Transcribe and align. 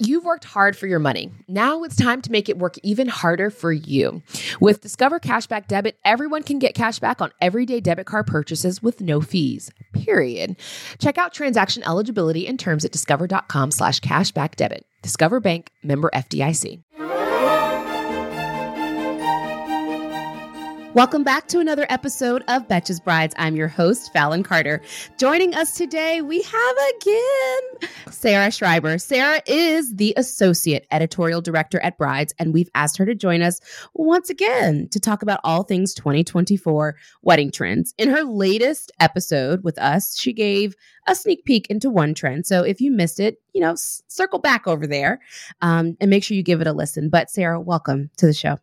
You've 0.00 0.24
worked 0.24 0.44
hard 0.44 0.76
for 0.76 0.86
your 0.86 1.00
money. 1.00 1.32
Now 1.48 1.82
it's 1.82 1.96
time 1.96 2.22
to 2.22 2.30
make 2.30 2.48
it 2.48 2.56
work 2.56 2.76
even 2.84 3.08
harder 3.08 3.50
for 3.50 3.72
you. 3.72 4.22
With 4.60 4.80
Discover 4.80 5.18
Cashback 5.18 5.66
Debit, 5.66 5.98
everyone 6.04 6.44
can 6.44 6.60
get 6.60 6.76
cash 6.76 7.00
back 7.00 7.20
on 7.20 7.32
everyday 7.40 7.80
debit 7.80 8.06
card 8.06 8.28
purchases 8.28 8.80
with 8.80 9.00
no 9.00 9.20
fees. 9.20 9.72
Period. 9.92 10.56
Check 11.00 11.18
out 11.18 11.34
transaction 11.34 11.82
eligibility 11.82 12.46
and 12.46 12.60
terms 12.60 12.84
at 12.84 12.92
discover.com 12.92 13.72
slash 13.72 13.98
cashback 14.00 14.54
debit. 14.54 14.86
Discover 15.02 15.40
Bank 15.40 15.72
member 15.82 16.10
FDIC. 16.14 16.82
Welcome 20.98 21.22
back 21.22 21.46
to 21.50 21.60
another 21.60 21.86
episode 21.90 22.42
of 22.48 22.66
Betches 22.66 23.00
Brides. 23.00 23.32
I'm 23.38 23.54
your 23.54 23.68
host, 23.68 24.12
Fallon 24.12 24.42
Carter. 24.42 24.82
Joining 25.16 25.54
us 25.54 25.76
today, 25.76 26.22
we 26.22 26.42
have 26.42 26.76
again 26.96 27.90
Sarah 28.10 28.50
Schreiber. 28.50 28.98
Sarah 28.98 29.40
is 29.46 29.94
the 29.94 30.12
Associate 30.16 30.84
Editorial 30.90 31.40
Director 31.40 31.78
at 31.84 31.98
Brides, 31.98 32.34
and 32.40 32.52
we've 32.52 32.68
asked 32.74 32.96
her 32.96 33.06
to 33.06 33.14
join 33.14 33.42
us 33.42 33.60
once 33.94 34.28
again 34.28 34.88
to 34.90 34.98
talk 34.98 35.22
about 35.22 35.38
all 35.44 35.62
things 35.62 35.94
2024 35.94 36.96
wedding 37.22 37.52
trends. 37.52 37.94
In 37.96 38.08
her 38.08 38.24
latest 38.24 38.90
episode 38.98 39.62
with 39.62 39.78
us, 39.78 40.18
she 40.18 40.32
gave 40.32 40.74
a 41.06 41.14
sneak 41.14 41.44
peek 41.44 41.68
into 41.70 41.90
one 41.90 42.12
trend. 42.12 42.44
So 42.44 42.64
if 42.64 42.80
you 42.80 42.90
missed 42.90 43.20
it, 43.20 43.40
you 43.52 43.60
know, 43.60 43.76
circle 43.76 44.40
back 44.40 44.66
over 44.66 44.84
there 44.84 45.20
um, 45.62 45.96
and 46.00 46.10
make 46.10 46.24
sure 46.24 46.36
you 46.36 46.42
give 46.42 46.60
it 46.60 46.66
a 46.66 46.72
listen. 46.72 47.08
But 47.08 47.30
Sarah, 47.30 47.60
welcome 47.60 48.10
to 48.16 48.26
the 48.26 48.34
show. 48.34 48.58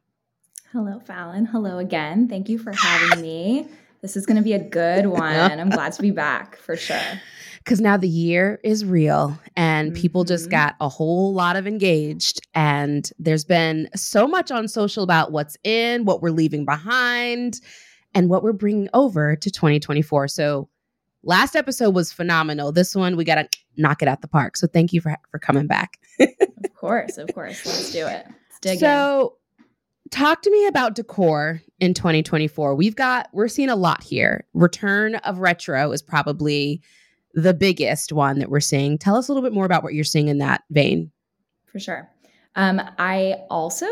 Hello, 0.76 1.00
Fallon. 1.00 1.46
Hello 1.46 1.78
again. 1.78 2.28
Thank 2.28 2.50
you 2.50 2.58
for 2.58 2.74
having 2.74 3.22
me. 3.22 3.66
This 4.02 4.18
is 4.18 4.26
going 4.26 4.36
to 4.36 4.44
be 4.44 4.52
a 4.52 4.60
good 4.60 5.06
one. 5.22 5.24
I'm 5.24 5.70
glad 5.70 5.94
to 5.94 6.02
be 6.02 6.12
back 6.12 6.58
for 6.58 6.76
sure. 6.76 7.00
Because 7.60 7.80
now 7.80 7.96
the 7.96 8.10
year 8.10 8.60
is 8.62 8.84
real 8.84 9.40
and 9.56 9.96
people 9.96 10.26
just 10.26 10.48
Mhm. 10.48 10.52
got 10.52 10.76
a 10.82 10.90
whole 10.90 11.34
lot 11.34 11.56
of 11.56 11.66
engaged. 11.66 12.42
And 12.54 13.10
there's 13.18 13.46
been 13.46 13.88
so 13.96 14.28
much 14.28 14.52
on 14.52 14.68
social 14.68 15.02
about 15.02 15.32
what's 15.32 15.56
in, 15.64 16.04
what 16.04 16.22
we're 16.22 16.32
leaving 16.32 16.66
behind, 16.66 17.62
and 18.14 18.30
what 18.30 18.44
we're 18.44 18.52
bringing 18.52 18.90
over 18.94 19.38
to 19.38 19.50
2024. 19.50 20.28
So 20.28 20.68
last 21.24 21.56
episode 21.56 21.96
was 21.96 22.12
phenomenal. 22.12 22.74
This 22.74 22.94
one, 22.94 23.16
we 23.16 23.24
got 23.24 23.36
to 23.36 23.48
knock 23.78 24.02
it 24.02 24.10
out 24.10 24.20
the 24.20 24.28
park. 24.28 24.58
So 24.58 24.68
thank 24.68 24.92
you 24.92 25.00
for, 25.00 25.16
for 25.32 25.40
coming 25.40 25.68
back. 25.68 26.00
Of 26.66 26.74
course, 26.92 27.18
of 27.18 27.34
course. 27.34 27.66
Let's 27.66 27.92
do 27.94 28.06
it. 28.06 28.26
Let's 28.28 28.60
dig 28.62 28.84
in. 28.84 29.30
Talk 30.12 30.42
to 30.42 30.52
me 30.52 30.68
about 30.68 30.96
decor 30.96 31.62
in 31.80 31.94
2024 31.94 32.76
we've 32.76 32.96
got 32.96 33.28
we're 33.34 33.48
seeing 33.48 33.70
a 33.70 33.76
lot 33.76 34.04
here 34.04 34.46
return 34.54 35.16
of 35.16 35.40
retro 35.40 35.92
is 35.92 36.02
probably 36.02 36.82
the 37.34 37.54
biggest 37.54 38.14
one 38.14 38.40
that 38.40 38.50
we're 38.50 38.60
seeing 38.60 38.98
tell 38.98 39.16
us 39.16 39.28
a 39.28 39.34
little 39.34 39.48
bit 39.48 39.54
more 39.54 39.66
about 39.66 39.84
what 39.84 39.94
you're 39.94 40.04
seeing 40.04 40.28
in 40.28 40.38
that 40.38 40.64
vein 40.70 41.12
For 41.72 41.80
sure. 41.80 42.10
Um, 42.58 42.82
I 42.98 43.36
also, 43.50 43.86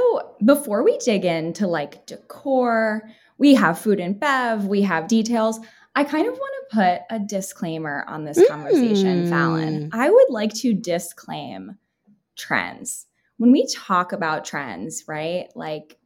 before 0.46 0.84
we 0.84 0.98
dig 1.00 1.26
into 1.26 1.68
like 1.68 2.06
decor, 2.06 3.10
we 3.38 3.56
have 3.56 3.78
food 3.78 4.00
and 4.00 4.18
bev, 4.18 4.68
we 4.68 4.82
have 4.84 5.10
details. 5.10 5.60
I 5.94 6.06
kind 6.06 6.26
of 6.26 6.34
want 6.34 6.70
to 6.70 6.76
put 6.76 7.02
a 7.14 7.20
disclaimer 7.20 8.06
on 8.08 8.24
this 8.24 8.42
conversation, 8.48 9.26
Mm. 9.26 9.30
Fallon. 9.30 9.90
I 9.92 10.10
would 10.10 10.30
like 10.30 10.54
to 10.62 10.74
disclaim 10.74 11.78
trends. 12.38 13.06
When 13.36 13.52
we 13.52 13.68
talk 13.68 14.14
about 14.14 14.46
trends, 14.46 15.04
right? 15.10 15.48
Like 15.56 15.98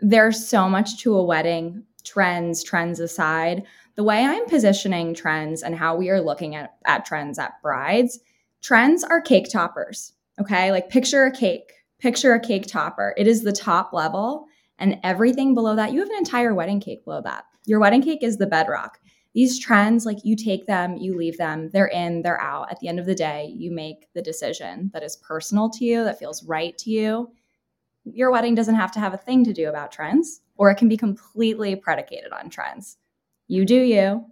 there's 0.00 0.46
so 0.46 0.68
much 0.68 0.98
to 0.98 1.16
a 1.16 1.24
wedding, 1.24 1.84
trends, 2.04 2.62
trends 2.62 3.00
aside. 3.00 3.64
The 3.96 4.04
way 4.04 4.24
I'm 4.24 4.46
positioning 4.46 5.14
trends 5.14 5.62
and 5.62 5.74
how 5.74 5.96
we 5.96 6.10
are 6.10 6.20
looking 6.20 6.54
at, 6.54 6.76
at 6.84 7.04
trends 7.04 7.38
at 7.38 7.60
brides, 7.62 8.20
trends 8.62 9.04
are 9.04 9.20
cake 9.20 9.48
toppers. 9.50 10.12
Okay. 10.40 10.70
Like 10.70 10.88
picture 10.88 11.24
a 11.24 11.32
cake, 11.32 11.72
picture 11.98 12.32
a 12.32 12.40
cake 12.40 12.66
topper. 12.66 13.14
It 13.16 13.26
is 13.26 13.42
the 13.42 13.52
top 13.52 13.92
level, 13.92 14.46
and 14.78 14.98
everything 15.02 15.54
below 15.54 15.74
that, 15.74 15.92
you 15.92 15.98
have 15.98 16.10
an 16.10 16.16
entire 16.16 16.54
wedding 16.54 16.78
cake 16.80 17.04
below 17.04 17.20
that. 17.22 17.44
Your 17.66 17.80
wedding 17.80 18.02
cake 18.02 18.22
is 18.22 18.38
the 18.38 18.46
bedrock. 18.46 19.00
These 19.34 19.58
trends, 19.58 20.06
like 20.06 20.24
you 20.24 20.36
take 20.36 20.66
them, 20.66 20.96
you 20.96 21.16
leave 21.16 21.36
them, 21.36 21.70
they're 21.72 21.88
in, 21.88 22.22
they're 22.22 22.40
out. 22.40 22.70
At 22.70 22.80
the 22.80 22.88
end 22.88 22.98
of 22.98 23.06
the 23.06 23.14
day, 23.14 23.52
you 23.54 23.70
make 23.70 24.06
the 24.14 24.22
decision 24.22 24.90
that 24.94 25.02
is 25.02 25.16
personal 25.16 25.68
to 25.70 25.84
you, 25.84 26.04
that 26.04 26.18
feels 26.18 26.44
right 26.44 26.76
to 26.78 26.90
you. 26.90 27.30
Your 28.04 28.30
wedding 28.30 28.54
doesn't 28.54 28.74
have 28.74 28.92
to 28.92 29.00
have 29.00 29.14
a 29.14 29.18
thing 29.18 29.44
to 29.44 29.52
do 29.52 29.68
about 29.68 29.92
trends, 29.92 30.40
or 30.56 30.70
it 30.70 30.76
can 30.76 30.88
be 30.88 30.96
completely 30.96 31.76
predicated 31.76 32.32
on 32.32 32.50
trends. 32.50 32.96
You 33.48 33.64
do 33.64 33.80
you, 33.80 34.24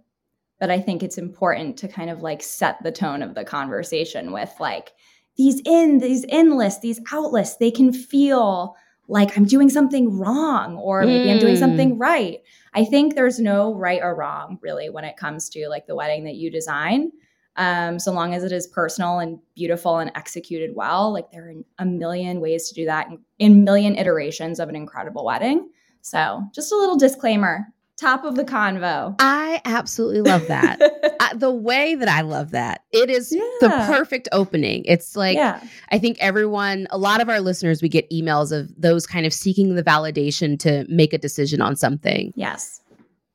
but 0.59 0.69
I 0.69 0.79
think 0.79 1.03
it's 1.03 1.17
important 1.17 1.77
to 1.77 1.87
kind 1.87 2.09
of 2.09 2.21
like 2.21 2.41
set 2.41 2.81
the 2.83 2.91
tone 2.91 3.21
of 3.21 3.35
the 3.35 3.43
conversation 3.43 4.31
with 4.31 4.53
like 4.59 4.93
these 5.37 5.61
in, 5.65 5.99
these 5.99 6.23
in 6.23 6.57
lists, 6.57 6.81
these 6.81 6.99
out 7.11 7.31
lists, 7.31 7.57
they 7.57 7.69
can 7.71 7.93
feel 7.93 8.75
like 9.07 9.37
I'm 9.37 9.45
doing 9.45 9.69
something 9.69 10.17
wrong 10.17 10.75
or 10.75 11.05
maybe 11.05 11.31
I'm 11.31 11.39
doing 11.39 11.55
Mm. 11.55 11.59
something 11.59 11.97
right. 11.97 12.39
I 12.73 12.83
think 12.83 13.15
there's 13.15 13.39
no 13.39 13.73
right 13.73 14.01
or 14.01 14.15
wrong 14.15 14.59
really 14.61 14.89
when 14.89 15.05
it 15.05 15.15
comes 15.15 15.49
to 15.49 15.69
like 15.69 15.87
the 15.87 15.95
wedding 15.95 16.25
that 16.25 16.35
you 16.35 16.51
design. 16.51 17.11
Um, 17.57 17.97
so 17.97 18.11
long 18.11 18.35
as 18.35 18.43
it 18.43 18.51
is 18.51 18.67
personal 18.67 19.19
and 19.19 19.39
beautiful 19.55 19.97
and 19.97 20.11
executed 20.15 20.75
well, 20.75 21.11
like 21.11 21.31
there 21.31 21.49
are 21.49 21.53
a 21.79 21.85
million 21.85 22.39
ways 22.39 22.69
to 22.69 22.75
do 22.75 22.85
that 22.85 23.09
in, 23.39 23.63
million 23.63 23.97
iterations 23.97 24.59
of 24.59 24.69
an 24.69 24.75
incredible 24.75 25.25
wedding. 25.25 25.69
So 26.01 26.43
just 26.53 26.71
a 26.71 26.75
little 26.75 26.97
disclaimer, 26.97 27.65
top 27.99 28.23
of 28.23 28.35
the 28.35 28.45
convo. 28.45 29.15
i 29.17 29.59
absolutely 29.65 30.21
love 30.21 30.45
that 30.47 30.79
I, 31.19 31.33
the 31.33 31.49
way 31.49 31.95
that 31.95 32.07
i 32.07 32.21
love 32.21 32.51
that 32.51 32.83
it 32.91 33.09
is 33.09 33.31
the 33.31 33.85
perfect 33.87 34.29
opening 34.31 34.83
it's 34.85 35.15
like 35.15 35.35
yeah, 35.35 35.59
I 35.89 35.97
think 35.97 36.17
everyone, 36.19 36.85
a 36.91 36.97
lot 36.97 37.21
of 37.21 37.29
our 37.29 37.39
listeners, 37.39 37.81
we 37.81 37.89
get 37.89 38.09
emails 38.11 38.51
of 38.51 38.69
those 38.79 39.07
kind 39.07 39.25
of 39.25 39.33
seeking 39.33 39.73
the 39.73 39.83
validation 39.83 40.59
to 40.59 40.85
make 40.89 41.13
a 41.13 41.17
decision 41.17 41.61
on 41.61 41.75
something. 41.75 42.33
yes, 42.35 42.81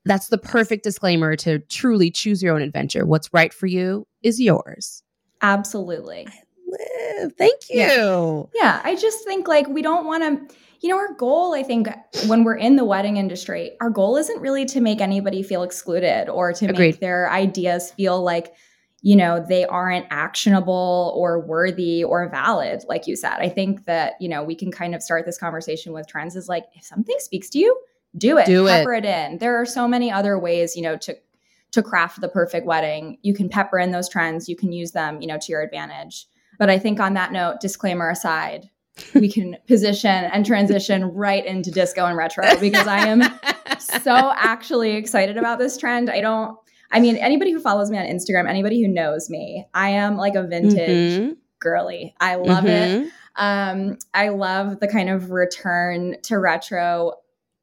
That's 0.05 0.29
the 0.29 0.39
perfect 0.39 0.85
disclaimer 0.85 1.35
to 1.37 1.59
truly 1.61 2.11
choose 2.11 2.43
your 2.43 2.55
own 2.55 2.63
adventure. 2.63 3.05
What's 3.05 3.33
right 3.33 3.53
for 3.53 3.67
you 3.67 4.07
is 4.23 4.41
yours. 4.41 5.03
absolutely. 5.41 6.27
Thank 7.37 7.61
you. 7.69 7.79
Yeah. 7.81 8.43
Yeah, 8.55 8.81
I 8.85 8.97
just 8.97 9.25
think 9.25 9.47
like 9.47 9.69
we 9.69 9.83
don't 9.83 10.07
want 10.07 10.23
to, 10.49 10.57
you 10.81 10.89
know, 10.89 10.97
our 10.97 11.13
goal, 11.15 11.55
I 11.55 11.63
think, 11.63 11.89
when 12.27 12.45
we're 12.45 12.57
in 12.57 12.77
the 12.77 12.85
wedding 12.85 13.17
industry, 13.19 13.73
our 13.81 13.91
goal 13.91 14.17
isn't 14.17 14.41
really 14.41 14.65
to 14.67 14.81
make 14.81 15.01
anybody 15.01 15.43
feel 15.43 15.63
excluded 15.63 16.29
or 16.31 16.53
to 16.55 16.65
Agreed. 16.67 16.79
make 16.79 17.01
their 17.01 17.31
ideas 17.31 17.91
feel 17.93 18.23
like, 18.23 18.55
you 19.03 19.15
know, 19.17 19.45
they 19.47 19.65
aren't 19.67 20.07
actionable 20.11 21.13
or 21.17 21.41
worthy 21.41 22.03
or 22.03 22.29
valid, 22.31 22.83
like 22.89 23.07
you 23.07 23.17
said. 23.17 23.35
I 23.39 23.49
think 23.49 23.85
that, 23.85 24.15
you 24.21 24.29
know, 24.29 24.43
we 24.43 24.55
can 24.55 24.73
kind 24.73 24.95
of 24.95 25.03
start 25.03 25.27
this 25.27 25.39
conversation 25.39 25.93
with 25.93 26.07
trends 26.09 26.37
is 26.37 26.49
like, 26.49 26.65
if 26.75 26.85
something 26.85 27.17
speaks 27.19 27.51
to 27.51 27.59
you, 27.59 27.77
do 28.17 28.39
it, 28.39 28.47
Do 28.47 28.67
it. 28.67 28.71
pepper 28.71 28.95
it 28.95 29.05
in. 29.05 29.39
There 29.39 29.61
are 29.61 29.67
so 29.67 29.87
many 29.87 30.11
other 30.11 30.39
ways, 30.39 30.75
you 30.77 30.83
know, 30.83 30.97
to 30.99 31.17
to 31.73 31.83
craft 31.83 32.21
the 32.21 32.29
perfect 32.29 32.67
wedding. 32.67 33.19
You 33.23 33.35
can 33.35 33.49
pepper 33.49 33.79
in 33.79 33.91
those 33.91 34.09
trends, 34.09 34.49
you 34.49 34.57
can 34.57 34.73
use 34.73 34.93
them, 34.93 35.21
you 35.21 35.27
know, 35.27 35.39
to 35.39 35.53
your 35.53 35.63
advantage. 35.63 36.27
But 36.59 36.71
I 36.71 36.79
think 36.79 37.01
on 37.01 37.15
that 37.15 37.33
note, 37.33 37.61
disclaimer 37.61 38.11
aside, 38.11 38.69
we 39.15 39.31
can 39.33 39.57
position 39.67 40.11
and 40.11 40.45
transition 40.47 41.05
right 41.07 41.45
into 41.45 41.71
disco 41.71 42.05
and 42.07 42.17
retro 42.17 42.45
because 42.61 42.87
I 42.87 43.07
am 43.07 43.23
so 44.03 44.33
actually 44.37 44.93
excited 44.93 45.39
about 45.39 45.59
this 45.59 45.77
trend. 45.79 46.11
I 46.11 46.21
don't, 46.21 46.57
I 46.91 47.01
mean, 47.01 47.17
anybody 47.17 47.53
who 47.53 47.59
follows 47.61 47.91
me 47.91 47.97
on 47.99 48.05
Instagram, 48.05 48.49
anybody 48.49 48.83
who 48.83 48.89
knows 48.89 49.31
me, 49.31 49.67
I 49.73 49.91
am 49.91 50.17
like 50.19 50.35
a 50.35 50.43
vintage 50.43 51.21
Mhm. 51.21 51.37
girly. 51.59 52.15
I 52.21 52.35
love 52.35 52.67
it. 52.67 53.07
Mhm. 53.07 53.11
Um, 53.37 53.99
I 54.13 54.29
love 54.29 54.79
the 54.81 54.89
kind 54.89 55.09
of 55.09 55.31
return 55.31 56.17
to 56.25 56.39
retro 56.39 57.15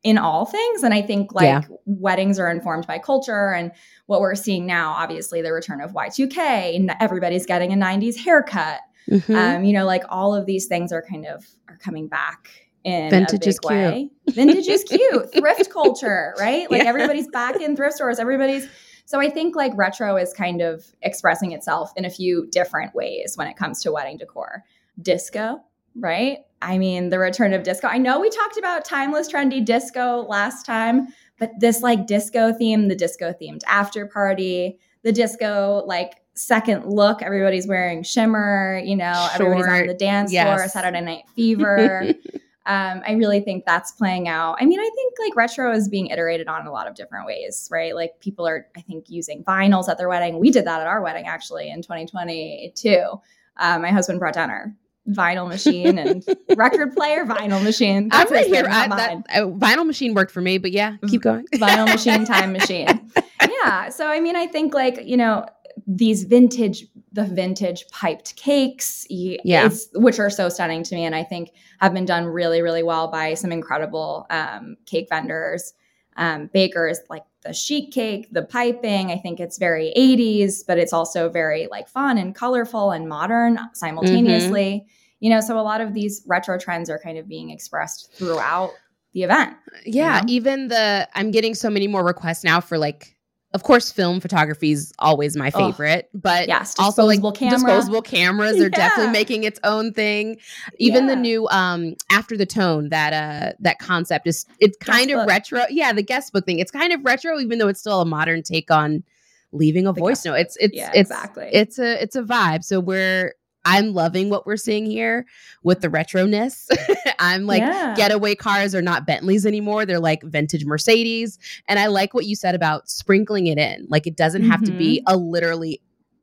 in 0.04 0.18
all 0.18 0.46
things. 0.46 0.84
And 0.84 0.94
I 0.94 1.02
think 1.02 1.34
like 1.34 1.44
Yeah. 1.44 1.62
weddings 1.86 2.40
are 2.40 2.50
informed 2.50 2.88
by 2.88 3.00
culture 3.00 3.54
and 3.54 3.72
what 4.06 4.22
we're 4.22 4.36
seeing 4.36 4.66
now, 4.66 4.92
obviously 4.94 5.42
the 5.42 5.52
return 5.52 5.82
of 5.82 5.92
Y2K, 5.94 6.76
and 6.76 6.92
everybody's 7.02 7.46
getting 7.46 7.74
a 7.74 7.76
90s 7.76 8.16
haircut. 8.18 8.80
Mhm. 9.10 9.36
Um, 9.36 9.64
you 9.66 9.74
know, 9.74 9.86
like 9.86 10.04
all 10.10 10.34
of 10.34 10.46
these 10.46 10.68
things 10.68 10.92
are 10.94 11.02
kind 11.02 11.26
of 11.26 11.46
are 11.68 11.78
coming 11.78 12.08
back 12.08 12.50
in 12.86 13.10
Vintage 13.10 13.46
a 13.46 13.50
is 13.50 13.60
big 13.60 13.70
way. 13.70 14.10
Vintage 14.30 14.68
is 14.68 14.84
cute. 14.90 15.34
Thrift 15.34 15.70
culture, 15.70 16.34
right? 16.40 16.70
Like 16.72 16.84
Yeah. 16.84 16.90
everybody's 16.90 17.28
back 17.28 17.60
in 17.60 17.76
thrift 17.76 17.96
stores. 17.96 18.20
Everybody's 18.20 18.68
so 19.06 19.20
I 19.20 19.30
think 19.30 19.56
like 19.56 19.74
retro 19.76 20.16
is 20.18 20.32
kind 20.34 20.62
of 20.62 20.86
expressing 21.02 21.52
itself 21.52 21.92
in 21.98 22.06
a 22.06 22.10
few 22.12 22.46
different 22.52 22.94
ways 22.94 23.34
when 23.36 23.48
it 23.48 23.58
comes 23.58 23.82
to 23.82 23.92
wedding 23.92 24.18
decor. 24.18 24.64
Disco, 25.02 25.62
right? 25.96 26.40
I 26.62 26.78
mean, 26.78 27.10
the 27.10 27.20
return 27.20 27.54
of 27.54 27.64
disco. 27.64 27.88
I 27.88 27.98
know 27.98 28.20
we 28.20 28.30
talked 28.30 28.58
about 28.58 28.86
timeless 28.86 29.32
trendy 29.32 29.64
disco 29.64 30.26
last 30.28 30.66
time, 30.66 31.08
but 31.40 31.52
this 31.60 31.82
like 31.82 32.08
disco 32.08 32.54
theme, 32.54 32.88
the 32.88 32.96
disco 32.96 33.34
themed 33.34 33.62
after 33.68 34.06
party, 34.06 34.80
the 35.04 35.12
disco 35.12 35.84
like 35.86 36.22
second 36.34 36.86
look, 36.86 37.22
everybody's 37.22 37.68
wearing 37.68 38.04
shimmer, 38.04 38.82
you 38.84 38.96
know, 38.96 39.30
everybody's 39.34 39.68
on 39.68 39.88
the 39.88 39.94
dance 39.94 40.32
floor. 40.32 40.68
Saturday 40.68 41.02
Night 41.02 41.24
Fever. 41.36 42.14
um, 42.66 43.02
I 43.06 43.14
really 43.14 43.40
think 43.42 43.66
that's 43.66 43.92
playing 43.92 44.28
out. 44.28 44.58
I 44.60 44.66
mean, 44.66 44.80
I 44.80 44.90
think 44.96 45.14
like 45.20 45.36
retro 45.36 45.72
is 45.74 45.88
being 45.88 46.08
iterated 46.08 46.48
on 46.48 46.68
a 46.68 46.72
lot 46.72 46.88
of 46.88 46.96
different 46.96 47.26
ways, 47.26 47.68
right? 47.72 47.96
Like 47.96 48.20
people 48.20 48.48
are, 48.48 48.68
I 48.76 48.82
think, 48.82 49.10
using 49.10 49.44
vinyls 49.44 49.90
at 49.90 49.98
their 49.98 50.10
wedding. 50.10 50.40
We 50.40 50.52
did 50.52 50.66
that 50.66 50.82
at 50.82 50.88
our 50.88 51.02
wedding 51.02 51.28
actually 51.28 51.70
in 51.70 51.82
2020 51.82 52.74
too. 52.76 53.20
Uh, 53.58 53.80
my 53.80 53.92
husband 53.92 54.20
brought 54.20 54.34
down 54.34 54.50
our 54.50 54.74
vinyl 55.10 55.48
machine 55.48 55.98
and 55.98 56.26
record 56.56 56.96
player, 56.96 57.26
vinyl 57.26 57.64
machine. 57.64 58.10
I'm 58.12 58.28
right 58.32 58.46
here. 58.46 58.66
I, 58.70 58.88
that, 58.88 59.16
uh, 59.30 59.48
vinyl 59.48 59.86
machine 59.86 60.14
worked 60.14 60.32
for 60.32 60.42
me, 60.42 60.58
but 60.58 60.72
yeah, 60.72 60.98
keep 61.08 61.22
going. 61.22 61.46
vinyl 61.56 61.86
machine, 61.92 62.26
time 62.26 62.54
machine. 62.54 63.12
Yeah. 63.64 63.90
So 63.90 64.08
I 64.08 64.20
mean, 64.20 64.36
I 64.36 64.48
think 64.48 64.74
like 64.74 65.06
you 65.06 65.18
know 65.18 65.46
these 65.88 66.24
vintage 66.24 66.86
the 67.12 67.24
vintage 67.26 67.88
piped 67.90 68.36
cakes 68.36 69.06
yeah 69.10 69.70
which 69.96 70.20
are 70.20 70.30
so 70.30 70.50
stunning 70.50 70.84
to 70.84 70.96
me 70.96 71.06
and 71.06 71.16
i 71.16 71.24
think 71.24 71.52
have 71.80 71.94
been 71.94 72.06
done 72.06 72.26
really 72.26 72.62
really 72.62 72.84
well 72.84 73.08
by 73.10 73.34
some 73.34 73.52
incredible 73.52 74.28
um, 74.30 74.78
cake 74.86 75.08
vendors 75.10 75.74
um, 76.18 76.50
bakers 76.54 77.00
like 77.10 77.24
the 77.42 77.54
sheet 77.54 77.92
cake 77.94 78.28
the 78.32 78.44
piping 78.44 79.12
i 79.12 79.18
think 79.18 79.40
it's 79.40 79.58
very 79.58 79.94
80s 79.98 80.66
but 80.68 80.78
it's 80.78 80.94
also 80.94 81.30
very 81.30 81.68
like 81.72 81.88
fun 81.88 82.18
and 82.18 82.36
colorful 82.36 82.92
and 82.92 83.08
modern 83.08 83.58
simultaneously 83.74 84.86
mm-hmm. 84.86 84.99
You 85.20 85.30
know 85.30 85.42
so 85.42 85.60
a 85.60 85.62
lot 85.62 85.82
of 85.82 85.94
these 85.94 86.24
retro 86.28 86.58
trends 86.58 86.90
are 86.90 87.00
kind 87.00 87.18
of 87.18 87.28
being 87.28 87.50
expressed 87.50 88.12
throughout 88.14 88.72
the 89.14 89.24
event 89.24 89.56
yeah 89.86 90.18
you 90.18 90.22
know? 90.22 90.26
even 90.28 90.68
the 90.68 91.08
i'm 91.16 91.32
getting 91.32 91.54
so 91.54 91.70
many 91.70 91.88
more 91.88 92.04
requests 92.04 92.44
now 92.44 92.60
for 92.60 92.78
like 92.78 93.16
of 93.52 93.64
course, 93.64 93.92
film 93.92 94.20
photography 94.20 94.72
is 94.72 94.94
always 95.00 95.36
my 95.36 95.50
favorite, 95.50 96.08
oh, 96.14 96.20
but 96.22 96.48
yes, 96.48 96.76
also 96.78 97.06
like 97.06 97.20
camera. 97.34 97.58
disposable 97.58 98.04
cameras 98.04 98.58
are 98.58 98.64
yeah. 98.64 98.70
definitely 98.70 99.12
making 99.12 99.44
its 99.44 99.60
own 99.64 99.92
thing. 99.92 100.38
Even 100.78 101.08
yeah. 101.08 101.16
the 101.16 101.22
new 101.22 101.48
um 101.48 101.96
after 102.12 102.38
the 102.38 102.46
tone 102.46 102.90
that 102.90 103.12
uh 103.12 103.54
that 103.60 103.80
concept 103.80 104.28
is 104.28 104.46
it's 104.60 104.78
kind 104.78 105.08
guest 105.08 105.18
of 105.18 105.22
book. 105.22 105.30
retro. 105.30 105.66
Yeah, 105.72 105.94
the 105.94 106.04
guest 106.04 106.32
book 106.32 106.46
thing. 106.46 106.60
It's 106.60 106.70
kind 106.70 106.94
of 106.94 107.04
retro, 107.04 107.40
even 107.40 107.58
though 107.58 107.68
it's 107.68 107.80
still 107.80 108.02
a 108.02 108.06
modern 108.06 108.44
take 108.44 108.70
on 108.70 109.04
leaving 109.52 109.88
a 109.88 109.94
the 109.94 110.00
voice 110.00 110.24
note. 110.24 110.36
It's 110.36 110.56
it's 110.60 110.78
yeah, 110.78 110.92
it's 110.94 111.10
exactly 111.10 111.50
it's 111.52 111.80
a 111.80 112.04
it's 112.04 112.16
a 112.16 112.22
vibe. 112.22 112.64
So 112.64 112.80
we're 112.80 113.34
I'm 113.66 113.94
loving 113.94 114.30
what 114.30 114.46
we're 114.46 114.58
seeing 114.58 114.86
here 114.86 115.26
with 115.64 115.82
the 115.82 115.90
retroness. 115.90 116.68
I'm 117.20 117.46
like, 117.46 117.62
yeah. 117.62 117.94
getaway 117.96 118.36
cars 118.36 118.74
are 118.74 118.82
not 118.82 119.06
Bentleys 119.06 119.46
anymore. 119.46 119.86
They're 119.86 120.00
like 120.00 120.24
vintage 120.24 120.66
Mercedes. 120.66 121.38
And 121.68 121.78
I 121.78 121.88
like 121.88 122.14
what 122.14 122.26
you 122.26 122.36
said 122.36 122.56
about 122.56 122.90
sprinkling 122.90 123.48
it 123.48 123.58
in. 123.58 123.86
Like, 123.90 124.08
it 124.08 124.16
doesn't 124.16 124.44
have 124.44 124.62
mm-hmm. 124.62 124.74
to 124.74 124.78
be 124.78 125.04
mm-hmm. 125.06 125.14
a 125.14 125.18
literally 125.18 125.82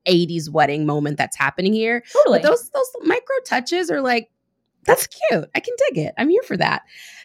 80s 0.09 0.49
wedding 0.49 0.87
moment 0.87 1.19
that's 1.19 1.37
happening 1.37 1.73
here. 1.73 2.03
Totally. 2.13 2.39
But 2.39 2.49
those, 2.49 2.71
those 2.71 2.91
micro 3.03 3.37
touches 3.45 3.91
are 3.91 4.01
like, 4.01 4.31
that's 4.85 5.07
cute. 5.07 5.45
I 5.55 5.61
can 5.61 5.75
dig 5.89 5.99
it. 5.99 6.15
I'm 6.17 6.31
here 6.31 6.43
for 6.43 6.57
that. 6.57 6.83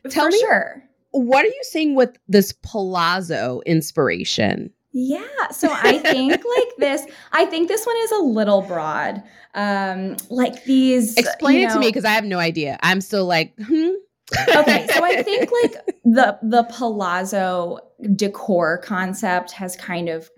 Tell 0.09 0.25
for 0.25 0.31
me, 0.31 0.39
sure. 0.39 0.83
what 1.11 1.45
are 1.45 1.49
you 1.49 1.61
seeing 1.63 1.95
with 1.95 2.17
this 2.27 2.53
palazzo 2.63 3.61
inspiration? 3.65 4.71
Yeah. 4.93 5.47
So 5.51 5.69
I 5.71 5.97
think 5.99 6.31
like 6.57 6.75
this, 6.77 7.05
I 7.31 7.45
think 7.45 7.67
this 7.67 7.85
one 7.85 7.95
is 7.97 8.11
a 8.11 8.19
little 8.19 8.61
broad. 8.61 9.23
Um, 9.53 10.17
like 10.29 10.63
these 10.63 11.17
Explain 11.17 11.61
it 11.61 11.67
know, 11.67 11.73
to 11.75 11.79
me 11.79 11.87
because 11.87 12.05
I 12.05 12.11
have 12.11 12.25
no 12.25 12.39
idea. 12.39 12.77
I'm 12.81 13.01
still 13.01 13.25
like, 13.25 13.53
hmm. 13.57 13.89
okay. 14.55 14.87
So 14.93 15.03
I 15.03 15.23
think 15.23 15.51
like 15.61 15.85
the 16.03 16.39
the 16.41 16.63
palazzo 16.63 17.79
decor 18.15 18.79
concept 18.79 19.51
has 19.53 19.75
kind 19.75 20.09
of 20.09 20.29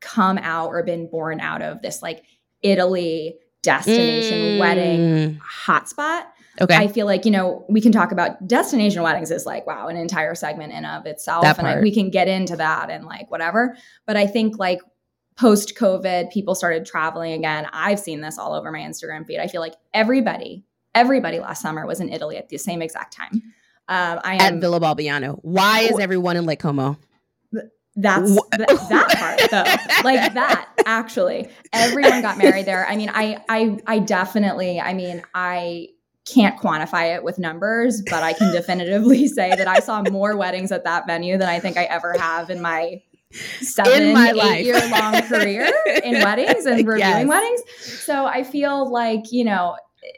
come 0.00 0.38
out 0.38 0.68
or 0.68 0.82
been 0.82 1.08
born 1.10 1.40
out 1.40 1.62
of 1.62 1.82
this 1.82 2.02
like 2.02 2.22
Italy 2.62 3.36
destination 3.62 4.38
mm. 4.38 4.58
wedding 4.58 5.40
hotspot. 5.66 6.24
Okay. 6.60 6.76
I 6.76 6.88
feel 6.88 7.06
like, 7.06 7.24
you 7.24 7.30
know, 7.30 7.64
we 7.68 7.80
can 7.80 7.92
talk 7.92 8.12
about 8.12 8.46
destination 8.46 9.02
weddings 9.02 9.30
is 9.30 9.46
like, 9.46 9.66
wow, 9.66 9.88
an 9.88 9.96
entire 9.96 10.34
segment 10.34 10.72
in 10.72 10.84
of 10.84 11.06
itself. 11.06 11.42
That 11.42 11.58
and 11.58 11.66
I, 11.66 11.80
we 11.80 11.92
can 11.92 12.10
get 12.10 12.28
into 12.28 12.56
that 12.56 12.90
and 12.90 13.04
like 13.04 13.30
whatever. 13.30 13.76
But 14.06 14.16
I 14.16 14.26
think 14.26 14.58
like 14.58 14.80
post 15.36 15.76
COVID, 15.76 16.32
people 16.32 16.54
started 16.54 16.84
traveling 16.84 17.32
again. 17.32 17.66
I've 17.72 18.00
seen 18.00 18.20
this 18.20 18.38
all 18.38 18.54
over 18.54 18.72
my 18.72 18.80
Instagram 18.80 19.26
feed. 19.26 19.38
I 19.38 19.46
feel 19.46 19.60
like 19.60 19.74
everybody, 19.94 20.64
everybody 20.94 21.38
last 21.38 21.62
summer 21.62 21.86
was 21.86 22.00
in 22.00 22.08
Italy 22.08 22.36
at 22.36 22.48
the 22.48 22.58
same 22.58 22.82
exact 22.82 23.16
time. 23.16 23.42
Um, 23.90 24.20
I 24.22 24.34
am, 24.34 24.54
at 24.56 24.60
Villa 24.60 24.80
Balbiano. 24.80 25.38
Why 25.42 25.80
is 25.80 25.98
everyone 25.98 26.36
in 26.36 26.44
Lake 26.44 26.60
Como? 26.60 26.98
That's 28.00 28.30
th- 28.30 28.68
that 28.68 29.14
part 29.18 29.50
though. 29.50 30.04
like 30.08 30.34
that 30.34 30.68
actually. 30.86 31.48
Everyone 31.72 32.22
got 32.22 32.38
married 32.38 32.64
there. 32.64 32.86
I 32.86 32.96
mean, 32.96 33.10
I 33.12 33.42
I 33.48 33.78
I 33.86 33.98
definitely, 33.98 34.80
I 34.80 34.94
mean, 34.94 35.22
I 35.34 35.88
can't 36.32 36.58
quantify 36.58 37.14
it 37.14 37.22
with 37.22 37.38
numbers, 37.38 38.02
but 38.02 38.22
I 38.22 38.32
can 38.32 38.52
definitively 38.52 39.26
say 39.28 39.54
that 39.54 39.68
I 39.68 39.80
saw 39.80 40.02
more 40.10 40.36
weddings 40.36 40.72
at 40.72 40.84
that 40.84 41.06
venue 41.06 41.38
than 41.38 41.48
I 41.48 41.60
think 41.60 41.76
I 41.76 41.84
ever 41.84 42.14
have 42.18 42.50
in 42.50 42.60
my 42.60 43.02
seven, 43.60 44.02
in 44.02 44.14
my 44.14 44.30
eight 44.30 44.64
year 44.64 44.80
long 44.90 45.22
career 45.22 45.70
in 46.02 46.14
weddings 46.24 46.66
and 46.66 46.86
reviewing 46.86 47.00
yes. 47.00 47.26
weddings. 47.26 47.62
So 48.02 48.26
I 48.26 48.42
feel 48.42 48.90
like, 48.90 49.32
you 49.32 49.44
know, 49.44 49.76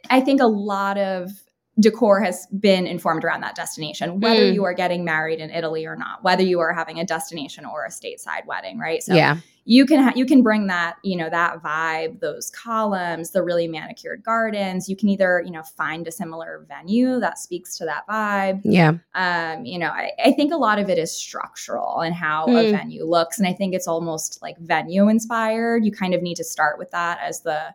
I 0.08 0.20
think 0.20 0.40
a 0.40 0.46
lot 0.46 0.98
of 0.98 1.30
decor 1.78 2.20
has 2.20 2.46
been 2.58 2.86
informed 2.86 3.24
around 3.24 3.40
that 3.40 3.56
destination, 3.56 4.20
whether 4.20 4.42
mm. 4.42 4.54
you 4.54 4.64
are 4.64 4.74
getting 4.74 5.04
married 5.04 5.40
in 5.40 5.50
Italy 5.50 5.86
or 5.86 5.96
not, 5.96 6.22
whether 6.22 6.42
you 6.42 6.60
are 6.60 6.72
having 6.72 7.00
a 7.00 7.04
destination 7.04 7.64
or 7.64 7.84
a 7.84 7.88
stateside 7.88 8.44
wedding, 8.46 8.78
right? 8.78 9.02
So 9.02 9.14
yeah. 9.14 9.38
You 9.70 9.86
can 9.86 10.02
ha- 10.02 10.12
you 10.16 10.26
can 10.26 10.42
bring 10.42 10.66
that 10.66 10.96
you 11.04 11.16
know 11.16 11.30
that 11.30 11.62
vibe, 11.62 12.18
those 12.18 12.50
columns, 12.50 13.30
the 13.30 13.40
really 13.40 13.68
manicured 13.68 14.24
gardens. 14.24 14.88
You 14.88 14.96
can 14.96 15.08
either 15.08 15.44
you 15.46 15.52
know 15.52 15.62
find 15.62 16.08
a 16.08 16.10
similar 16.10 16.66
venue 16.66 17.20
that 17.20 17.38
speaks 17.38 17.78
to 17.78 17.84
that 17.84 18.04
vibe. 18.08 18.62
Yeah. 18.64 18.94
Um, 19.14 19.64
you 19.64 19.78
know, 19.78 19.90
I, 19.90 20.10
I 20.24 20.32
think 20.32 20.52
a 20.52 20.56
lot 20.56 20.80
of 20.80 20.90
it 20.90 20.98
is 20.98 21.12
structural 21.12 22.00
and 22.00 22.12
how 22.12 22.46
mm. 22.46 22.58
a 22.58 22.72
venue 22.72 23.04
looks, 23.04 23.38
and 23.38 23.46
I 23.46 23.52
think 23.52 23.72
it's 23.72 23.86
almost 23.86 24.42
like 24.42 24.58
venue 24.58 25.08
inspired. 25.08 25.84
You 25.84 25.92
kind 25.92 26.14
of 26.14 26.20
need 26.20 26.38
to 26.38 26.44
start 26.44 26.76
with 26.76 26.90
that 26.90 27.20
as 27.22 27.42
the 27.42 27.72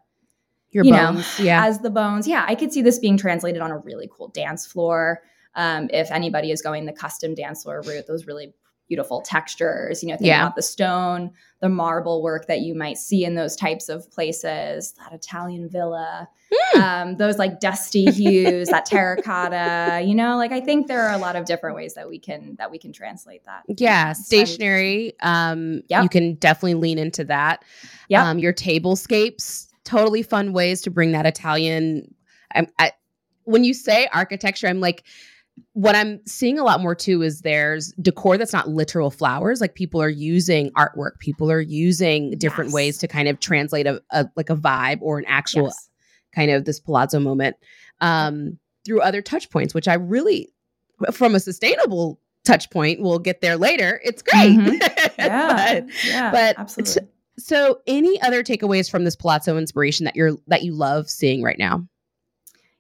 your 0.71 0.83
you 0.83 0.91
bones, 0.91 1.39
know, 1.39 1.45
yeah, 1.45 1.65
as 1.65 1.79
the 1.79 1.89
bones. 1.89 2.27
Yeah, 2.27 2.43
I 2.45 2.55
could 2.55 2.73
see 2.73 2.81
this 2.81 2.99
being 2.99 3.15
translated 3.15 3.61
on 3.61 3.71
a 3.71 3.77
really 3.77 4.09
cool 4.11 4.27
dance 4.27 4.67
floor. 4.67 5.21
Um, 5.55 5.89
if 5.93 6.11
anybody 6.11 6.51
is 6.51 6.61
going 6.61 6.87
the 6.87 6.91
custom 6.91 7.35
dance 7.35 7.63
floor 7.63 7.81
route, 7.83 8.05
those 8.05 8.27
really 8.27 8.53
beautiful 8.87 9.21
textures. 9.21 10.03
You 10.03 10.09
know, 10.09 10.17
think 10.17 10.27
yeah. 10.27 10.43
about 10.43 10.55
the 10.55 10.61
stone, 10.61 11.31
the 11.61 11.69
marble 11.69 12.21
work 12.21 12.47
that 12.47 12.61
you 12.61 12.75
might 12.75 12.97
see 12.97 13.25
in 13.25 13.35
those 13.35 13.55
types 13.55 13.89
of 13.89 14.09
places. 14.11 14.93
That 14.99 15.13
Italian 15.13 15.69
villa, 15.69 16.27
mm. 16.75 16.81
um, 16.81 17.17
those 17.17 17.37
like 17.37 17.59
dusty 17.59 18.05
hues, 18.11 18.69
that 18.69 18.85
terracotta. 18.85 20.03
You 20.05 20.15
know, 20.15 20.37
like 20.37 20.51
I 20.51 20.61
think 20.61 20.87
there 20.87 21.03
are 21.03 21.13
a 21.13 21.19
lot 21.19 21.35
of 21.35 21.45
different 21.45 21.75
ways 21.75 21.93
that 21.95 22.07
we 22.09 22.19
can 22.19 22.55
that 22.57 22.71
we 22.71 22.77
can 22.77 22.93
translate 22.93 23.43
that. 23.45 23.63
Yeah, 23.67 24.13
stationery. 24.13 25.13
Um, 25.21 25.81
yep. 25.87 26.03
you 26.03 26.09
can 26.09 26.35
definitely 26.35 26.75
lean 26.75 26.97
into 26.97 27.23
that. 27.25 27.63
Yeah, 28.09 28.29
um, 28.29 28.39
your 28.39 28.53
tablescapes 28.53 29.67
totally 29.85 30.23
fun 30.23 30.51
ways 30.51 30.81
to 30.81 30.91
bring 30.91 31.13
that 31.13 31.25
Italian. 31.25 32.13
I, 32.53 32.67
I, 32.77 32.91
when 33.43 33.63
you 33.63 33.73
say 33.73 34.09
architecture, 34.11 34.67
I'm 34.67 34.81
like, 34.81 35.03
what 35.73 35.95
I'm 35.95 36.25
seeing 36.25 36.59
a 36.59 36.63
lot 36.63 36.81
more 36.81 36.95
too 36.95 37.21
is 37.21 37.41
there's 37.41 37.93
decor 38.01 38.37
that's 38.37 38.53
not 38.53 38.69
literal 38.69 39.11
flowers. 39.11 39.61
Like 39.61 39.75
people 39.75 40.01
are 40.01 40.09
using 40.09 40.71
artwork, 40.71 41.19
people 41.19 41.51
are 41.51 41.61
using 41.61 42.31
different 42.37 42.69
yes. 42.69 42.75
ways 42.75 42.97
to 42.99 43.07
kind 43.07 43.27
of 43.27 43.39
translate 43.39 43.87
a, 43.87 44.01
a, 44.11 44.25
like 44.35 44.49
a 44.49 44.55
vibe 44.55 44.99
or 45.01 45.17
an 45.17 45.25
actual 45.27 45.65
yes. 45.65 45.89
kind 46.33 46.51
of 46.51 46.65
this 46.65 46.79
palazzo 46.79 47.19
moment 47.19 47.55
um, 48.01 48.57
through 48.85 49.01
other 49.01 49.21
touch 49.21 49.49
points, 49.49 49.73
which 49.73 49.87
I 49.87 49.95
really, 49.95 50.49
from 51.11 51.35
a 51.35 51.39
sustainable 51.39 52.19
touch 52.45 52.69
point, 52.69 53.01
we'll 53.01 53.19
get 53.19 53.41
there 53.41 53.57
later. 53.57 53.99
It's 54.03 54.21
great. 54.21 54.57
Mm-hmm. 54.57 55.01
Yeah, 55.25 55.79
but, 55.79 56.05
yeah, 56.05 56.31
but 56.31 56.59
absolutely. 56.59 57.07
So, 57.39 57.79
any 57.87 58.21
other 58.21 58.43
takeaways 58.43 58.91
from 58.91 59.05
this 59.05 59.15
Palazzo 59.15 59.57
inspiration 59.57 60.03
that 60.05 60.15
you're 60.15 60.37
that 60.47 60.63
you 60.63 60.73
love 60.73 61.09
seeing 61.09 61.41
right 61.41 61.57
now? 61.57 61.87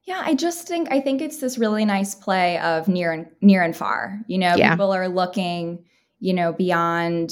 Yeah, 0.05 0.21
I 0.23 0.35
just 0.35 0.67
think 0.67 0.91
I 0.91 0.99
think 1.01 1.21
it's 1.21 1.37
this 1.37 1.57
really 1.57 1.83
nice 1.83 2.13
play 2.13 2.59
of 2.59 2.87
near 2.87 3.11
and 3.11 3.27
near 3.41 3.63
and 3.63 3.75
far. 3.75 4.21
You 4.27 4.37
know, 4.37 4.55
yeah. 4.55 4.69
people 4.71 4.91
are 4.93 5.07
looking, 5.07 5.83
you 6.19 6.33
know, 6.33 6.53
beyond 6.53 7.31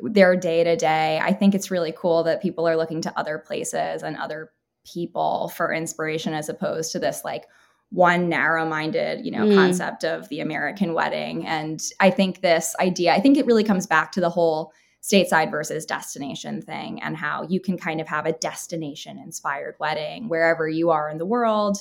their 0.00 0.36
day 0.36 0.62
to 0.62 0.76
day. 0.76 1.18
I 1.20 1.32
think 1.32 1.54
it's 1.54 1.70
really 1.70 1.92
cool 1.96 2.22
that 2.24 2.42
people 2.42 2.68
are 2.68 2.76
looking 2.76 3.00
to 3.02 3.18
other 3.18 3.38
places 3.38 4.02
and 4.02 4.16
other 4.16 4.52
people 4.84 5.48
for 5.56 5.72
inspiration 5.72 6.34
as 6.34 6.48
opposed 6.48 6.92
to 6.92 6.98
this 6.98 7.22
like 7.24 7.46
one 7.90 8.28
narrow-minded, 8.28 9.24
you 9.24 9.30
know, 9.30 9.44
mm. 9.46 9.54
concept 9.54 10.04
of 10.04 10.28
the 10.28 10.40
American 10.40 10.92
wedding. 10.92 11.46
And 11.46 11.80
I 12.00 12.10
think 12.10 12.40
this 12.40 12.76
idea, 12.78 13.12
I 13.12 13.20
think 13.20 13.36
it 13.36 13.46
really 13.46 13.64
comes 13.64 13.86
back 13.86 14.12
to 14.12 14.20
the 14.20 14.30
whole 14.30 14.72
stateside 15.06 15.50
versus 15.52 15.86
destination 15.86 16.60
thing 16.60 17.00
and 17.00 17.16
how 17.16 17.46
you 17.48 17.60
can 17.60 17.78
kind 17.78 18.00
of 18.00 18.08
have 18.08 18.26
a 18.26 18.32
destination 18.32 19.18
inspired 19.18 19.76
wedding 19.78 20.28
wherever 20.28 20.68
you 20.68 20.90
are 20.90 21.08
in 21.08 21.18
the 21.18 21.26
world 21.26 21.78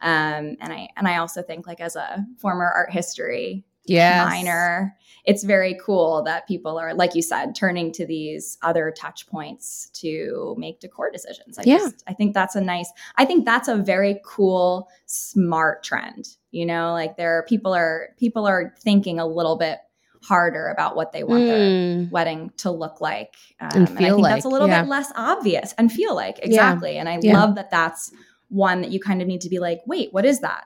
um, 0.00 0.56
and 0.60 0.72
i 0.72 0.88
and 0.96 1.08
i 1.08 1.16
also 1.16 1.42
think 1.42 1.66
like 1.66 1.80
as 1.80 1.96
a 1.96 2.24
former 2.38 2.66
art 2.66 2.92
history 2.92 3.64
yes. 3.84 4.24
minor 4.28 4.94
it's 5.24 5.42
very 5.42 5.76
cool 5.84 6.22
that 6.22 6.46
people 6.46 6.78
are 6.78 6.94
like 6.94 7.16
you 7.16 7.22
said 7.22 7.52
turning 7.52 7.90
to 7.90 8.06
these 8.06 8.56
other 8.62 8.94
touch 8.96 9.26
points 9.26 9.90
to 9.92 10.54
make 10.56 10.78
decor 10.78 11.10
decisions 11.10 11.58
i 11.58 11.62
yeah. 11.64 11.78
just 11.78 12.04
i 12.06 12.12
think 12.12 12.32
that's 12.32 12.54
a 12.54 12.60
nice 12.60 12.92
i 13.16 13.24
think 13.24 13.44
that's 13.44 13.66
a 13.66 13.76
very 13.76 14.20
cool 14.24 14.88
smart 15.06 15.82
trend 15.82 16.36
you 16.52 16.64
know 16.64 16.92
like 16.92 17.16
there 17.16 17.36
are 17.38 17.42
people 17.44 17.74
are 17.74 18.10
people 18.18 18.46
are 18.46 18.72
thinking 18.78 19.18
a 19.18 19.26
little 19.26 19.56
bit 19.56 19.78
harder 20.22 20.68
about 20.68 20.96
what 20.96 21.12
they 21.12 21.22
want 21.22 21.44
mm. 21.44 21.46
their 21.46 22.08
wedding 22.10 22.50
to 22.58 22.70
look 22.70 23.00
like. 23.00 23.34
Um, 23.60 23.70
and, 23.72 23.88
and, 23.88 23.98
I 23.98 24.02
think 24.10 24.18
like, 24.18 24.34
that's 24.34 24.44
a 24.44 24.48
little 24.48 24.68
yeah. 24.68 24.82
bit 24.82 24.88
less 24.88 25.12
obvious 25.16 25.74
and 25.78 25.90
feel 25.90 26.14
like 26.14 26.38
exactly. 26.42 26.94
Yeah. 26.94 27.00
And 27.00 27.08
I 27.08 27.18
yeah. 27.20 27.34
love 27.34 27.54
that 27.56 27.70
that's 27.70 28.12
one 28.48 28.80
that 28.82 28.90
you 28.90 29.00
kind 29.00 29.22
of 29.22 29.28
need 29.28 29.42
to 29.42 29.48
be 29.48 29.58
like, 29.58 29.80
wait, 29.86 30.12
what 30.12 30.24
is 30.24 30.40
that? 30.40 30.64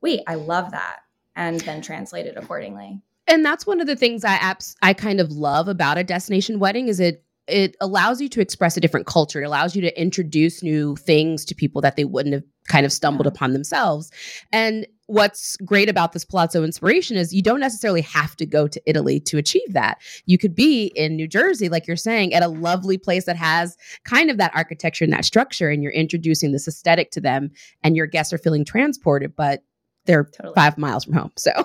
Wait, 0.00 0.20
I 0.26 0.34
love 0.36 0.70
that. 0.72 1.00
And 1.36 1.60
then 1.60 1.82
translate 1.82 2.26
it 2.26 2.36
accordingly. 2.36 3.00
And 3.26 3.44
that's 3.44 3.66
one 3.66 3.80
of 3.80 3.86
the 3.86 3.96
things 3.96 4.24
I 4.24 4.36
apps 4.36 4.74
I 4.82 4.94
kind 4.94 5.20
of 5.20 5.30
love 5.30 5.68
about 5.68 5.98
a 5.98 6.04
destination 6.04 6.58
wedding 6.58 6.88
is 6.88 6.98
it 6.98 7.24
it 7.46 7.76
allows 7.80 8.20
you 8.20 8.28
to 8.28 8.40
express 8.40 8.76
a 8.76 8.80
different 8.80 9.06
culture. 9.06 9.40
It 9.40 9.46
allows 9.46 9.74
you 9.74 9.80
to 9.82 10.00
introduce 10.00 10.62
new 10.62 10.96
things 10.96 11.44
to 11.46 11.54
people 11.54 11.80
that 11.80 11.96
they 11.96 12.04
wouldn't 12.04 12.34
have 12.34 12.44
kind 12.68 12.84
of 12.84 12.92
stumbled 12.92 13.26
upon 13.26 13.54
themselves. 13.54 14.10
And 14.52 14.86
what's 15.08 15.56
great 15.58 15.88
about 15.88 16.12
this 16.12 16.24
Palazzo 16.24 16.62
Inspiration 16.62 17.16
is 17.16 17.32
you 17.32 17.42
don't 17.42 17.60
necessarily 17.60 18.02
have 18.02 18.36
to 18.36 18.46
go 18.46 18.68
to 18.68 18.80
Italy 18.84 19.18
to 19.20 19.38
achieve 19.38 19.72
that. 19.72 19.98
You 20.26 20.36
could 20.36 20.54
be 20.54 20.92
in 20.94 21.16
New 21.16 21.26
Jersey, 21.26 21.70
like 21.70 21.86
you're 21.86 21.96
saying, 21.96 22.34
at 22.34 22.42
a 22.42 22.48
lovely 22.48 22.98
place 22.98 23.24
that 23.24 23.36
has 23.36 23.76
kind 24.04 24.30
of 24.30 24.36
that 24.36 24.52
architecture 24.54 25.04
and 25.04 25.12
that 25.14 25.24
structure, 25.24 25.70
and 25.70 25.82
you're 25.82 25.92
introducing 25.92 26.52
this 26.52 26.68
aesthetic 26.68 27.10
to 27.12 27.22
them, 27.22 27.50
and 27.82 27.96
your 27.96 28.06
guests 28.06 28.34
are 28.34 28.38
feeling 28.38 28.66
transported, 28.66 29.34
but 29.34 29.64
they're 30.08 30.24
totally. 30.24 30.54
five 30.54 30.78
miles 30.78 31.04
from 31.04 31.12
home. 31.12 31.32
So, 31.36 31.50
so. 31.54 31.64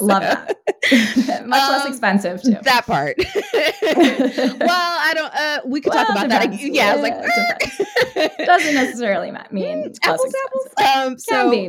love 0.04 0.22
that. 0.22 0.56
Much 1.46 1.60
um, 1.60 1.72
less 1.72 1.86
expensive 1.86 2.42
too. 2.42 2.56
That 2.62 2.86
part. 2.86 3.16
well, 4.58 4.98
I 5.00 5.12
don't. 5.14 5.34
Uh, 5.34 5.58
we 5.66 5.82
could 5.82 5.92
well, 5.92 6.06
talk 6.06 6.16
about 6.16 6.30
depends. 6.30 6.62
that. 6.62 6.72
Yeah, 6.72 6.92
I 6.92 6.96
was 6.96 7.02
like, 7.02 8.38
doesn't 8.38 8.74
necessarily 8.74 9.30
mean 9.50 9.92
apples, 10.02 10.34
apples. 10.46 10.68
Um, 10.96 11.18
so, 11.18 11.50
be, 11.50 11.68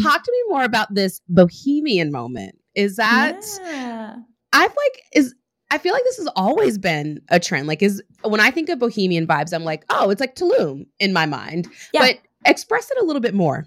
talk 0.00 0.22
to 0.22 0.32
me 0.32 0.42
more 0.48 0.62
about 0.62 0.94
this 0.94 1.20
bohemian 1.28 2.12
moment. 2.12 2.56
Is 2.76 2.96
that? 2.96 3.44
Yeah. 3.62 4.16
I've 4.52 4.70
like 4.70 5.02
is 5.12 5.34
I 5.72 5.78
feel 5.78 5.92
like 5.92 6.04
this 6.04 6.18
has 6.18 6.28
always 6.36 6.78
been 6.78 7.20
a 7.30 7.40
trend. 7.40 7.66
Like, 7.66 7.82
is 7.82 8.02
when 8.22 8.40
I 8.40 8.50
think 8.50 8.68
of 8.68 8.78
bohemian 8.78 9.26
vibes, 9.26 9.52
I'm 9.52 9.64
like, 9.64 9.84
oh, 9.90 10.10
it's 10.10 10.20
like 10.20 10.36
Tulum 10.36 10.86
in 10.98 11.12
my 11.12 11.26
mind. 11.26 11.68
Yeah. 11.92 12.00
But 12.00 12.18
express 12.44 12.90
it 12.90 12.98
a 13.00 13.04
little 13.04 13.20
bit 13.20 13.34
more. 13.34 13.66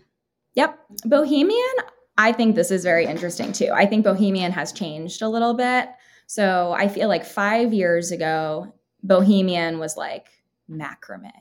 Yep. 0.56 0.80
Bohemian, 1.06 1.74
I 2.18 2.32
think 2.32 2.56
this 2.56 2.72
is 2.72 2.84
very 2.84 3.06
interesting 3.06 3.52
too. 3.52 3.72
I 3.74 3.86
think 3.86 4.04
Bohemian 4.04 4.52
has 4.52 4.72
changed 4.72 5.22
a 5.22 5.30
little 5.30 5.54
bit. 5.54 5.90
So 6.28 6.74
I 6.78 6.88
feel 6.88 7.08
like 7.08 7.26
five 7.26 7.74
years 7.74 8.12
ago, 8.12 8.74
Bohemian 9.04 9.80
was 9.80 9.98
like 9.98 10.28
macrame. 10.70 11.32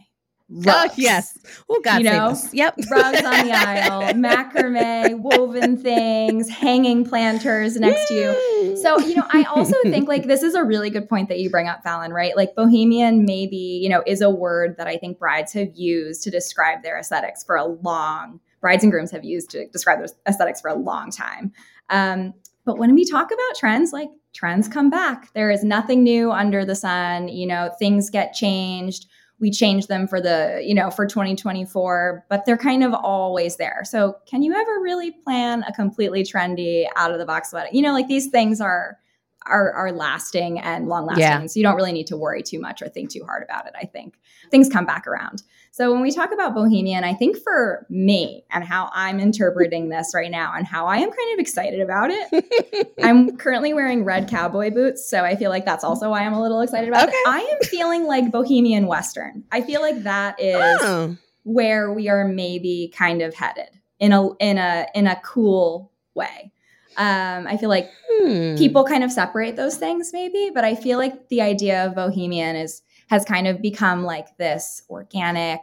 Rugs. 0.55 0.93
Oh, 0.93 0.95
yes. 0.99 1.39
Oh, 1.71 1.81
God 1.83 1.99
you 1.99 2.11
know, 2.11 2.37
Yep. 2.53 2.77
rugs 2.91 3.25
on 3.25 3.47
the 3.47 3.53
aisle, 3.55 4.13
macrame, 4.13 5.21
woven 5.21 5.79
things, 5.79 6.51
hanging 6.51 7.07
planters 7.07 7.77
next 7.77 8.09
to 8.09 8.15
you. 8.15 8.77
So, 8.77 8.99
you 8.99 9.17
know, 9.17 9.27
I 9.33 9.45
also 9.45 9.77
think 9.85 10.09
like 10.09 10.27
this 10.27 10.43
is 10.43 10.55
a 10.55 10.63
really 10.63 10.91
good 10.91 11.09
point 11.09 11.31
that 11.31 11.39
you 11.39 11.49
bring 11.49 11.69
up, 11.69 11.83
Fallon, 11.83 12.13
right? 12.13 12.37
Like 12.37 12.55
bohemian 12.55 13.25
maybe, 13.25 13.57
you 13.83 13.89
know, 13.89 14.03
is 14.07 14.21
a 14.21 14.29
word 14.29 14.77
that 14.77 14.87
I 14.87 14.99
think 14.99 15.19
brides 15.19 15.55
have 15.55 15.71
used 15.75 16.23
to 16.25 16.31
describe 16.31 16.83
their 16.83 16.99
aesthetics 16.99 17.43
for 17.43 17.57
a 17.57 17.65
long 17.65 18.41
brides 18.63 18.83
and 18.83 18.91
grooms 18.91 19.11
have 19.11 19.25
used 19.25 19.51
to 19.51 19.69
describe 19.69 20.01
those 20.01 20.15
aesthetics 20.27 20.63
for 20.63 20.69
a 20.69 20.75
long 20.75 21.11
time. 21.11 21.53
Um, 21.91 22.33
but 22.65 22.79
when 22.79 22.95
we 22.95 23.05
talk 23.05 23.27
about 23.27 23.57
trends, 23.59 23.93
like 23.93 24.09
trends 24.33 24.69
come 24.69 24.89
back. 24.89 25.31
There 25.35 25.51
is 25.51 25.63
nothing 25.63 26.03
new 26.03 26.33
under 26.33 26.65
the 26.65 26.75
sun. 26.75 27.29
You 27.29 27.47
know, 27.47 27.71
things 27.79 28.09
get 28.09 28.33
changed. 28.33 29.07
We 29.41 29.51
change 29.51 29.89
them 29.89 30.07
for 30.07 30.21
the, 30.21 30.63
you 30.65 30.75
know, 30.75 30.91
for 30.91 31.05
2024, 31.05 32.27
but 32.31 32.47
they're 32.47 32.57
kind 32.57 32.85
of 32.85 32.95
always 32.95 33.57
there. 33.57 33.83
So, 33.85 34.17
can 34.25 34.43
you 34.43 34.55
ever 34.55 34.81
really 34.81 35.11
plan 35.11 35.65
a 35.65 35.73
completely 35.73 36.23
trendy 36.23 36.87
out 36.95 37.11
of 37.11 37.19
the 37.19 37.27
box 37.27 37.53
wedding? 37.53 37.75
You 37.75 37.83
know, 37.83 37.93
like 37.93 38.07
these 38.07 38.29
things 38.29 38.61
are 38.61 38.99
are 39.47 39.73
are 39.73 39.93
lasting 39.93 40.61
and 40.61 40.87
long 40.87 41.07
lasting. 41.07 41.23
Yeah. 41.23 41.47
So 41.47 41.59
you 41.59 41.65
don't 41.65 41.75
really 41.77 41.93
need 41.93 42.07
to 42.09 42.17
worry 42.17 42.43
too 42.43 42.61
much 42.61 42.83
or 42.83 42.89
think 42.89 43.11
too 43.11 43.25
hard 43.25 43.43
about 43.43 43.67
it, 43.67 43.73
I 43.77 43.87
think. 43.87 44.21
Things 44.51 44.69
come 44.69 44.87
back 44.87 45.09
around. 45.09 45.43
So 45.75 45.91
when 45.91 46.03
we 46.03 46.11
talk 46.11 46.35
about 46.35 46.55
bohemian, 46.55 47.03
I 47.03 47.15
think 47.15 47.39
for 47.39 47.87
me 47.89 48.45
and 48.51 48.63
how 48.63 48.91
I'm 48.93 49.19
interpreting 49.19 49.89
this 49.89 50.13
right 50.15 50.31
now 50.31 50.53
and 50.55 50.67
how 50.67 50.85
I 50.85 50.99
am 50.99 51.11
kind 51.11 51.33
of 51.33 51.39
excited 51.39 51.81
about 51.81 52.11
it, 52.13 52.93
I'm 53.03 53.39
currently 53.39 53.73
wearing 53.73 54.05
red 54.05 54.29
cowboy 54.29 54.71
boots, 54.71 55.09
so 55.09 55.25
I 55.25 55.35
feel 55.35 55.49
like 55.49 55.65
that's 55.65 55.83
also 55.83 56.11
why 56.11 56.25
I'm 56.25 56.35
a 56.35 56.43
little 56.43 56.61
excited 56.61 56.91
about 56.91 57.09
okay. 57.09 57.17
it. 57.17 57.27
I 57.27 57.41
am 57.41 57.67
feeling 57.67 58.05
like 58.05 58.31
bohemian 58.31 58.87
western. 58.87 59.45
I 59.51 59.63
feel 59.63 59.81
like 59.81 60.03
that 60.03 60.39
is 60.39 60.79
oh. 60.83 61.17
where 61.45 61.91
we 61.91 62.11
are 62.11 62.29
maybe 62.29 62.93
kind 62.95 63.23
of 63.23 63.35
headed 63.35 63.71
in 63.99 64.13
a 64.13 64.29
in 64.41 64.59
a 64.59 64.87
in 64.95 65.07
a 65.07 65.19
cool 65.25 65.91
way. 66.15 66.53
Um, 66.99 67.47
I 67.47 67.57
feel 67.57 67.71
like 67.71 67.91
hmm. 68.11 68.57
people 68.57 68.85
kind 68.85 69.03
of 69.03 69.11
separate 69.11 69.57
those 69.57 69.79
things 69.79 70.11
maybe, 70.13 70.51
but 70.53 70.65
I 70.65 70.75
feel 70.75 70.99
like 70.99 71.31
the 71.31 71.41
idea 71.41 71.87
of 71.87 71.95
bohemian 71.95 72.57
is 72.57 72.83
has 73.13 73.27
kind 73.27 73.47
of 73.47 73.61
become 73.61 74.05
like 74.05 74.35
this 74.39 74.81
organic, 74.89 75.61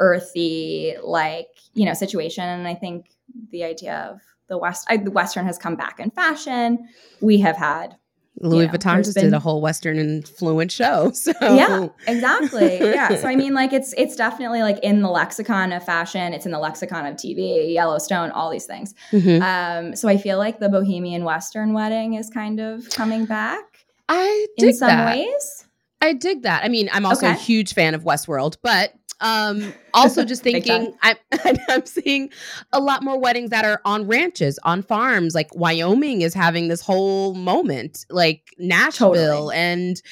earthy, 0.00 0.94
like, 1.02 1.48
you 1.72 1.86
know, 1.86 1.94
situation. 1.94 2.44
And 2.44 2.68
I 2.68 2.74
think 2.74 3.06
the 3.50 3.64
idea 3.64 4.10
of 4.12 4.20
the 4.48 4.58
West, 4.58 4.86
I, 4.90 4.98
the 4.98 5.10
Western 5.10 5.46
has 5.46 5.56
come 5.56 5.76
back 5.76 5.98
in 5.98 6.10
fashion. 6.10 6.86
We 7.22 7.40
have 7.40 7.56
had 7.56 7.96
Louis 8.38 8.64
you 8.64 8.66
know, 8.66 8.74
Vuitton 8.74 9.02
just 9.02 9.14
been, 9.14 9.24
did 9.24 9.32
a 9.32 9.38
whole 9.38 9.62
Western 9.62 9.98
influence 9.98 10.74
show. 10.74 11.10
So 11.14 11.32
yeah, 11.40 11.88
exactly. 12.06 12.76
Yeah. 12.80 13.14
so 13.16 13.28
I 13.28 13.34
mean, 13.34 13.54
like 13.54 13.72
it's 13.72 13.94
it's 13.96 14.14
definitely 14.14 14.60
like 14.60 14.78
in 14.82 15.00
the 15.00 15.08
lexicon 15.08 15.72
of 15.72 15.82
fashion. 15.82 16.34
It's 16.34 16.44
in 16.44 16.52
the 16.52 16.58
lexicon 16.58 17.06
of 17.06 17.14
TV, 17.16 17.72
Yellowstone, 17.72 18.30
all 18.30 18.50
these 18.50 18.66
things. 18.66 18.94
Mm-hmm. 19.10 19.42
Um, 19.42 19.96
so 19.96 20.06
I 20.06 20.18
feel 20.18 20.36
like 20.36 20.60
the 20.60 20.68
Bohemian 20.68 21.24
Western 21.24 21.72
wedding 21.72 22.12
is 22.12 22.28
kind 22.28 22.60
of 22.60 22.90
coming 22.90 23.24
back. 23.24 23.64
I 24.06 24.46
in 24.58 24.74
some 24.74 24.88
that. 24.88 25.16
ways. 25.16 25.66
I 26.00 26.12
dig 26.12 26.42
that. 26.42 26.64
I 26.64 26.68
mean, 26.68 26.88
I'm 26.92 27.04
also 27.04 27.26
okay. 27.26 27.34
a 27.34 27.38
huge 27.38 27.74
fan 27.74 27.94
of 27.94 28.04
Westworld, 28.04 28.56
but 28.62 28.94
um 29.20 29.74
also 29.94 30.24
just 30.24 30.42
thinking 30.42 30.94
I'm 31.02 31.16
I'm 31.68 31.84
seeing 31.84 32.30
a 32.72 32.80
lot 32.80 33.02
more 33.02 33.18
weddings 33.18 33.50
that 33.50 33.64
are 33.64 33.80
on 33.84 34.06
ranches, 34.06 34.58
on 34.64 34.82
farms. 34.82 35.34
Like 35.34 35.54
Wyoming 35.54 36.22
is 36.22 36.34
having 36.34 36.68
this 36.68 36.80
whole 36.80 37.34
moment, 37.34 38.06
like 38.10 38.54
Nashville 38.58 39.14
totally. 39.14 39.56
and 39.56 40.02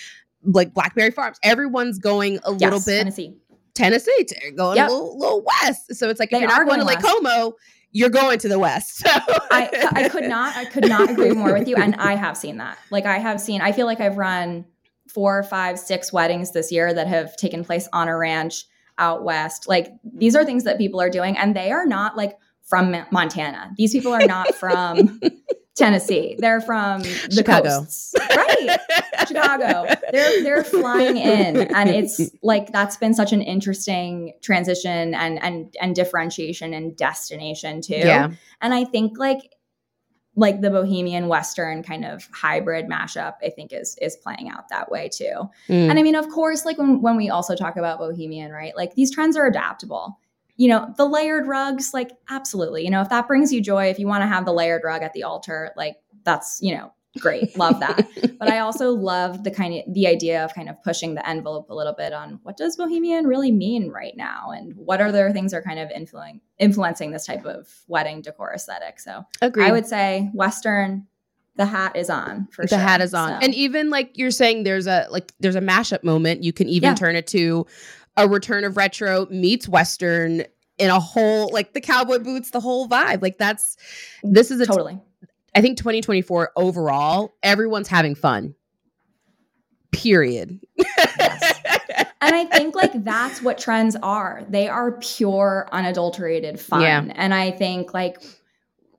like 0.45 0.75
Blackberry 0.75 1.11
Farms. 1.11 1.39
Everyone's 1.43 1.99
going 1.99 2.39
a 2.45 2.53
yes, 2.53 2.61
little 2.61 2.81
bit 2.81 2.99
Tennessee. 2.99 3.37
Tennessee, 3.75 4.27
going 4.57 4.77
yep. 4.77 4.89
a 4.89 4.93
little, 4.93 5.19
little 5.19 5.45
west. 5.63 5.95
So 5.95 6.09
it's 6.09 6.19
like 6.19 6.31
they 6.31 6.39
if 6.39 6.43
you're 6.43 6.51
not 6.51 6.67
going, 6.67 6.81
going 6.81 6.81
to 6.81 6.87
Lake 6.87 7.01
Como, 7.01 7.55
you're 7.93 8.11
going 8.11 8.39
to 8.41 8.49
the 8.49 8.59
west. 8.59 9.07
So. 9.09 9.11
I 9.51 9.89
I 9.93 10.09
could 10.09 10.25
not 10.25 10.57
I 10.57 10.65
could 10.65 10.89
not 10.89 11.11
agree 11.11 11.31
more 11.31 11.53
with 11.53 11.69
you. 11.69 11.77
And 11.77 11.95
I 11.97 12.15
have 12.17 12.37
seen 12.37 12.59
that. 12.59 12.79
Like 12.91 13.07
I 13.07 13.19
have 13.19 13.41
seen. 13.41 13.61
I 13.61 13.73
feel 13.73 13.87
like 13.87 14.01
I've 14.01 14.19
run 14.19 14.67
four, 15.09 15.43
five, 15.43 15.79
six 15.79 16.13
weddings 16.13 16.53
this 16.53 16.71
year 16.71 16.93
that 16.93 17.07
have 17.07 17.37
taken 17.37 17.65
place 17.65 17.89
on 17.93 18.09
a 18.09 18.17
ranch 18.17 18.65
out 18.99 19.25
west. 19.25 19.69
Like 19.69 19.93
these 20.05 20.37
are 20.37 20.45
things 20.45 20.65
that 20.65 20.79
people 20.79 21.01
are 21.01 21.11
doing, 21.11 21.37
and 21.37 21.55
they 21.55 21.73
are 21.73 21.87
not 21.87 22.17
like 22.17 22.37
from 22.65 22.95
Montana. 23.11 23.73
These 23.77 23.93
people 23.93 24.13
are 24.13 24.27
not 24.27 24.55
from 24.55 25.21
Tennessee. 25.77 26.37
They're 26.39 26.61
from 26.61 27.03
the 27.03 27.31
Chicago. 27.31 27.81
coasts, 27.81 28.15
right? 28.29 28.79
Chicago. 29.27 29.87
They're 30.13 30.43
they're 30.43 30.65
flying 30.65 31.17
in, 31.17 31.57
and 31.75 31.89
it's 31.89 32.21
like 32.43 32.73
that's 32.73 32.97
been 32.97 33.15
such 33.15 33.33
an 33.33 33.41
interesting 33.41 34.35
transition 34.43 35.15
and 35.15 35.43
and 35.43 35.75
and 35.81 35.95
differentiation 35.95 36.75
and 36.75 36.97
destination 36.97 37.81
too. 37.81 37.95
Yeah. 37.95 38.33
And 38.61 38.75
I 38.75 38.85
think 38.85 39.19
like 39.19 39.53
like 40.39 40.61
the 40.61 40.71
bohemian 40.71 41.29
western 41.29 41.83
kind 41.83 42.05
of 42.05 42.29
hybrid 42.33 42.87
mashup 42.89 43.35
i 43.43 43.51
think 43.51 43.73
is 43.73 43.97
is 44.01 44.17
playing 44.17 44.49
out 44.49 44.69
that 44.69 44.91
way 44.91 45.09
too. 45.09 45.49
Mm. 45.69 45.91
and 45.91 45.99
i 45.99 46.03
mean 46.03 46.15
of 46.15 46.29
course 46.29 46.65
like 46.65 46.79
when 46.79 47.03
when 47.03 47.17
we 47.17 47.29
also 47.29 47.55
talk 47.55 47.77
about 47.77 47.99
bohemian 47.99 48.49
right? 48.53 48.77
Like 48.77 48.95
these 48.95 49.11
trends 49.11 49.37
are 49.37 49.47
adaptable. 49.47 50.19
You 50.57 50.69
know 50.69 50.93
the 50.97 51.07
layered 51.07 51.47
rugs 51.47 51.95
like 51.95 52.11
absolutely. 52.29 52.85
You 52.85 52.91
know 52.91 53.01
if 53.01 53.09
that 53.11 53.29
brings 53.29 53.53
you 53.53 53.61
joy 53.61 53.87
if 53.87 53.99
you 53.99 54.07
want 54.07 54.23
to 54.23 54.27
have 54.27 54.45
the 54.45 54.53
layered 54.53 54.83
rug 54.85 55.03
at 55.03 55.13
the 55.13 55.23
altar 55.23 55.73
like 55.77 55.97
that's 56.25 56.59
you 56.61 56.75
know 56.77 56.93
great 57.19 57.57
love 57.57 57.79
that 57.81 58.07
but 58.39 58.49
i 58.49 58.59
also 58.59 58.91
love 58.91 59.45
the 59.45 59.51
kind 59.51 59.75
of 59.75 59.95
the 59.95 60.07
idea 60.07 60.45
of 60.45 60.55
kind 60.55 60.69
of 60.69 60.83
pushing 60.83 61.15
the 61.15 61.29
envelope 61.29 61.69
a 61.71 61.75
little 61.75 61.93
bit 61.93 62.13
on 62.13 62.39
what 62.43 62.57
does 62.57 62.77
bohemian 62.77 63.27
really 63.27 63.53
mean 63.53 63.91
right 63.91 64.17
now 64.17 64.51
and 64.51 64.75
what 64.77 65.01
other 65.01 65.31
things 65.33 65.53
are 65.53 65.63
kind 65.63 65.79
of 65.79 65.91
influencing 65.91 66.41
influencing 66.59 67.11
this 67.11 67.27
type 67.27 67.45
of 67.45 67.69
wedding 67.87 68.21
decor 68.21 68.53
aesthetic 68.53 69.01
so 69.01 69.25
Agreed. 69.41 69.67
i 69.67 69.73
would 69.73 69.87
say 69.87 70.31
western 70.35 71.07
the 71.57 71.67
hat 71.67 71.97
is 71.97 72.09
on 72.09 72.47
for 72.53 72.63
the 72.63 72.69
sure. 72.69 72.79
hat 72.79 73.01
is 73.01 73.13
on 73.13 73.31
so. 73.31 73.45
and 73.45 73.55
even 73.55 73.91
like 73.91 74.17
you're 74.17 74.31
saying 74.31 74.63
there's 74.63 74.87
a 74.87 75.07
like 75.11 75.33
there's 75.41 75.57
a 75.57 75.61
mashup 75.61 76.03
moment 76.05 76.43
you 76.43 76.53
can 76.53 76.69
even 76.69 76.91
yeah. 76.91 76.95
turn 76.95 77.17
it 77.17 77.27
to 77.27 77.67
a 78.17 78.29
return 78.29 78.65
of 78.65 78.77
retro 78.77 79.27
meets 79.27 79.69
western 79.69 80.45
in 80.79 80.91
a 80.91 81.01
whole 81.01 81.51
like 81.53 81.75
the 81.75 81.81
cowboy 81.81 82.19
boots 82.19 82.51
the 82.51 82.61
whole 82.61 82.89
vibe 82.89 83.21
like 83.21 83.39
that's 83.39 83.77
this 84.23 84.51
is 84.51 84.61
a 84.61 84.67
totally 84.67 84.99
I 85.55 85.61
think 85.61 85.79
2024 85.79 86.53
overall, 86.57 87.35
everyone's 87.43 87.89
having 87.89 88.15
fun. 88.15 88.55
Period. 89.91 90.61
Yes. 90.77 91.61
and 92.21 92.35
I 92.35 92.45
think 92.45 92.75
like 92.75 93.05
that's 93.05 93.43
what 93.43 93.59
trends 93.59 93.97
are. 94.03 94.43
They 94.49 94.69
are 94.69 94.99
pure, 94.99 95.69
unadulterated 95.73 96.61
fun. 96.61 96.83
Yeah. 96.83 97.05
And 97.15 97.33
I 97.33 97.51
think 97.51 97.95
like 97.95 98.23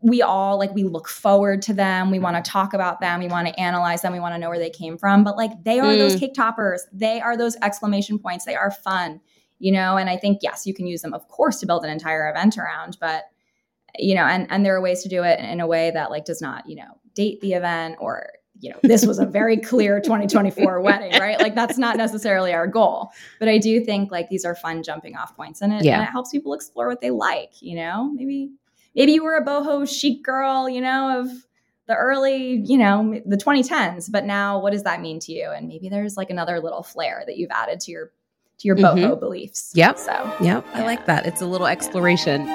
we 0.01 0.21
all 0.21 0.57
like 0.57 0.73
we 0.73 0.83
look 0.83 1.07
forward 1.07 1.61
to 1.63 1.73
them. 1.73 2.09
We 2.09 2.19
want 2.19 2.43
to 2.43 2.51
talk 2.51 2.73
about 2.73 2.99
them. 2.99 3.19
We 3.19 3.27
want 3.27 3.47
to 3.47 3.59
analyze 3.59 4.01
them. 4.01 4.13
We 4.13 4.19
want 4.19 4.33
to 4.33 4.39
know 4.39 4.49
where 4.49 4.59
they 4.59 4.69
came 4.69 4.97
from. 4.97 5.23
But 5.23 5.37
like 5.37 5.51
they 5.63 5.79
are 5.79 5.93
mm. 5.93 5.97
those 5.97 6.15
cake 6.15 6.33
toppers. 6.33 6.85
They 6.91 7.21
are 7.21 7.37
those 7.37 7.55
exclamation 7.61 8.17
points. 8.17 8.45
They 8.45 8.55
are 8.55 8.71
fun 8.71 9.21
you 9.59 9.71
know 9.71 9.97
and 9.97 10.09
i 10.09 10.17
think 10.17 10.39
yes 10.41 10.65
you 10.65 10.73
can 10.73 10.87
use 10.87 11.01
them 11.01 11.13
of 11.13 11.27
course 11.27 11.59
to 11.59 11.67
build 11.67 11.83
an 11.83 11.91
entire 11.91 12.29
event 12.29 12.57
around 12.57 12.97
but 12.99 13.25
you 13.97 14.15
know 14.15 14.23
and 14.23 14.47
and 14.49 14.65
there 14.65 14.75
are 14.75 14.81
ways 14.81 15.03
to 15.03 15.09
do 15.09 15.23
it 15.23 15.39
in 15.39 15.59
a 15.59 15.67
way 15.67 15.91
that 15.91 16.09
like 16.09 16.25
does 16.25 16.41
not 16.41 16.67
you 16.67 16.75
know 16.75 16.97
date 17.13 17.39
the 17.41 17.53
event 17.53 17.95
or 17.99 18.31
you 18.59 18.69
know 18.69 18.77
this 18.83 19.05
was 19.05 19.19
a 19.19 19.25
very 19.25 19.57
clear 19.57 19.99
2024 20.03 20.81
wedding 20.81 21.11
right 21.19 21.39
like 21.39 21.55
that's 21.55 21.77
not 21.77 21.97
necessarily 21.97 22.53
our 22.53 22.67
goal 22.67 23.11
but 23.39 23.47
i 23.47 23.57
do 23.57 23.83
think 23.83 24.11
like 24.11 24.29
these 24.29 24.45
are 24.45 24.55
fun 24.55 24.83
jumping 24.83 25.15
off 25.15 25.35
points 25.35 25.61
and 25.61 25.73
it, 25.73 25.83
yeah. 25.83 25.99
and 25.99 26.03
it 26.03 26.11
helps 26.11 26.31
people 26.31 26.53
explore 26.53 26.87
what 26.87 27.01
they 27.01 27.11
like 27.11 27.61
you 27.61 27.75
know 27.75 28.11
maybe 28.13 28.51
maybe 28.95 29.13
you 29.13 29.23
were 29.23 29.35
a 29.35 29.45
boho 29.45 29.87
chic 29.87 30.23
girl 30.23 30.69
you 30.69 30.81
know 30.81 31.21
of 31.21 31.29
the 31.89 31.95
early, 31.95 32.61
you 32.65 32.77
know, 32.77 33.19
the 33.25 33.35
2010s, 33.35 34.11
but 34.11 34.23
now 34.23 34.59
what 34.59 34.71
does 34.73 34.83
that 34.83 35.01
mean 35.01 35.19
to 35.21 35.31
you? 35.31 35.49
And 35.49 35.67
maybe 35.67 35.89
there's 35.89 36.15
like 36.15 36.29
another 36.29 36.59
little 36.59 36.83
flair 36.83 37.23
that 37.25 37.35
you've 37.35 37.49
added 37.49 37.79
to 37.81 37.91
your 37.91 38.11
to 38.59 38.67
your 38.67 38.75
boho 38.75 38.93
mm-hmm. 38.93 39.19
beliefs. 39.19 39.71
Yep. 39.73 39.97
So, 39.97 40.11
yep. 40.39 40.39
Yeah. 40.41 40.61
I 40.73 40.83
like 40.83 41.07
that. 41.07 41.25
It's 41.25 41.41
a 41.41 41.47
little 41.47 41.65
exploration. 41.65 42.45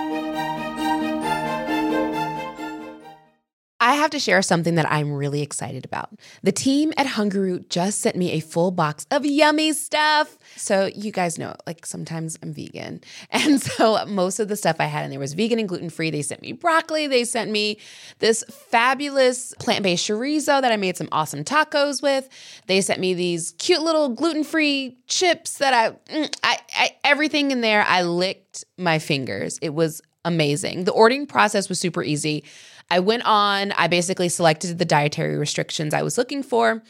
I 3.95 3.97
have 3.99 4.11
to 4.11 4.19
share 4.19 4.43
something 4.43 4.75
that 4.75 4.91
I'm 4.91 5.13
really 5.13 5.41
excited 5.41 5.85
about. 5.85 6.11
The 6.43 6.51
team 6.51 6.93
at 6.97 7.07
Hungryroot 7.07 7.69
just 7.69 8.01
sent 8.01 8.17
me 8.17 8.33
a 8.33 8.41
full 8.41 8.73
box 8.73 9.07
of 9.13 9.25
yummy 9.25 9.73
stuff. 9.73 10.37
So, 10.57 10.87
you 10.87 11.13
guys 11.13 11.39
know, 11.39 11.55
like 11.65 11.87
sometimes 11.87 12.37
I'm 12.43 12.53
vegan. 12.53 13.03
And 13.31 13.63
so, 13.63 14.05
most 14.07 14.41
of 14.41 14.49
the 14.49 14.57
stuff 14.57 14.77
I 14.81 14.87
had 14.87 15.05
in 15.05 15.11
there 15.11 15.21
was 15.21 15.35
vegan 15.35 15.61
and 15.61 15.69
gluten 15.69 15.91
free. 15.91 16.11
They 16.11 16.23
sent 16.23 16.43
me 16.43 16.51
broccoli. 16.51 17.07
They 17.07 17.25
sent 17.25 17.53
me 17.53 17.79
this 18.19 18.43
fabulous 18.49 19.55
plant 19.61 19.85
based 19.85 20.09
chorizo 20.09 20.61
that 20.61 20.73
I 20.73 20.77
made 20.77 20.97
some 20.97 21.09
awesome 21.13 21.45
tacos 21.45 22.03
with. 22.03 22.29
They 22.67 22.81
sent 22.81 22.99
me 22.99 23.15
these 23.15 23.55
cute 23.59 23.83
little 23.83 24.09
gluten 24.09 24.43
free 24.43 24.99
chips 25.07 25.59
that 25.59 25.73
I, 25.73 25.91
mm, 26.13 26.37
I, 26.43 26.59
I, 26.77 26.97
everything 27.05 27.53
in 27.53 27.61
there, 27.61 27.85
I 27.87 28.03
licked 28.03 28.65
my 28.77 28.99
fingers. 28.99 29.61
It 29.63 29.73
was 29.73 30.03
amazing. 30.25 30.85
The 30.85 30.93
ordering 30.93 31.27
process 31.27 31.69
was 31.69 31.79
super 31.79 32.03
easy. 32.03 32.45
I 32.91 33.01
went 33.01 33.25
on, 33.25 33.73
I 33.73 33.89
basically 33.89 34.29
selected 34.29 34.79
the 34.79 34.85
dietary 34.85 35.37
restrictions 35.37 35.95
I 35.95 36.03
was 36.03 36.19
looking 36.19 36.43
for. 36.43 36.83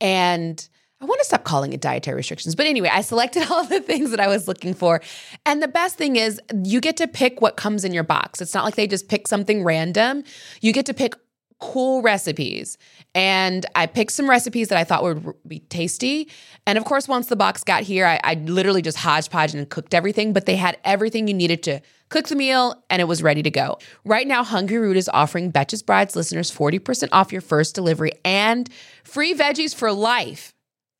And 0.00 0.68
I 1.00 1.06
want 1.06 1.18
to 1.20 1.24
stop 1.24 1.44
calling 1.44 1.72
it 1.72 1.80
dietary 1.80 2.16
restrictions. 2.16 2.54
But 2.54 2.66
anyway, 2.66 2.90
I 2.92 3.00
selected 3.00 3.44
all 3.50 3.64
the 3.64 3.80
things 3.80 4.10
that 4.10 4.20
I 4.20 4.28
was 4.28 4.46
looking 4.46 4.74
for. 4.74 5.00
And 5.46 5.62
the 5.62 5.68
best 5.68 5.96
thing 5.96 6.16
is, 6.16 6.40
you 6.62 6.80
get 6.80 6.96
to 6.98 7.08
pick 7.08 7.40
what 7.40 7.56
comes 7.56 7.84
in 7.84 7.92
your 7.92 8.04
box. 8.04 8.40
It's 8.40 8.54
not 8.54 8.64
like 8.64 8.76
they 8.76 8.86
just 8.86 9.08
pick 9.08 9.26
something 9.26 9.64
random. 9.64 10.24
You 10.60 10.72
get 10.72 10.86
to 10.86 10.94
pick 10.94 11.14
cool 11.58 12.02
recipes. 12.02 12.76
And 13.14 13.66
I 13.74 13.86
picked 13.86 14.12
some 14.12 14.28
recipes 14.28 14.68
that 14.68 14.78
I 14.78 14.84
thought 14.84 15.02
would 15.02 15.34
be 15.46 15.60
tasty. 15.60 16.28
And 16.66 16.78
of 16.78 16.84
course, 16.84 17.06
once 17.06 17.26
the 17.26 17.36
box 17.36 17.62
got 17.64 17.82
here, 17.82 18.06
I, 18.06 18.18
I 18.24 18.34
literally 18.34 18.82
just 18.82 18.98
hodgepodge 18.98 19.54
and 19.54 19.68
cooked 19.68 19.94
everything, 19.94 20.32
but 20.32 20.46
they 20.46 20.56
had 20.56 20.78
everything 20.84 21.28
you 21.28 21.34
needed 21.34 21.62
to 21.64 21.80
cook 22.10 22.28
the 22.28 22.36
meal, 22.36 22.84
and 22.90 23.00
it 23.00 23.06
was 23.06 23.22
ready 23.22 23.42
to 23.42 23.50
go. 23.50 23.78
Right 24.04 24.26
now, 24.26 24.44
Hungryroot 24.44 24.96
is 24.96 25.08
offering 25.12 25.50
Betches 25.50 25.84
Brides 25.84 26.14
listeners 26.14 26.50
40% 26.50 27.08
off 27.12 27.32
your 27.32 27.40
first 27.40 27.74
delivery 27.74 28.12
and 28.24 28.68
free 29.04 29.34
veggies 29.34 29.74
for 29.74 29.90
life. 29.90 30.52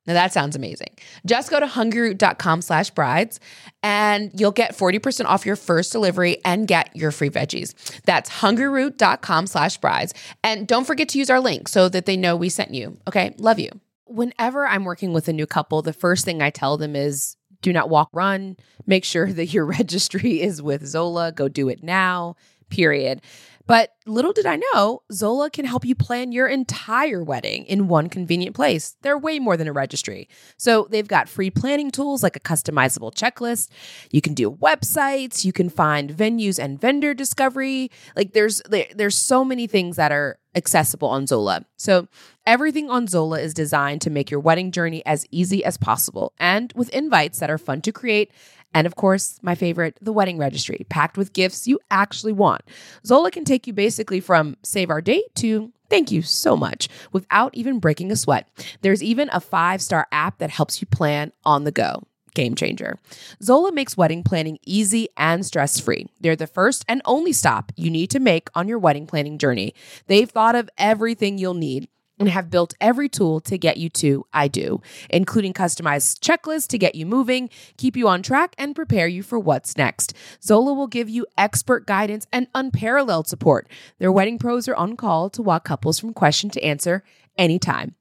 Now 0.07 0.13
that 0.13 0.33
sounds 0.33 0.55
amazing. 0.55 0.89
Just 1.25 1.51
go 1.51 1.59
to 1.59 1.67
hungryroot.com 1.67 2.63
slash 2.63 2.89
brides 2.89 3.39
and 3.83 4.31
you'll 4.33 4.51
get 4.51 4.75
40% 4.75 5.25
off 5.25 5.45
your 5.45 5.55
first 5.55 5.91
delivery 5.91 6.39
and 6.43 6.67
get 6.67 6.95
your 6.95 7.11
free 7.11 7.29
veggies. 7.29 7.75
That's 8.03 8.29
hungryroot.com 8.29 9.47
slash 9.47 9.77
brides. 9.77 10.13
And 10.43 10.67
don't 10.67 10.85
forget 10.85 11.09
to 11.09 11.19
use 11.19 11.29
our 11.29 11.39
link 11.39 11.67
so 11.67 11.87
that 11.89 12.07
they 12.07 12.17
know 12.17 12.35
we 12.35 12.49
sent 12.49 12.73
you. 12.73 12.97
Okay. 13.07 13.35
Love 13.37 13.59
you. 13.59 13.69
Whenever 14.05 14.65
I'm 14.65 14.85
working 14.85 15.13
with 15.13 15.27
a 15.27 15.33
new 15.33 15.45
couple, 15.45 15.81
the 15.83 15.93
first 15.93 16.25
thing 16.25 16.41
I 16.41 16.49
tell 16.49 16.77
them 16.77 16.95
is 16.95 17.37
do 17.61 17.73
not 17.73 17.89
walk, 17.89 18.09
run. 18.13 18.57
Make 18.85 19.03
sure 19.03 19.31
that 19.33 19.53
your 19.53 19.65
registry 19.65 20.41
is 20.41 20.61
with 20.61 20.85
Zola. 20.85 21.31
Go 21.31 21.47
do 21.47 21.69
it 21.69 21.83
now, 21.83 22.35
period. 22.69 23.21
But 23.67 23.91
little 24.05 24.33
did 24.33 24.45
I 24.45 24.59
know, 24.73 25.03
Zola 25.11 25.49
can 25.49 25.65
help 25.65 25.85
you 25.85 25.95
plan 25.95 26.31
your 26.31 26.47
entire 26.47 27.23
wedding 27.23 27.65
in 27.65 27.87
one 27.87 28.09
convenient 28.09 28.55
place. 28.55 28.95
They're 29.01 29.17
way 29.17 29.39
more 29.39 29.57
than 29.57 29.67
a 29.67 29.73
registry. 29.73 30.27
So 30.57 30.87
they've 30.89 31.07
got 31.07 31.29
free 31.29 31.49
planning 31.49 31.91
tools 31.91 32.23
like 32.23 32.35
a 32.35 32.39
customizable 32.39 33.13
checklist. 33.13 33.69
You 34.11 34.21
can 34.21 34.33
do 34.33 34.51
websites, 34.51 35.45
you 35.45 35.53
can 35.53 35.69
find 35.69 36.11
venues 36.11 36.57
and 36.57 36.79
vendor 36.79 37.13
discovery. 37.13 37.91
Like 38.15 38.33
there's 38.33 38.61
there's 38.69 39.15
so 39.15 39.45
many 39.45 39.67
things 39.67 39.95
that 39.95 40.11
are 40.11 40.39
accessible 40.55 41.07
on 41.07 41.27
Zola. 41.27 41.65
So 41.77 42.07
everything 42.45 42.89
on 42.89 43.07
Zola 43.07 43.39
is 43.39 43.53
designed 43.53 44.01
to 44.01 44.09
make 44.09 44.29
your 44.29 44.39
wedding 44.39 44.71
journey 44.71 45.01
as 45.05 45.25
easy 45.31 45.63
as 45.63 45.77
possible 45.77 46.33
and 46.37 46.73
with 46.75 46.89
invites 46.89 47.39
that 47.39 47.49
are 47.49 47.57
fun 47.57 47.81
to 47.81 47.91
create 47.91 48.31
and 48.73 48.87
of 48.87 48.95
course, 48.95 49.39
my 49.41 49.55
favorite, 49.55 49.97
the 50.01 50.13
wedding 50.13 50.37
registry, 50.37 50.85
packed 50.89 51.17
with 51.17 51.33
gifts 51.33 51.67
you 51.67 51.79
actually 51.89 52.33
want. 52.33 52.61
Zola 53.05 53.31
can 53.31 53.45
take 53.45 53.67
you 53.67 53.73
basically 53.73 54.19
from 54.19 54.57
save 54.63 54.89
our 54.89 55.01
date 55.01 55.33
to 55.35 55.71
thank 55.89 56.11
you 56.11 56.21
so 56.21 56.55
much 56.55 56.87
without 57.11 57.53
even 57.53 57.79
breaking 57.79 58.11
a 58.11 58.15
sweat. 58.15 58.47
There's 58.81 59.03
even 59.03 59.29
a 59.31 59.41
five 59.41 59.81
star 59.81 60.07
app 60.11 60.37
that 60.39 60.49
helps 60.49 60.81
you 60.81 60.87
plan 60.87 61.31
on 61.45 61.63
the 61.63 61.71
go. 61.71 62.03
Game 62.33 62.55
changer. 62.55 62.97
Zola 63.43 63.73
makes 63.73 63.97
wedding 63.97 64.23
planning 64.23 64.57
easy 64.65 65.09
and 65.17 65.45
stress 65.45 65.81
free. 65.81 66.07
They're 66.21 66.37
the 66.37 66.47
first 66.47 66.85
and 66.87 67.01
only 67.03 67.33
stop 67.33 67.73
you 67.75 67.89
need 67.89 68.09
to 68.11 68.21
make 68.21 68.47
on 68.55 68.69
your 68.69 68.79
wedding 68.79 69.05
planning 69.05 69.37
journey. 69.37 69.73
They've 70.07 70.29
thought 70.29 70.55
of 70.55 70.69
everything 70.77 71.37
you'll 71.37 71.55
need 71.55 71.89
and 72.21 72.29
have 72.29 72.49
built 72.49 72.73
every 72.79 73.09
tool 73.09 73.39
to 73.41 73.57
get 73.57 73.77
you 73.77 73.89
to 73.89 74.25
I 74.33 74.47
do, 74.47 74.81
including 75.09 75.53
customized 75.53 76.19
checklists 76.19 76.67
to 76.67 76.77
get 76.77 76.95
you 76.95 77.05
moving, 77.05 77.49
keep 77.77 77.97
you 77.97 78.07
on 78.07 78.21
track, 78.21 78.55
and 78.57 78.75
prepare 78.75 79.07
you 79.07 79.23
for 79.23 79.39
what's 79.39 79.75
next. 79.77 80.13
Zola 80.41 80.73
will 80.73 80.87
give 80.87 81.09
you 81.09 81.25
expert 81.37 81.85
guidance 81.85 82.27
and 82.31 82.47
unparalleled 82.55 83.27
support. 83.27 83.67
Their 83.99 84.11
wedding 84.11 84.37
pros 84.37 84.67
are 84.67 84.75
on 84.75 84.95
call 84.95 85.29
to 85.31 85.41
walk 85.41 85.65
couples 85.65 85.99
from 85.99 86.13
question 86.13 86.49
to 86.51 86.63
answer 86.63 87.03
anytime. 87.37 87.95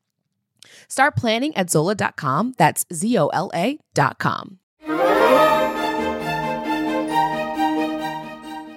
Start 0.88 1.16
planning 1.16 1.56
at 1.56 1.70
Zola.com. 1.70 2.54
That's 2.58 2.84
Z 2.92 3.16
O 3.18 3.28
L 3.28 3.50
A.com. 3.54 4.58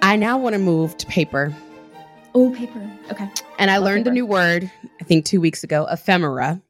I 0.02 0.16
now 0.16 0.38
want 0.38 0.54
to 0.54 0.58
move 0.58 0.96
to 0.98 1.06
paper. 1.06 1.54
Oh, 2.34 2.50
paper. 2.50 2.90
Okay. 3.10 3.28
And 3.58 3.70
I, 3.70 3.78
learned 3.78 4.04
paper. 4.04 4.10
a 4.10 4.14
new 4.14 4.26
word, 4.26 4.70
I 5.00 5.04
think 5.04 5.24
two 5.24 5.40
weeks 5.40 5.62
ago, 5.62 5.86
ephemera, 5.90 6.60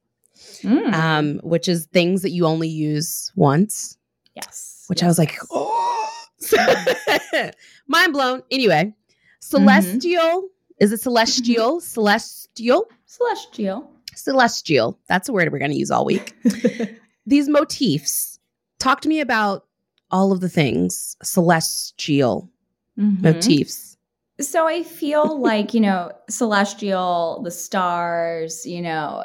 mm. 0.62 0.92
um, 0.92 1.40
which 1.42 1.68
is 1.68 1.86
things 1.86 2.22
that 2.22 2.30
you 2.30 2.44
only 2.44 2.68
use 2.68 3.32
once. 3.34 3.96
Yes. 4.34 4.84
Which 4.88 5.00
yes. 5.00 5.04
I 5.04 5.08
was 5.08 5.18
like, 5.18 5.38
oh, 5.50 6.10
mind 7.88 8.12
blown. 8.12 8.42
Anyway, 8.50 8.94
celestial. 9.40 10.20
Mm-hmm. 10.20 10.84
Is 10.84 10.92
it 10.92 11.00
celestial? 11.00 11.80
celestial? 11.80 12.86
Celestial. 13.06 13.90
Celestial. 14.14 14.98
That's 15.08 15.28
a 15.28 15.32
word 15.32 15.50
we're 15.50 15.58
going 15.58 15.70
to 15.70 15.78
use 15.78 15.90
all 15.90 16.04
week. 16.04 16.34
These 17.26 17.48
motifs. 17.48 18.38
Talk 18.78 19.00
to 19.02 19.08
me 19.08 19.20
about 19.20 19.66
all 20.10 20.30
of 20.30 20.40
the 20.40 20.48
things 20.48 21.16
celestial 21.22 22.50
mm-hmm. 22.98 23.22
motifs. 23.22 23.93
So 24.40 24.66
I 24.66 24.82
feel 24.82 25.40
like, 25.40 25.74
you 25.74 25.80
know, 25.80 26.10
celestial, 26.28 27.40
the 27.44 27.50
stars, 27.50 28.66
you 28.66 28.82
know, 28.82 29.24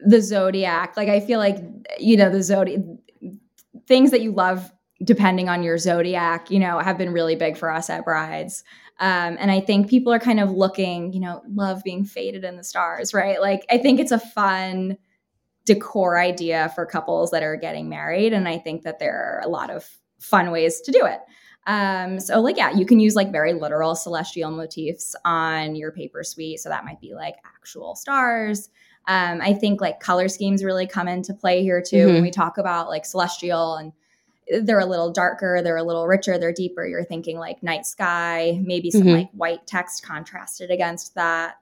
the 0.00 0.20
zodiac. 0.20 0.96
Like 0.96 1.08
I 1.08 1.20
feel 1.20 1.38
like, 1.38 1.58
you 1.98 2.16
know, 2.16 2.30
the 2.30 2.42
zodiac 2.42 2.80
things 3.86 4.10
that 4.10 4.22
you 4.22 4.32
love 4.32 4.72
depending 5.02 5.48
on 5.48 5.62
your 5.62 5.76
zodiac, 5.76 6.50
you 6.50 6.58
know, 6.58 6.78
have 6.78 6.96
been 6.96 7.12
really 7.12 7.36
big 7.36 7.56
for 7.56 7.70
us 7.70 7.90
at 7.90 8.04
Brides. 8.04 8.64
Um, 9.00 9.36
and 9.38 9.50
I 9.50 9.60
think 9.60 9.90
people 9.90 10.12
are 10.12 10.20
kind 10.20 10.40
of 10.40 10.50
looking, 10.50 11.12
you 11.12 11.20
know, 11.20 11.42
love 11.52 11.82
being 11.84 12.04
faded 12.04 12.44
in 12.44 12.56
the 12.56 12.64
stars, 12.64 13.12
right? 13.12 13.40
Like 13.40 13.66
I 13.70 13.78
think 13.78 14.00
it's 14.00 14.12
a 14.12 14.18
fun 14.18 14.96
decor 15.64 16.18
idea 16.18 16.70
for 16.74 16.86
couples 16.86 17.30
that 17.32 17.42
are 17.42 17.56
getting 17.56 17.88
married. 17.88 18.32
And 18.32 18.48
I 18.48 18.58
think 18.58 18.82
that 18.82 18.98
there 18.98 19.16
are 19.16 19.42
a 19.44 19.48
lot 19.48 19.70
of 19.70 19.88
fun 20.20 20.50
ways 20.50 20.80
to 20.82 20.92
do 20.92 21.04
it. 21.04 21.20
Um, 21.66 22.20
so 22.20 22.40
like, 22.40 22.56
yeah, 22.56 22.72
you 22.72 22.84
can 22.84 23.00
use 23.00 23.14
like 23.14 23.32
very 23.32 23.52
literal 23.52 23.94
celestial 23.94 24.50
motifs 24.50 25.16
on 25.24 25.74
your 25.74 25.92
paper 25.92 26.22
suite. 26.22 26.60
So 26.60 26.68
that 26.68 26.84
might 26.84 27.00
be 27.00 27.14
like 27.14 27.36
actual 27.44 27.94
stars. 27.94 28.70
Um, 29.06 29.40
I 29.40 29.52
think 29.54 29.80
like 29.80 30.00
color 30.00 30.28
schemes 30.28 30.64
really 30.64 30.86
come 30.86 31.08
into 31.08 31.34
play 31.34 31.62
here 31.62 31.82
too 31.82 31.96
mm-hmm. 31.96 32.14
when 32.14 32.22
we 32.22 32.30
talk 32.30 32.58
about 32.58 32.88
like 32.88 33.04
celestial 33.04 33.76
and 33.76 33.92
they're 34.62 34.80
a 34.80 34.86
little 34.86 35.10
darker, 35.10 35.60
they're 35.62 35.76
a 35.76 35.82
little 35.82 36.06
richer, 36.06 36.38
they're 36.38 36.52
deeper. 36.52 36.86
You're 36.86 37.04
thinking 37.04 37.38
like 37.38 37.62
night 37.62 37.86
sky, 37.86 38.60
maybe 38.62 38.90
some 38.90 39.02
mm-hmm. 39.02 39.10
like 39.10 39.30
white 39.32 39.66
text 39.66 40.04
contrasted 40.04 40.70
against 40.70 41.14
that. 41.14 41.56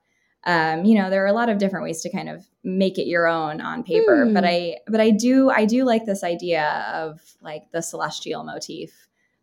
Um, 0.45 0.85
you 0.85 0.99
know, 0.99 1.09
there 1.09 1.23
are 1.23 1.29
a 1.29 1.33
lot 1.33 1.49
of 1.49 1.59
different 1.59 1.85
ways 1.85 2.01
to 2.03 2.11
kind 2.11 2.29
of 2.29 2.45
make 2.65 2.99
it 2.99 3.07
your 3.07 3.29
own 3.29 3.61
on 3.61 3.85
paper. 3.85 4.27
Mm. 4.27 4.35
But 4.35 4.45
I 4.45 4.79
but 4.89 5.01
I 5.01 5.11
do 5.11 5.51
I 5.51 5.65
do 5.65 5.85
like 5.85 6.05
this 6.05 6.25
idea 6.25 6.85
of 6.93 7.21
like 7.41 7.71
the 7.71 7.81
celestial 7.81 8.43
motif 8.43 9.02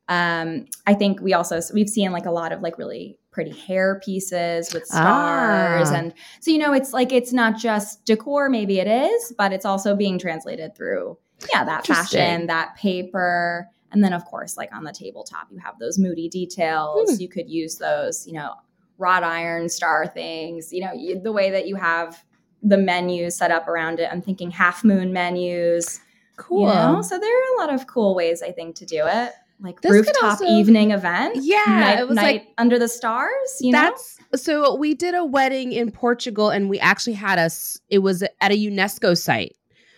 um, 0.09 0.65
I 0.85 0.95
think 0.95 1.21
we 1.21 1.33
also 1.33 1.61
we've 1.73 1.87
seen 1.87 2.11
like 2.11 2.25
a 2.25 2.31
lot 2.31 2.51
of 2.51 2.61
like 2.61 2.77
really 2.77 3.17
pretty 3.31 3.51
hair 3.51 4.01
pieces 4.03 4.73
with 4.73 4.85
stars, 4.85 5.89
ah. 5.91 5.95
and 5.95 6.13
so 6.41 6.51
you 6.51 6.57
know 6.57 6.73
it's 6.73 6.91
like 6.91 7.13
it's 7.13 7.31
not 7.31 7.57
just 7.57 8.03
decor. 8.05 8.49
Maybe 8.49 8.79
it 8.79 8.87
is, 8.87 9.33
but 9.37 9.53
it's 9.53 9.65
also 9.65 9.95
being 9.95 10.19
translated 10.19 10.75
through 10.75 11.17
yeah, 11.53 11.63
that 11.63 11.85
fashion, 11.85 12.47
that 12.47 12.75
paper. 12.75 13.69
And 13.91 14.03
then, 14.03 14.13
of 14.13 14.25
course, 14.25 14.57
like 14.57 14.73
on 14.73 14.83
the 14.83 14.91
tabletop, 14.91 15.47
you 15.51 15.57
have 15.59 15.79
those 15.79 15.97
moody 15.97 16.27
details. 16.27 17.15
Hmm. 17.15 17.21
You 17.21 17.29
could 17.29 17.49
use 17.49 17.77
those, 17.77 18.27
you 18.27 18.33
know, 18.33 18.53
wrought 18.97 19.23
iron 19.23 19.69
star 19.69 20.05
things, 20.05 20.73
you 20.73 20.81
know, 20.81 20.91
you, 20.93 21.19
the 21.19 21.31
way 21.31 21.49
that 21.51 21.67
you 21.67 21.75
have 21.75 22.23
the 22.61 22.77
menus 22.77 23.35
set 23.35 23.51
up 23.51 23.67
around 23.67 23.99
it. 23.99 24.09
I'm 24.11 24.21
thinking 24.21 24.51
half 24.51 24.83
moon 24.83 25.13
menus. 25.13 26.01
Cool. 26.35 26.67
You 26.67 26.75
know? 26.75 27.01
So 27.01 27.17
there 27.17 27.29
are 27.29 27.55
a 27.55 27.59
lot 27.59 27.73
of 27.73 27.87
cool 27.87 28.15
ways, 28.15 28.41
I 28.41 28.51
think, 28.51 28.75
to 28.77 28.85
do 28.85 29.03
it. 29.05 29.33
Like 29.61 29.81
this 29.81 29.91
rooftop 29.91 30.23
also, 30.23 30.45
evening 30.45 30.91
event. 30.91 31.37
Yeah. 31.41 31.63
Night, 31.67 31.99
it 31.99 32.07
was 32.07 32.15
like 32.15 32.47
under 32.57 32.79
the 32.79 32.87
stars. 32.87 33.57
You 33.59 33.73
that's 33.73 34.17
know? 34.31 34.37
so 34.37 34.75
we 34.75 34.93
did 34.93 35.15
a 35.15 35.25
wedding 35.25 35.73
in 35.73 35.91
Portugal 35.91 36.49
and 36.49 36.69
we 36.69 36.79
actually 36.79 37.13
had 37.13 37.39
us, 37.39 37.79
it 37.89 37.99
was 37.99 38.23
at 38.23 38.51
a 38.51 38.55
UNESCO 38.55 39.17
site. 39.17 39.55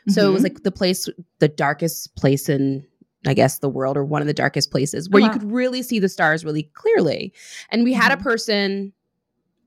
So 0.07 0.21
mm-hmm. 0.21 0.29
it 0.29 0.33
was 0.33 0.43
mm-hmm. 0.43 0.53
like 0.53 0.63
the 0.63 0.71
place, 0.71 1.07
the 1.39 1.47
darkest 1.47 2.15
place 2.15 2.49
in 2.49 2.85
I 3.27 3.35
guess 3.35 3.59
the 3.59 3.69
world 3.69 3.97
or 3.97 4.03
one 4.03 4.21
of 4.21 4.27
the 4.27 4.33
darkest 4.33 4.71
places 4.71 5.07
where 5.07 5.21
uh-huh. 5.21 5.31
you 5.31 5.39
could 5.39 5.51
really 5.51 5.83
see 5.83 5.99
the 5.99 6.09
stars 6.09 6.43
really 6.43 6.63
clearly. 6.73 7.33
And 7.69 7.83
we 7.83 7.93
had 7.93 8.11
mm-hmm. 8.11 8.21
a 8.21 8.23
person 8.23 8.93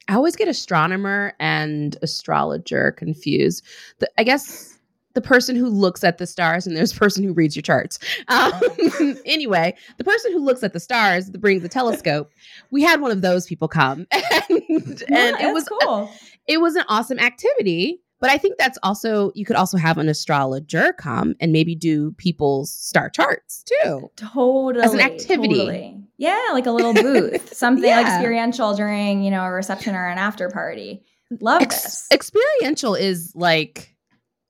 I 0.09 0.14
always 0.14 0.37
get 0.37 0.48
astronomer 0.48 1.35
and 1.40 1.96
astrologer 2.02 2.92
confused. 2.92 3.64
The, 4.00 4.11
I 4.18 4.24
guess 4.24 4.74
the 5.14 5.20
person 5.20 5.57
who 5.57 5.68
looks 5.68 6.05
at 6.05 6.18
the 6.18 6.27
stars 6.27 6.66
and 6.66 6.77
there's 6.77 6.92
a 6.92 6.96
person 6.96 7.24
who 7.24 7.33
reads 7.33 7.57
your 7.57 7.62
charts. 7.62 7.98
Um, 8.29 8.53
anyway, 9.24 9.74
the 9.96 10.05
person 10.05 10.33
who 10.33 10.40
looks 10.40 10.62
at 10.62 10.72
the 10.72 10.81
stars 10.81 11.31
brings 11.31 11.62
the 11.62 11.68
telescope. 11.68 12.33
We 12.70 12.83
had 12.83 13.00
one 13.00 13.11
of 13.11 13.22
those 13.22 13.46
people 13.46 13.68
come, 13.68 14.07
and, 14.12 15.03
yeah, 15.09 15.29
and 15.29 15.40
it 15.40 15.53
was 15.53 15.68
cool. 15.68 16.11
It 16.46 16.61
was 16.61 16.77
an 16.77 16.85
awesome 16.88 17.18
activity. 17.18 18.00
But 18.20 18.31
I 18.31 18.38
think 18.38 18.57
that's 18.57 18.79
also 18.83 19.33
you 19.35 19.44
could 19.44 19.57
also 19.57 19.77
have 19.77 19.98
an 19.98 20.09
astrologer 20.09 20.94
come 20.94 21.35
and 21.40 21.53
maybe 21.53 21.74
do 21.74 22.12
people's 22.12 22.72
star 22.72 23.11
charts 23.11 23.64
too. 23.64 24.11
Totally. 24.16 24.83
As 24.83 24.94
an 24.94 25.00
activity. 25.00 25.59
Totally. 25.59 26.00
Yeah, 26.16 26.40
like 26.53 26.64
a 26.64 26.70
little 26.70 26.94
booth. 26.94 27.53
Something 27.55 27.85
yeah. 27.85 27.98
like 27.98 28.07
experiential 28.07 28.74
during, 28.74 29.22
you 29.22 29.31
know, 29.31 29.42
a 29.42 29.50
reception 29.50 29.94
or 29.94 30.07
an 30.07 30.16
after 30.16 30.48
party. 30.48 31.05
Love 31.40 31.61
Ex- 31.62 31.83
this. 31.83 32.09
Experiential 32.12 32.94
is 32.94 33.33
like 33.35 33.93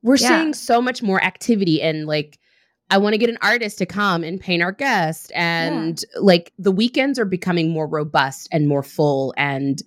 we're 0.05 0.17
yeah. 0.17 0.29
seeing 0.29 0.55
so 0.55 0.81
much 0.81 1.03
more 1.03 1.21
activity 1.21 1.83
and 1.83 2.07
like 2.07 2.39
I 2.91 2.99
want 2.99 3.15
to 3.15 3.19
get 3.19 3.31
an 3.31 3.39
artist 3.41 3.79
to 3.79 3.87
come 3.87 4.23
and 4.23 4.39
paint 4.39 4.63
our 4.63 4.71
guest 4.71 5.33
and 5.35 6.05
yeah. 6.15 6.21
like 6.21 6.53
the 6.59 6.71
weekends 6.71 7.19
are 7.19 7.25
becoming 7.25 7.71
more 7.71 7.89
robust 7.89 8.47
and 8.53 8.69
more 8.69 8.83
full 8.83 9.35
and 9.39 9.83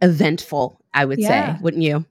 eventful, 0.00 0.80
I 0.94 1.04
would 1.04 1.20
say, 1.20 1.56
wouldn't 1.60 1.82
you? 1.82 2.06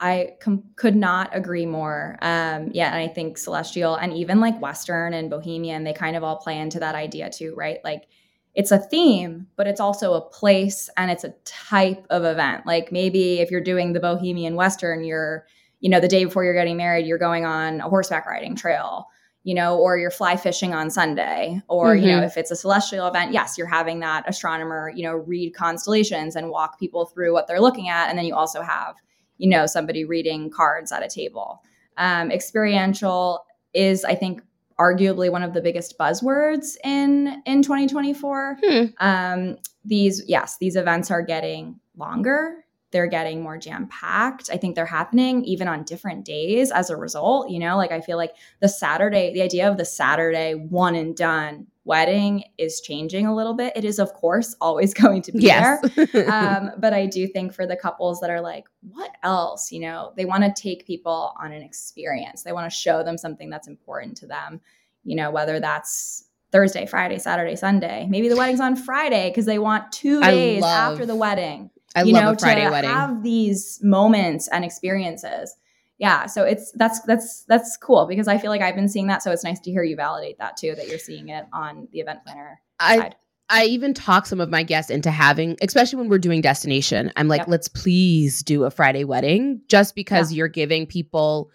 I 0.00 0.36
com- 0.40 0.62
could 0.76 0.94
not 0.94 1.36
agree 1.36 1.66
more. 1.66 2.16
Um, 2.22 2.70
yeah, 2.72 2.94
and 2.94 3.02
I 3.02 3.08
think 3.08 3.36
Celestial 3.36 3.96
and 3.96 4.12
even 4.12 4.40
like 4.40 4.60
Western 4.60 5.12
and 5.12 5.28
Bohemian, 5.28 5.82
they 5.82 5.92
kind 5.92 6.16
of 6.16 6.22
all 6.22 6.36
play 6.36 6.56
into 6.56 6.78
that 6.78 6.94
idea 6.94 7.28
too, 7.28 7.54
right? 7.56 7.78
Like 7.82 8.06
it's 8.54 8.70
a 8.70 8.78
theme, 8.78 9.48
but 9.56 9.66
it's 9.66 9.80
also 9.80 10.14
a 10.14 10.20
place 10.20 10.88
and 10.96 11.10
it's 11.10 11.24
a 11.24 11.34
type 11.44 12.06
of 12.10 12.24
event. 12.24 12.64
Like 12.64 12.92
maybe 12.92 13.40
if 13.40 13.50
you're 13.50 13.60
doing 13.60 13.92
the 13.92 14.00
Bohemian 14.00 14.54
Western, 14.54 15.02
you're, 15.02 15.46
you 15.80 15.90
know, 15.90 16.00
the 16.00 16.08
day 16.08 16.24
before 16.24 16.44
you're 16.44 16.54
getting 16.54 16.76
married, 16.76 17.06
you're 17.06 17.18
going 17.18 17.44
on 17.44 17.80
a 17.80 17.88
horseback 17.88 18.26
riding 18.26 18.56
trail, 18.56 19.06
you 19.44 19.54
know, 19.54 19.78
or 19.78 19.96
you're 19.96 20.10
fly 20.10 20.36
fishing 20.36 20.74
on 20.74 20.90
Sunday, 20.90 21.62
or, 21.68 21.94
mm-hmm. 21.94 22.04
you 22.04 22.10
know, 22.10 22.18
mm-hmm. 22.18 22.24
if 22.24 22.36
it's 22.36 22.50
a 22.50 22.56
celestial 22.56 23.06
event, 23.06 23.32
yes, 23.32 23.56
you're 23.56 23.66
having 23.66 24.00
that 24.00 24.24
astronomer, 24.28 24.92
you 24.94 25.04
know, 25.04 25.14
read 25.14 25.54
constellations 25.54 26.36
and 26.36 26.50
walk 26.50 26.78
people 26.78 27.06
through 27.06 27.32
what 27.32 27.46
they're 27.46 27.60
looking 27.60 27.88
at. 27.88 28.08
And 28.08 28.18
then 28.18 28.26
you 28.26 28.34
also 28.34 28.62
have 28.62 28.96
you 29.38 29.48
know 29.48 29.66
somebody 29.66 30.04
reading 30.04 30.50
cards 30.50 30.92
at 30.92 31.02
a 31.02 31.08
table 31.08 31.62
um, 31.96 32.30
experiential 32.30 33.44
is 33.72 34.04
i 34.04 34.14
think 34.14 34.42
arguably 34.78 35.30
one 35.30 35.42
of 35.42 35.54
the 35.54 35.60
biggest 35.60 35.96
buzzwords 35.98 36.76
in 36.84 37.42
in 37.46 37.62
2024 37.62 38.58
hmm. 38.62 38.84
um, 38.98 39.56
these 39.84 40.22
yes 40.28 40.58
these 40.58 40.76
events 40.76 41.10
are 41.10 41.22
getting 41.22 41.80
longer 41.96 42.64
they're 42.90 43.06
getting 43.06 43.42
more 43.42 43.58
jam 43.58 43.88
packed. 43.88 44.48
I 44.52 44.56
think 44.56 44.74
they're 44.74 44.86
happening 44.86 45.44
even 45.44 45.68
on 45.68 45.84
different 45.84 46.24
days 46.24 46.70
as 46.70 46.90
a 46.90 46.96
result. 46.96 47.50
You 47.50 47.58
know, 47.58 47.76
like 47.76 47.92
I 47.92 48.00
feel 48.00 48.16
like 48.16 48.34
the 48.60 48.68
Saturday, 48.68 49.32
the 49.32 49.42
idea 49.42 49.70
of 49.70 49.76
the 49.76 49.84
Saturday 49.84 50.54
one 50.54 50.94
and 50.94 51.16
done 51.16 51.66
wedding 51.84 52.44
is 52.58 52.82
changing 52.82 53.26
a 53.26 53.34
little 53.34 53.54
bit. 53.54 53.72
It 53.74 53.84
is, 53.84 53.98
of 53.98 54.12
course, 54.12 54.54
always 54.60 54.92
going 55.02 55.22
to 55.22 55.32
be 55.32 55.44
yes. 55.44 55.80
there. 55.94 56.28
um, 56.32 56.70
but 56.78 56.92
I 56.92 57.06
do 57.06 57.26
think 57.26 57.54
for 57.54 57.66
the 57.66 57.76
couples 57.76 58.20
that 58.20 58.30
are 58.30 58.42
like, 58.42 58.64
what 58.82 59.10
else? 59.22 59.72
You 59.72 59.80
know, 59.80 60.12
they 60.16 60.26
want 60.26 60.44
to 60.44 60.62
take 60.62 60.86
people 60.86 61.34
on 61.40 61.52
an 61.52 61.62
experience, 61.62 62.42
they 62.42 62.52
want 62.52 62.70
to 62.70 62.76
show 62.76 63.02
them 63.02 63.18
something 63.18 63.50
that's 63.50 63.68
important 63.68 64.18
to 64.18 64.26
them, 64.26 64.60
you 65.02 65.16
know, 65.16 65.30
whether 65.30 65.58
that's 65.60 66.24
Thursday, 66.50 66.86
Friday, 66.86 67.18
Saturday, 67.18 67.56
Sunday. 67.56 68.06
Maybe 68.08 68.28
the 68.28 68.36
wedding's 68.36 68.60
on 68.60 68.76
Friday 68.76 69.28
because 69.30 69.46
they 69.46 69.58
want 69.58 69.92
two 69.92 70.22
days 70.22 70.62
love, 70.62 70.92
after 70.92 71.04
the 71.04 71.16
wedding. 71.16 71.70
I 71.94 72.02
you 72.02 72.12
love 72.12 72.22
know, 72.22 72.32
a 72.32 72.38
Friday 72.38 72.64
to 72.64 72.70
wedding. 72.70 72.90
Have 72.90 73.22
these 73.22 73.80
moments 73.82 74.48
and 74.48 74.64
experiences 74.64 75.54
yeah 75.98 76.26
so 76.26 76.44
it's 76.44 76.70
that's 76.76 77.00
that's 77.02 77.42
that's 77.48 77.76
cool 77.76 78.06
because 78.06 78.28
i 78.28 78.38
feel 78.38 78.50
like 78.50 78.60
i've 78.60 78.76
been 78.76 78.88
seeing 78.88 79.08
that 79.08 79.20
so 79.20 79.32
it's 79.32 79.42
nice 79.42 79.58
to 79.58 79.70
hear 79.70 79.82
you 79.82 79.96
validate 79.96 80.38
that 80.38 80.56
too 80.56 80.74
that 80.76 80.86
you're 80.86 80.96
seeing 80.96 81.28
it 81.28 81.44
on 81.52 81.88
the 81.90 81.98
event 81.98 82.20
planner 82.24 82.60
I, 82.80 82.98
side. 82.98 83.16
I 83.50 83.64
even 83.64 83.94
talk 83.94 84.26
some 84.26 84.40
of 84.40 84.50
my 84.50 84.62
guests 84.62 84.90
into 84.90 85.10
having, 85.10 85.56
especially 85.62 85.98
when 85.98 86.08
we're 86.08 86.18
doing 86.18 86.42
destination. 86.42 87.12
I'm 87.16 87.28
like, 87.28 87.40
yep. 87.40 87.48
let's 87.48 87.68
please 87.68 88.42
do 88.42 88.64
a 88.64 88.70
Friday 88.70 89.04
wedding 89.04 89.62
just 89.68 89.94
because 89.94 90.30
yeah. 90.30 90.38
you're 90.38 90.48
giving 90.48 90.86
people 90.86 91.50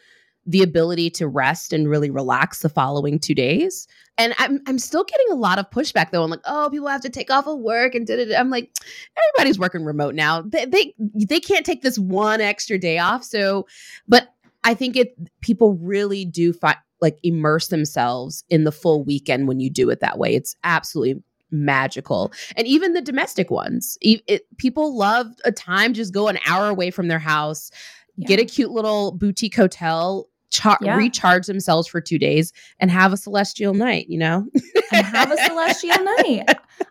the 0.45 0.61
ability 0.61 1.09
to 1.09 1.27
rest 1.27 1.71
and 1.71 1.89
really 1.89 2.09
relax 2.09 2.59
the 2.59 2.69
following 2.69 3.19
two 3.19 3.35
days. 3.35 3.87
And 4.17 4.33
I'm 4.37 4.61
I'm 4.67 4.77
still 4.77 5.03
getting 5.03 5.27
a 5.31 5.35
lot 5.35 5.57
of 5.57 5.69
pushback 5.69 6.11
though. 6.11 6.23
I'm 6.23 6.29
like, 6.29 6.41
oh, 6.45 6.69
people 6.71 6.87
have 6.87 7.01
to 7.01 7.09
take 7.09 7.31
off 7.31 7.47
of 7.47 7.59
work 7.59 7.95
and 7.95 8.05
did 8.05 8.19
it. 8.19 8.35
I'm 8.35 8.49
like, 8.49 8.69
everybody's 9.17 9.57
working 9.57 9.85
remote 9.85 10.15
now. 10.15 10.41
They, 10.41 10.65
they 10.65 10.93
they 11.15 11.39
can't 11.39 11.65
take 11.65 11.81
this 11.81 11.97
one 11.97 12.41
extra 12.41 12.77
day 12.77 12.99
off. 12.99 13.23
So, 13.23 13.67
but 14.07 14.33
I 14.63 14.73
think 14.73 14.95
it 14.95 15.15
people 15.41 15.75
really 15.75 16.25
do 16.25 16.53
find 16.53 16.77
like 17.01 17.19
immerse 17.23 17.67
themselves 17.67 18.43
in 18.49 18.63
the 18.63 18.71
full 18.71 19.03
weekend 19.03 19.47
when 19.47 19.59
you 19.59 19.69
do 19.69 19.89
it 19.89 19.99
that 19.99 20.17
way. 20.17 20.35
It's 20.35 20.55
absolutely 20.63 21.21
magical. 21.51 22.33
And 22.55 22.67
even 22.67 22.93
the 22.93 23.01
domestic 23.01 23.51
ones, 23.51 23.97
it, 24.01 24.21
it, 24.27 24.57
people 24.57 24.97
love 24.97 25.27
a 25.45 25.51
time 25.51 25.93
just 25.93 26.13
go 26.13 26.27
an 26.27 26.39
hour 26.47 26.67
away 26.67 26.91
from 26.91 27.09
their 27.09 27.19
house, 27.19 27.71
yeah. 28.15 28.27
get 28.27 28.39
a 28.39 28.45
cute 28.45 28.71
little 28.71 29.11
boutique 29.11 29.55
hotel, 29.55 30.27
yeah. 30.81 30.95
recharge 30.95 31.47
themselves 31.47 31.87
for 31.87 32.01
two 32.01 32.19
days, 32.19 32.53
and 32.79 32.91
have 32.91 33.13
a 33.13 33.17
celestial 33.17 33.73
night. 33.73 34.07
You 34.09 34.19
know, 34.19 34.47
and 34.91 35.05
have 35.05 35.31
a 35.31 35.37
celestial 35.37 36.03
night. 36.17 36.45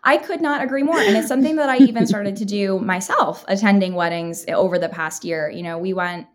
I 0.04 0.16
could 0.16 0.40
not 0.40 0.62
agree 0.62 0.82
more. 0.82 0.98
And 0.98 1.16
it's 1.16 1.28
something 1.28 1.56
that 1.56 1.68
I 1.68 1.78
even 1.78 2.06
started 2.06 2.36
to 2.36 2.44
do 2.44 2.78
myself, 2.78 3.44
attending 3.48 3.94
weddings 3.94 4.44
over 4.48 4.78
the 4.78 4.88
past 4.88 5.24
year. 5.24 5.50
You 5.50 5.62
know, 5.62 5.78
we 5.78 5.92
went 5.92 6.26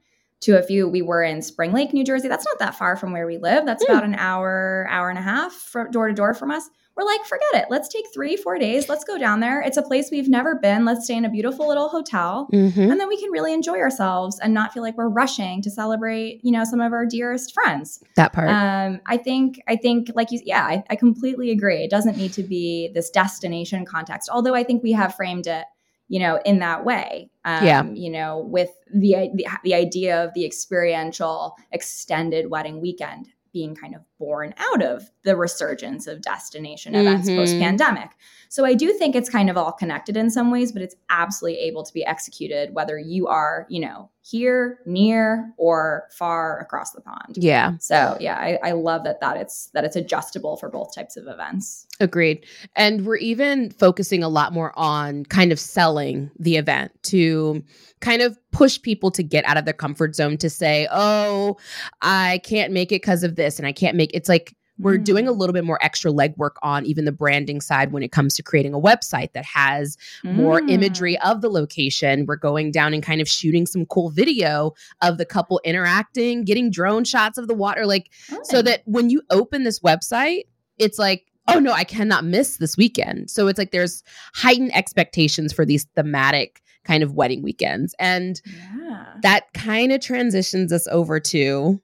to 0.41 0.57
a 0.57 0.63
few. 0.63 0.87
We 0.87 1.01
were 1.01 1.23
in 1.23 1.41
Spring 1.41 1.73
Lake, 1.73 1.93
New 1.93 2.03
Jersey. 2.03 2.27
That's 2.27 2.45
not 2.45 2.59
that 2.59 2.75
far 2.75 2.95
from 2.95 3.11
where 3.11 3.25
we 3.25 3.37
live. 3.37 3.65
That's 3.65 3.83
mm. 3.83 3.89
about 3.89 4.03
an 4.03 4.15
hour, 4.15 4.87
hour 4.89 5.09
and 5.09 5.17
a 5.17 5.21
half 5.21 5.53
from 5.53 5.91
door 5.91 6.07
to 6.07 6.13
door 6.13 6.33
from 6.33 6.51
us. 6.51 6.69
We're 6.97 7.05
like, 7.05 7.23
forget 7.25 7.53
it. 7.53 7.65
Let's 7.69 7.87
take 7.87 8.05
three, 8.11 8.35
four 8.35 8.57
days. 8.57 8.89
Let's 8.89 9.03
go 9.03 9.19
down 9.19 9.39
there. 9.39 9.61
It's 9.61 9.77
a 9.77 9.83
place 9.83 10.09
we've 10.11 10.27
never 10.27 10.55
been. 10.55 10.83
Let's 10.83 11.05
stay 11.05 11.15
in 11.15 11.25
a 11.25 11.29
beautiful 11.29 11.67
little 11.67 11.89
hotel. 11.89 12.49
Mm-hmm. 12.51 12.91
And 12.91 12.99
then 12.99 13.07
we 13.07 13.21
can 13.21 13.29
really 13.31 13.53
enjoy 13.53 13.77
ourselves 13.77 14.39
and 14.39 14.51
not 14.51 14.73
feel 14.73 14.81
like 14.81 14.97
we're 14.97 15.07
rushing 15.07 15.61
to 15.61 15.69
celebrate, 15.69 16.39
you 16.43 16.51
know, 16.51 16.63
some 16.63 16.81
of 16.81 16.93
our 16.93 17.05
dearest 17.05 17.53
friends. 17.53 18.03
That 18.15 18.33
part. 18.33 18.49
Um, 18.49 18.99
I 19.05 19.17
think, 19.17 19.61
I 19.67 19.75
think, 19.75 20.09
like 20.15 20.31
you, 20.31 20.41
yeah, 20.43 20.65
I, 20.65 20.83
I 20.89 20.95
completely 20.95 21.51
agree. 21.51 21.83
It 21.83 21.91
doesn't 21.91 22.17
need 22.17 22.33
to 22.33 22.43
be 22.43 22.89
this 22.95 23.11
destination 23.11 23.85
context, 23.85 24.27
although 24.31 24.55
I 24.55 24.63
think 24.63 24.81
we 24.81 24.93
have 24.93 25.15
framed 25.15 25.45
it 25.45 25.65
you 26.09 26.19
know, 26.19 26.39
in 26.45 26.59
that 26.59 26.85
way. 26.85 27.29
Um, 27.43 27.65
yeah. 27.65 27.83
You 27.83 28.09
know, 28.09 28.39
with 28.39 28.69
the, 28.93 29.29
the 29.35 29.45
the 29.63 29.73
idea 29.73 30.23
of 30.23 30.33
the 30.33 30.45
experiential 30.45 31.57
extended 31.71 32.49
wedding 32.49 32.79
weekend 32.79 33.27
being 33.57 33.75
kind 33.75 33.95
of 33.95 34.01
born 34.19 34.53
out 34.59 34.83
of 34.83 35.09
the 35.23 35.35
resurgence 35.35 36.05
of 36.05 36.21
destination 36.21 36.93
events 36.93 37.27
mm-hmm. 37.27 37.39
post 37.39 37.53
pandemic. 37.53 38.11
So 38.49 38.65
I 38.65 38.73
do 38.73 38.93
think 38.93 39.15
it's 39.15 39.29
kind 39.29 39.49
of 39.49 39.57
all 39.57 39.71
connected 39.71 40.17
in 40.17 40.29
some 40.29 40.51
ways, 40.51 40.71
but 40.71 40.81
it's 40.81 40.95
absolutely 41.09 41.59
able 41.61 41.83
to 41.83 41.93
be 41.93 42.05
executed 42.05 42.73
whether 42.73 42.97
you 42.97 43.27
are, 43.27 43.65
you 43.69 43.79
know, 43.79 44.09
here, 44.29 44.79
near, 44.85 45.53
or 45.57 46.07
far 46.11 46.59
across 46.59 46.91
the 46.91 47.01
pond. 47.01 47.37
Yeah. 47.37 47.77
So 47.79 48.17
yeah, 48.19 48.37
I, 48.37 48.59
I 48.61 48.71
love 48.71 49.05
that 49.05 49.21
that 49.21 49.37
it's 49.37 49.67
that 49.73 49.85
it's 49.85 49.95
adjustable 49.95 50.57
for 50.57 50.69
both 50.69 50.93
types 50.93 51.15
of 51.15 51.27
events. 51.27 51.87
Agreed. 51.99 52.45
And 52.75 53.05
we're 53.05 53.17
even 53.17 53.71
focusing 53.71 54.23
a 54.23 54.29
lot 54.29 54.53
more 54.53 54.77
on 54.77 55.23
kind 55.25 55.51
of 55.51 55.59
selling 55.59 56.29
the 56.37 56.57
event 56.57 56.91
to 57.03 57.63
kind 58.01 58.21
of 58.21 58.37
push 58.51 58.81
people 58.81 59.11
to 59.11 59.23
get 59.23 59.45
out 59.45 59.57
of 59.57 59.65
their 59.65 59.73
comfort 59.73 60.15
zone 60.15 60.37
to 60.37 60.49
say, 60.49 60.87
oh, 60.91 61.57
I 62.01 62.41
can't 62.43 62.73
make 62.73 62.91
it 62.91 63.01
because 63.01 63.23
of 63.23 63.35
this 63.35 63.59
and 63.59 63.67
I 63.67 63.71
can't 63.71 63.95
make 63.95 64.11
it's 64.13 64.29
like 64.29 64.55
we're 64.79 64.97
mm. 64.97 65.03
doing 65.03 65.27
a 65.27 65.31
little 65.31 65.53
bit 65.53 65.63
more 65.63 65.79
extra 65.81 66.11
legwork 66.11 66.55
on 66.61 66.85
even 66.85 67.05
the 67.05 67.11
branding 67.11 67.61
side 67.61 67.91
when 67.91 68.03
it 68.03 68.11
comes 68.11 68.35
to 68.35 68.43
creating 68.43 68.73
a 68.73 68.79
website 68.79 69.33
that 69.33 69.45
has 69.45 69.97
mm. 70.23 70.33
more 70.33 70.61
imagery 70.61 71.17
of 71.19 71.41
the 71.41 71.49
location. 71.49 72.25
We're 72.25 72.35
going 72.35 72.71
down 72.71 72.93
and 72.93 73.03
kind 73.03 73.21
of 73.21 73.27
shooting 73.27 73.65
some 73.65 73.85
cool 73.85 74.09
video 74.09 74.73
of 75.01 75.17
the 75.17 75.25
couple 75.25 75.59
interacting, 75.63 76.43
getting 76.43 76.69
drone 76.69 77.03
shots 77.03 77.37
of 77.37 77.47
the 77.47 77.53
water, 77.53 77.85
like 77.85 78.11
oh. 78.31 78.39
so 78.43 78.61
that 78.61 78.81
when 78.85 79.09
you 79.09 79.21
open 79.29 79.63
this 79.63 79.79
website, 79.79 80.43
it's 80.77 80.99
like 80.99 81.25
oh 81.47 81.59
no, 81.59 81.71
I 81.71 81.83
cannot 81.83 82.25
miss 82.25 82.57
this 82.57 82.75
weekend. 82.75 83.29
So 83.29 83.47
it's 83.47 83.57
like 83.57 83.71
there's 83.71 84.03
heightened 84.33 84.75
expectations 84.75 85.53
for 85.53 85.65
these 85.65 85.85
thematic 85.95 86.61
kind 86.83 87.03
of 87.03 87.13
wedding 87.13 87.41
weekends. 87.41 87.93
And 87.99 88.41
yeah. 88.45 89.13
that 89.21 89.53
kind 89.53 89.91
of 89.91 90.01
transitions 90.01 90.71
us 90.71 90.87
over 90.87 91.19
to 91.19 91.81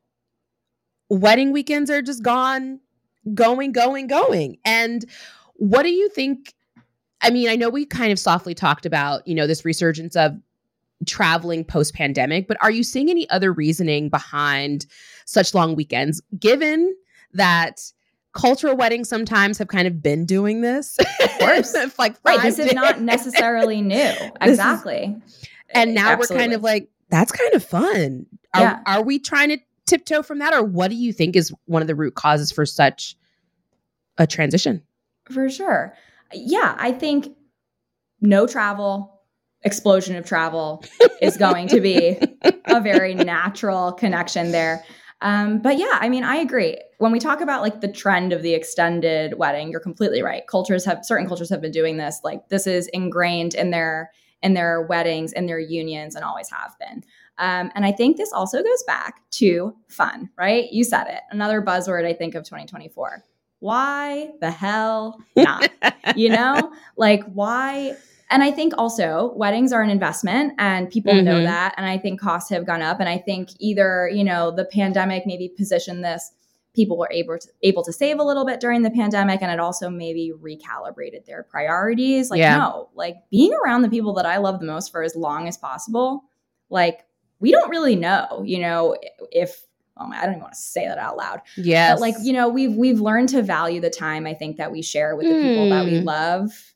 wedding 1.10 1.51
weekends 1.51 1.89
are 1.89 2.01
just 2.01 2.23
gone, 2.23 2.79
going, 3.33 3.71
going, 3.71 4.07
going. 4.07 4.57
And 4.65 5.05
what 5.55 5.83
do 5.83 5.89
you 5.89 6.09
think? 6.09 6.53
I 7.21 7.29
mean, 7.29 7.49
I 7.49 7.55
know 7.55 7.69
we 7.69 7.86
kind 7.86 8.12
of 8.12 8.19
softly 8.19 8.53
talked 8.53 8.86
about, 8.86 9.25
you 9.27 9.36
know, 9.36 9.47
this 9.47 9.63
resurgence 9.63 10.15
of 10.15 10.38
traveling 11.05 11.63
post 11.63 11.93
pandemic, 11.93 12.47
but 12.47 12.57
are 12.62 12.71
you 12.71 12.83
seeing 12.83 13.09
any 13.09 13.29
other 13.29 13.51
reasoning 13.51 14.09
behind 14.09 14.86
such 15.25 15.53
long 15.53 15.75
weekends, 15.75 16.21
given 16.39 16.95
that 17.33 17.81
cultural 18.33 18.75
weddings 18.75 19.07
sometimes 19.07 19.57
have 19.57 19.67
kind 19.67 19.88
of 19.88 20.01
been 20.01 20.25
doing 20.25 20.62
this? 20.62 20.97
Of 21.23 21.39
course. 21.39 21.75
like 21.97 22.15
right. 22.23 22.41
This 22.41 22.57
days. 22.57 22.67
is 22.67 22.73
not 22.73 23.01
necessarily 23.01 23.81
new. 23.81 24.13
exactly. 24.41 25.15
Is, 25.25 25.47
and 25.69 25.93
now 25.93 26.12
Absolutely. 26.12 26.36
we're 26.36 26.41
kind 26.41 26.53
of 26.53 26.63
like, 26.63 26.89
that's 27.09 27.31
kind 27.31 27.53
of 27.53 27.63
fun. 27.63 28.25
Are, 28.53 28.62
yeah. 28.62 28.79
are 28.86 29.01
we 29.01 29.19
trying 29.19 29.49
to 29.49 29.57
tiptoe 29.86 30.24
from 30.24 30.39
that? 30.39 30.54
Or 30.54 30.63
what 30.63 30.89
do 30.89 30.96
you 30.96 31.13
think 31.13 31.36
is 31.36 31.54
one 31.65 31.82
of 31.82 31.88
the 31.88 31.96
root 31.96 32.15
causes 32.15 32.52
for 32.52 32.65
such 32.65 33.15
a 34.17 34.28
transition? 34.28 34.84
For 35.32 35.50
sure. 35.50 35.96
Yeah, 36.34 36.76
I 36.78 36.91
think 36.91 37.30
no 38.22 38.48
travel, 38.48 39.22
explosion 39.63 40.15
of 40.15 40.26
travel 40.26 40.84
is 41.22 41.38
going 41.38 41.67
to 41.69 41.82
be 41.82 42.19
a 42.65 42.82
very 42.82 43.13
natural 43.13 43.93
connection 43.93 44.52
there. 44.52 44.84
Um, 45.22 45.60
but 45.60 45.78
yeah, 45.78 46.00
I 46.02 46.10
mean, 46.10 46.26
I 46.26 46.36
agree. 46.36 46.78
When 46.98 47.13
we 47.13 47.19
talk 47.19 47.39
about 47.39 47.62
like 47.62 47.80
the 47.80 47.91
trend 47.91 48.34
of 48.34 48.41
the 48.41 48.54
extended 48.54 49.38
wedding, 49.38 49.72
you're 49.72 49.80
completely 49.80 50.22
right. 50.22 50.43
Cultures 50.48 50.84
have 50.84 51.06
certain 51.06 51.28
cultures 51.28 51.50
have 51.50 51.62
been 51.62 51.72
doing 51.72 51.96
this. 51.96 52.19
Like 52.24 52.50
this 52.50 52.67
is 52.67 52.88
ingrained 52.88 53.56
in 53.56 53.72
their 53.72 54.12
in 54.41 54.54
their 54.54 54.82
weddings, 54.82 55.32
in 55.32 55.46
their 55.46 55.60
unions, 55.60 56.15
and 56.15 56.26
always 56.26 56.50
have 56.50 56.76
been. 56.78 57.04
Um, 57.38 57.72
and 57.76 57.86
I 57.86 57.91
think 57.91 58.17
this 58.17 58.32
also 58.32 58.62
goes 58.62 58.84
back 58.86 59.22
to 59.32 59.76
fun, 59.88 60.30
right? 60.38 60.72
You 60.72 60.84
said 60.84 61.08
it. 61.08 61.22
Another 61.32 61.62
buzzword 61.62 62.06
I 62.06 62.13
think 62.13 62.36
of 62.36 62.43
2024. 62.43 63.24
Why 63.60 64.30
the 64.41 64.52
hell 64.52 65.19
not? 65.36 65.69
you 66.15 66.30
know, 66.30 66.74
like 66.98 67.24
why? 67.34 67.96
And 68.30 68.43
I 68.43 68.52
think 68.52 68.74
also 68.78 69.34
weddings 69.36 69.72
are 69.72 69.82
an 69.82 69.89
investment 69.89 70.54
and 70.60 70.89
people 70.89 71.13
mm-hmm. 71.13 71.26
know 71.26 71.43
that. 71.43 71.74
And 71.78 71.86
I 71.86 71.98
think 71.98 72.19
costs 72.19 72.50
have 72.50 72.65
gone 72.65 72.82
up. 72.82 73.00
And 73.00 73.08
I 73.08 73.17
think 73.17 73.50
either, 73.60 74.10
you 74.10 74.24
know, 74.24 74.52
the 74.52 74.65
pandemic 74.65 75.26
maybe 75.26 75.50
positioned 75.50 76.04
this 76.04 76.32
people 76.76 76.98
were 76.98 77.10
able 77.12 77.38
to 77.38 77.48
able 77.62 77.84
to 77.84 77.93
save 77.93 78.19
a 78.19 78.24
little 78.24 78.46
bit 78.46 78.60
during 78.60 78.82
the 78.82 78.89
pandemic 78.89 79.41
and 79.41 79.52
it 79.52 79.60
also 79.60 79.89
maybe 79.89 80.34
recalibrated 80.41 81.26
their 81.26 81.43
priorities 81.43 82.30
like 82.30 82.39
yeah. 82.39 82.58
no 82.58 82.89
like 82.96 83.17
being 83.30 83.54
around 83.63 83.82
the 83.84 83.89
people 83.89 84.13
that 84.13 84.26
i 84.26 84.38
love 84.38 84.60
the 84.60 84.65
most 84.65 84.91
for 84.91 85.04
as 85.04 85.15
long 85.15 85.48
as 85.48 85.58
possible 85.58 86.24
like 86.69 87.06
we 87.43 87.51
don't 87.51 87.69
really 87.69 87.97
know, 87.97 88.41
you 88.45 88.58
know, 88.60 88.95
if 89.29 89.65
oh 89.97 90.08
my, 90.08 90.17
I 90.17 90.21
don't 90.21 90.32
even 90.32 90.41
want 90.41 90.53
to 90.53 90.60
say 90.60 90.88
that 90.88 90.97
out 90.97 91.17
loud. 91.17 91.41
Yeah. 91.58 91.95
like, 91.95 92.15
you 92.23 92.32
know, 92.32 92.47
we've 92.47 92.73
we've 92.73 93.01
learned 93.01 93.29
to 93.29 93.43
value 93.43 93.82
the 93.82 93.89
time 93.89 94.25
I 94.25 94.34
think 94.34 94.56
that 94.58 94.71
we 94.71 94.82
share 94.82 95.15
with 95.17 95.27
the 95.27 95.34
mm. 95.34 95.41
people 95.41 95.69
that 95.69 95.86
we 95.86 95.99
hmm. 95.99 96.06
love. 96.06 96.73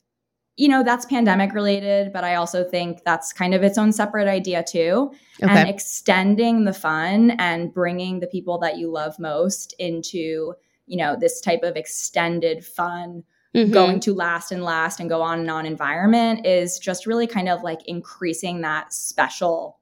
You 0.57 0.67
know, 0.67 0.83
that's 0.83 1.05
pandemic 1.05 1.53
related, 1.53 2.11
but 2.11 2.25
I 2.25 2.35
also 2.35 2.65
think 2.65 3.03
that's 3.05 3.31
kind 3.31 3.53
of 3.53 3.63
its 3.63 3.77
own 3.77 3.93
separate 3.93 4.27
idea 4.27 4.61
too. 4.61 5.13
Okay. 5.41 5.53
And 5.53 5.69
extending 5.69 6.65
the 6.65 6.73
fun 6.73 7.31
and 7.39 7.73
bringing 7.73 8.19
the 8.19 8.27
people 8.27 8.57
that 8.57 8.77
you 8.77 8.91
love 8.91 9.17
most 9.19 9.73
into, 9.79 10.53
you 10.85 10.97
know, 10.97 11.15
this 11.15 11.39
type 11.39 11.63
of 11.63 11.77
extended 11.77 12.65
fun 12.65 13.23
Mm-hmm. 13.55 13.71
going 13.71 13.99
to 14.01 14.13
last 14.13 14.51
and 14.51 14.61
last 14.61 14.99
and 14.99 15.09
go 15.09 15.21
on 15.21 15.39
and 15.39 15.49
on 15.49 15.65
environment 15.65 16.45
is 16.45 16.77
just 16.77 17.07
really 17.07 17.25
kind 17.25 17.47
of 17.47 17.63
like 17.63 17.79
increasing 17.87 18.61
that 18.61 18.93
special 18.93 19.76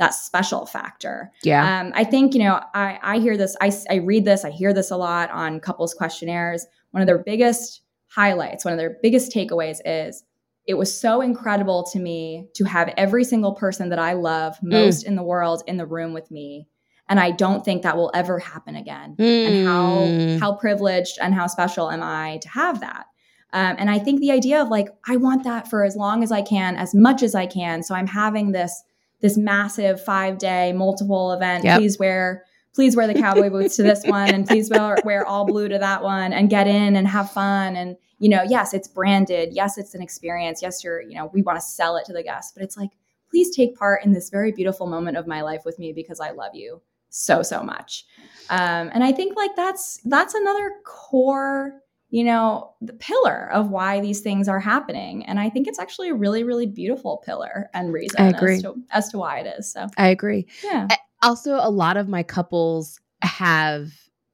that 0.00 0.14
special 0.14 0.66
factor. 0.66 1.30
Yeah. 1.44 1.80
Um, 1.80 1.92
I 1.94 2.04
think, 2.04 2.34
you 2.34 2.40
know, 2.42 2.58
I, 2.74 2.98
I 3.02 3.18
hear 3.18 3.36
this, 3.36 3.54
I, 3.60 3.70
I 3.88 3.96
read 3.96 4.24
this, 4.24 4.44
I 4.44 4.50
hear 4.50 4.72
this 4.72 4.90
a 4.90 4.96
lot 4.96 5.30
on 5.30 5.60
couples 5.60 5.94
questionnaires. 5.94 6.66
One 6.90 7.02
of 7.02 7.06
their 7.06 7.22
biggest 7.22 7.82
highlights, 8.08 8.64
one 8.64 8.72
of 8.72 8.78
their 8.78 8.96
biggest 9.02 9.30
takeaways 9.30 9.78
is 9.84 10.24
it 10.66 10.74
was 10.74 10.98
so 10.98 11.20
incredible 11.20 11.84
to 11.92 11.98
me 11.98 12.48
to 12.54 12.64
have 12.64 12.92
every 12.96 13.24
single 13.24 13.54
person 13.54 13.90
that 13.90 13.98
I 13.98 14.14
love 14.14 14.56
mm. 14.56 14.70
most 14.70 15.04
mm. 15.04 15.08
in 15.08 15.16
the 15.16 15.22
world 15.22 15.62
in 15.66 15.76
the 15.76 15.86
room 15.86 16.14
with 16.14 16.30
me. 16.30 16.66
And 17.08 17.20
I 17.20 17.32
don't 17.32 17.64
think 17.64 17.82
that 17.82 17.96
will 17.96 18.10
ever 18.14 18.38
happen 18.38 18.76
again. 18.76 19.16
Mm. 19.18 19.46
And 19.46 19.66
how 19.66 19.88
mm. 19.98 20.40
how 20.40 20.54
privileged 20.54 21.18
and 21.20 21.34
how 21.34 21.46
special 21.46 21.90
am 21.90 22.02
I 22.02 22.38
to 22.38 22.48
have 22.48 22.80
that? 22.80 23.06
Um, 23.52 23.76
and 23.78 23.90
I 23.90 23.98
think 23.98 24.20
the 24.20 24.30
idea 24.30 24.62
of 24.62 24.68
like, 24.68 24.88
I 25.08 25.16
want 25.16 25.44
that 25.44 25.68
for 25.68 25.84
as 25.84 25.96
long 25.96 26.22
as 26.22 26.30
I 26.32 26.40
can, 26.40 26.76
as 26.76 26.94
much 26.94 27.22
as 27.22 27.34
I 27.34 27.46
can. 27.46 27.82
So 27.82 27.94
I'm 27.94 28.06
having 28.06 28.52
this 28.52 28.82
this 29.20 29.36
massive 29.36 30.02
five 30.02 30.38
day 30.38 30.72
multiple 30.72 31.32
event. 31.32 31.64
Yep. 31.64 31.78
Please 31.78 31.98
wear 31.98 32.44
please 32.74 32.96
wear 32.96 33.06
the 33.06 33.14
cowboy 33.14 33.50
boots 33.50 33.76
to 33.76 33.82
this 33.82 34.04
one 34.04 34.32
and 34.32 34.46
please 34.46 34.70
wear, 34.70 34.96
wear 35.04 35.26
all 35.26 35.44
blue 35.44 35.68
to 35.68 35.78
that 35.78 36.02
one 36.02 36.32
and 36.32 36.50
get 36.50 36.66
in 36.66 36.96
and 36.96 37.08
have 37.08 37.30
fun 37.30 37.76
and 37.76 37.96
you 38.18 38.28
know 38.28 38.42
yes 38.48 38.72
it's 38.72 38.86
branded 38.86 39.50
yes 39.52 39.76
it's 39.76 39.94
an 39.94 40.02
experience 40.02 40.62
yes 40.62 40.84
you're 40.84 41.00
you 41.02 41.16
know 41.16 41.30
we 41.34 41.42
want 41.42 41.58
to 41.58 41.64
sell 41.64 41.96
it 41.96 42.04
to 42.04 42.12
the 42.12 42.22
guests 42.22 42.52
but 42.52 42.62
it's 42.62 42.76
like 42.76 42.90
please 43.30 43.54
take 43.54 43.76
part 43.76 44.04
in 44.04 44.12
this 44.12 44.30
very 44.30 44.52
beautiful 44.52 44.86
moment 44.86 45.16
of 45.16 45.26
my 45.26 45.42
life 45.42 45.62
with 45.64 45.78
me 45.78 45.92
because 45.92 46.20
i 46.20 46.30
love 46.30 46.54
you 46.54 46.80
so 47.08 47.42
so 47.42 47.62
much 47.62 48.04
um, 48.50 48.90
and 48.92 49.02
i 49.02 49.10
think 49.10 49.36
like 49.36 49.56
that's 49.56 50.00
that's 50.04 50.34
another 50.34 50.70
core 50.84 51.80
you 52.10 52.24
know, 52.24 52.74
the 52.80 52.92
pillar 52.92 53.50
of 53.52 53.70
why 53.70 54.00
these 54.00 54.20
things 54.20 54.48
are 54.48 54.58
happening. 54.58 55.24
And 55.26 55.38
I 55.38 55.48
think 55.48 55.68
it's 55.68 55.78
actually 55.78 56.10
a 56.10 56.14
really, 56.14 56.42
really 56.42 56.66
beautiful 56.66 57.22
pillar 57.24 57.70
and 57.72 57.92
reason 57.92 58.20
I 58.20 58.28
agree. 58.28 58.56
As, 58.56 58.62
to, 58.62 58.74
as 58.90 59.08
to 59.10 59.18
why 59.18 59.38
it 59.38 59.54
is. 59.58 59.72
So 59.72 59.86
I 59.96 60.08
agree. 60.08 60.46
Yeah. 60.64 60.88
Also, 61.22 61.54
a 61.54 61.70
lot 61.70 61.96
of 61.96 62.08
my 62.08 62.22
couples 62.22 63.00
have 63.22 63.92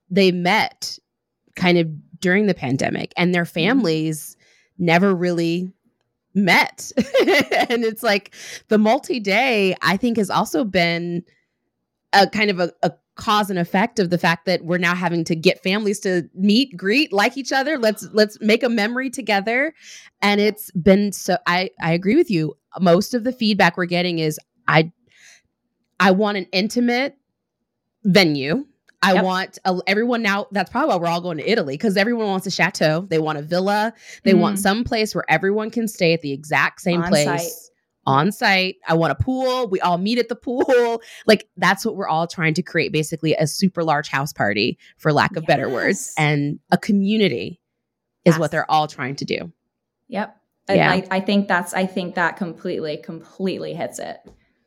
they 0.08 0.32
met 0.32 0.98
kind 1.54 1.76
of 1.76 1.88
during 2.20 2.46
the 2.46 2.54
pandemic 2.54 3.12
and 3.16 3.34
their 3.34 3.44
mm-hmm. 3.44 3.54
families 3.54 4.36
mm-hmm. 4.36 4.84
never 4.86 5.14
really 5.14 5.70
met. 6.34 6.92
and 6.96 7.84
it's 7.84 8.02
like 8.02 8.34
the 8.68 8.78
multi-day, 8.78 9.74
I 9.82 9.96
think, 9.98 10.16
has 10.16 10.30
also 10.30 10.64
been 10.64 11.24
a 12.14 12.26
kind 12.26 12.50
of 12.50 12.60
a, 12.60 12.72
a 12.82 12.92
cause 13.16 13.50
and 13.50 13.58
effect 13.58 13.98
of 13.98 14.10
the 14.10 14.18
fact 14.18 14.46
that 14.46 14.64
we're 14.64 14.78
now 14.78 14.94
having 14.94 15.24
to 15.24 15.34
get 15.34 15.62
families 15.62 15.98
to 15.98 16.28
meet 16.34 16.76
greet 16.76 17.12
like 17.12 17.36
each 17.36 17.50
other 17.50 17.78
let's 17.78 18.06
let's 18.12 18.38
make 18.40 18.62
a 18.62 18.68
memory 18.68 19.10
together 19.10 19.74
and 20.22 20.40
it's 20.40 20.70
been 20.72 21.10
so 21.12 21.36
i 21.46 21.70
i 21.80 21.92
agree 21.92 22.14
with 22.14 22.30
you 22.30 22.54
most 22.80 23.14
of 23.14 23.24
the 23.24 23.32
feedback 23.32 23.76
we're 23.76 23.86
getting 23.86 24.18
is 24.18 24.38
i 24.68 24.90
i 25.98 26.10
want 26.10 26.36
an 26.36 26.46
intimate 26.52 27.16
venue 28.04 28.64
I 29.02 29.12
yep. 29.12 29.24
want 29.24 29.58
a, 29.64 29.78
everyone 29.86 30.22
now. 30.22 30.46
That's 30.50 30.70
probably 30.70 30.88
why 30.88 30.96
we're 30.96 31.06
all 31.06 31.20
going 31.20 31.36
to 31.36 31.48
Italy 31.48 31.74
because 31.74 31.96
everyone 31.96 32.26
wants 32.26 32.46
a 32.46 32.50
chateau. 32.50 33.02
They 33.02 33.18
want 33.18 33.38
a 33.38 33.42
villa. 33.42 33.92
They 34.24 34.32
mm. 34.32 34.40
want 34.40 34.58
some 34.58 34.84
place 34.84 35.14
where 35.14 35.24
everyone 35.28 35.70
can 35.70 35.86
stay 35.86 36.14
at 36.14 36.22
the 36.22 36.32
exact 36.32 36.80
same 36.80 37.02
On 37.02 37.08
place. 37.08 37.26
Site 37.26 37.75
on 38.06 38.32
site. 38.32 38.76
I 38.86 38.94
want 38.94 39.12
a 39.12 39.14
pool. 39.16 39.68
We 39.68 39.80
all 39.80 39.98
meet 39.98 40.18
at 40.18 40.28
the 40.28 40.36
pool. 40.36 41.02
Like 41.26 41.48
that's 41.56 41.84
what 41.84 41.96
we're 41.96 42.08
all 42.08 42.26
trying 42.26 42.54
to 42.54 42.62
create 42.62 42.92
basically 42.92 43.34
a 43.34 43.46
super 43.46 43.82
large 43.82 44.08
house 44.08 44.32
party, 44.32 44.78
for 44.96 45.12
lack 45.12 45.36
of 45.36 45.42
yes. 45.42 45.46
better 45.48 45.68
words. 45.68 46.14
And 46.16 46.60
a 46.70 46.78
community 46.78 47.60
is 48.24 48.34
yes. 48.34 48.38
what 48.38 48.50
they're 48.50 48.70
all 48.70 48.86
trying 48.86 49.16
to 49.16 49.24
do. 49.24 49.52
Yep. 50.08 50.36
Yeah. 50.68 50.90
I, 50.90 51.06
I 51.10 51.20
think 51.20 51.48
that's, 51.48 51.74
I 51.74 51.86
think 51.86 52.14
that 52.14 52.36
completely, 52.36 52.96
completely 52.98 53.74
hits 53.74 53.98
it. 53.98 54.18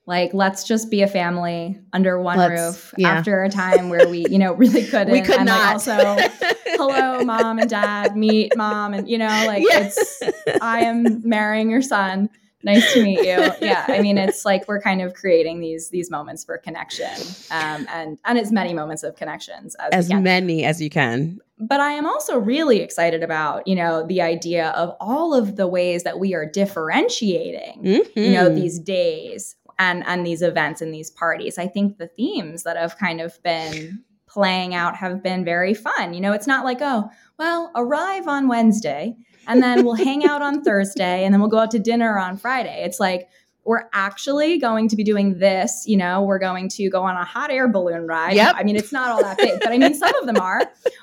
Like, 0.05 0.33
let's 0.33 0.63
just 0.63 0.89
be 0.89 1.01
a 1.03 1.07
family 1.07 1.79
under 1.93 2.19
one 2.19 2.37
let's, 2.37 2.61
roof 2.61 2.93
yeah. 2.97 3.09
after 3.09 3.43
a 3.43 3.49
time 3.49 3.89
where 3.89 4.07
we, 4.07 4.25
you 4.29 4.39
know, 4.39 4.53
really 4.53 4.83
couldn't. 4.87 5.11
we 5.11 5.21
could 5.21 5.37
and 5.37 5.45
not. 5.45 5.85
Like 5.85 5.97
also, 5.97 6.55
hello, 6.65 7.23
mom 7.23 7.59
and 7.59 7.69
dad, 7.69 8.17
meet 8.17 8.55
mom. 8.57 8.93
And, 8.93 9.07
you 9.07 9.17
know, 9.17 9.27
like 9.45 9.63
it's, 9.65 10.23
I 10.61 10.81
am 10.81 11.21
marrying 11.27 11.69
your 11.69 11.81
son 11.81 12.29
nice 12.63 12.93
to 12.93 13.03
meet 13.03 13.19
you 13.19 13.51
yeah 13.61 13.85
i 13.87 14.01
mean 14.01 14.17
it's 14.17 14.45
like 14.45 14.67
we're 14.67 14.81
kind 14.81 15.01
of 15.01 15.13
creating 15.13 15.59
these 15.59 15.89
these 15.89 16.11
moments 16.11 16.43
for 16.43 16.57
connection 16.57 17.11
um, 17.51 17.87
and 17.89 18.17
and 18.25 18.37
as 18.37 18.51
many 18.51 18.73
moments 18.73 19.03
of 19.03 19.15
connections 19.15 19.75
as, 19.75 20.09
as 20.09 20.13
many 20.13 20.65
as 20.65 20.81
you 20.81 20.89
can 20.89 21.39
but 21.57 21.79
i 21.79 21.91
am 21.91 22.05
also 22.05 22.37
really 22.37 22.79
excited 22.79 23.23
about 23.23 23.65
you 23.67 23.75
know 23.75 24.05
the 24.07 24.21
idea 24.21 24.69
of 24.69 24.95
all 24.99 25.33
of 25.33 25.55
the 25.55 25.67
ways 25.67 26.03
that 26.03 26.19
we 26.19 26.33
are 26.33 26.45
differentiating 26.45 27.81
mm-hmm. 27.83 28.19
you 28.19 28.31
know 28.31 28.47
mm-hmm. 28.47 28.55
these 28.55 28.79
days 28.79 29.55
and 29.77 30.05
and 30.05 30.25
these 30.25 30.41
events 30.41 30.81
and 30.81 30.93
these 30.93 31.09
parties 31.09 31.57
i 31.57 31.67
think 31.67 31.97
the 31.97 32.07
themes 32.07 32.63
that 32.63 32.75
have 32.75 32.97
kind 32.97 33.21
of 33.21 33.41
been 33.43 34.03
playing 34.29 34.75
out 34.75 34.95
have 34.95 35.23
been 35.23 35.43
very 35.43 35.73
fun. 35.73 36.13
You 36.13 36.21
know, 36.21 36.33
it's 36.33 36.47
not 36.47 36.63
like, 36.63 36.77
oh, 36.81 37.09
well, 37.37 37.71
arrive 37.75 38.27
on 38.27 38.47
Wednesday 38.47 39.17
and 39.49 39.61
then 39.61 39.83
we'll 39.83 39.95
hang 39.95 40.25
out 40.25 40.41
on 40.41 40.63
Thursday 40.63 41.25
and 41.25 41.33
then 41.33 41.41
we'll 41.41 41.49
go 41.49 41.59
out 41.59 41.71
to 41.71 41.79
dinner 41.79 42.17
on 42.17 42.37
Friday. 42.37 42.83
It's 42.85 42.99
like, 42.99 43.27
we're 43.65 43.89
actually 43.93 44.57
going 44.57 44.87
to 44.87 44.95
be 44.95 45.03
doing 45.03 45.37
this. 45.37 45.83
You 45.85 45.97
know, 45.97 46.23
we're 46.23 46.39
going 46.39 46.69
to 46.69 46.89
go 46.89 47.03
on 47.03 47.15
a 47.15 47.23
hot 47.23 47.51
air 47.51 47.67
balloon 47.67 48.07
ride. 48.07 48.35
Yep. 48.35 48.55
I 48.57 48.63
mean, 48.63 48.75
it's 48.75 48.91
not 48.91 49.09
all 49.09 49.21
that 49.21 49.37
big, 49.37 49.59
but 49.59 49.69
I 49.69 49.77
mean, 49.77 49.93
some 49.93 50.15
of 50.15 50.25
them 50.25 50.37
are. 50.37 50.61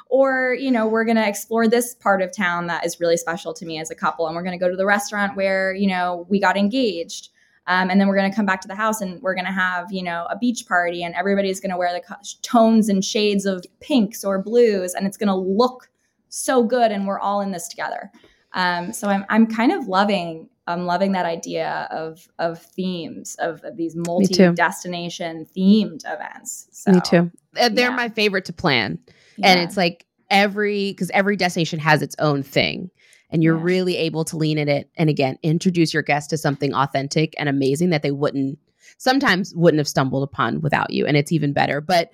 Or, 0.08 0.56
you 0.58 0.70
know, 0.70 0.86
we're 0.86 1.04
going 1.04 1.16
to 1.16 1.28
explore 1.28 1.68
this 1.68 1.94
part 1.94 2.22
of 2.22 2.34
town 2.34 2.66
that 2.66 2.84
is 2.84 2.98
really 2.98 3.16
special 3.16 3.52
to 3.54 3.66
me 3.66 3.78
as 3.78 3.90
a 3.90 3.94
couple. 3.94 4.26
And 4.26 4.34
we're 4.34 4.42
going 4.42 4.58
to 4.58 4.64
go 4.64 4.70
to 4.70 4.76
the 4.76 4.86
restaurant 4.86 5.36
where, 5.36 5.74
you 5.74 5.86
know, 5.86 6.26
we 6.28 6.40
got 6.40 6.56
engaged. 6.56 7.28
Um, 7.68 7.90
and 7.90 8.00
then 8.00 8.08
we're 8.08 8.16
going 8.16 8.30
to 8.30 8.34
come 8.34 8.46
back 8.46 8.60
to 8.62 8.68
the 8.68 8.74
house 8.74 9.00
and 9.00 9.20
we're 9.22 9.34
going 9.34 9.46
to 9.46 9.52
have, 9.52 9.92
you 9.92 10.02
know, 10.02 10.26
a 10.30 10.38
beach 10.38 10.66
party 10.66 11.02
and 11.02 11.14
everybody's 11.14 11.60
going 11.60 11.72
to 11.72 11.76
wear 11.76 11.92
the 11.92 12.00
co- 12.00 12.20
tones 12.42 12.88
and 12.88 13.04
shades 13.04 13.44
of 13.44 13.64
pinks 13.80 14.24
or 14.24 14.40
blues 14.40 14.94
and 14.94 15.06
it's 15.06 15.16
going 15.16 15.28
to 15.28 15.34
look 15.34 15.90
so 16.28 16.62
good 16.62 16.92
and 16.92 17.06
we're 17.06 17.18
all 17.18 17.40
in 17.40 17.50
this 17.52 17.68
together. 17.68 18.10
Um, 18.56 18.92
so 18.92 19.08
I'm, 19.08 19.24
I'm 19.28 19.46
kind 19.46 19.70
of 19.70 19.86
loving 19.86 20.48
I'm 20.66 20.84
loving 20.84 21.12
that 21.12 21.26
idea 21.26 21.86
of 21.90 22.26
of 22.38 22.60
themes 22.60 23.36
of, 23.38 23.62
of 23.62 23.76
these 23.76 23.94
multi 23.94 24.52
destination 24.52 25.46
themed 25.56 26.02
events. 26.04 26.66
So, 26.72 26.90
Me 26.92 27.00
too. 27.00 27.30
They're 27.52 27.90
yeah. 27.90 27.90
my 27.90 28.08
favorite 28.08 28.46
to 28.46 28.52
plan, 28.52 28.98
yeah. 29.36 29.48
and 29.48 29.60
it's 29.60 29.76
like 29.76 30.06
every 30.28 30.90
because 30.90 31.10
every 31.10 31.36
destination 31.36 31.78
has 31.78 32.02
its 32.02 32.16
own 32.18 32.42
thing, 32.42 32.90
and 33.30 33.44
you're 33.44 33.56
yeah. 33.56 33.62
really 33.62 33.96
able 33.96 34.24
to 34.24 34.36
lean 34.36 34.58
in 34.58 34.68
it 34.68 34.90
and 34.96 35.08
again 35.08 35.38
introduce 35.44 35.94
your 35.94 36.02
guests 36.02 36.30
to 36.30 36.38
something 36.38 36.74
authentic 36.74 37.34
and 37.38 37.48
amazing 37.48 37.90
that 37.90 38.02
they 38.02 38.10
wouldn't 38.10 38.58
sometimes 38.98 39.54
wouldn't 39.54 39.78
have 39.78 39.88
stumbled 39.88 40.24
upon 40.24 40.60
without 40.62 40.92
you, 40.92 41.06
and 41.06 41.16
it's 41.16 41.30
even 41.30 41.52
better. 41.52 41.80
But 41.80 42.10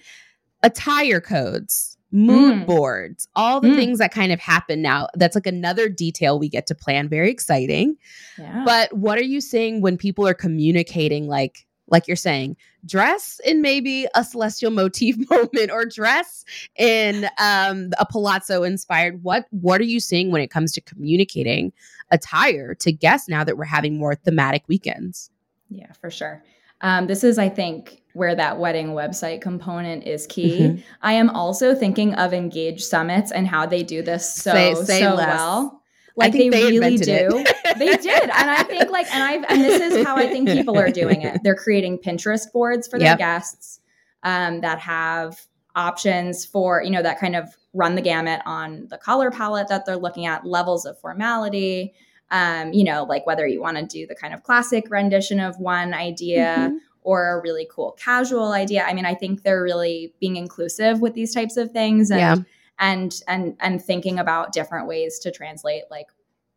attire 0.63 1.23
codes 1.23 1.97
mood 2.13 2.63
mm. 2.63 2.67
boards, 2.67 3.27
all 3.35 3.61
the 3.61 3.69
mm. 3.69 3.77
things 3.77 3.99
that 3.99 4.13
kind 4.13 4.33
of 4.33 4.39
happen 4.39 4.83
now. 4.83 5.09
That's 5.15 5.35
like 5.35 5.47
another 5.47 5.89
detail 5.89 6.39
we 6.39 6.49
get 6.49 6.67
to 6.69 6.75
plan. 6.75 7.09
Very 7.09 7.31
exciting. 7.31 7.97
Yeah. 8.39 8.63
But 8.65 8.93
what 8.93 9.19
are 9.19 9.25
you 9.25 9.41
seeing 9.41 9.81
when 9.81 9.97
people 9.97 10.27
are 10.27 10.35
communicating 10.35 11.27
like 11.27 11.67
like 11.93 12.09
you're 12.09 12.17
saying, 12.17 12.57
dress 12.87 13.41
in 13.45 13.61
maybe 13.61 14.07
a 14.15 14.25
celestial 14.25 14.71
motif 14.71 15.17
moment 15.31 15.71
or 15.71 15.85
dress 15.85 16.45
in 16.77 17.27
um, 17.39 17.91
a 17.99 18.07
palazzo 18.07 18.63
inspired. 18.63 19.23
What 19.23 19.47
what 19.51 19.81
are 19.81 19.85
you 19.85 20.01
seeing 20.01 20.33
when 20.33 20.43
it 20.43 20.51
comes 20.51 20.73
to 20.73 20.81
communicating 20.81 21.73
attire 22.11 22.75
to 22.77 22.93
guests 22.93 23.29
now 23.29 23.45
that 23.45 23.57
we're 23.57 23.65
having 23.65 23.99
more 23.99 24.15
thematic 24.15 24.65
weekends? 24.69 25.31
Yeah, 25.69 25.93
for 26.01 26.11
sure. 26.11 26.43
Um, 26.83 27.07
this 27.07 27.25
is, 27.25 27.39
I 27.39 27.49
think, 27.49 28.03
where 28.13 28.35
that 28.35 28.59
wedding 28.59 28.89
website 28.89 29.41
component 29.41 30.07
is 30.07 30.27
key. 30.27 30.61
Mm-hmm. 30.61 30.81
I 31.01 31.15
am 31.15 31.31
also 31.31 31.75
thinking 31.75 32.15
of 32.15 32.35
Engage 32.35 32.83
Summits 32.83 33.33
and 33.33 33.47
how 33.47 33.67
they 33.67 33.83
do 33.83 34.03
this 34.03 34.35
so 34.35 34.53
say, 34.53 34.75
say 34.75 35.01
so 35.01 35.15
less. 35.15 35.29
well. 35.29 35.83
Like 36.15 36.33
they, 36.33 36.51
they, 36.51 36.65
really 36.65 36.99
do. 36.99 37.45
they 37.79 37.97
did. 37.97 38.23
And 38.23 38.51
I 38.51 38.63
think 38.65 38.91
like 38.91 39.11
and 39.15 39.23
I've 39.23 39.45
and 39.49 39.65
this 39.65 39.81
is 39.81 40.05
how 40.05 40.17
I 40.17 40.27
think 40.29 40.47
people 40.51 40.79
are 40.79 40.91
doing 40.91 41.23
it. 41.23 41.41
They're 41.43 41.57
creating 41.57 41.99
Pinterest 41.99 42.53
boards 42.53 42.87
for 42.87 42.99
their 42.99 43.09
yep. 43.09 43.19
guests 43.19 43.81
um, 44.23 44.61
that 44.61 44.79
have 44.81 45.41
options 45.75 46.45
for, 46.45 46.83
you 46.83 46.91
know, 46.91 47.03
that 47.03 47.19
kind 47.19 47.35
of 47.35 47.57
run 47.73 47.95
the 47.95 48.03
gamut 48.03 48.43
on 48.45 48.87
the 48.91 48.99
color 48.99 49.31
palette 49.31 49.69
that 49.69 49.87
they're 49.87 49.97
looking 49.97 50.27
at, 50.27 50.45
levels 50.47 50.85
of 50.85 51.01
formality, 51.01 51.95
um, 52.33 52.73
you 52.73 52.83
know, 52.83 53.05
like 53.05 53.27
whether 53.27 53.47
you 53.47 53.61
want 53.61 53.77
to 53.77 53.85
do 53.85 54.07
the 54.07 54.15
kind 54.15 54.35
of 54.35 54.43
classic 54.43 54.91
rendition 54.91 55.39
of 55.39 55.59
one 55.59 55.93
idea 55.93 56.57
mm-hmm. 56.59 56.77
or 57.03 57.39
a 57.39 57.43
really 57.43 57.69
cool 57.71 57.93
casual 57.93 58.53
idea. 58.53 58.85
I 58.85 58.95
mean, 58.95 59.05
I 59.05 59.15
think 59.15 59.43
they're 59.43 59.63
really 59.63 60.15
being 60.19 60.37
inclusive 60.37 61.01
with 61.01 61.13
these 61.13 61.35
types 61.35 61.59
of 61.59 61.71
things 61.73 62.11
and 62.11 62.21
yeah. 62.21 62.37
and 62.79 63.21
and 63.29 63.57
and 63.61 63.85
thinking 63.85 64.19
about 64.19 64.53
different 64.53 64.89
ways 64.89 65.19
to 65.21 65.31
translate 65.31 65.85
like 65.91 66.07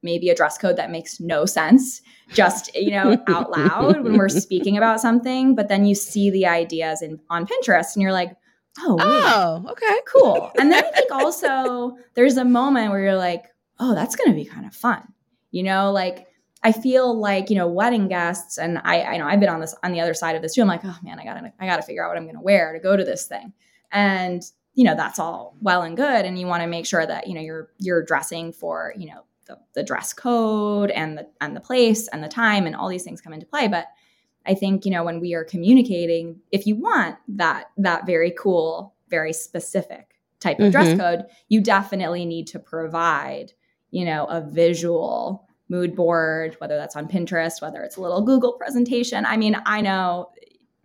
maybe 0.02 0.30
a 0.30 0.36
dress 0.36 0.58
code 0.58 0.78
that 0.78 0.92
makes 0.92 1.20
no 1.20 1.46
sense 1.46 2.02
just 2.30 2.74
you 2.76 2.92
know 2.92 3.18
out 3.28 3.50
loud 3.50 4.04
when 4.04 4.18
we're 4.18 4.30
speaking 4.46 4.78
about 4.78 5.02
something 5.02 5.56
but 5.56 5.68
then 5.68 5.84
you 5.84 5.96
see 5.96 6.30
the 6.30 6.46
ideas 6.46 7.02
in 7.02 7.20
on 7.32 7.48
pinterest 7.48 7.96
and 7.96 8.04
you're 8.04 8.14
like 8.14 8.36
oh 8.82 8.98
oh 9.00 9.72
okay 9.72 9.98
cool 10.08 10.52
and 10.60 10.72
then 10.72 10.84
i 10.84 10.92
think 10.92 11.12
also 11.12 11.98
there's 12.14 12.38
a 12.38 12.46
moment 12.46 12.92
where 12.92 13.02
you're 13.02 13.16
like 13.16 13.46
oh 13.80 13.96
that's 13.96 14.16
going 14.16 14.30
to 14.30 14.36
be 14.36 14.46
kind 14.46 14.68
of 14.68 14.76
fun 14.76 15.02
you 15.56 15.64
know, 15.64 15.92
like 15.94 16.28
I 16.64 16.74
feel 16.74 17.18
like, 17.18 17.50
you 17.50 17.56
know, 17.56 17.68
wedding 17.68 18.10
guests, 18.10 18.58
and 18.58 18.80
I, 18.84 19.04
I 19.04 19.18
know 19.18 19.26
I've 19.26 19.40
been 19.40 19.50
on 19.50 19.62
this 19.62 19.74
on 19.84 19.94
the 19.94 20.02
other 20.02 20.14
side 20.14 20.36
of 20.36 20.42
this 20.42 20.54
too. 20.54 20.62
I'm 20.62 20.68
like, 20.68 20.84
oh 20.84 20.98
man, 21.02 21.18
I 21.18 21.24
gotta 21.24 21.54
I 21.62 21.66
gotta 21.66 21.82
figure 21.82 22.04
out 22.04 22.10
what 22.10 22.18
I'm 22.18 22.26
gonna 22.26 22.42
wear 22.42 22.74
to 22.74 22.80
go 22.80 22.98
to 22.98 23.06
this 23.06 23.26
thing. 23.26 23.54
And, 23.92 24.44
you 24.74 24.84
know, 24.84 24.96
that's 24.96 25.18
all 25.18 25.56
well 25.62 25.84
and 25.84 25.96
good. 25.96 26.26
And 26.26 26.38
you 26.38 26.46
want 26.46 26.64
to 26.64 26.68
make 26.68 26.86
sure 26.86 27.06
that, 27.06 27.28
you 27.28 27.36
know, 27.36 27.40
you're 27.40 27.70
you're 27.80 28.04
dressing 28.04 28.52
for, 28.52 28.94
you 28.98 29.08
know, 29.08 29.22
the, 29.46 29.58
the 29.76 29.84
dress 29.84 30.12
code 30.12 30.92
and 30.92 31.18
the 31.18 31.28
and 31.40 31.56
the 31.56 31.62
place 31.62 32.10
and 32.10 32.22
the 32.22 32.28
time 32.28 32.66
and 32.66 32.76
all 32.76 32.90
these 32.90 33.04
things 33.04 33.22
come 33.22 33.32
into 33.32 33.46
play. 33.46 33.70
But 33.70 33.86
I 34.46 34.56
think, 34.56 34.84
you 34.84 34.92
know, 34.92 35.06
when 35.06 35.22
we 35.22 35.36
are 35.36 35.46
communicating, 35.46 36.42
if 36.52 36.68
you 36.68 36.76
want 36.76 37.16
that 37.30 37.70
that 37.78 38.06
very 38.06 38.34
cool, 38.38 38.94
very 39.08 39.32
specific 39.32 40.20
type 40.42 40.60
of 40.60 40.66
mm-hmm. 40.66 40.72
dress 40.72 40.98
code, 41.00 41.26
you 41.48 41.62
definitely 41.62 42.26
need 42.26 42.48
to 42.48 42.60
provide, 42.60 43.54
you 43.92 44.04
know, 44.04 44.26
a 44.26 44.42
visual 44.42 45.45
mood 45.70 45.96
board, 45.96 46.56
whether 46.60 46.78
that's 46.78 46.96
on 46.96 47.08
Pinterest, 47.08 47.62
whether 47.62 47.82
it's 47.82 47.98
a 47.98 48.02
little 48.02 48.22
Google 48.22 48.54
presentation. 48.54 49.26
I 49.26 49.38
mean, 49.38 49.58
I 49.66 49.82
know 49.82 50.30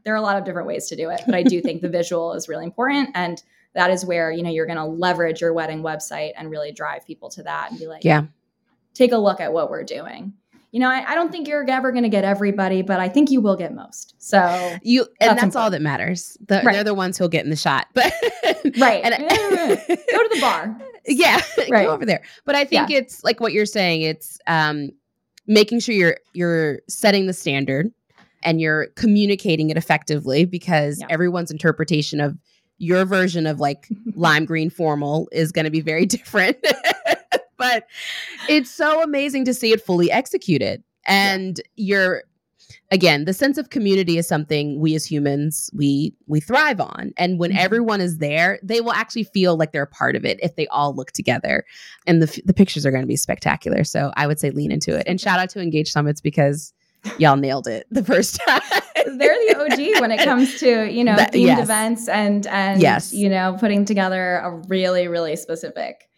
there 0.04 0.14
are 0.14 0.16
a 0.16 0.22
lot 0.22 0.36
of 0.36 0.44
different 0.44 0.66
ways 0.66 0.88
to 0.88 0.96
do 0.96 1.10
it, 1.10 1.20
but 1.26 1.34
I 1.34 1.42
do 1.42 1.60
think 1.60 1.82
the 1.82 1.88
visual 1.90 2.32
is 2.32 2.48
really 2.48 2.64
important. 2.64 3.10
And 3.14 3.42
that 3.74 3.90
is 3.90 4.04
where, 4.04 4.32
you 4.32 4.42
know, 4.42 4.50
you're 4.50 4.66
going 4.66 4.78
to 4.78 4.84
leverage 4.84 5.40
your 5.40 5.52
wedding 5.52 5.82
website 5.82 6.32
and 6.36 6.50
really 6.50 6.72
drive 6.72 7.06
people 7.06 7.28
to 7.30 7.42
that 7.44 7.70
and 7.70 7.78
be 7.78 7.86
like, 7.86 8.04
yeah, 8.04 8.24
take 8.94 9.12
a 9.12 9.18
look 9.18 9.40
at 9.40 9.52
what 9.52 9.70
we're 9.70 9.84
doing. 9.84 10.32
You 10.72 10.78
know, 10.78 10.88
I, 10.88 11.04
I 11.04 11.14
don't 11.16 11.32
think 11.32 11.48
you're 11.48 11.68
ever 11.68 11.90
going 11.90 12.04
to 12.04 12.08
get 12.08 12.24
everybody, 12.24 12.82
but 12.82 13.00
I 13.00 13.08
think 13.08 13.30
you 13.30 13.40
will 13.40 13.56
get 13.56 13.74
most. 13.74 14.14
So 14.18 14.38
you, 14.82 15.06
and 15.20 15.30
that's, 15.30 15.42
that's 15.42 15.56
all 15.56 15.70
that 15.70 15.82
matters. 15.82 16.38
The, 16.46 16.62
right. 16.64 16.72
They're 16.72 16.84
the 16.84 16.94
ones 16.94 17.18
who'll 17.18 17.28
get 17.28 17.44
in 17.44 17.50
the 17.50 17.56
shot, 17.56 17.88
but 17.92 18.12
right. 18.78 19.02
And, 19.04 19.14
go 19.18 19.94
to 20.22 20.30
the 20.32 20.38
bar. 20.40 20.76
Yeah 21.06 21.40
right. 21.70 21.86
go 21.86 21.90
over 21.90 22.04
there 22.04 22.22
but 22.44 22.54
i 22.54 22.64
think 22.64 22.88
yeah. 22.90 22.98
it's 22.98 23.22
like 23.24 23.40
what 23.40 23.52
you're 23.52 23.66
saying 23.66 24.02
it's 24.02 24.38
um 24.46 24.90
making 25.46 25.80
sure 25.80 25.94
you're 25.94 26.16
you're 26.32 26.80
setting 26.88 27.26
the 27.26 27.32
standard 27.32 27.90
and 28.42 28.60
you're 28.60 28.86
communicating 28.96 29.70
it 29.70 29.76
effectively 29.76 30.44
because 30.44 31.00
yeah. 31.00 31.06
everyone's 31.10 31.50
interpretation 31.50 32.20
of 32.20 32.36
your 32.78 33.04
version 33.04 33.46
of 33.46 33.60
like 33.60 33.88
lime 34.14 34.44
green 34.44 34.70
formal 34.70 35.28
is 35.32 35.52
going 35.52 35.64
to 35.64 35.70
be 35.70 35.80
very 35.80 36.06
different 36.06 36.56
but 37.56 37.86
it's 38.48 38.70
so 38.70 39.02
amazing 39.02 39.44
to 39.44 39.54
see 39.54 39.72
it 39.72 39.80
fully 39.80 40.10
executed 40.10 40.82
and 41.06 41.58
yeah. 41.76 41.96
you're 41.96 42.22
again 42.90 43.24
the 43.24 43.32
sense 43.32 43.58
of 43.58 43.70
community 43.70 44.18
is 44.18 44.26
something 44.26 44.80
we 44.80 44.94
as 44.94 45.04
humans 45.04 45.70
we 45.74 46.14
we 46.26 46.40
thrive 46.40 46.80
on. 46.80 47.12
And 47.16 47.38
when 47.38 47.50
mm-hmm. 47.50 47.58
everyone 47.58 48.00
is 48.00 48.18
there 48.18 48.58
they 48.62 48.80
will 48.80 48.92
actually 48.92 49.24
feel 49.24 49.56
like 49.56 49.72
they're 49.72 49.82
a 49.82 49.86
part 49.86 50.16
of 50.16 50.24
it 50.24 50.38
if 50.42 50.56
they 50.56 50.66
all 50.68 50.94
look 50.94 51.12
together. 51.12 51.64
And 52.06 52.22
the, 52.22 52.42
the 52.44 52.54
pictures 52.54 52.86
are 52.86 52.90
going 52.90 53.02
to 53.02 53.06
be 53.08 53.16
spectacular. 53.16 53.84
So 53.84 54.12
i 54.16 54.26
would 54.26 54.38
say 54.38 54.50
lean 54.50 54.72
into 54.72 54.96
it. 54.96 55.04
And 55.06 55.20
shout 55.20 55.38
out 55.38 55.50
to 55.50 55.60
engage 55.60 55.90
summits 55.90 56.20
because 56.20 56.72
y'all 57.18 57.36
nailed 57.36 57.66
it 57.66 57.86
the 57.90 58.04
first 58.04 58.40
time. 58.46 58.60
They're 58.94 59.36
the 59.48 59.56
OG 59.58 60.00
when 60.00 60.10
it 60.10 60.22
comes 60.24 60.58
to, 60.60 60.90
you 60.90 61.04
know, 61.04 61.16
that, 61.16 61.32
themed 61.32 61.46
yes. 61.46 61.62
events 61.62 62.08
and 62.08 62.46
and 62.46 62.80
yes. 62.80 63.12
you 63.12 63.28
know, 63.28 63.56
putting 63.58 63.84
together 63.84 64.36
a 64.36 64.56
really, 64.68 65.08
really 65.08 65.36
specific 65.36 66.08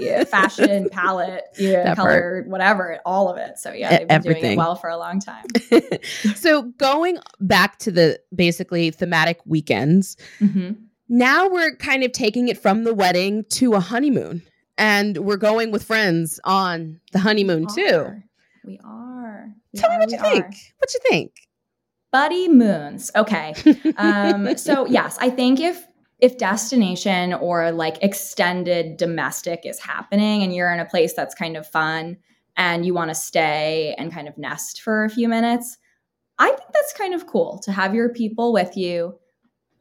yeah, 0.00 0.24
fashion 0.24 0.88
palette, 0.90 1.44
yeah, 1.58 1.94
color, 1.94 2.42
part. 2.42 2.48
whatever, 2.48 2.98
all 3.04 3.28
of 3.28 3.36
it. 3.38 3.58
So 3.58 3.72
yeah, 3.72 3.90
they've 3.90 4.08
been 4.08 4.10
Everything. 4.10 4.42
doing 4.42 4.52
it 4.54 4.58
well 4.58 4.76
for 4.76 4.90
a 4.90 4.96
long 4.96 5.20
time. 5.20 5.44
so 6.34 6.62
going 6.78 7.18
back 7.40 7.78
to 7.80 7.90
the 7.90 8.20
basically 8.34 8.90
thematic 8.90 9.40
weekends, 9.46 10.16
mm-hmm. 10.40 10.72
now 11.08 11.48
we're 11.48 11.76
kind 11.76 12.02
of 12.02 12.12
taking 12.12 12.48
it 12.48 12.58
from 12.58 12.84
the 12.84 12.94
wedding 12.94 13.44
to 13.50 13.74
a 13.74 13.80
honeymoon. 13.80 14.42
And 14.76 15.18
we're 15.18 15.36
going 15.36 15.70
with 15.70 15.84
friends 15.84 16.40
on 16.42 17.00
the 17.12 17.20
honeymoon 17.20 17.68
too. 17.72 18.22
We 18.64 18.80
are. 18.84 19.54
Tell 19.76 19.90
me 19.90 19.96
what 19.98 20.10
you 20.10 20.18
think. 20.18 20.44
What 20.78 20.94
you 20.94 21.00
think? 21.08 21.32
Buddy 22.12 22.48
moons. 22.48 23.10
Okay. 23.14 23.54
Um, 23.96 24.56
so 24.56 24.86
yes, 24.86 25.18
I 25.20 25.30
think 25.30 25.60
if 25.60 25.84
if 26.20 26.38
destination 26.38 27.34
or 27.34 27.72
like 27.72 28.02
extended 28.02 28.96
domestic 28.96 29.60
is 29.64 29.78
happening 29.80 30.42
and 30.42 30.54
you're 30.54 30.72
in 30.72 30.80
a 30.80 30.84
place 30.84 31.12
that's 31.12 31.34
kind 31.34 31.56
of 31.56 31.66
fun 31.66 32.16
and 32.56 32.86
you 32.86 32.94
want 32.94 33.10
to 33.10 33.14
stay 33.14 33.94
and 33.98 34.12
kind 34.12 34.28
of 34.28 34.38
nest 34.38 34.80
for 34.80 35.04
a 35.04 35.10
few 35.10 35.28
minutes, 35.28 35.76
I 36.38 36.48
think 36.48 36.70
that's 36.72 36.92
kind 36.94 37.14
of 37.14 37.26
cool 37.26 37.58
to 37.64 37.72
have 37.72 37.94
your 37.94 38.08
people 38.08 38.52
with 38.52 38.76
you 38.76 39.18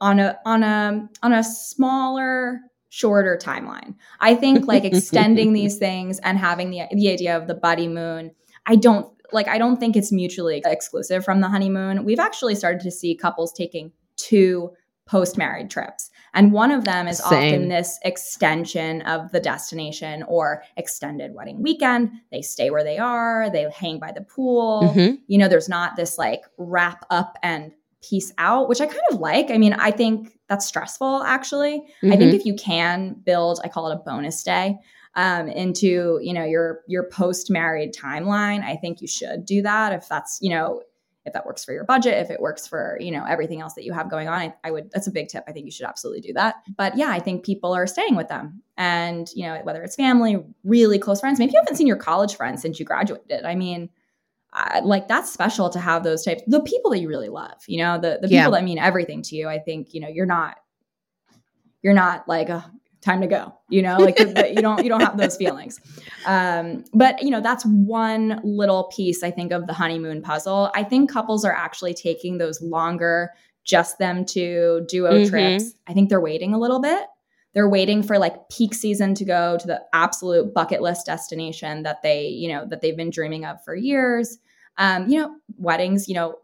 on 0.01 0.19
a 0.19 0.37
on 0.45 0.63
a 0.63 1.07
on 1.21 1.33
a 1.33 1.43
smaller 1.43 2.61
shorter 2.89 3.39
timeline. 3.41 3.95
I 4.19 4.35
think 4.35 4.67
like 4.67 4.83
extending 4.85 5.53
these 5.53 5.77
things 5.77 6.19
and 6.19 6.37
having 6.37 6.69
the 6.69 6.83
the 6.91 7.09
idea 7.09 7.37
of 7.37 7.47
the 7.47 7.55
buddy 7.55 7.87
moon, 7.87 8.31
I 8.65 8.75
don't 8.75 9.12
like 9.33 9.47
I 9.47 9.57
don't 9.57 9.77
think 9.79 9.95
it's 9.95 10.11
mutually 10.11 10.61
exclusive 10.65 11.25
from 11.25 11.41
the 11.41 11.47
honeymoon. 11.49 12.03
We've 12.05 12.19
actually 12.19 12.55
started 12.55 12.81
to 12.81 12.91
see 12.91 13.15
couples 13.15 13.51
taking 13.53 13.91
two 14.15 14.71
post 15.05 15.37
married 15.37 15.69
trips. 15.69 16.09
And 16.33 16.53
one 16.53 16.71
of 16.71 16.85
them 16.85 17.07
is 17.09 17.17
Same. 17.17 17.55
often 17.55 17.67
this 17.69 17.99
extension 18.05 19.01
of 19.01 19.31
the 19.33 19.39
destination 19.41 20.23
or 20.29 20.63
extended 20.77 21.35
wedding 21.35 21.61
weekend. 21.61 22.09
They 22.31 22.41
stay 22.41 22.69
where 22.69 22.85
they 22.85 22.97
are, 22.97 23.49
they 23.49 23.69
hang 23.69 23.99
by 23.99 24.13
the 24.13 24.21
pool. 24.21 24.93
Mhm. 24.95 25.19
You 25.27 25.37
know, 25.37 25.49
there's 25.49 25.67
not 25.67 25.97
this 25.97 26.17
like 26.17 26.43
wrap 26.57 27.05
up 27.09 27.37
and 27.43 27.73
peace 28.01 28.31
out, 28.37 28.69
which 28.69 28.81
I 28.81 28.85
kind 28.85 29.01
of 29.11 29.19
like. 29.19 29.51
I 29.51 29.57
mean, 29.57 29.73
I 29.73 29.91
think 29.91 30.37
that's 30.47 30.65
stressful 30.65 31.23
actually. 31.23 31.83
I 32.03 32.05
Mhm. 32.07 32.17
think 32.17 32.33
if 32.33 32.45
you 32.45 32.55
can 32.55 33.15
build, 33.25 33.59
I 33.63 33.67
call 33.67 33.91
it 33.91 33.95
a 33.95 33.99
bonus 33.99 34.41
day 34.43 34.77
um, 35.15 35.47
into 35.47 36.19
you 36.21 36.33
know 36.33 36.43
your 36.45 36.81
your 36.87 37.09
post 37.09 37.49
married 37.49 37.93
timeline. 37.93 38.63
I 38.63 38.75
think 38.75 39.01
you 39.01 39.07
should 39.07 39.45
do 39.45 39.61
that 39.61 39.93
if 39.93 40.07
that's 40.09 40.39
you 40.41 40.49
know 40.49 40.81
if 41.25 41.31
that 41.31 41.45
works 41.45 41.63
for 41.63 41.71
your 41.71 41.85
budget, 41.85 42.15
if 42.15 42.29
it 42.29 42.41
works 42.41 42.67
for 42.67 42.97
you 42.99 43.11
know 43.11 43.23
everything 43.25 43.61
else 43.61 43.75
that 43.75 43.85
you 43.85 43.93
have 43.93 44.09
going 44.09 44.27
on. 44.27 44.39
I, 44.39 44.53
I 44.63 44.71
would 44.71 44.91
that's 44.91 45.07
a 45.07 45.11
big 45.11 45.29
tip. 45.29 45.43
I 45.47 45.51
think 45.51 45.65
you 45.65 45.71
should 45.71 45.85
absolutely 45.85 46.21
do 46.21 46.33
that. 46.33 46.55
But 46.75 46.97
yeah, 46.97 47.09
I 47.09 47.19
think 47.19 47.45
people 47.45 47.73
are 47.73 47.87
staying 47.87 48.15
with 48.15 48.27
them, 48.27 48.61
and 48.77 49.29
you 49.35 49.45
know 49.45 49.59
whether 49.63 49.83
it's 49.83 49.95
family, 49.95 50.43
really 50.63 50.99
close 50.99 51.19
friends. 51.19 51.39
Maybe 51.39 51.53
you 51.53 51.59
haven't 51.59 51.77
seen 51.77 51.87
your 51.87 51.97
college 51.97 52.35
friends 52.35 52.61
since 52.61 52.79
you 52.79 52.85
graduated. 52.85 53.45
I 53.45 53.55
mean. 53.55 53.89
Uh, 54.55 54.81
like 54.83 55.07
that's 55.07 55.33
special 55.33 55.67
to 55.67 55.79
have 55.79 56.03
those 56.03 56.23
types 56.23 56.43
the 56.45 56.61
people 56.61 56.91
that 56.91 56.99
you 56.99 57.07
really 57.09 57.27
love 57.27 57.55
you 57.67 57.79
know 57.79 57.95
the 57.95 58.19
the 58.21 58.27
people 58.27 58.35
Yeah. 58.35 58.49
that 58.51 58.63
mean 58.63 58.77
everything 58.77 59.23
to 59.23 59.35
you 59.35 59.47
i 59.49 59.57
think 59.57 59.95
you 59.95 59.99
know 59.99 60.07
you're 60.07 60.27
not 60.27 60.57
you're 61.81 61.95
not 61.95 62.27
like 62.27 62.51
oh, 62.51 62.63
time 63.03 63.21
to 63.21 63.27
go 63.27 63.53
you 63.69 63.81
know 63.81 63.97
like 63.97 64.15
the- 64.15 64.25
the- 64.25 64.49
you 64.55 64.61
don't 64.61 64.81
you 64.83 64.89
don't 64.89 65.01
have 65.01 65.17
those 65.17 65.35
feelings. 65.37 65.79
Um 66.25 66.83
but 66.93 67.21
you 67.21 67.29
know 67.29 67.41
that's 67.41 67.65
one 67.65 68.39
little 68.43 68.85
piece 68.95 69.23
i 69.23 69.31
think 69.31 69.51
of 69.51 69.67
the 69.67 69.73
honeymoon 69.73 70.21
puzzle. 70.21 70.71
I 70.73 70.83
think 70.83 71.11
couples 71.11 71.43
are 71.45 71.51
actually 71.53 71.93
taking 71.93 72.37
those 72.37 72.61
longer 72.61 73.31
just 73.65 73.97
them 73.97 74.25
to 74.25 74.85
duo 74.89 75.19
Mhm. 75.19 75.29
trips. 75.29 75.73
I 75.87 75.93
think 75.93 76.09
they're 76.09 76.19
waiting 76.21 76.53
a 76.53 76.59
little 76.59 76.79
bit. 76.81 77.03
They're 77.53 77.69
waiting 77.69 78.03
for 78.03 78.17
like 78.17 78.49
peak 78.49 78.73
season 78.73 79.13
to 79.15 79.25
go 79.25 79.57
to 79.57 79.67
the 79.67 79.81
absolute 79.93 80.53
bucket 80.53 80.81
list 80.81 81.05
destination 81.05 81.83
that 81.83 82.01
they 82.03 82.27
you 82.27 82.49
know 82.51 82.65
that 82.69 82.81
they've 82.81 82.97
been 82.97 83.09
dreaming 83.09 83.45
of 83.45 83.63
for 83.63 83.75
years. 83.75 84.37
Um 84.77 85.07
you 85.09 85.19
know 85.19 85.35
weddings 85.57 86.07
you 86.07 86.15
know 86.15 86.35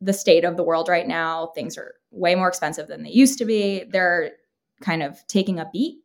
the 0.00 0.12
state 0.12 0.44
of 0.44 0.56
the 0.56 0.62
world 0.62 0.88
right 0.88 1.08
now 1.08 1.50
things 1.54 1.76
are 1.78 1.94
way 2.10 2.34
more 2.36 2.48
expensive 2.48 2.86
than 2.88 3.02
they 3.02 3.10
used 3.10 3.38
to 3.38 3.44
be. 3.44 3.84
They're 3.90 4.32
kind 4.80 5.02
of 5.02 5.18
taking 5.26 5.58
a 5.58 5.68
beat 5.72 5.98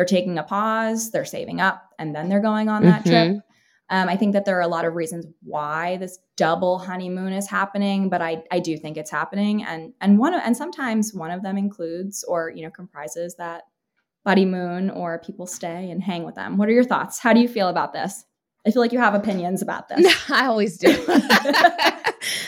they're 0.00 0.16
taking 0.18 0.38
a 0.38 0.42
pause 0.42 1.10
they're 1.10 1.24
saving 1.26 1.60
up 1.60 1.90
and 1.98 2.14
then 2.14 2.28
they're 2.30 2.40
going 2.40 2.68
on 2.70 2.82
that 2.84 3.02
trip 3.04 3.28
Mhm. 3.28 3.42
um, 3.90 4.08
i 4.08 4.16
think 4.16 4.32
that 4.32 4.44
there 4.46 4.56
are 4.56 4.62
a 4.62 4.68
lot 4.76 4.84
of 4.86 4.94
reasons 4.94 5.26
why 5.42 5.98
this 5.98 6.18
double 6.36 6.78
honeymoon 6.78 7.32
is 7.34 7.46
happening 7.48 8.08
but 8.08 8.22
i 8.22 8.42
i 8.50 8.58
do 8.58 8.76
think 8.78 8.96
it's 8.96 9.10
happening 9.10 9.62
and 9.62 9.92
and 10.00 10.18
one 10.18 10.32
of, 10.32 10.40
and 10.44 10.56
sometimes 10.56 11.12
one 11.12 11.30
of 11.30 11.42
them 11.42 11.58
includes 11.58 12.24
or 12.24 12.50
you 12.54 12.62
know 12.64 12.70
comprises 12.70 13.34
that 13.36 13.64
buddy 14.24 14.46
moon 14.46 14.88
or 14.90 15.18
people 15.18 15.46
stay 15.46 15.90
and 15.90 16.02
hang 16.02 16.22
with 16.24 16.34
them 16.34 16.56
what 16.56 16.68
are 16.68 16.72
your 16.72 16.84
thoughts 16.84 17.18
how 17.18 17.32
do 17.34 17.40
you 17.40 17.48
feel 17.48 17.68
about 17.68 17.92
this 17.92 18.24
i 18.66 18.70
feel 18.70 18.80
like 18.82 18.92
you 18.92 18.98
have 18.98 19.14
opinions 19.14 19.60
about 19.62 19.88
this 19.88 20.30
I 20.30 20.46
always 20.46 20.78
do. 20.78 20.88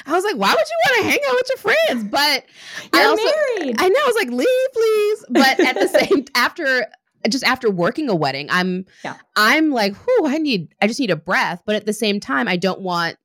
I 0.06 0.12
was 0.12 0.24
like, 0.24 0.36
why 0.36 0.50
would 0.52 0.66
you 0.72 0.78
want 0.84 1.02
to 1.02 1.08
hang 1.10 1.18
out 1.28 1.34
with 1.34 1.48
your 1.48 1.58
friends? 1.58 2.04
But 2.10 2.44
I 2.92 3.00
you're 3.00 3.08
also, 3.10 3.24
married 3.24 3.76
I 3.78 3.88
know. 3.88 4.00
I 4.00 4.06
was 4.06 4.16
like, 4.16 4.30
leave, 4.30 4.72
please. 4.74 5.24
But 5.30 5.60
at 5.60 5.74
the 5.80 5.88
same, 5.88 6.24
after 6.34 6.86
just 7.28 7.44
after 7.44 7.70
working 7.70 8.08
a 8.08 8.14
wedding, 8.14 8.48
I'm, 8.50 8.84
Yeah. 9.04 9.16
I'm 9.36 9.70
like, 9.70 9.94
whoo, 10.06 10.26
I 10.26 10.38
need, 10.38 10.74
I 10.80 10.86
just 10.86 11.00
need 11.00 11.10
a 11.10 11.16
breath. 11.16 11.62
But 11.66 11.76
at 11.76 11.86
the 11.86 11.92
same 11.92 12.20
time, 12.20 12.48
I 12.48 12.56
don't 12.56 12.80
want. 12.80 13.16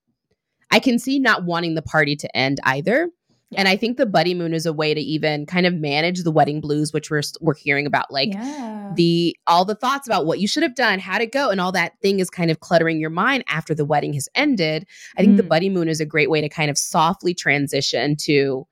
I 0.69 0.79
can 0.79 0.99
see 0.99 1.17
not 1.19 1.45
wanting 1.45 1.75
the 1.75 1.81
party 1.81 2.15
to 2.17 2.37
end 2.37 2.59
either. 2.63 3.09
Yeah. 3.51 3.59
And 3.61 3.69
I 3.69 3.77
think 3.77 3.95
the 3.95 4.05
buddy 4.05 4.33
moon 4.33 4.53
is 4.53 4.65
a 4.65 4.73
way 4.73 4.93
to 4.93 4.99
even 4.99 5.45
kind 5.45 5.65
of 5.65 5.73
manage 5.73 6.23
the 6.23 6.31
wedding 6.31 6.59
blues, 6.59 6.91
which 6.91 7.09
we're 7.09 7.21
we're 7.39 7.55
hearing 7.55 7.85
about, 7.87 8.11
like 8.11 8.33
yeah. 8.33 8.91
the 8.93 9.33
all 9.47 9.63
the 9.63 9.75
thoughts 9.75 10.05
about 10.05 10.25
what 10.25 10.39
you 10.41 10.47
should 10.49 10.63
have 10.63 10.75
done, 10.75 10.99
how 10.99 11.17
to 11.17 11.25
go, 11.25 11.49
and 11.49 11.61
all 11.61 11.71
that 11.71 11.93
thing 12.01 12.19
is 12.19 12.29
kind 12.29 12.51
of 12.51 12.59
cluttering 12.59 12.99
your 12.99 13.09
mind 13.09 13.45
after 13.47 13.73
the 13.73 13.85
wedding 13.85 14.11
has 14.11 14.27
ended. 14.35 14.85
I 15.17 15.21
think 15.21 15.37
the 15.37 15.43
Mm. 15.43 15.47
buddy 15.47 15.69
moon 15.69 15.87
is 15.87 16.01
a 16.01 16.05
great 16.05 16.29
way 16.29 16.41
to 16.41 16.49
kind 16.49 16.69
of 16.69 16.77
softly 16.77 17.33
transition 17.33 18.17
to 18.23 18.67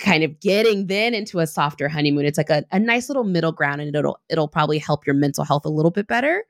kind 0.00 0.22
of 0.24 0.40
getting 0.40 0.86
then 0.86 1.14
into 1.14 1.38
a 1.40 1.46
softer 1.46 1.88
honeymoon. 1.88 2.24
It's 2.26 2.38
like 2.38 2.50
a, 2.50 2.64
a 2.72 2.78
nice 2.78 3.08
little 3.08 3.24
middle 3.24 3.52
ground 3.52 3.80
and 3.80 3.94
it'll 3.94 4.18
it'll 4.28 4.48
probably 4.48 4.78
help 4.78 5.06
your 5.06 5.14
mental 5.14 5.44
health 5.44 5.64
a 5.64 5.68
little 5.70 5.90
bit 5.90 6.06
better. 6.06 6.44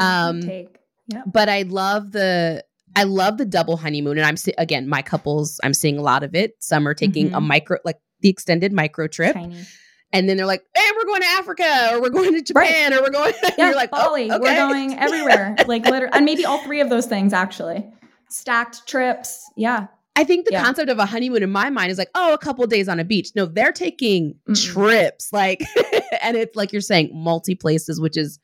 Oh, 0.00 0.06
um, 0.06 0.40
take. 0.42 0.78
Yep. 1.08 1.24
But 1.32 1.48
I 1.48 1.62
love 1.62 2.12
the 2.12 2.64
I 2.96 3.02
love 3.04 3.38
the 3.38 3.44
double 3.44 3.76
honeymoon 3.76 4.18
and 4.18 4.26
I'm 4.26 4.36
se- 4.36 4.54
again 4.58 4.88
my 4.88 5.02
couples 5.02 5.60
I'm 5.64 5.74
seeing 5.74 5.98
a 5.98 6.02
lot 6.02 6.22
of 6.22 6.34
it. 6.34 6.54
Some 6.60 6.86
are 6.88 6.94
taking 6.94 7.32
a 7.34 7.38
Mhm. 7.40 7.46
micro 7.46 7.78
like 7.84 7.98
the 8.20 8.28
extended 8.28 8.72
micro 8.72 9.06
trip 9.08 9.36
and 9.36 10.28
then 10.28 10.36
they're 10.36 10.46
like, 10.46 10.62
"Hey, 10.76 10.88
we're 10.96 11.04
going 11.06 11.20
to 11.22 11.26
Africa 11.26 11.88
or 11.92 12.00
we're 12.00 12.08
going 12.10 12.32
to 12.34 12.40
Japan 12.42 12.94
or 12.94 13.02
we're 13.02 13.10
going 13.10 13.34
Yeah, 13.58 13.66
you're 13.66 13.74
like, 13.74 13.90
"Oh, 13.92 14.06
Bali. 14.10 14.28
We're 14.30 14.38
going 14.38 14.96
everywhere. 14.96 15.56
Like 15.66 15.84
literally, 15.86 16.12
and 16.14 16.24
maybe 16.24 16.44
all 16.46 16.58
three 16.64 16.80
of 16.80 16.88
those 16.88 17.06
things 17.06 17.32
actually. 17.32 17.84
Stacked 18.30 18.86
trips. 18.86 19.44
Yeah. 19.56 19.88
I 20.16 20.24
think 20.24 20.46
the 20.46 20.52
Yeah. 20.52 20.62
concept 20.62 20.88
of 20.90 20.98
a 20.98 21.06
honeymoon 21.06 21.42
in 21.42 21.50
my 21.50 21.70
mind 21.70 21.90
is 21.90 21.98
like, 21.98 22.10
oh, 22.14 22.32
a 22.34 22.38
couple 22.38 22.64
days 22.66 22.88
on 22.88 23.00
a 23.00 23.04
beach. 23.04 23.30
No, 23.34 23.46
they're 23.46 23.72
taking 23.72 24.34
Mm-mm. 24.48 24.64
trips, 24.72 25.32
like, 25.32 25.60
and 26.22 26.36
it's 26.36 26.54
like 26.54 26.72
you're 26.72 26.80
saying, 26.82 27.10
multi 27.12 27.54
places, 27.54 28.00
which 28.00 28.16
is 28.16 28.38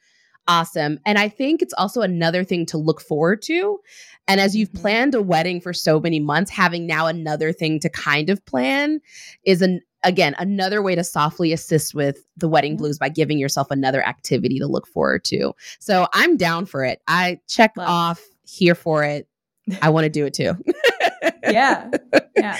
awesome. 0.48 0.98
And 1.06 1.16
I 1.18 1.28
think 1.28 1.62
it's 1.62 1.74
also 1.74 2.00
another 2.00 2.42
thing 2.42 2.66
to 2.66 2.78
look 2.78 3.00
forward 3.00 3.40
to. 3.42 3.78
And 4.26 4.40
as 4.40 4.56
you've 4.56 4.70
Mhm. 4.72 4.80
planned 4.80 5.14
a 5.14 5.22
wedding 5.22 5.60
for 5.60 5.72
so 5.72 6.00
many 6.00 6.18
months, 6.18 6.50
having 6.50 6.86
now 6.86 7.06
another 7.06 7.52
thing 7.52 7.78
to 7.80 7.88
kind 7.88 8.30
of 8.30 8.44
plan 8.46 9.00
is 9.44 9.62
an 9.62 9.80
again 10.02 10.34
another 10.38 10.80
way 10.82 10.94
to 10.94 11.04
softly 11.04 11.52
assist 11.52 11.94
with 11.94 12.24
the 12.36 12.48
wedding 12.48 12.74
blues 12.76 12.98
by 12.98 13.08
giving 13.10 13.38
yourself 13.38 13.70
another 13.70 14.02
activity 14.02 14.58
to 14.58 14.66
look 14.66 14.86
forward 14.88 15.22
to. 15.26 15.52
So 15.78 16.08
I'm 16.14 16.36
down 16.38 16.64
for 16.66 16.84
it. 16.84 17.00
I 17.06 17.38
check 17.46 17.76
Love. 17.76 17.88
off 17.88 18.22
here 18.44 18.74
for 18.74 19.04
it. 19.04 19.28
I 19.82 19.90
want 19.90 20.04
to 20.04 20.10
do 20.10 20.26
it 20.26 20.34
too. 20.34 20.54
Yeah. 21.44 21.90
Yeah. 22.36 22.56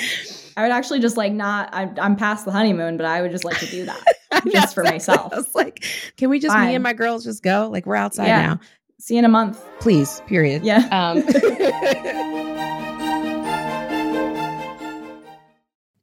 I 0.56 0.62
would 0.62 0.72
actually 0.72 0.98
just 1.00 1.16
like 1.16 1.32
not. 1.32 1.70
I, 1.72 1.90
I'm 2.00 2.16
past 2.16 2.44
the 2.44 2.50
honeymoon, 2.50 2.96
but 2.96 3.06
I 3.06 3.22
would 3.22 3.30
just 3.30 3.44
like 3.44 3.58
to 3.60 3.66
do 3.66 3.84
that. 3.86 4.02
Know, 4.44 4.50
Just 4.52 4.74
for 4.74 4.82
exactly. 4.82 4.92
myself. 5.14 5.32
I 5.32 5.36
was 5.36 5.54
like, 5.54 5.84
can 6.16 6.28
we 6.30 6.38
just 6.40 6.56
me 6.58 6.74
and 6.74 6.82
my 6.82 6.92
girls 6.92 7.24
just 7.24 7.42
go? 7.42 7.68
Like 7.70 7.84
we're 7.86 7.96
outside 7.96 8.26
Yeah. 8.26 8.42
now. 8.46 8.60
See 8.98 9.14
you 9.14 9.18
in 9.20 9.24
a 9.24 9.28
month. 9.28 9.62
Please, 9.80 10.22
period. 10.26 10.62
Yeah. 10.64 10.86
Um, 10.90 11.22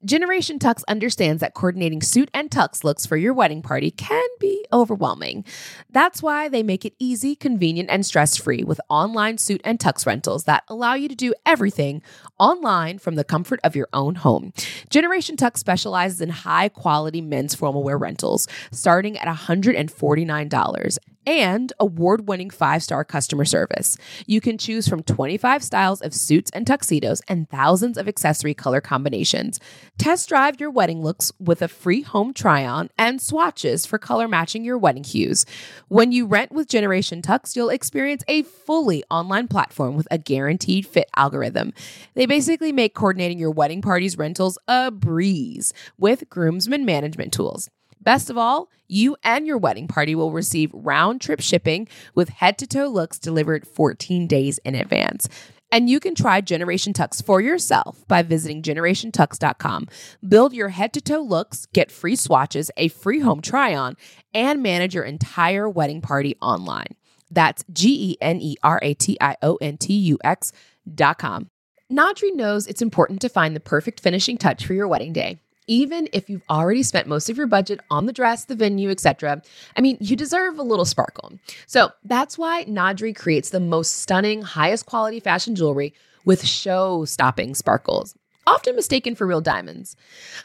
Generation 0.07 0.57
Tux 0.57 0.85
understands 0.87 1.41
that 1.41 1.53
coordinating 1.53 2.01
suit 2.01 2.29
and 2.33 2.49
tux 2.49 2.85
looks 2.85 3.05
for 3.05 3.17
your 3.17 3.33
wedding 3.33 3.61
party 3.61 3.91
can 3.91 4.25
be 4.39 4.65
overwhelming. 4.71 5.43
That's 5.89 6.23
why 6.23 6.47
they 6.47 6.63
make 6.63 6.85
it 6.85 6.93
easy, 6.97 7.35
convenient, 7.35 7.89
and 7.89 8.05
stress 8.05 8.37
free 8.37 8.63
with 8.63 8.79
online 8.87 9.37
suit 9.37 9.59
and 9.65 9.77
tux 9.77 10.05
rentals 10.05 10.45
that 10.45 10.63
allow 10.69 10.93
you 10.93 11.09
to 11.09 11.15
do 11.15 11.33
everything 11.45 12.01
online 12.39 12.99
from 12.99 13.15
the 13.15 13.25
comfort 13.25 13.59
of 13.65 13.75
your 13.75 13.89
own 13.91 14.15
home. 14.15 14.53
Generation 14.89 15.35
Tux 15.35 15.57
specializes 15.57 16.21
in 16.21 16.29
high 16.29 16.69
quality 16.69 17.19
men's 17.19 17.53
formal 17.53 17.83
wear 17.83 17.97
rentals 17.97 18.47
starting 18.71 19.17
at 19.17 19.27
$149 19.27 20.97
and 21.27 21.73
award 21.77 22.27
winning 22.27 22.49
five 22.49 22.81
star 22.81 23.03
customer 23.03 23.45
service. 23.45 23.97
You 24.25 24.39
can 24.39 24.57
choose 24.57 24.87
from 24.87 25.03
25 25.03 25.61
styles 25.61 26.01
of 26.01 26.13
suits 26.13 26.49
and 26.53 26.65
tuxedos 26.65 27.21
and 27.27 27.49
thousands 27.49 27.97
of 27.97 28.07
accessory 28.07 28.53
color 28.53 28.79
combinations. 28.79 29.59
Test 29.97 30.29
drive 30.29 30.59
your 30.59 30.71
wedding 30.71 31.03
looks 31.03 31.33
with 31.37 31.61
a 31.61 31.67
free 31.67 32.01
home 32.01 32.33
try 32.33 32.65
on 32.65 32.89
and 32.97 33.21
swatches 33.21 33.85
for 33.85 33.99
color 33.99 34.27
matching 34.27 34.63
your 34.63 34.77
wedding 34.77 35.03
hues. 35.03 35.45
When 35.89 36.13
you 36.13 36.25
rent 36.25 36.53
with 36.53 36.69
Generation 36.69 37.21
Tux, 37.21 37.55
you'll 37.55 37.69
experience 37.69 38.23
a 38.29 38.43
fully 38.43 39.03
online 39.11 39.49
platform 39.49 39.95
with 39.95 40.07
a 40.09 40.17
guaranteed 40.17 40.87
fit 40.87 41.09
algorithm. 41.17 41.73
They 42.13 42.25
basically 42.25 42.71
make 42.71 42.95
coordinating 42.95 43.37
your 43.37 43.51
wedding 43.51 43.81
party's 43.81 44.17
rentals 44.17 44.57
a 44.67 44.91
breeze 44.91 45.73
with 45.97 46.29
groomsmen 46.29 46.85
management 46.85 47.33
tools. 47.33 47.69
Best 48.01 48.29
of 48.29 48.37
all, 48.37 48.69
you 48.87 49.17
and 49.23 49.45
your 49.45 49.57
wedding 49.57 49.87
party 49.87 50.15
will 50.15 50.31
receive 50.31 50.71
round 50.73 51.21
trip 51.21 51.41
shipping 51.41 51.87
with 52.15 52.29
head 52.29 52.57
to 52.59 52.67
toe 52.67 52.87
looks 52.87 53.19
delivered 53.19 53.67
14 53.67 54.27
days 54.27 54.59
in 54.59 54.75
advance. 54.75 55.27
And 55.71 55.89
you 55.89 55.99
can 55.99 56.15
try 56.15 56.39
Generation 56.39 56.93
Tux 56.93 57.21
for 57.23 57.41
yourself 57.41 58.07
by 58.07 58.21
visiting 58.21 58.61
generationtux.com. 58.61 59.87
Build 60.27 60.53
your 60.53 60.69
head 60.69 60.93
to 60.93 61.01
toe 61.01 61.19
looks, 61.21 61.65
get 61.73 61.91
free 61.91 62.15
swatches, 62.15 62.71
a 62.77 62.87
free 62.87 63.19
home 63.19 63.41
try 63.41 63.75
on, 63.75 63.97
and 64.33 64.63
manage 64.63 64.95
your 64.95 65.03
entire 65.03 65.67
wedding 65.67 66.01
party 66.01 66.37
online. 66.41 66.95
That's 67.29 67.65
G 67.71 68.11
E 68.11 68.17
N 68.21 68.39
E 68.39 68.55
R 68.63 68.79
A 68.81 68.93
T 68.93 69.17
I 69.19 69.35
O 69.41 69.57
N 69.57 69.77
T 69.77 69.93
U 69.93 70.17
X 70.23 70.53
dot 70.95 71.19
com. 71.19 71.49
Nadri 71.91 72.33
knows 72.33 72.67
it's 72.67 72.81
important 72.81 73.21
to 73.21 73.29
find 73.29 73.55
the 73.55 73.59
perfect 73.59 73.99
finishing 73.99 74.37
touch 74.37 74.65
for 74.65 74.73
your 74.73 74.87
wedding 74.87 75.11
day. 75.13 75.39
Even 75.67 76.07
if 76.13 76.29
you've 76.29 76.43
already 76.49 76.81
spent 76.81 77.07
most 77.07 77.29
of 77.29 77.37
your 77.37 77.47
budget 77.47 77.79
on 77.91 78.05
the 78.05 78.13
dress, 78.13 78.45
the 78.45 78.55
venue, 78.55 78.89
etc. 78.89 79.41
I 79.75 79.81
mean, 79.81 79.97
you 79.99 80.15
deserve 80.15 80.57
a 80.57 80.63
little 80.63 80.85
sparkle. 80.85 81.33
So 81.65 81.91
that's 82.05 82.37
why 82.37 82.65
Nadri 82.65 83.15
creates 83.15 83.49
the 83.49 83.59
most 83.59 83.97
stunning, 83.97 84.41
highest 84.41 84.85
quality 84.85 85.19
fashion 85.19 85.55
jewelry 85.55 85.93
with 86.25 86.45
show 86.45 87.05
stopping 87.05 87.53
sparkles. 87.53 88.15
often 88.47 88.75
mistaken 88.75 89.13
for 89.13 89.27
real 89.27 89.41
diamonds. 89.41 89.95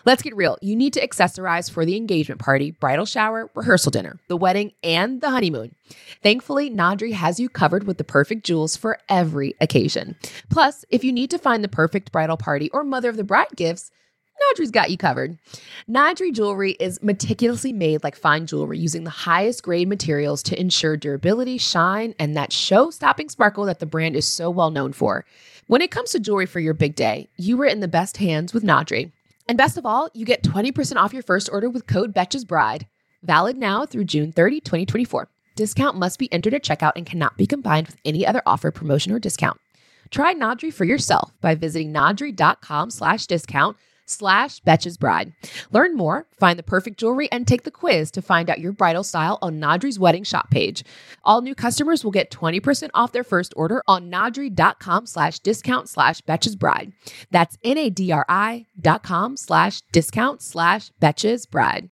Let's 0.04 0.22
get 0.22 0.34
real. 0.36 0.58
You 0.60 0.74
need 0.74 0.92
to 0.94 1.06
accessorize 1.06 1.70
for 1.70 1.84
the 1.86 1.96
engagement 1.96 2.40
party, 2.40 2.72
bridal 2.72 3.06
shower, 3.06 3.48
rehearsal 3.54 3.92
dinner, 3.92 4.18
the 4.28 4.36
wedding, 4.36 4.72
and 4.82 5.20
the 5.20 5.30
honeymoon. 5.30 5.74
Thankfully, 6.22 6.68
Nadri 6.68 7.12
has 7.12 7.38
you 7.38 7.48
covered 7.48 7.84
with 7.84 7.98
the 7.98 8.04
perfect 8.04 8.44
jewels 8.44 8.76
for 8.76 8.98
every 9.08 9.54
occasion. 9.60 10.16
Plus, 10.50 10.84
if 10.90 11.04
you 11.04 11.12
need 11.12 11.30
to 11.30 11.38
find 11.38 11.62
the 11.62 11.68
perfect 11.68 12.10
bridal 12.12 12.36
party 12.36 12.68
or 12.70 12.82
mother 12.82 13.08
of 13.08 13.16
the 13.16 13.24
bride 13.24 13.54
gifts, 13.54 13.92
Nadri's 14.40 14.70
got 14.70 14.90
you 14.90 14.96
covered. 14.96 15.38
Nadri 15.88 16.32
jewelry 16.32 16.72
is 16.72 17.02
meticulously 17.02 17.72
made 17.72 18.02
like 18.02 18.16
fine 18.16 18.46
jewelry 18.46 18.78
using 18.78 19.04
the 19.04 19.10
highest 19.10 19.62
grade 19.62 19.88
materials 19.88 20.42
to 20.44 20.60
ensure 20.60 20.96
durability, 20.96 21.58
shine, 21.58 22.14
and 22.18 22.36
that 22.36 22.52
show 22.52 22.90
stopping 22.90 23.28
sparkle 23.28 23.64
that 23.66 23.78
the 23.78 23.86
brand 23.86 24.16
is 24.16 24.26
so 24.26 24.50
well 24.50 24.70
known 24.70 24.92
for. 24.92 25.24
When 25.66 25.82
it 25.82 25.90
comes 25.90 26.10
to 26.10 26.20
jewelry 26.20 26.46
for 26.46 26.60
your 26.60 26.74
big 26.74 26.94
day, 26.94 27.28
you 27.36 27.60
are 27.62 27.66
in 27.66 27.80
the 27.80 27.88
best 27.88 28.18
hands 28.18 28.52
with 28.52 28.64
Nadri. 28.64 29.12
And 29.48 29.58
best 29.58 29.76
of 29.76 29.86
all, 29.86 30.08
you 30.14 30.24
get 30.24 30.42
20% 30.42 30.96
off 30.96 31.12
your 31.12 31.22
first 31.22 31.48
order 31.52 31.68
with 31.68 31.86
code 31.86 32.14
Betches 32.14 32.46
Bride. 32.46 32.86
Valid 33.22 33.56
now 33.56 33.86
through 33.86 34.04
June 34.04 34.32
30, 34.32 34.60
2024. 34.60 35.28
Discount 35.54 35.96
must 35.96 36.18
be 36.18 36.32
entered 36.32 36.54
at 36.54 36.64
checkout 36.64 36.92
and 36.96 37.06
cannot 37.06 37.36
be 37.36 37.46
combined 37.46 37.86
with 37.86 37.96
any 38.04 38.26
other 38.26 38.42
offer, 38.46 38.70
promotion, 38.70 39.12
or 39.12 39.18
discount. 39.18 39.60
Try 40.10 40.34
Nadri 40.34 40.72
for 40.72 40.84
yourself 40.84 41.32
by 41.40 41.54
visiting 41.54 41.92
nadri.com 41.92 42.90
slash 42.90 43.26
discount 43.26 43.76
slash 44.06 44.60
Betches 44.62 44.98
Bride. 44.98 45.32
Learn 45.70 45.96
more, 45.96 46.26
find 46.38 46.58
the 46.58 46.62
perfect 46.62 46.98
jewelry, 46.98 47.30
and 47.30 47.46
take 47.46 47.64
the 47.64 47.70
quiz 47.70 48.10
to 48.12 48.22
find 48.22 48.50
out 48.50 48.60
your 48.60 48.72
bridal 48.72 49.04
style 49.04 49.38
on 49.42 49.60
Nadri's 49.60 49.98
wedding 49.98 50.24
shop 50.24 50.50
page. 50.50 50.84
All 51.24 51.40
new 51.40 51.54
customers 51.54 52.04
will 52.04 52.10
get 52.10 52.30
20% 52.30 52.90
off 52.94 53.12
their 53.12 53.24
first 53.24 53.52
order 53.56 53.82
on 53.86 54.10
nadri.com 54.10 55.06
slash 55.06 55.38
discount 55.38 55.88
slash 55.88 56.20
Betches 56.22 56.58
Bride. 56.58 56.92
That's 57.30 57.58
N-A-D-R-I 57.62 58.66
dot 58.80 59.02
com 59.02 59.36
slash 59.36 59.80
discount 59.92 60.42
slash 60.42 60.90
Betches 61.00 61.48
Bride. 61.48 61.90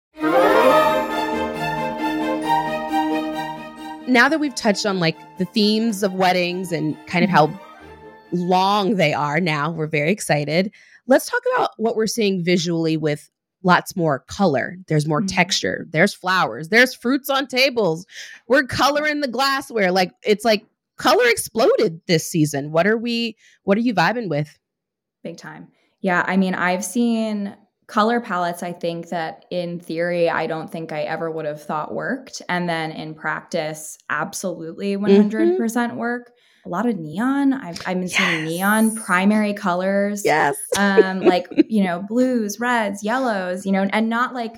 Now 4.06 4.28
that 4.28 4.38
we've 4.38 4.54
touched 4.54 4.84
on 4.84 5.00
like 5.00 5.16
the 5.38 5.46
themes 5.46 6.02
of 6.02 6.12
weddings 6.12 6.72
and 6.72 6.94
kind 7.06 7.24
of 7.24 7.30
how 7.30 7.46
mm-hmm. 7.46 8.36
long 8.36 8.96
they 8.96 9.14
are 9.14 9.40
now, 9.40 9.70
we're 9.70 9.86
very 9.86 10.10
excited. 10.12 10.70
Let's 11.06 11.28
talk 11.30 11.42
about 11.54 11.70
what 11.76 11.96
we're 11.96 12.06
seeing 12.06 12.42
visually 12.44 12.96
with 12.96 13.30
lots 13.62 13.96
more 13.96 14.20
color. 14.20 14.76
There's 14.88 15.06
more 15.06 15.22
Mhm. 15.22 15.28
texture. 15.34 15.86
There's 15.90 16.12
flowers. 16.14 16.68
There's 16.68 16.94
fruits 16.94 17.30
on 17.30 17.46
tables. 17.46 18.06
We're 18.46 18.64
coloring 18.64 19.20
the 19.20 19.28
glassware. 19.28 19.90
Like 19.90 20.12
it's 20.22 20.44
like 20.44 20.66
color 20.96 21.24
exploded 21.26 22.00
this 22.06 22.28
season. 22.30 22.72
What 22.72 22.86
are 22.86 22.98
we 22.98 23.36
what 23.64 23.78
are 23.78 23.82
you 23.82 23.94
vibing 23.94 24.28
with? 24.28 24.58
Big 25.22 25.38
time. 25.38 25.68
Yeah, 26.00 26.22
I 26.26 26.36
mean, 26.36 26.54
I've 26.54 26.84
seen 26.84 27.56
color 27.86 28.20
palettes 28.20 28.62
I 28.62 28.72
think 28.72 29.08
that 29.10 29.44
in 29.50 29.78
theory 29.80 30.28
I 30.30 30.46
don't 30.46 30.70
think 30.70 30.90
I 30.92 31.02
ever 31.02 31.30
would 31.30 31.44
have 31.44 31.62
thought 31.62 31.94
worked 31.94 32.40
and 32.48 32.66
then 32.68 32.90
in 32.92 33.14
practice 33.14 33.98
absolutely 34.08 34.96
100% 34.96 35.96
work. 35.96 36.32
A 36.66 36.68
lot 36.68 36.86
of 36.86 36.96
neon. 36.98 37.52
I've 37.52 37.80
I've 37.86 37.98
been 37.98 38.08
seeing 38.08 38.46
Yes. 38.46 38.48
neon 38.48 38.94
primary 38.96 39.52
colors. 39.54 40.24
Yes. 40.24 40.56
um 40.78 41.20
like 41.32 41.46
you 41.68 41.84
know 41.84 42.02
blues 42.08 42.58
reds 42.60 43.02
yellows 43.04 43.66
you 43.66 43.72
know 43.72 43.82
and 43.92 44.08
not 44.08 44.34
like 44.34 44.54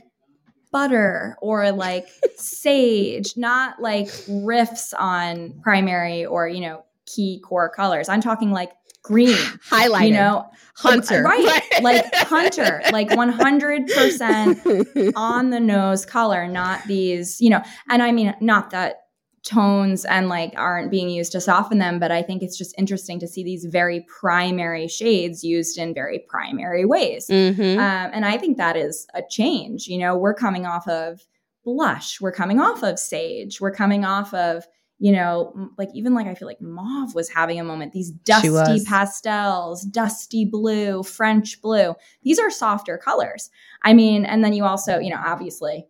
butter 0.72 1.36
or 1.40 1.70
like 1.72 2.08
sage 2.36 3.36
not 3.36 3.80
like 3.80 4.08
riffs 4.28 4.92
on 4.98 5.54
primary 5.62 6.26
or 6.26 6.48
you 6.48 6.60
know 6.60 6.84
key 7.06 7.40
core 7.42 7.68
colors 7.70 8.08
i'm 8.08 8.20
talking 8.20 8.50
like 8.50 8.72
green 9.02 9.36
Highlighter. 9.70 10.06
you 10.08 10.12
know 10.14 10.50
Hunter. 10.76 11.22
right 11.22 11.62
like 11.82 12.04
hunter 12.14 12.82
like 12.90 13.08
100% 13.10 15.12
on 15.16 15.50
the 15.50 15.60
nose 15.60 16.04
color 16.04 16.48
not 16.48 16.82
these 16.86 17.40
you 17.40 17.48
know 17.48 17.62
and 17.88 18.02
i 18.02 18.10
mean 18.12 18.34
not 18.40 18.70
that 18.70 19.05
tones 19.46 20.04
and 20.04 20.28
like 20.28 20.52
aren't 20.56 20.90
being 20.90 21.08
used 21.08 21.30
to 21.32 21.40
soften 21.40 21.78
them 21.78 21.98
but 22.00 22.10
i 22.10 22.20
think 22.20 22.42
it's 22.42 22.58
just 22.58 22.74
interesting 22.76 23.20
to 23.20 23.28
see 23.28 23.44
these 23.44 23.64
very 23.64 24.00
primary 24.20 24.88
shades 24.88 25.44
used 25.44 25.78
in 25.78 25.94
very 25.94 26.18
primary 26.28 26.84
ways. 26.84 27.28
Mhm. 27.28 27.74
um, 27.78 28.10
and 28.12 28.24
i 28.26 28.36
think 28.36 28.56
that 28.56 28.76
is 28.76 29.06
a 29.14 29.22
change 29.30 29.86
you 29.86 29.98
know? 29.98 30.16
We're 30.16 30.34
coming 30.34 30.66
off 30.66 30.86
of 30.88 31.24
blush 31.64 32.20
we're 32.20 32.32
coming 32.32 32.58
off 32.60 32.82
of 32.82 32.98
sage 32.98 33.60
we're 33.60 33.70
coming 33.72 34.04
off 34.04 34.34
of 34.34 34.64
you 34.98 35.12
know 35.12 35.52
like 35.78 35.90
even 35.94 36.14
like 36.14 36.26
i 36.26 36.34
feel 36.34 36.48
like 36.48 36.60
mauve 36.60 37.14
was 37.14 37.28
having 37.28 37.60
a 37.60 37.64
moment. 37.64 37.92
These 37.92 38.10
dusty 38.10 38.46
pastels 38.84 39.82
dusty 39.82 40.44
blue 40.44 41.02
french 41.02 41.60
blue 41.60 41.94
these 42.22 42.38
are 42.38 42.50
softer 42.50 42.98
colors. 42.98 43.50
I 43.82 43.92
mean 43.94 44.24
and 44.24 44.42
then 44.44 44.52
you 44.54 44.64
also 44.64 44.98
you 44.98 45.10
know 45.10 45.20
obviously 45.24 45.86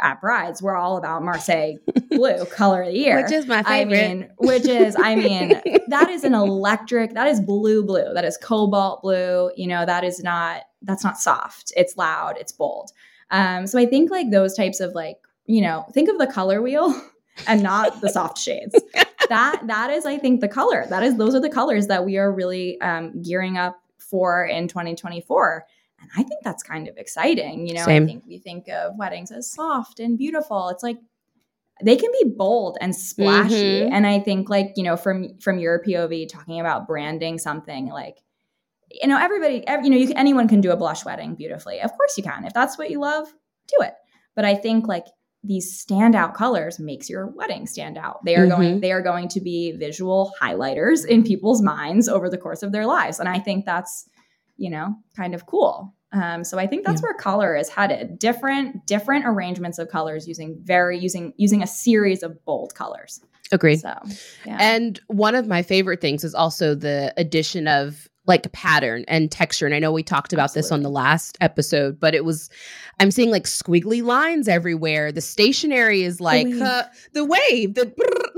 at 0.00 0.20
brides 0.20 0.62
we're 0.62 0.76
all 0.76 0.96
about 0.96 1.22
marseille 1.22 1.74
blue 2.10 2.44
color 2.46 2.82
of 2.82 2.88
the 2.88 2.98
year 2.98 3.22
Which 3.22 3.32
is 3.32 3.46
my 3.46 3.62
favorite. 3.62 3.98
I 3.98 4.14
mean, 4.14 4.30
which 4.38 4.66
is, 4.66 4.96
I 4.98 5.14
mean, 5.14 5.60
that 5.88 6.10
is 6.10 6.24
an 6.24 6.34
electric, 6.34 7.14
that 7.14 7.26
is 7.28 7.40
blue, 7.40 7.84
blue, 7.84 8.12
that 8.14 8.24
is 8.24 8.36
cobalt 8.36 9.02
blue. 9.02 9.50
You 9.56 9.66
know, 9.66 9.84
that 9.84 10.04
is 10.04 10.22
not, 10.22 10.62
that's 10.82 11.04
not 11.04 11.18
soft. 11.18 11.72
It's 11.76 11.96
loud, 11.96 12.36
it's 12.38 12.52
bold. 12.52 12.90
Um, 13.30 13.66
so 13.66 13.78
I 13.78 13.86
think 13.86 14.10
like 14.10 14.30
those 14.30 14.54
types 14.54 14.80
of 14.80 14.94
like, 14.94 15.18
you 15.46 15.62
know, 15.62 15.86
think 15.92 16.08
of 16.08 16.18
the 16.18 16.26
color 16.26 16.62
wheel 16.62 17.00
and 17.46 17.62
not 17.62 18.00
the 18.00 18.08
soft 18.08 18.38
shades. 18.38 18.74
That, 19.28 19.62
that 19.66 19.90
is, 19.90 20.06
I 20.06 20.18
think, 20.18 20.40
the 20.40 20.48
color. 20.48 20.86
That 20.88 21.02
is, 21.02 21.16
those 21.16 21.34
are 21.34 21.40
the 21.40 21.50
colors 21.50 21.88
that 21.88 22.04
we 22.04 22.16
are 22.16 22.32
really 22.32 22.80
um, 22.80 23.20
gearing 23.22 23.56
up 23.56 23.80
for 23.98 24.44
in 24.44 24.68
2024. 24.68 25.66
And 26.00 26.10
I 26.16 26.22
think 26.22 26.42
that's 26.44 26.62
kind 26.62 26.88
of 26.88 26.96
exciting. 26.96 27.66
You 27.66 27.74
know, 27.74 27.84
Same. 27.84 28.04
I 28.04 28.06
think 28.06 28.24
we 28.26 28.38
think 28.38 28.68
of 28.68 28.96
weddings 28.96 29.30
as 29.30 29.50
soft 29.50 29.98
and 30.00 30.16
beautiful. 30.18 30.68
It's 30.68 30.82
like, 30.82 30.98
they 31.82 31.96
can 31.96 32.10
be 32.22 32.30
bold 32.30 32.78
and 32.80 32.96
splashy 32.96 33.82
Mhm. 33.82 33.90
and 33.92 34.06
i 34.06 34.18
think 34.18 34.48
like 34.48 34.72
you 34.76 34.82
know 34.82 34.96
from 34.96 35.36
from 35.40 35.58
your 35.58 35.78
pov 35.84 36.26
talking 36.26 36.58
about 36.58 36.86
branding 36.86 37.36
something 37.38 37.88
like 37.88 38.22
you 38.90 39.06
know 39.06 39.18
everybody 39.18 39.62
ev- 39.68 39.84
you 39.84 39.90
know 39.90 39.96
you 39.98 40.06
can, 40.06 40.16
anyone 40.16 40.48
can 40.48 40.62
do 40.62 40.70
a 40.70 40.76
blush 40.78 41.04
wedding 41.04 41.34
beautifully 41.34 41.80
of 41.82 41.92
course 41.94 42.16
you 42.16 42.22
can 42.24 42.46
if 42.46 42.54
that's 42.54 42.78
what 42.78 42.88
you 42.88 42.98
love 42.98 43.28
do 43.68 43.84
it 43.84 43.92
but 44.34 44.46
i 44.46 44.54
think 44.54 44.88
like 44.88 45.04
these 45.44 45.84
standout 45.84 46.32
colors 46.32 46.78
makes 46.80 47.10
your 47.10 47.26
wedding 47.26 47.66
stand 47.66 47.98
out 47.98 48.24
they 48.24 48.36
are 48.36 48.46
going 48.46 48.80
they 48.80 48.90
are 48.92 49.02
going 49.02 49.28
to 49.28 49.40
be 49.42 49.72
visual 49.72 50.32
highlighters 50.40 51.04
in 51.04 51.22
people's 51.22 51.60
minds 51.60 52.08
over 52.08 52.30
the 52.30 52.38
course 52.38 52.62
of 52.62 52.72
their 52.72 52.86
lives 52.86 53.20
and 53.20 53.28
i 53.28 53.38
think 53.38 53.66
that's 53.66 54.08
you 54.56 54.70
know 54.70 54.96
kind 55.16 55.34
of 55.34 55.46
cool 55.46 55.94
um, 56.12 56.44
so 56.44 56.58
I 56.58 56.66
think 56.66 56.86
that's 56.86 57.02
where 57.02 57.12
color 57.14 57.56
is 57.56 57.68
headed. 57.68 58.18
Different 58.18 58.86
different 58.86 59.26
arrangements 59.26 59.78
of 59.78 59.88
colors 59.88 60.26
using 60.26 60.56
very 60.62 60.98
using 60.98 61.34
using 61.36 61.62
a 61.62 61.66
series 61.66 62.22
of 62.22 62.42
bold 62.44 62.74
colors. 62.74 63.20
Agree. 63.52 63.76
So 63.76 63.94
yeah. 64.44 64.56
And 64.58 65.00
one 65.08 65.34
of 65.34 65.46
my 65.46 65.62
favorite 65.62 66.00
things 66.00 66.24
is 66.24 66.34
also 66.34 66.74
the 66.74 67.12
addition 67.16 67.68
of 67.68 68.08
like 68.26 68.50
pattern 68.52 69.04
and 69.06 69.30
texture. 69.30 69.66
And 69.66 69.74
I 69.74 69.78
know 69.78 69.92
we 69.92 70.02
talked 70.02 70.32
about 70.32 70.52
this 70.52 70.72
on 70.72 70.82
the 70.82 70.90
last 70.90 71.38
episode, 71.40 72.00
but 72.00 72.14
it 72.14 72.24
was, 72.24 72.50
I'm 72.98 73.12
seeing 73.12 73.30
like 73.30 73.44
squiggly 73.44 74.02
lines 74.02 74.48
everywhere. 74.48 75.12
The 75.12 75.20
stationery 75.20 76.02
is 76.02 76.20
like 76.20 76.46
wave. 76.46 76.60
uh, 76.60 76.82
the 77.12 77.24
wave, 77.24 77.74
the 77.74 77.92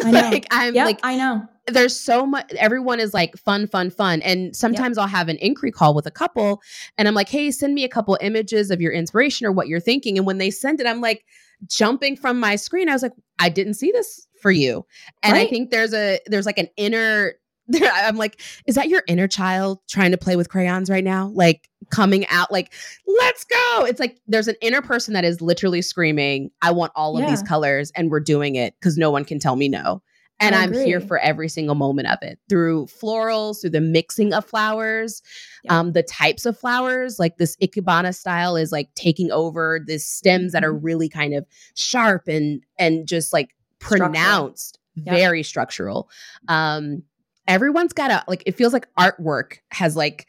know. 0.05 0.11
like 0.11 0.47
I'm 0.51 0.75
yep, 0.75 0.85
like 0.85 1.01
I 1.03 1.17
know. 1.17 1.49
There's 1.71 1.99
so 1.99 2.27
much 2.27 2.53
everyone 2.55 3.01
is 3.01 3.15
like 3.15 3.37
fun 3.37 3.67
fun 3.67 3.91
fun 3.91 4.23
and 4.23 4.55
sometimes 4.55 4.99
i'll 4.99 5.07
have 5.07 5.29
an 5.29 5.37
inquiry 5.39 5.71
call 5.71 5.95
with 5.95 6.07
a 6.07 6.11
couple 6.11 6.61
and 6.97 7.09
i'm 7.09 7.15
like 7.15 7.29
hey 7.29 7.51
send 7.51 7.75
me 7.75 7.85
a 7.85 7.89
couple 7.89 8.17
images 8.21 8.71
of 8.71 8.81
your 8.81 8.93
inspiration 8.93 9.47
or 9.47 9.53
what 9.53 9.69
you're 9.69 9.81
thinking 9.81 10.17
and 10.17 10.27
when 10.27 10.39
they 10.39 10.51
send 10.51 10.81
it 10.81 10.87
i'm 10.87 11.01
like 11.01 11.25
jumping 11.67 12.17
from 12.17 12.39
my 12.39 12.57
screen 12.57 12.89
i 12.89 12.93
was 12.93 13.03
like 13.03 13.13
i 13.39 13.49
didn't 13.49 13.75
see 13.75 13.91
this 13.93 14.27
for 14.41 14.51
you 14.51 14.85
and 15.23 15.37
i 15.37 15.47
think 15.47 15.71
there's 15.71 15.95
a 15.95 16.21
there's 16.27 16.47
like 16.47 16.59
an 16.59 16.69
inner 16.77 17.35
i'm 17.93 18.17
like 18.17 18.41
is 18.67 18.75
that 18.75 18.89
your 18.89 19.03
inner 19.09 19.29
child 19.29 19.81
trying 19.89 20.11
to 20.11 20.17
play 20.17 20.37
with 20.37 20.49
crayons 20.49 20.89
right 20.89 21.05
now? 21.05 21.31
Like 21.35 21.69
coming 21.91 22.27
out 22.29 22.51
like 22.51 22.73
let's 23.21 23.45
go! 23.45 23.85
It's 23.85 24.01
like 24.01 24.19
there's 24.27 24.49
an 24.49 24.57
inner 24.61 24.83
person 24.83 25.15
that 25.15 25.25
is 25.25 25.41
literally 25.41 25.83
screaming 25.83 26.51
i 26.63 26.71
want 26.71 26.93
all 26.95 27.19
of 27.19 27.27
these 27.29 27.43
colors 27.43 27.91
and 27.95 28.11
we're 28.11 28.21
doing 28.21 28.57
it 28.57 28.75
because 28.79 28.99
no 28.99 29.11
one 29.11 29.25
can 29.25 29.39
tell 29.39 29.57
me 29.57 29.69
no 29.69 30.03
and 30.41 30.55
I'm 30.55 30.73
here 30.73 31.01
for 31.01 31.19
every 31.19 31.49
single 31.49 31.75
moment 31.75 32.09
of 32.09 32.19
it 32.23 32.39
through 32.49 32.87
florals, 32.87 33.61
through 33.61 33.71
the 33.71 33.81
mixing 33.81 34.33
of 34.33 34.45
flowers, 34.45 35.23
Yeah. 35.65 35.79
um, 35.81 35.93
the 35.93 36.03
types 36.03 36.47
of 36.47 36.59
flowers. 36.59 37.19
Like 37.19 37.39
this 37.39 37.57
Ikebana 37.57 38.15
style 38.15 38.57
is 38.57 38.71
like 38.73 38.89
taking 38.95 39.31
over 39.33 39.81
the 39.85 39.99
stems 39.99 40.53
that 40.53 40.65
are 40.65 40.73
Mm-hmm. 40.73 40.85
really 40.85 41.09
kind 41.09 41.35
of 41.35 41.47
sharp 41.75 42.29
and 42.29 42.63
and 42.79 43.07
just 43.09 43.33
like 43.33 43.55
Structural. 43.81 44.11
pronounced, 44.11 44.79
Yep. 44.97 45.15
very 45.15 45.43
structural. 45.43 46.09
Um, 46.49 47.03
everyone's 47.47 47.93
got 47.93 48.11
a 48.11 48.25
like. 48.29 48.43
It 48.47 48.57
feels 48.57 48.73
like 48.73 48.87
artwork 48.99 49.59
has 49.71 49.97
like 49.97 50.27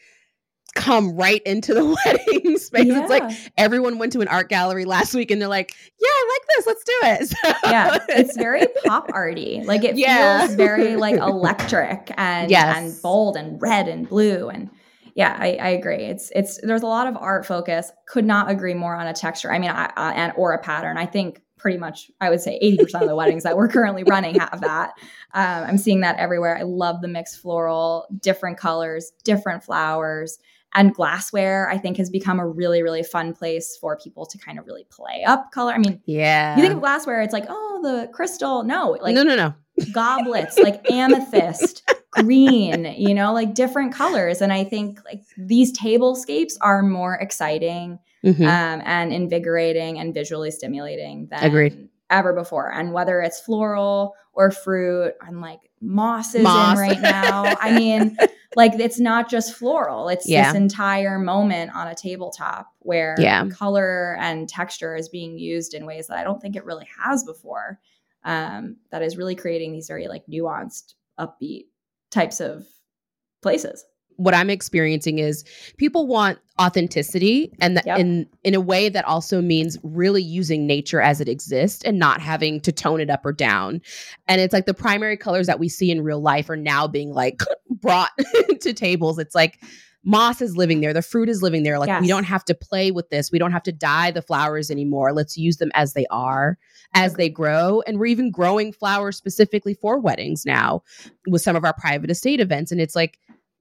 come 0.74 1.16
right 1.16 1.42
into 1.44 1.74
the 1.74 1.86
wedding 2.06 2.58
space. 2.58 2.88
It's 2.94 3.10
like 3.10 3.32
everyone 3.58 3.98
went 3.98 4.14
to 4.14 4.22
an 4.22 4.28
art 4.28 4.50
gallery 4.50 4.86
last 4.86 5.14
week 5.14 5.32
and 5.32 5.42
they're 5.42 5.48
like, 5.48 5.74
"Yeah, 6.00 6.08
I 6.10 6.38
like 6.40 6.48
this. 6.56 6.68
Let's 6.68 6.84
do 6.84 6.94
it." 7.04 7.30
So- 7.64 7.70
yeah, 7.70 7.98
it's 8.10 8.36
very 8.38 8.66
pop 8.86 9.10
arty. 9.14 9.62
Like 9.66 9.84
it 9.84 9.98
Yeah. 9.98 10.46
feels 10.46 10.56
very 10.56 10.96
like 10.96 11.16
electric 11.16 12.12
and 12.18 12.50
Yes. 12.52 12.78
and 12.78 13.02
bold 13.02 13.36
and 13.38 13.62
red 13.62 13.88
and 13.88 14.08
blue 14.08 14.50
and 14.50 14.70
Yeah, 15.16 15.36
I, 15.38 15.56
I, 15.56 15.70
agree. 15.70 16.04
It's 16.06 16.32
it's 16.36 16.60
there's 16.62 16.82
a 16.84 16.88
lot 16.88 17.08
of 17.08 17.18
art 17.18 17.46
focus. 17.46 17.92
Could 18.08 18.26
not 18.26 18.50
agree 18.50 18.74
more 18.74 18.96
on 18.96 19.08
a 19.08 19.14
texture. 19.14 19.52
I 19.52 19.60
mean, 19.60 19.72
I, 19.72 19.86
uh, 19.98 20.14
and 20.16 20.34
or 20.38 20.54
a 20.54 20.60
pattern. 20.62 20.98
I 20.98 21.06
think 21.06 21.42
pretty 21.58 21.78
much 21.78 22.10
I 22.22 22.30
would 22.30 22.40
say 22.40 22.58
80% 22.64 23.02
of 23.02 23.08
the 23.10 23.16
weddings 23.18 23.44
that 23.44 23.58
we're 23.58 23.68
currently 23.68 24.04
running 24.04 24.36
have 24.40 24.62
that. 24.62 24.92
Um, 25.34 25.64
I'm 25.68 25.78
seeing 25.78 26.00
that 26.02 26.16
everywhere. 26.18 26.58
I 26.58 26.62
love 26.62 27.02
the 27.02 27.10
mixed 27.10 27.42
floral, 27.42 28.06
different 28.22 28.58
colors, 28.58 29.12
different 29.26 29.62
flowers. 29.64 30.40
And 30.76 30.94
glassware, 30.94 31.68
I 31.70 31.78
think, 31.78 31.98
has 31.98 32.10
become 32.10 32.40
a 32.40 32.48
really, 32.48 32.84
really 32.84 33.02
fun 33.02 33.34
place 33.34 33.76
for 33.80 33.98
people 33.98 34.26
to 34.28 34.38
kind 34.38 34.60
of 34.60 34.68
really 34.68 34.86
play 34.90 35.24
up 35.26 35.52
color. 35.52 35.74
I 35.74 35.80
mean, 35.80 36.02
yeah. 36.06 36.56
You 36.56 36.62
think 36.62 36.76
of 36.76 36.80
glassware, 36.80 37.22
it's 37.22 37.34
like, 37.34 37.46
oh, 37.50 37.80
the 37.82 38.08
crystal. 38.14 38.64
No, 38.64 38.98
like 39.02 39.16
no, 39.16 39.24
no, 39.24 39.36
no. 39.36 39.54
goblets, 39.94 40.58
like 40.60 40.90
amethyst, 40.92 41.90
green, 42.12 42.86
you 42.98 43.14
know, 43.14 43.34
like 43.34 43.54
different 43.54 43.94
colors. 43.94 44.42
And 44.42 44.54
I 44.54 44.64
think 44.64 45.00
like 45.06 45.22
these 45.38 45.78
tablescapes 45.78 46.54
are 46.62 46.84
more 46.84 47.16
exciting 47.16 48.00
mm-hmm. 48.24 48.44
um, 48.44 48.82
and 48.86 49.14
invigorating 49.14 50.00
and 50.00 50.14
visually 50.14 50.52
stimulating 50.52 51.28
than 51.32 51.44
Agreed. 51.44 51.90
ever 52.10 52.34
before. 52.34 52.72
And 52.72 52.94
whether 52.94 53.22
it's 53.22 53.40
floral 53.40 54.16
or 54.34 54.52
fruit, 54.52 55.14
and 55.26 55.42
like 55.42 55.60
moss 55.82 56.36
is 56.36 56.44
moss. 56.44 56.78
in 56.78 56.82
right 56.82 57.02
now. 57.02 57.56
I 57.60 57.72
mean, 57.78 58.18
like 58.56 58.74
it's 58.76 59.00
not 59.00 59.30
just 59.30 59.56
floral; 59.56 60.10
it's 60.10 60.28
yeah. 60.28 60.52
this 60.52 60.60
entire 60.60 61.20
moment 61.20 61.76
on 61.76 61.88
a 61.88 61.96
tabletop 61.96 62.68
where 62.80 63.16
yeah. 63.20 63.48
color 63.50 64.18
and 64.20 64.48
texture 64.48 64.96
is 64.96 65.10
being 65.10 65.38
used 65.38 65.74
in 65.74 65.86
ways 65.86 66.08
that 66.08 66.18
I 66.18 66.24
don't 66.24 66.42
think 66.42 66.56
it 66.56 66.66
really 66.66 66.88
has 67.04 67.24
before. 67.24 67.80
Um, 68.24 68.78
that 68.92 69.02
is 69.02 69.18
really 69.18 69.36
creating 69.36 69.72
these 69.72 69.88
very 69.88 70.08
like 70.08 70.26
nuanced, 70.28 70.96
upbeat 71.20 71.66
types 72.12 72.42
of 72.42 72.68
places 73.42 73.86
what 74.20 74.34
I'm 74.34 74.50
experiencing 74.50 75.20
is 75.20 75.46
people 75.78 76.06
want 76.06 76.40
authenticity 76.60 77.54
and 77.62 77.78
the, 77.78 77.84
yep. 77.86 78.00
in 78.00 78.28
in 78.44 78.54
a 78.54 78.60
way 78.60 78.90
that 78.90 79.06
also 79.06 79.42
means 79.42 79.78
really 79.82 80.22
using 80.22 80.68
nature 80.68 81.00
as 81.00 81.22
it 81.22 81.30
exists 81.30 81.86
and 81.86 81.98
not 81.98 82.20
having 82.20 82.60
to 82.62 82.72
tone 82.74 83.00
it 83.00 83.10
up 83.10 83.26
or 83.26 83.32
down. 83.32 83.82
And 84.28 84.42
it's 84.42 84.54
like 84.54 84.66
the 84.66 84.74
primary 84.74 85.16
colors 85.16 85.48
that 85.48 85.58
we 85.58 85.70
see 85.70 85.90
in 85.90 86.04
real 86.04 86.22
life 86.22 86.50
are 86.50 86.58
now 86.58 86.86
being 86.86 87.14
like 87.14 87.40
brought 87.70 88.12
to 88.60 88.74
tables. 88.74 89.20
It's 89.20 89.34
like 89.34 89.64
moss 90.04 90.42
is 90.42 90.58
living 90.58 90.82
there, 90.82 90.94
the 90.94 91.02
fruit 91.02 91.30
is 91.30 91.42
living 91.42 91.64
there. 91.64 91.80
Like 91.80 91.88
yes. 91.88 92.02
we 92.02 92.10
don't 92.10 92.26
have 92.26 92.44
to 92.46 92.54
play 92.54 92.92
with 92.92 93.10
this. 93.10 93.32
We 93.32 93.40
don't 93.40 93.54
have 93.54 93.64
to 93.64 93.72
dye 93.72 94.12
the 94.12 94.22
flowers 94.22 94.70
anymore. 94.70 95.14
Let's 95.14 95.38
use 95.38 95.58
them 95.58 95.72
as 95.76 95.94
they 95.94 96.06
are, 96.12 96.58
as 96.94 97.14
they 97.14 97.30
grow. 97.30 97.82
And 97.88 98.00
we're 98.00 98.08
even 98.08 98.32
growing 98.32 98.74
flowers 98.74 99.16
specifically 99.16 99.76
for 99.76 99.98
weddings 99.98 100.46
now 100.46 100.84
with 101.26 101.42
some 101.42 101.56
of 101.56 101.64
our 101.64 101.74
private 101.74 102.12
estate 102.12 102.42
events. 102.42 102.74
And 102.74 102.82
it's 102.82 102.98
like 102.98 103.18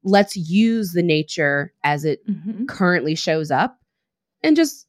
let's 0.08 0.36
use 0.36 0.92
the 0.92 1.02
nature 1.02 1.72
as 1.84 2.04
it 2.04 2.26
mm-hmm. 2.26 2.66
currently 2.66 3.14
shows 3.14 3.50
up 3.50 3.78
and 4.42 4.56
just 4.56 4.86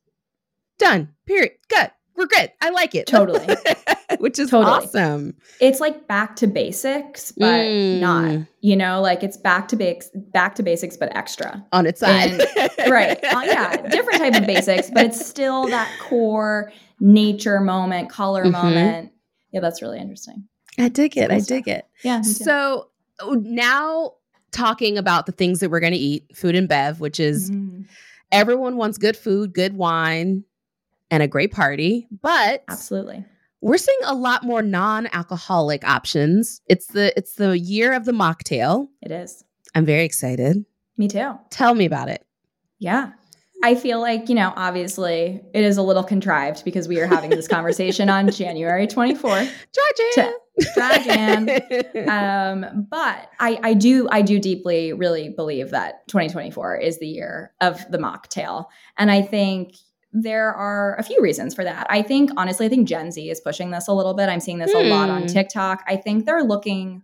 done. 0.78 1.09
Period. 1.26 1.51
Good. 1.70 1.91
We're 2.15 2.28
good. 2.28 2.51
I 2.61 2.70
like 2.70 2.95
it. 2.95 3.07
Totally. 3.07 3.45
Which 4.20 4.39
is 4.39 4.49
totally. 4.49 4.86
awesome. 4.86 5.36
It's 5.61 5.80
like 5.80 6.07
back 6.07 6.36
to 6.38 6.47
basics, 6.47 7.32
but 7.32 7.45
mm. 7.45 7.99
not. 7.99 8.47
You 8.61 8.76
know, 8.76 9.01
like 9.01 9.24
it's 9.24 9.38
back 9.38 9.67
to 9.70 9.76
basics, 9.76 10.09
back 10.34 10.55
to 10.55 10.63
basics, 10.63 10.97
but 10.97 11.15
extra 11.15 11.65
on 11.72 11.86
its 11.86 12.01
side. 12.01 12.32
And, 12.32 12.91
right. 12.91 13.24
Uh, 13.24 13.41
yeah. 13.45 13.78
Different 13.88 14.20
type 14.20 14.36
of 14.36 14.47
basics, 14.47 14.89
but 14.89 15.05
it's 15.05 15.26
still 15.26 15.67
that 15.67 15.89
core 16.01 16.72
nature 16.99 17.61
moment, 17.61 18.09
color 18.09 18.43
mm-hmm. 18.43 18.51
moment. 18.51 19.11
Yeah, 19.51 19.61
that's 19.61 19.82
really 19.82 19.99
interesting. 19.99 20.47
I 20.78 20.89
dig 20.89 21.17
it. 21.17 21.32
I 21.32 21.39
dig 21.39 21.67
it. 21.67 21.88
Yeah. 22.03 22.22
So 22.22 22.89
oh, 23.20 23.34
now 23.34 24.13
talking 24.52 24.97
about 24.97 25.26
the 25.26 25.32
things 25.32 25.60
that 25.60 25.70
we're 25.70 25.80
going 25.80 25.93
to 25.93 26.00
eat, 26.00 26.36
food 26.36 26.56
and 26.56 26.68
bev, 26.68 27.00
which 27.00 27.20
is 27.20 27.52
mm. 27.52 27.86
everyone 28.32 28.78
wants 28.78 28.97
good 28.97 29.18
food, 29.18 29.54
good 29.54 29.74
wine, 29.74 30.43
and 31.12 31.24
a 31.24 31.28
great 31.28 31.52
party. 31.52 32.08
But 32.22 32.64
absolutely, 32.68 33.26
we're 33.62 33.78
seeing 33.78 34.00
a 34.06 34.14
lot 34.14 34.43
more 34.43 34.62
non-alcoholic 34.62 35.84
options. 35.88 36.62
It's 36.68 36.88
the 36.88 37.18
it's 37.18 37.36
the 37.36 37.58
year 37.58 37.93
of 37.93 38.06
the 38.06 38.12
mocktail. 38.12 38.88
It 39.02 39.12
is. 39.12 39.43
I'm 39.76 39.86
very 39.86 40.04
excited. 40.04 40.66
Me 40.97 41.08
too. 41.08 41.38
Tell 41.50 41.76
me 41.76 41.86
about 41.86 42.10
it. 42.10 42.26
Yeah. 42.80 43.12
I 43.64 43.76
feel 43.76 43.99
like, 43.99 44.30
you 44.30 44.36
know, 44.36 44.53
obviously 44.55 45.41
it 45.53 45.64
is 45.64 45.78
a 45.78 45.82
little 45.82 46.03
contrived 46.03 46.64
because 46.64 46.88
we 46.88 46.99
are 46.99 47.07
having 47.07 47.30
this 47.30 47.47
conversation 47.47 48.10
on 48.10 48.32
January 48.32 48.88
24th. 48.88 49.51
Georgia. 49.74 50.34
Trajan. 50.74 52.10
um, 52.10 52.88
but 52.89 53.30
I, 53.39 53.60
I 53.64 53.74
do, 53.74 54.07
I 54.12 54.22
do 54.22 54.39
deeply 54.39 54.93
really 54.93 55.30
believe 55.30 55.72
that 55.72 56.07
2024 56.07 56.78
is 56.78 56.99
the 56.99 57.07
year 57.07 57.53
of 57.62 57.89
the 57.91 57.97
mocktail. 57.97 58.66
And 58.97 59.12
I 59.12 59.22
think 59.22 59.76
there 60.12 60.53
are 60.53 60.95
a 60.97 61.03
few 61.03 61.22
reasons 61.22 61.53
for 61.53 61.64
that. 61.64 61.86
I 61.89 62.01
think, 62.01 62.32
honestly, 62.36 62.66
I 62.66 62.70
think 62.70 62.88
Gen 62.88 63.12
Z 63.12 63.30
is 63.30 63.39
pushing 63.41 63.72
this 63.72 63.88
a 63.88 63.93
little 63.93 64.14
bit. 64.14 64.28
I'm 64.28 64.39
seeing 64.39 64.57
this 64.57 64.72
hmm. 64.72 64.78
a 64.78 64.89
lot 64.89 65.10
on 65.10 65.22
hmm. 65.22 65.28
TikTok. 65.28 65.84
I 65.88 65.97
think 65.97 66.26
they're 66.26 66.43
looking 66.43 67.03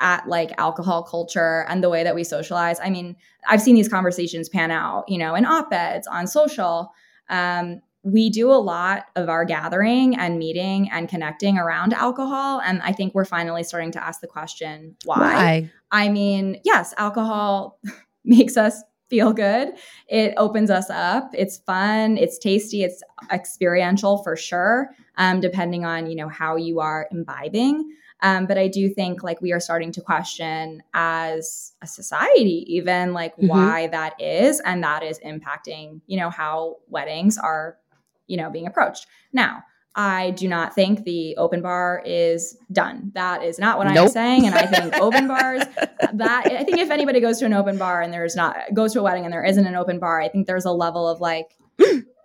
at 0.00 0.26
like 0.26 0.52
alcohol 0.58 1.02
culture 1.02 1.64
and 1.68 1.84
the 1.84 1.90
way 1.90 2.02
that 2.02 2.14
we 2.14 2.24
socialize. 2.24 2.80
I 2.80 2.90
mean, 2.90 3.16
I've 3.46 3.60
seen 3.60 3.74
these 3.74 3.88
conversations 3.88 4.48
pan 4.48 4.70
out, 4.70 5.08
you 5.08 5.18
know, 5.18 5.34
in 5.34 5.44
op 5.44 5.72
eds 5.72 6.06
on 6.06 6.26
social. 6.26 6.92
Um, 7.28 7.80
we 8.02 8.30
do 8.30 8.50
a 8.50 8.56
lot 8.56 9.06
of 9.14 9.28
our 9.28 9.44
gathering 9.44 10.16
and 10.16 10.38
meeting 10.38 10.90
and 10.90 11.08
connecting 11.08 11.58
around 11.58 11.92
alcohol. 11.92 12.60
And 12.64 12.80
I 12.82 12.92
think 12.92 13.14
we're 13.14 13.26
finally 13.26 13.62
starting 13.62 13.92
to 13.92 14.02
ask 14.02 14.22
the 14.22 14.26
question 14.26 14.96
why? 15.04 15.18
why? 15.18 15.70
I 15.92 16.08
mean, 16.08 16.60
yes, 16.64 16.94
alcohol 16.96 17.78
makes 18.24 18.56
us 18.56 18.82
feel 19.10 19.32
good. 19.32 19.70
It 20.08 20.32
opens 20.36 20.70
us 20.70 20.88
up. 20.88 21.30
It's 21.34 21.58
fun. 21.58 22.16
It's 22.16 22.38
tasty. 22.38 22.84
It's 22.84 23.02
experiential 23.30 24.22
for 24.22 24.36
sure, 24.36 24.90
um, 25.16 25.40
depending 25.40 25.84
on, 25.84 26.06
you 26.06 26.14
know, 26.14 26.28
how 26.28 26.56
you 26.56 26.80
are 26.80 27.08
imbibing. 27.10 27.90
Um, 28.22 28.46
but 28.46 28.58
I 28.58 28.68
do 28.68 28.88
think 28.88 29.22
like 29.22 29.40
we 29.40 29.52
are 29.52 29.60
starting 29.60 29.92
to 29.92 30.00
question 30.00 30.82
as 30.94 31.72
a 31.82 31.86
society, 31.86 32.64
even 32.68 33.12
like 33.12 33.34
mm-hmm. 33.36 33.48
why 33.48 33.86
that 33.88 34.20
is, 34.20 34.60
and 34.60 34.82
that 34.84 35.02
is 35.02 35.18
impacting, 35.20 36.00
you 36.06 36.18
know, 36.18 36.30
how 36.30 36.76
weddings 36.88 37.38
are 37.38 37.78
you 38.30 38.36
know, 38.36 38.48
being 38.48 38.66
approached. 38.66 39.06
Now, 39.32 39.64
I 39.96 40.30
do 40.30 40.46
not 40.46 40.72
think 40.72 41.02
the 41.02 41.36
open 41.36 41.62
bar 41.62 42.00
is 42.06 42.56
done. 42.70 43.10
That 43.14 43.42
is 43.42 43.58
not 43.58 43.76
what 43.76 43.88
nope. 43.88 44.04
I'm 44.04 44.08
saying. 44.08 44.46
And 44.46 44.54
I 44.54 44.66
think 44.66 44.94
open 45.00 45.26
bars, 45.26 45.64
that 46.12 46.46
I 46.46 46.62
think 46.62 46.78
if 46.78 46.90
anybody 46.90 47.20
goes 47.20 47.40
to 47.40 47.46
an 47.46 47.52
open 47.52 47.76
bar 47.76 48.00
and 48.00 48.12
there's 48.12 48.36
not 48.36 48.56
goes 48.72 48.92
to 48.92 49.00
a 49.00 49.02
wedding 49.02 49.24
and 49.24 49.32
there 49.32 49.44
isn't 49.44 49.66
an 49.66 49.74
open 49.74 49.98
bar, 49.98 50.20
I 50.20 50.28
think 50.28 50.46
there's 50.46 50.64
a 50.64 50.70
level 50.70 51.08
of 51.08 51.20
like, 51.20 51.56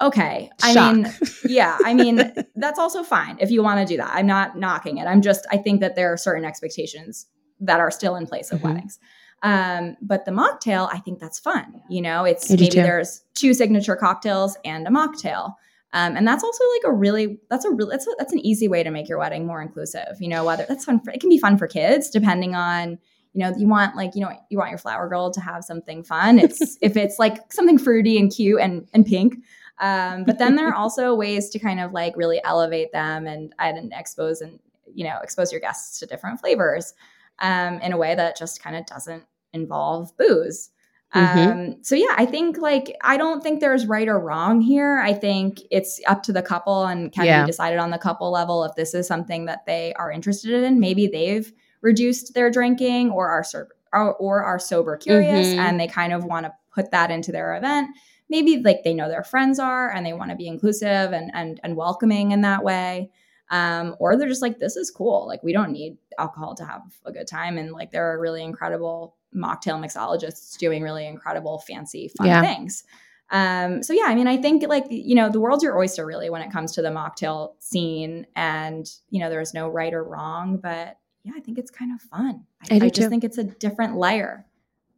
okay. 0.01 0.49
I 0.64 0.74
Shock. 0.74 0.95
mean, 0.95 1.14
yeah, 1.45 1.78
I 1.84 1.93
mean, 1.93 2.34
that's 2.56 2.80
also 2.80 3.03
fine 3.03 3.38
if 3.39 3.51
you 3.51 3.64
want 3.64 3.86
to 3.86 3.93
do 3.93 3.97
that. 3.97 4.12
I'm 4.14 4.28
not 4.28 4.58
knocking 4.58 4.97
it. 4.97 5.06
I'm 5.06 5.22
just 5.22 5.45
I 5.51 5.58
think 5.58 5.82
that 5.82 5.95
there 5.95 6.12
are 6.12 6.18
certain 6.18 6.45
expectations 6.45 7.28
that 7.62 7.80
are 7.80 7.91
still 7.91 8.16
in 8.16 8.28
place 8.28 8.51
of 8.51 8.60
mm-hmm. 8.60 8.68
weddings. 8.68 8.99
Um, 9.43 9.95
but 10.01 10.26
the 10.26 10.32
mocktail, 10.32 10.89
I 10.91 10.99
think 10.99 11.20
that's 11.20 11.39
fun. 11.39 11.82
You 11.89 12.01
know, 12.01 12.26
it's 12.26 12.49
maybe 12.49 12.68
too. 12.68 12.82
there's 12.82 13.24
two 13.36 13.53
signature 13.53 13.95
cocktails 13.95 14.58
and 14.66 14.88
a 14.88 14.89
mocktail. 14.89 15.53
Um, 15.93 16.18
and 16.18 16.28
that's 16.28 16.43
also 16.43 16.64
like 16.74 16.91
a 16.91 16.93
really 16.93 17.39
that's 17.49 17.64
a 17.64 17.72
real 17.72 17.88
that's 17.88 18.06
a, 18.08 18.12
that's 18.18 18.34
an 18.34 18.39
easy 18.39 18.68
way 18.68 18.84
to 18.84 18.91
make 18.91 19.08
your 19.08 19.18
wedding 19.18 19.45
more 19.45 19.62
inclusive. 19.62 20.18
You 20.20 20.30
know, 20.30 20.43
whether 20.43 20.66
that's 20.68 20.84
fun 20.84 20.99
for 20.99 21.12
it 21.12 21.22
can 21.22 21.30
be 21.30 21.38
fun 21.38 21.58
for 21.58 21.68
kids 21.68 22.10
depending 22.10 22.53
on 22.56 22.97
you 23.36 23.42
know 23.42 23.54
you 23.58 23.68
want 23.68 23.96
like 23.98 24.16
you 24.16 24.22
know 24.22 24.32
you 24.50 24.58
want 24.58 24.70
your 24.70 24.80
flower 24.80 25.10
girl 25.10 25.30
to 25.30 25.42
have 25.42 25.64
something 25.64 26.04
fun. 26.04 26.40
It's 26.40 26.78
if 26.82 26.96
it's 26.96 27.20
like 27.20 27.52
something 27.52 27.78
fruity 27.78 28.18
and 28.18 28.34
cute 28.34 28.62
and 28.62 28.88
and 28.94 29.06
pink. 29.06 29.36
Um, 29.80 30.24
but 30.24 30.40
then 30.40 30.56
there 30.56 30.70
are 30.70 30.76
also 30.84 31.14
ways 31.14 31.50
to 31.50 31.60
kind 31.60 31.82
of 31.82 31.92
like 31.92 32.16
really 32.16 32.42
elevate 32.46 32.94
them 32.94 33.28
and 33.28 33.54
and 33.60 33.92
expose 33.94 34.40
and 34.40 34.60
you 34.94 35.04
know 35.04 35.20
expose 35.22 35.52
your 35.52 35.60
guests 35.60 36.00
to 36.00 36.06
different 36.06 36.40
flavors 36.40 36.94
um, 37.40 37.80
in 37.80 37.92
a 37.92 37.98
way 37.98 38.16
that 38.16 38.38
just 38.38 38.64
kind 38.64 38.78
of 38.78 38.86
doesn't 38.86 39.26
involve 39.52 40.16
booze. 40.18 40.70
Mm-hmm. 41.14 41.40
Um, 41.40 41.84
so 41.84 41.96
yeah, 41.96 42.14
I 42.16 42.26
think 42.26 42.58
like 42.58 42.96
I 43.02 43.18
don't 43.18 43.44
think 43.44 43.60
there's 43.60 43.86
right 43.86 44.08
or 44.08 44.18
wrong 44.20 44.62
here. 44.62 45.00
I 45.00 45.14
think 45.14 45.62
it's 45.72 46.00
up 46.08 46.24
to 46.24 46.34
the 46.34 46.42
couple 46.42 46.86
and 46.86 47.12
can 47.12 47.26
yeah. 47.26 47.44
be 47.44 47.48
decided 47.48 47.80
on 47.80 47.92
the 47.92 47.98
couple 47.98 48.32
level 48.32 48.64
if 48.64 48.76
this 48.76 48.94
is 48.94 49.08
something 49.08 49.46
that 49.46 49.66
they 49.66 49.94
are 49.96 50.10
interested 50.10 50.64
in. 50.64 50.80
Maybe 50.80 51.08
they've 51.08 51.52
reduced 51.86 52.34
their 52.34 52.50
drinking 52.50 53.12
or 53.12 53.30
are 53.30 53.46
or, 53.94 54.16
or 54.16 54.44
are 54.44 54.60
sober 54.60 54.98
curious 54.98 55.48
mm-hmm. 55.48 55.60
and 55.60 55.80
they 55.80 55.88
kind 55.88 56.12
of 56.12 56.26
want 56.26 56.46
to 56.48 56.52
put 56.74 56.92
that 56.92 57.12
into 57.12 57.32
their 57.32 57.56
event. 57.56 57.96
Maybe 58.28 58.58
like 58.58 58.84
they 58.84 58.96
know 58.96 59.08
their 59.08 59.24
friends 59.24 59.60
are 59.60 59.90
and 59.92 60.04
they 60.04 60.12
want 60.12 60.32
to 60.32 60.36
be 60.36 60.48
inclusive 60.48 61.14
and 61.14 61.30
and 61.34 61.62
and 61.64 61.78
welcoming 61.78 62.32
in 62.32 62.42
that 62.42 62.64
way. 62.64 63.12
Um, 63.52 63.96
or 64.00 64.18
they're 64.18 64.28
just 64.28 64.42
like, 64.42 64.58
this 64.58 64.76
is 64.76 64.90
cool. 64.90 65.28
Like 65.28 65.44
we 65.44 65.54
don't 65.54 65.72
need 65.72 65.98
alcohol 66.18 66.56
to 66.56 66.66
have 66.66 66.82
a 67.06 67.12
good 67.12 67.28
time. 67.28 67.60
And 67.60 67.72
like 67.72 67.92
there 67.92 68.12
are 68.12 68.20
really 68.20 68.44
incredible 68.44 69.16
mocktail 69.36 69.80
mixologists 69.80 70.58
doing 70.58 70.82
really 70.82 71.06
incredible, 71.06 71.60
fancy, 71.60 72.12
fun 72.18 72.26
yeah. 72.26 72.42
things. 72.42 72.84
Um, 73.30 73.84
so 73.84 73.94
yeah, 73.94 74.06
I 74.08 74.16
mean, 74.16 74.28
I 74.28 74.38
think 74.38 74.68
like 74.68 74.86
you 74.90 75.14
know, 75.14 75.30
the 75.30 75.40
world's 75.40 75.64
your 75.64 75.78
oyster 75.78 76.04
really 76.06 76.32
when 76.32 76.42
it 76.42 76.52
comes 76.52 76.72
to 76.74 76.82
the 76.82 76.90
mocktail 76.90 77.54
scene, 77.60 78.26
and 78.36 78.90
you 79.12 79.20
know, 79.20 79.30
there's 79.30 79.54
no 79.54 79.70
right 79.70 79.94
or 79.94 80.04
wrong, 80.04 80.58
but 80.58 80.98
yeah, 81.26 81.32
I 81.36 81.39
think 81.39 81.57
it's 81.57 81.71
kind 81.71 81.91
of 81.91 82.01
fun. 82.01 82.45
I, 82.69 82.76
I, 82.76 82.86
I 82.86 82.89
just 82.89 83.09
think 83.09 83.23
it's 83.23 83.39
a 83.39 83.43
different 83.43 83.97
layer 83.97 84.45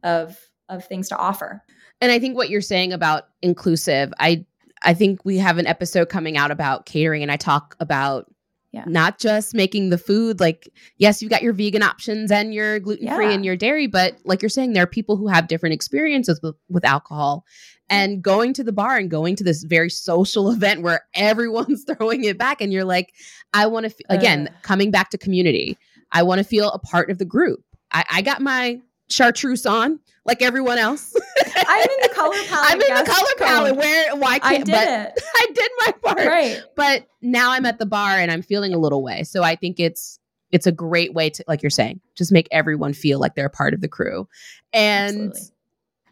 of 0.04 0.38
of 0.68 0.84
things 0.84 1.08
to 1.08 1.16
offer. 1.16 1.64
And 2.02 2.12
I 2.12 2.18
think 2.18 2.36
what 2.36 2.50
you're 2.50 2.60
saying 2.60 2.92
about 2.92 3.24
inclusive, 3.40 4.12
I 4.20 4.44
I 4.84 4.92
think 4.92 5.24
we 5.24 5.38
have 5.38 5.56
an 5.56 5.66
episode 5.66 6.10
coming 6.10 6.36
out 6.36 6.50
about 6.50 6.84
catering 6.84 7.22
and 7.22 7.32
I 7.32 7.36
talk 7.36 7.74
about 7.80 8.30
yeah. 8.72 8.84
not 8.86 9.18
just 9.18 9.54
making 9.54 9.88
the 9.88 9.96
food 9.96 10.38
like 10.38 10.68
yes, 10.98 11.22
you've 11.22 11.30
got 11.30 11.42
your 11.42 11.54
vegan 11.54 11.82
options 11.82 12.30
and 12.30 12.52
your 12.52 12.78
gluten-free 12.78 13.26
yeah. 13.26 13.32
and 13.32 13.44
your 13.44 13.56
dairy, 13.56 13.86
but 13.86 14.18
like 14.24 14.42
you're 14.42 14.50
saying 14.50 14.74
there 14.74 14.84
are 14.84 14.86
people 14.86 15.16
who 15.16 15.28
have 15.28 15.48
different 15.48 15.74
experiences 15.74 16.38
with, 16.42 16.56
with 16.68 16.84
alcohol 16.84 17.46
and 17.88 18.20
going 18.20 18.52
to 18.52 18.62
the 18.62 18.72
bar 18.72 18.98
and 18.98 19.10
going 19.10 19.34
to 19.36 19.44
this 19.44 19.64
very 19.64 19.88
social 19.88 20.50
event 20.52 20.82
where 20.82 21.06
everyone's 21.14 21.84
throwing 21.96 22.24
it 22.24 22.36
back 22.36 22.60
and 22.60 22.70
you're 22.70 22.84
like 22.84 23.14
I 23.54 23.66
want 23.66 23.84
to 23.84 23.90
f- 23.92 24.18
again, 24.18 24.48
uh. 24.48 24.52
coming 24.60 24.90
back 24.90 25.08
to 25.10 25.18
community. 25.18 25.78
I 26.12 26.22
want 26.22 26.38
to 26.38 26.44
feel 26.44 26.70
a 26.70 26.78
part 26.78 27.10
of 27.10 27.18
the 27.18 27.24
group. 27.24 27.60
I, 27.92 28.04
I 28.10 28.22
got 28.22 28.40
my 28.40 28.80
chartreuse 29.08 29.66
on 29.66 30.00
like 30.24 30.42
everyone 30.42 30.78
else. 30.78 31.14
I'm 31.56 31.82
in 31.82 31.96
the 32.02 32.10
color 32.14 32.36
palette. 32.46 32.72
I'm 32.72 32.80
in 32.80 33.04
the 33.04 33.10
color 33.10 33.30
palette. 33.38 33.76
Where 33.76 34.16
why 34.16 34.38
can't 34.38 34.44
I 34.44 34.58
did 34.58 34.72
but 34.72 34.88
it. 34.88 35.24
I 35.36 35.46
did 35.54 35.70
my 35.78 35.92
part. 36.04 36.26
Right. 36.26 36.62
But 36.76 37.06
now 37.22 37.52
I'm 37.52 37.66
at 37.66 37.78
the 37.78 37.86
bar 37.86 38.18
and 38.18 38.30
I'm 38.30 38.42
feeling 38.42 38.74
a 38.74 38.78
little 38.78 39.02
way. 39.02 39.24
So 39.24 39.42
I 39.42 39.56
think 39.56 39.80
it's 39.80 40.18
it's 40.50 40.66
a 40.66 40.72
great 40.72 41.14
way 41.14 41.30
to 41.30 41.44
like 41.48 41.62
you're 41.62 41.70
saying, 41.70 42.00
just 42.14 42.32
make 42.32 42.48
everyone 42.50 42.92
feel 42.92 43.18
like 43.18 43.34
they're 43.34 43.46
a 43.46 43.50
part 43.50 43.74
of 43.74 43.80
the 43.80 43.88
crew. 43.88 44.28
And 44.72 45.30
Absolutely. 45.30 45.52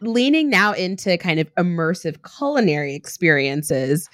leaning 0.01 0.49
now 0.49 0.73
into 0.73 1.17
kind 1.17 1.39
of 1.39 1.53
immersive 1.55 2.17
culinary 2.37 2.95
experiences 2.95 4.09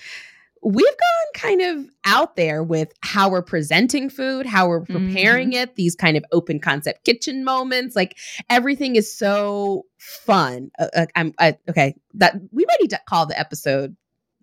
we've 0.63 0.85
gone 0.85 1.33
kind 1.33 1.61
of 1.61 1.89
out 2.05 2.35
there 2.35 2.63
with 2.63 2.93
how 3.01 3.29
we're 3.29 3.41
presenting 3.41 4.09
food, 4.09 4.45
how 4.45 4.67
we're 4.67 4.85
preparing 4.85 5.51
mm-hmm. 5.51 5.63
it, 5.63 5.75
these 5.75 5.95
kind 5.95 6.17
of 6.17 6.23
open 6.31 6.59
concept 6.59 7.03
kitchen 7.03 7.43
moments. 7.43 7.95
Like 7.95 8.17
everything 8.49 8.95
is 8.95 9.13
so 9.15 9.85
fun. 9.97 10.71
Uh, 10.79 10.87
uh, 10.95 11.05
I'm 11.15 11.33
I, 11.39 11.57
okay. 11.69 11.95
That 12.15 12.35
we 12.51 12.65
might 12.65 12.77
need 12.81 12.91
to 12.91 12.99
call 13.07 13.25
the 13.25 13.39
episode 13.39 13.95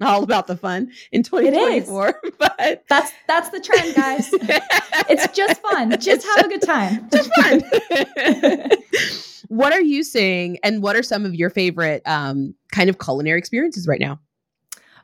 all 0.02 0.22
about 0.22 0.46
the 0.46 0.56
fun 0.56 0.90
in 1.12 1.22
2024. 1.22 2.20
But 2.38 2.84
that's 2.88 3.12
that's 3.26 3.50
the 3.50 3.60
trend, 3.60 3.94
guys. 3.94 4.28
it's 5.08 5.28
just 5.36 5.60
fun. 5.60 5.90
Just 6.00 6.26
have 6.26 6.46
a 6.46 6.48
good 6.48 6.62
time. 6.62 7.08
Just 7.12 7.30
fun. 7.34 7.62
what 9.48 9.72
are 9.72 9.80
you 9.80 10.02
seeing, 10.02 10.58
and 10.62 10.82
what 10.82 10.96
are 10.96 11.02
some 11.02 11.26
of 11.26 11.34
your 11.34 11.50
favorite 11.50 12.02
um, 12.06 12.54
kind 12.72 12.88
of 12.88 12.98
culinary 12.98 13.38
experiences 13.38 13.86
right 13.86 14.00
now? 14.00 14.18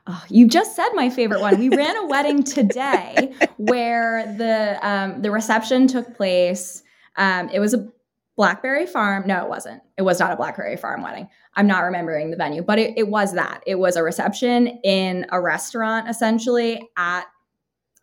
Oh, 0.07 0.23
you 0.29 0.47
just 0.47 0.75
said 0.75 0.89
my 0.93 1.09
favorite 1.09 1.41
one. 1.41 1.59
We 1.59 1.69
ran 1.69 1.97
a 1.97 2.05
wedding 2.07 2.43
today 2.43 3.33
where 3.57 4.33
the 4.37 4.79
um, 4.87 5.21
the 5.21 5.31
reception 5.31 5.87
took 5.87 6.15
place. 6.15 6.83
Um, 7.17 7.49
it 7.49 7.59
was 7.59 7.73
a 7.73 7.89
Blackberry 8.37 8.85
Farm. 8.85 9.25
No, 9.25 9.43
it 9.43 9.49
wasn't. 9.49 9.81
It 9.97 10.03
was 10.03 10.19
not 10.19 10.31
a 10.31 10.35
Blackberry 10.35 10.77
Farm 10.77 11.01
wedding. 11.01 11.27
I'm 11.55 11.67
not 11.67 11.83
remembering 11.83 12.29
the 12.31 12.37
venue, 12.37 12.61
but 12.61 12.79
it, 12.79 12.93
it 12.95 13.07
was 13.07 13.33
that. 13.33 13.63
It 13.65 13.75
was 13.75 13.95
a 13.95 14.03
reception 14.03 14.67
in 14.83 15.25
a 15.31 15.41
restaurant, 15.41 16.07
essentially 16.07 16.87
at 16.95 17.25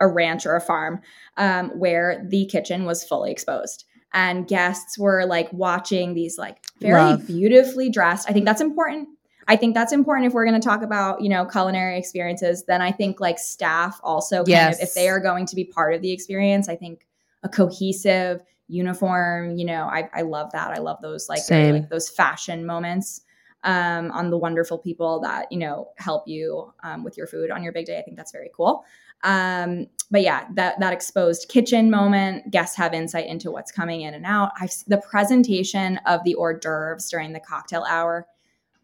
a 0.00 0.08
ranch 0.08 0.44
or 0.44 0.56
a 0.56 0.60
farm, 0.60 1.00
um, 1.36 1.70
where 1.78 2.26
the 2.28 2.46
kitchen 2.46 2.84
was 2.84 3.04
fully 3.04 3.30
exposed 3.30 3.84
and 4.12 4.46
guests 4.46 4.98
were 4.98 5.24
like 5.26 5.52
watching 5.52 6.14
these 6.14 6.38
like 6.38 6.58
very 6.80 7.00
Love. 7.00 7.26
beautifully 7.26 7.90
dressed. 7.90 8.28
I 8.28 8.32
think 8.32 8.44
that's 8.44 8.60
important 8.60 9.08
I 9.46 9.56
think 9.56 9.74
that's 9.74 9.92
important 9.92 10.26
if 10.26 10.32
we're 10.32 10.46
going 10.46 10.60
to 10.60 10.66
talk 10.66 10.82
about, 10.82 11.20
you 11.20 11.28
know, 11.28 11.44
culinary 11.44 11.98
experiences. 11.98 12.64
Then 12.64 12.80
I 12.80 12.92
think 12.92 13.20
like 13.20 13.38
staff 13.38 14.00
also 14.02 14.38
kind 14.38 14.48
yes. 14.48 14.76
of, 14.76 14.88
if 14.88 14.94
they 14.94 15.08
are 15.08 15.20
going 15.20 15.46
to 15.46 15.56
be 15.56 15.64
part 15.64 15.94
of 15.94 16.02
the 16.02 16.12
experience, 16.12 16.68
I 16.68 16.76
think 16.76 17.06
a 17.42 17.48
cohesive 17.48 18.42
uniform, 18.68 19.56
you 19.56 19.64
know, 19.64 19.84
I, 19.84 20.08
I 20.14 20.22
love 20.22 20.50
that. 20.52 20.70
I 20.70 20.78
love 20.78 21.02
those 21.02 21.28
like, 21.28 21.42
like 21.50 21.90
those 21.90 22.08
fashion 22.08 22.64
moments 22.64 23.20
um, 23.62 24.10
on 24.12 24.30
the 24.30 24.38
wonderful 24.38 24.78
people 24.78 25.20
that, 25.20 25.50
you 25.52 25.58
know, 25.58 25.88
help 25.98 26.26
you 26.26 26.72
um, 26.82 27.04
with 27.04 27.16
your 27.16 27.26
food 27.26 27.50
on 27.50 27.62
your 27.62 27.72
big 27.72 27.86
day. 27.86 27.98
I 27.98 28.02
think 28.02 28.16
that's 28.16 28.32
very 28.32 28.50
cool. 28.54 28.84
Um, 29.22 29.86
but 30.10 30.20
yeah, 30.20 30.46
that 30.54 30.78
that 30.80 30.92
exposed 30.92 31.48
kitchen 31.48 31.90
moment, 31.90 32.50
guests 32.50 32.76
have 32.76 32.92
insight 32.92 33.26
into 33.26 33.50
what's 33.50 33.72
coming 33.72 34.02
in 34.02 34.12
and 34.12 34.26
out. 34.26 34.52
I've 34.60 34.72
the 34.86 34.98
presentation 34.98 35.98
of 36.06 36.22
the 36.24 36.34
hors 36.34 36.58
d'oeuvres 36.58 37.08
during 37.08 37.32
the 37.32 37.40
cocktail 37.40 37.84
hour 37.88 38.26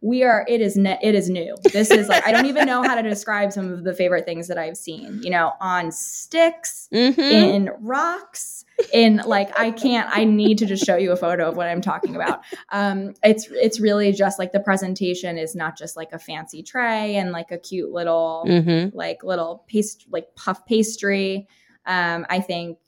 we 0.02 0.22
are 0.22 0.44
it 0.48 0.60
is 0.60 0.76
ne- 0.76 0.98
it 1.02 1.14
is 1.14 1.28
new 1.28 1.54
this 1.72 1.90
is 1.90 2.08
like 2.08 2.26
i 2.26 2.32
don't 2.32 2.46
even 2.46 2.66
know 2.66 2.82
how 2.82 2.94
to 2.94 3.02
describe 3.02 3.52
some 3.52 3.72
of 3.72 3.84
the 3.84 3.92
favorite 3.92 4.24
things 4.24 4.48
that 4.48 4.56
i've 4.56 4.76
seen 4.76 5.20
you 5.22 5.30
know 5.30 5.52
on 5.60 5.92
sticks 5.92 6.88
mm-hmm. 6.92 7.20
in 7.20 7.70
rocks 7.80 8.64
in 8.94 9.20
like 9.26 9.56
i 9.58 9.70
can't 9.70 10.08
i 10.16 10.24
need 10.24 10.56
to 10.56 10.64
just 10.64 10.84
show 10.84 10.96
you 10.96 11.12
a 11.12 11.16
photo 11.16 11.48
of 11.48 11.56
what 11.56 11.68
i'm 11.68 11.82
talking 11.82 12.16
about 12.16 12.40
um 12.70 13.12
it's 13.22 13.48
it's 13.50 13.78
really 13.78 14.10
just 14.10 14.38
like 14.38 14.52
the 14.52 14.60
presentation 14.60 15.36
is 15.36 15.54
not 15.54 15.76
just 15.76 15.96
like 15.96 16.12
a 16.12 16.18
fancy 16.18 16.62
tray 16.62 17.16
and 17.16 17.32
like 17.32 17.50
a 17.50 17.58
cute 17.58 17.90
little 17.90 18.44
mm-hmm. 18.48 18.96
like 18.96 19.22
little 19.22 19.64
paste 19.66 20.06
like 20.10 20.34
puff 20.34 20.64
pastry 20.64 21.46
um 21.84 22.24
i 22.30 22.40
think 22.40 22.78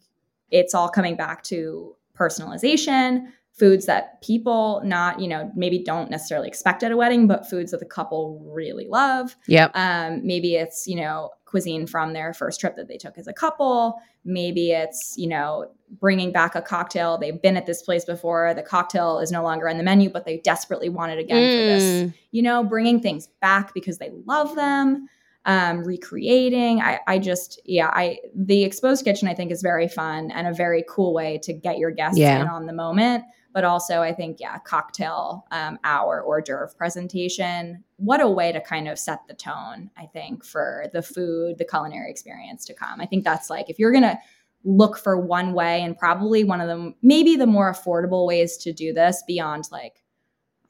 it's 0.50 0.74
all 0.74 0.88
coming 0.88 1.16
back 1.16 1.42
to 1.42 1.94
personalization 2.16 3.26
foods 3.52 3.84
that 3.84 4.20
people 4.22 4.80
not 4.84 5.20
you 5.20 5.28
know 5.28 5.50
maybe 5.54 5.78
don't 5.78 6.10
necessarily 6.10 6.48
expect 6.48 6.82
at 6.82 6.90
a 6.90 6.96
wedding 6.96 7.26
but 7.26 7.48
foods 7.48 7.70
that 7.70 7.80
the 7.80 7.86
couple 7.86 8.40
really 8.46 8.88
love 8.88 9.36
yeah 9.46 9.68
um, 9.74 10.26
maybe 10.26 10.56
it's 10.56 10.86
you 10.86 10.96
know 10.96 11.30
cuisine 11.44 11.86
from 11.86 12.14
their 12.14 12.32
first 12.32 12.58
trip 12.58 12.76
that 12.76 12.88
they 12.88 12.96
took 12.96 13.18
as 13.18 13.26
a 13.26 13.32
couple 13.32 14.00
maybe 14.24 14.70
it's 14.70 15.14
you 15.18 15.28
know 15.28 15.70
bringing 16.00 16.32
back 16.32 16.54
a 16.54 16.62
cocktail 16.62 17.18
they've 17.18 17.42
been 17.42 17.56
at 17.56 17.66
this 17.66 17.82
place 17.82 18.06
before 18.06 18.54
the 18.54 18.62
cocktail 18.62 19.18
is 19.18 19.30
no 19.30 19.42
longer 19.42 19.68
on 19.68 19.76
the 19.76 19.84
menu 19.84 20.08
but 20.08 20.24
they 20.24 20.38
desperately 20.38 20.88
want 20.88 21.12
it 21.12 21.18
again 21.18 21.42
mm. 21.42 21.52
for 21.52 21.66
this 21.66 21.82
mm. 21.82 22.14
you 22.30 22.40
know 22.40 22.64
bringing 22.64 23.00
things 23.00 23.28
back 23.42 23.74
because 23.74 23.98
they 23.98 24.10
love 24.26 24.56
them 24.56 25.06
um, 25.44 25.82
recreating. 25.82 26.80
I, 26.80 27.00
I 27.06 27.18
just, 27.18 27.60
yeah, 27.64 27.90
I 27.92 28.18
the 28.34 28.62
exposed 28.64 29.04
kitchen 29.04 29.28
I 29.28 29.34
think 29.34 29.50
is 29.50 29.62
very 29.62 29.88
fun 29.88 30.30
and 30.30 30.46
a 30.46 30.54
very 30.54 30.84
cool 30.88 31.12
way 31.12 31.38
to 31.42 31.52
get 31.52 31.78
your 31.78 31.90
guests 31.90 32.18
yeah. 32.18 32.42
in 32.42 32.48
on 32.48 32.66
the 32.66 32.72
moment 32.72 33.24
but 33.52 33.64
also 33.64 34.02
I 34.02 34.12
think 34.12 34.40
yeah, 34.40 34.58
cocktail 34.58 35.46
um, 35.50 35.78
hour 35.84 36.22
hors 36.22 36.42
d'oeuvre 36.42 36.74
presentation. 36.76 37.84
What 37.96 38.20
a 38.20 38.28
way 38.28 38.52
to 38.52 38.60
kind 38.60 38.88
of 38.88 38.98
set 38.98 39.20
the 39.28 39.34
tone, 39.34 39.90
I 39.96 40.06
think, 40.06 40.44
for 40.44 40.86
the 40.92 41.02
food, 41.02 41.58
the 41.58 41.64
culinary 41.64 42.10
experience 42.10 42.64
to 42.66 42.74
come. 42.74 43.00
I 43.00 43.06
think 43.06 43.24
that's 43.24 43.50
like 43.50 43.68
if 43.68 43.78
you're 43.78 43.92
gonna 43.92 44.18
look 44.64 44.96
for 44.96 45.18
one 45.18 45.52
way 45.52 45.82
and 45.82 45.96
probably 45.96 46.44
one 46.44 46.60
of 46.60 46.68
them, 46.68 46.94
maybe 47.02 47.36
the 47.36 47.46
more 47.46 47.72
affordable 47.72 48.26
ways 48.26 48.56
to 48.58 48.72
do 48.72 48.92
this 48.92 49.22
beyond 49.26 49.64
like, 49.72 50.02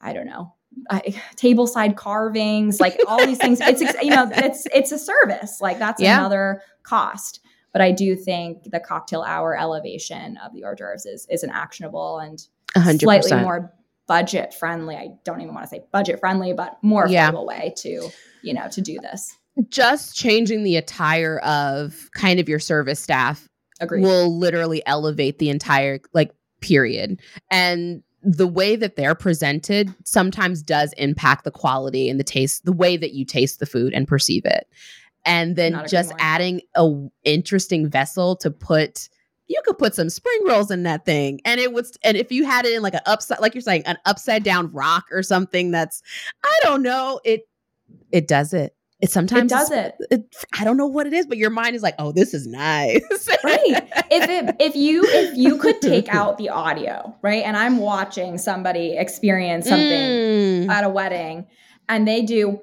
I 0.01 0.13
don't 0.13 0.25
know, 0.25 0.53
I, 0.89 1.21
table 1.35 1.67
side 1.67 1.95
carvings, 1.95 2.79
like 2.79 2.97
all 3.07 3.25
these 3.25 3.37
things. 3.37 3.59
It's 3.61 3.81
you 4.01 4.09
know, 4.09 4.29
it's 4.33 4.65
it's 4.73 4.91
a 4.91 4.99
service. 4.99 5.61
Like 5.61 5.79
that's 5.79 6.01
yeah. 6.01 6.19
another 6.19 6.61
cost. 6.83 7.39
But 7.71 7.81
I 7.81 7.91
do 7.91 8.15
think 8.15 8.69
the 8.69 8.79
cocktail 8.79 9.23
hour 9.23 9.57
elevation 9.57 10.37
of 10.37 10.53
the 10.53 10.63
hors 10.63 10.75
d'oeuvres 10.75 11.05
is 11.05 11.27
is 11.29 11.43
an 11.43 11.49
actionable 11.51 12.19
and 12.19 12.39
100%. 12.75 13.01
slightly 13.01 13.35
more 13.35 13.73
budget 14.07 14.53
friendly. 14.53 14.95
I 14.95 15.09
don't 15.23 15.41
even 15.41 15.53
want 15.53 15.65
to 15.65 15.69
say 15.69 15.83
budget 15.91 16.19
friendly, 16.19 16.53
but 16.53 16.77
more 16.81 17.07
yeah. 17.07 17.31
affordable 17.31 17.45
way 17.45 17.73
to, 17.77 18.09
you 18.41 18.53
know, 18.53 18.67
to 18.69 18.81
do 18.81 18.99
this. 18.99 19.35
Just 19.69 20.15
changing 20.15 20.63
the 20.63 20.77
attire 20.77 21.37
of 21.39 22.09
kind 22.13 22.39
of 22.39 22.49
your 22.49 22.59
service 22.59 22.99
staff 22.99 23.47
Agreed. 23.79 24.01
will 24.01 24.37
literally 24.37 24.81
elevate 24.85 25.39
the 25.39 25.49
entire 25.49 25.99
like 26.13 26.31
period. 26.61 27.21
And 27.51 28.03
the 28.23 28.47
way 28.47 28.75
that 28.75 28.95
they're 28.95 29.15
presented 29.15 29.93
sometimes 30.05 30.63
does 30.63 30.93
impact 30.93 31.43
the 31.43 31.51
quality 31.51 32.09
and 32.09 32.19
the 32.19 32.23
taste, 32.23 32.65
the 32.65 32.71
way 32.71 32.97
that 32.97 33.13
you 33.13 33.25
taste 33.25 33.59
the 33.59 33.65
food 33.65 33.93
and 33.93 34.07
perceive 34.07 34.45
it. 34.45 34.65
And 35.25 35.55
then 35.55 35.83
just 35.87 36.13
adding 36.19 36.61
a 36.75 36.89
interesting 37.23 37.89
vessel 37.89 38.35
to 38.37 38.51
put 38.51 39.09
you 39.47 39.61
could 39.65 39.77
put 39.77 39.93
some 39.93 40.09
spring 40.09 40.39
rolls 40.47 40.71
in 40.71 40.83
that 40.83 41.05
thing 41.05 41.39
and 41.45 41.59
it 41.59 41.73
was 41.73 41.97
and 42.03 42.17
if 42.17 42.31
you 42.31 42.45
had 42.45 42.65
it 42.65 42.73
in 42.73 42.81
like 42.81 42.93
an 42.93 43.01
upside 43.05 43.39
like 43.39 43.53
you're 43.53 43.61
saying 43.61 43.83
an 43.85 43.97
upside 44.05 44.43
down 44.43 44.71
rock 44.71 45.05
or 45.11 45.21
something 45.21 45.71
that's 45.71 46.01
i 46.43 46.59
don't 46.63 46.81
know 46.81 47.19
it 47.23 47.47
it 48.11 48.27
does 48.27 48.53
it 48.53 48.75
it 49.03 49.11
sometimes 49.11 49.51
it 49.51 49.55
does 49.55 49.71
it. 49.71 49.95
it. 50.11 50.35
I 50.57 50.63
don't 50.63 50.77
know 50.77 50.87
what 50.87 51.07
it 51.07 51.11
is, 51.11 51.25
but 51.27 51.37
your 51.37 51.49
mind 51.49 51.75
is 51.75 51.83
like, 51.83 51.95
"Oh, 51.99 52.13
this 52.13 52.33
is 52.33 52.47
nice." 52.47 53.01
right. 53.43 53.59
If 54.09 54.29
it, 54.29 54.55
if 54.61 54.77
you 54.77 55.03
if 55.05 55.35
you 55.35 55.57
could 55.57 55.81
take 55.81 56.07
out 56.15 56.37
the 56.37 56.47
audio, 56.47 57.13
right, 57.21 57.43
and 57.43 57.57
I'm 57.57 57.79
watching 57.79 58.37
somebody 58.37 58.95
experience 58.95 59.67
something 59.67 59.89
mm. 59.89 60.69
at 60.69 60.85
a 60.85 60.89
wedding, 60.89 61.47
and 61.89 62.07
they 62.07 62.21
do 62.21 62.61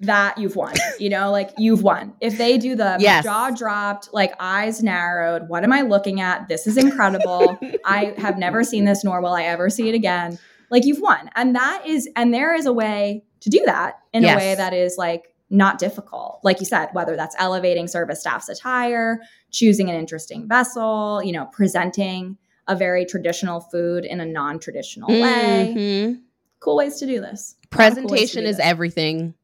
that 0.00 0.38
you've 0.38 0.56
won. 0.56 0.74
You 0.98 1.10
know, 1.10 1.30
like 1.30 1.50
you've 1.58 1.82
won. 1.82 2.14
If 2.20 2.38
they 2.38 2.58
do 2.58 2.74
the 2.74 2.96
yes. 2.98 3.24
jaw 3.24 3.50
dropped, 3.50 4.10
like 4.12 4.32
eyes 4.40 4.82
narrowed, 4.82 5.48
what 5.48 5.64
am 5.64 5.72
I 5.72 5.82
looking 5.82 6.20
at? 6.20 6.48
This 6.48 6.66
is 6.66 6.76
incredible. 6.76 7.58
I 7.84 8.14
have 8.18 8.38
never 8.38 8.64
seen 8.64 8.84
this, 8.84 9.04
nor 9.04 9.20
will 9.20 9.34
I 9.34 9.42
ever 9.42 9.70
see 9.70 9.88
it 9.88 9.94
again. 9.94 10.38
Like 10.70 10.84
you've 10.84 11.00
won. 11.00 11.30
And 11.34 11.54
that 11.54 11.86
is, 11.86 12.08
and 12.16 12.32
there 12.32 12.54
is 12.54 12.66
a 12.66 12.72
way 12.72 13.24
to 13.40 13.50
do 13.50 13.62
that 13.66 14.00
in 14.12 14.22
yes. 14.22 14.34
a 14.34 14.38
way 14.38 14.54
that 14.54 14.72
is 14.72 14.96
like 14.98 15.34
not 15.50 15.78
difficult. 15.78 16.40
Like 16.42 16.60
you 16.60 16.66
said, 16.66 16.88
whether 16.92 17.14
that's 17.16 17.36
elevating 17.38 17.86
service 17.86 18.20
staff's 18.20 18.48
attire, 18.48 19.20
choosing 19.50 19.88
an 19.88 19.96
interesting 19.96 20.48
vessel, 20.48 21.22
you 21.22 21.32
know, 21.32 21.46
presenting 21.52 22.36
a 22.68 22.74
very 22.74 23.06
traditional 23.06 23.60
food 23.60 24.04
in 24.04 24.18
a 24.20 24.26
non 24.26 24.58
traditional 24.58 25.08
mm-hmm. 25.08 25.74
way 25.74 26.16
cool 26.60 26.76
ways 26.76 26.96
to 26.96 27.06
do 27.06 27.20
this. 27.20 27.56
Presentation 27.70 28.42
cool 28.42 28.50
is 28.50 28.56
this. 28.56 28.66
everything 28.66 29.34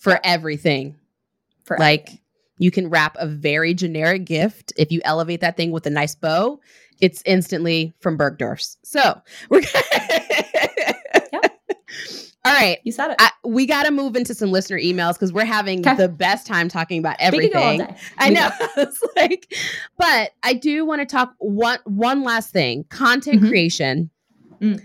for 0.00 0.12
yeah. 0.12 0.20
everything. 0.24 0.96
For 1.64 1.76
like 1.78 2.00
everything. 2.00 2.20
you 2.58 2.70
can 2.72 2.90
wrap 2.90 3.16
a 3.18 3.28
very 3.28 3.74
generic 3.74 4.24
gift 4.24 4.72
if 4.76 4.90
you 4.90 5.00
elevate 5.04 5.42
that 5.42 5.56
thing 5.56 5.70
with 5.70 5.86
a 5.86 5.90
nice 5.90 6.16
bow. 6.16 6.58
It's 7.00 7.22
instantly 7.24 7.94
from 8.00 8.18
Bergdorf's. 8.18 8.76
So 8.82 9.20
we're 9.48 9.60
yeah. 11.32 11.40
All 12.42 12.54
right. 12.54 12.78
You 12.84 12.92
said 12.92 13.10
it. 13.10 13.16
I, 13.18 13.30
we 13.44 13.66
got 13.66 13.84
to 13.84 13.90
move 13.90 14.16
into 14.16 14.34
some 14.34 14.50
listener 14.50 14.78
emails 14.78 15.12
because 15.12 15.32
we're 15.32 15.44
having 15.44 15.82
the 15.82 16.08
best 16.08 16.46
time 16.46 16.68
talking 16.68 16.98
about 16.98 17.16
everything. 17.20 17.86
I 18.16 18.30
know. 18.30 18.48
it's 18.78 19.02
like, 19.14 19.54
but 19.98 20.30
I 20.42 20.54
do 20.54 20.86
want 20.86 21.00
to 21.02 21.06
talk 21.06 21.34
one 21.38 21.78
one 21.84 22.22
last 22.22 22.50
thing: 22.50 22.84
content 22.88 23.40
mm-hmm. 23.40 23.48
creation. 23.48 24.10
Mm. 24.60 24.82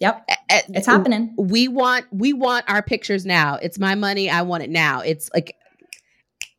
Yep. 0.00 0.28
It's 0.68 0.86
happening. 0.86 1.34
We 1.36 1.68
want 1.68 2.06
we 2.10 2.32
want 2.32 2.64
our 2.68 2.82
pictures 2.82 3.24
now. 3.26 3.56
It's 3.56 3.78
my 3.78 3.94
money. 3.94 4.30
I 4.30 4.42
want 4.42 4.62
it 4.62 4.70
now. 4.70 5.00
It's 5.00 5.30
like 5.34 5.56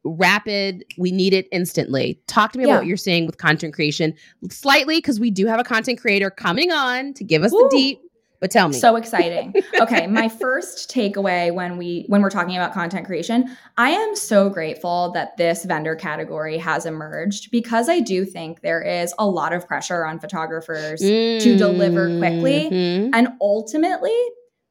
rapid. 0.03 0.83
We 0.97 1.11
need 1.11 1.33
it 1.33 1.47
instantly. 1.51 2.19
Talk 2.27 2.51
to 2.53 2.57
me 2.57 2.65
yeah. 2.65 2.71
about 2.71 2.79
what 2.81 2.87
you're 2.87 2.97
seeing 2.97 3.25
with 3.25 3.37
content 3.37 3.73
creation 3.73 4.13
slightly 4.49 4.97
because 4.97 5.19
we 5.19 5.31
do 5.31 5.47
have 5.47 5.59
a 5.59 5.63
content 5.63 5.99
creator 5.99 6.29
coming 6.29 6.71
on 6.71 7.13
to 7.13 7.23
give 7.23 7.43
us 7.43 7.53
Ooh. 7.53 7.67
the 7.69 7.77
deep 7.77 8.02
but 8.43 8.51
tell 8.51 8.67
me. 8.67 8.73
So 8.73 8.97
exciting. 8.97 9.55
Okay, 9.79 10.05
my 10.07 10.27
first 10.27 10.93
takeaway 10.93 11.53
when 11.53 11.77
we 11.77 12.03
when 12.09 12.21
we're 12.21 12.29
talking 12.29 12.57
about 12.57 12.73
content 12.73 13.05
creation, 13.05 13.55
I 13.77 13.91
am 13.91 14.17
so 14.17 14.49
grateful 14.49 15.13
that 15.13 15.37
this 15.37 15.63
vendor 15.63 15.95
category 15.95 16.57
has 16.57 16.85
emerged 16.85 17.51
because 17.51 17.87
I 17.87 18.01
do 18.01 18.25
think 18.25 18.59
there 18.59 18.81
is 18.81 19.13
a 19.17 19.25
lot 19.25 19.53
of 19.53 19.65
pressure 19.65 20.05
on 20.05 20.19
photographers 20.19 21.01
mm-hmm. 21.01 21.41
to 21.41 21.57
deliver 21.57 22.17
quickly 22.17 22.69
mm-hmm. 22.69 23.11
and 23.13 23.29
ultimately 23.39 24.11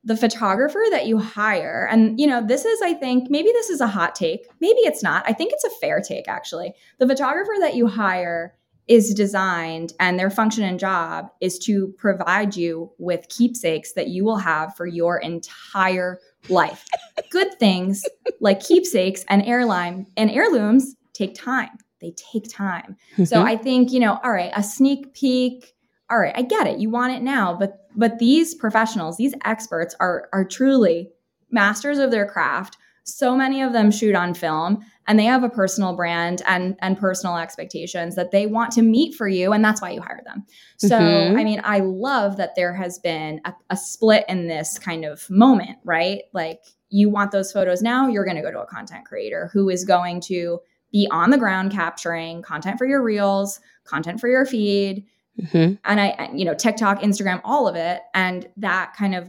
the 0.05 0.19
photographer 0.19 0.85
that 0.91 1.07
you 1.07 1.17
hire 1.17 1.89
and 1.91 2.21
you 2.21 2.27
know 2.27 2.45
this 2.45 2.65
is 2.65 2.83
i 2.83 2.93
think 2.93 3.31
maybe 3.31 3.53
this 3.53 3.71
is 3.71 3.81
a 3.81 3.87
hot 3.87 4.17
take 4.17 4.49
maybe 4.59 4.81
it's 4.81 5.01
not 5.01 5.23
i 5.29 5.33
think 5.33 5.53
it's 5.53 5.63
a 5.63 5.71
fair 5.81 6.01
take 6.01 6.27
actually 6.27 6.75
the 6.99 7.07
photographer 7.07 7.53
that 7.61 7.77
you 7.77 7.87
hire 7.87 8.53
is 8.89 9.15
designed 9.15 9.93
and 10.01 10.19
their 10.19 10.31
function 10.31 10.65
and 10.65 10.79
job 10.79 11.29
is 11.41 11.59
to 11.61 11.95
provide 11.99 12.57
you 12.57 12.91
with 12.99 13.29
keepsakes 13.29 13.93
that 13.93 14.09
you 14.09 14.25
will 14.25 14.37
have 14.37 14.75
for 14.77 14.87
your 14.87 15.19
entire 15.19 16.19
life. 16.49 16.85
Good 17.31 17.59
things 17.59 18.03
like 18.41 18.61
keepsakes 18.61 19.25
and 19.29 19.45
airline 19.45 20.07
and 20.17 20.31
heirlooms 20.31 20.97
take 21.13 21.35
time. 21.35 21.71
They 22.01 22.13
take 22.33 22.51
time. 22.51 22.97
Mm-hmm. 23.13 23.25
So 23.25 23.43
I 23.43 23.57
think, 23.57 23.93
you 23.93 24.01
know, 24.01 24.19
all 24.25 24.33
right, 24.33 24.51
a 24.55 24.63
sneak 24.63 25.15
peek, 25.15 25.75
all 26.11 26.19
right, 26.19 26.35
I 26.37 26.43
get 26.43 26.67
it. 26.67 26.81
You 26.81 26.91
want 26.91 27.15
it 27.15 27.23
now, 27.23 27.57
but 27.59 27.79
but 27.95 28.19
these 28.19 28.55
professionals, 28.55 29.17
these 29.17 29.35
experts 29.45 29.95
are 30.01 30.29
are 30.33 30.45
truly 30.45 31.11
masters 31.51 31.99
of 31.99 32.11
their 32.11 32.27
craft 32.27 32.77
so 33.05 33.37
many 33.37 33.63
of 33.63 33.73
them 33.73 33.91
shoot 33.91 34.15
on 34.15 34.35
film 34.35 34.85
and 35.09 35.19
they 35.19 35.25
have 35.25 35.43
a 35.43 35.49
personal 35.49 35.95
brand 35.95 36.43
and 36.47 36.77
and 36.81 36.99
personal 36.99 37.37
expectations 37.37 38.15
that 38.15 38.31
they 38.31 38.47
want 38.47 38.71
to 38.73 38.83
meet 38.83 39.15
for 39.15 39.29
you 39.29 39.53
and 39.53 39.65
that's 39.65 39.83
why 39.83 39.91
you 39.91 40.01
hire 40.01 40.23
them 40.25 40.45
so 40.77 40.99
mm-hmm. 40.99 41.37
i 41.37 41.45
mean 41.45 41.61
i 41.65 41.81
love 41.81 42.37
that 42.37 42.55
there 42.55 42.75
has 42.75 42.99
been 42.99 43.41
a, 43.45 43.53
a 43.71 43.77
split 43.77 44.25
in 44.29 44.47
this 44.47 44.79
kind 44.79 45.05
of 45.05 45.29
moment 45.31 45.79
right 45.85 46.23
like 46.33 46.61
you 46.91 47.09
want 47.09 47.31
those 47.33 47.53
photos 47.53 47.83
now 47.83 48.07
you're 48.07 48.25
going 48.25 48.37
to 48.37 48.43
go 48.43 48.51
to 48.51 48.61
a 48.61 48.67
content 48.67 49.05
creator 49.05 49.51
who 49.53 49.69
is 49.69 49.85
going 49.85 50.21
to 50.21 50.61
be 50.93 51.09
on 51.11 51.31
the 51.31 51.39
ground 51.39 51.73
capturing 51.73 52.43
content 52.43 52.79
for 52.79 52.87
your 52.87 53.03
reels 53.03 53.61
content 53.85 54.21
for 54.21 54.29
your 54.29 54.47
feed 54.47 55.05
mm-hmm. 55.41 55.75
and 55.85 56.01
i 56.01 56.31
you 56.35 56.45
know 56.45 56.55
tiktok 56.55 57.01
instagram 57.01 57.41
all 57.45 57.67
of 57.67 57.75
it 57.75 58.03
and 58.15 58.49
that 58.57 58.95
kind 58.97 59.15
of 59.15 59.29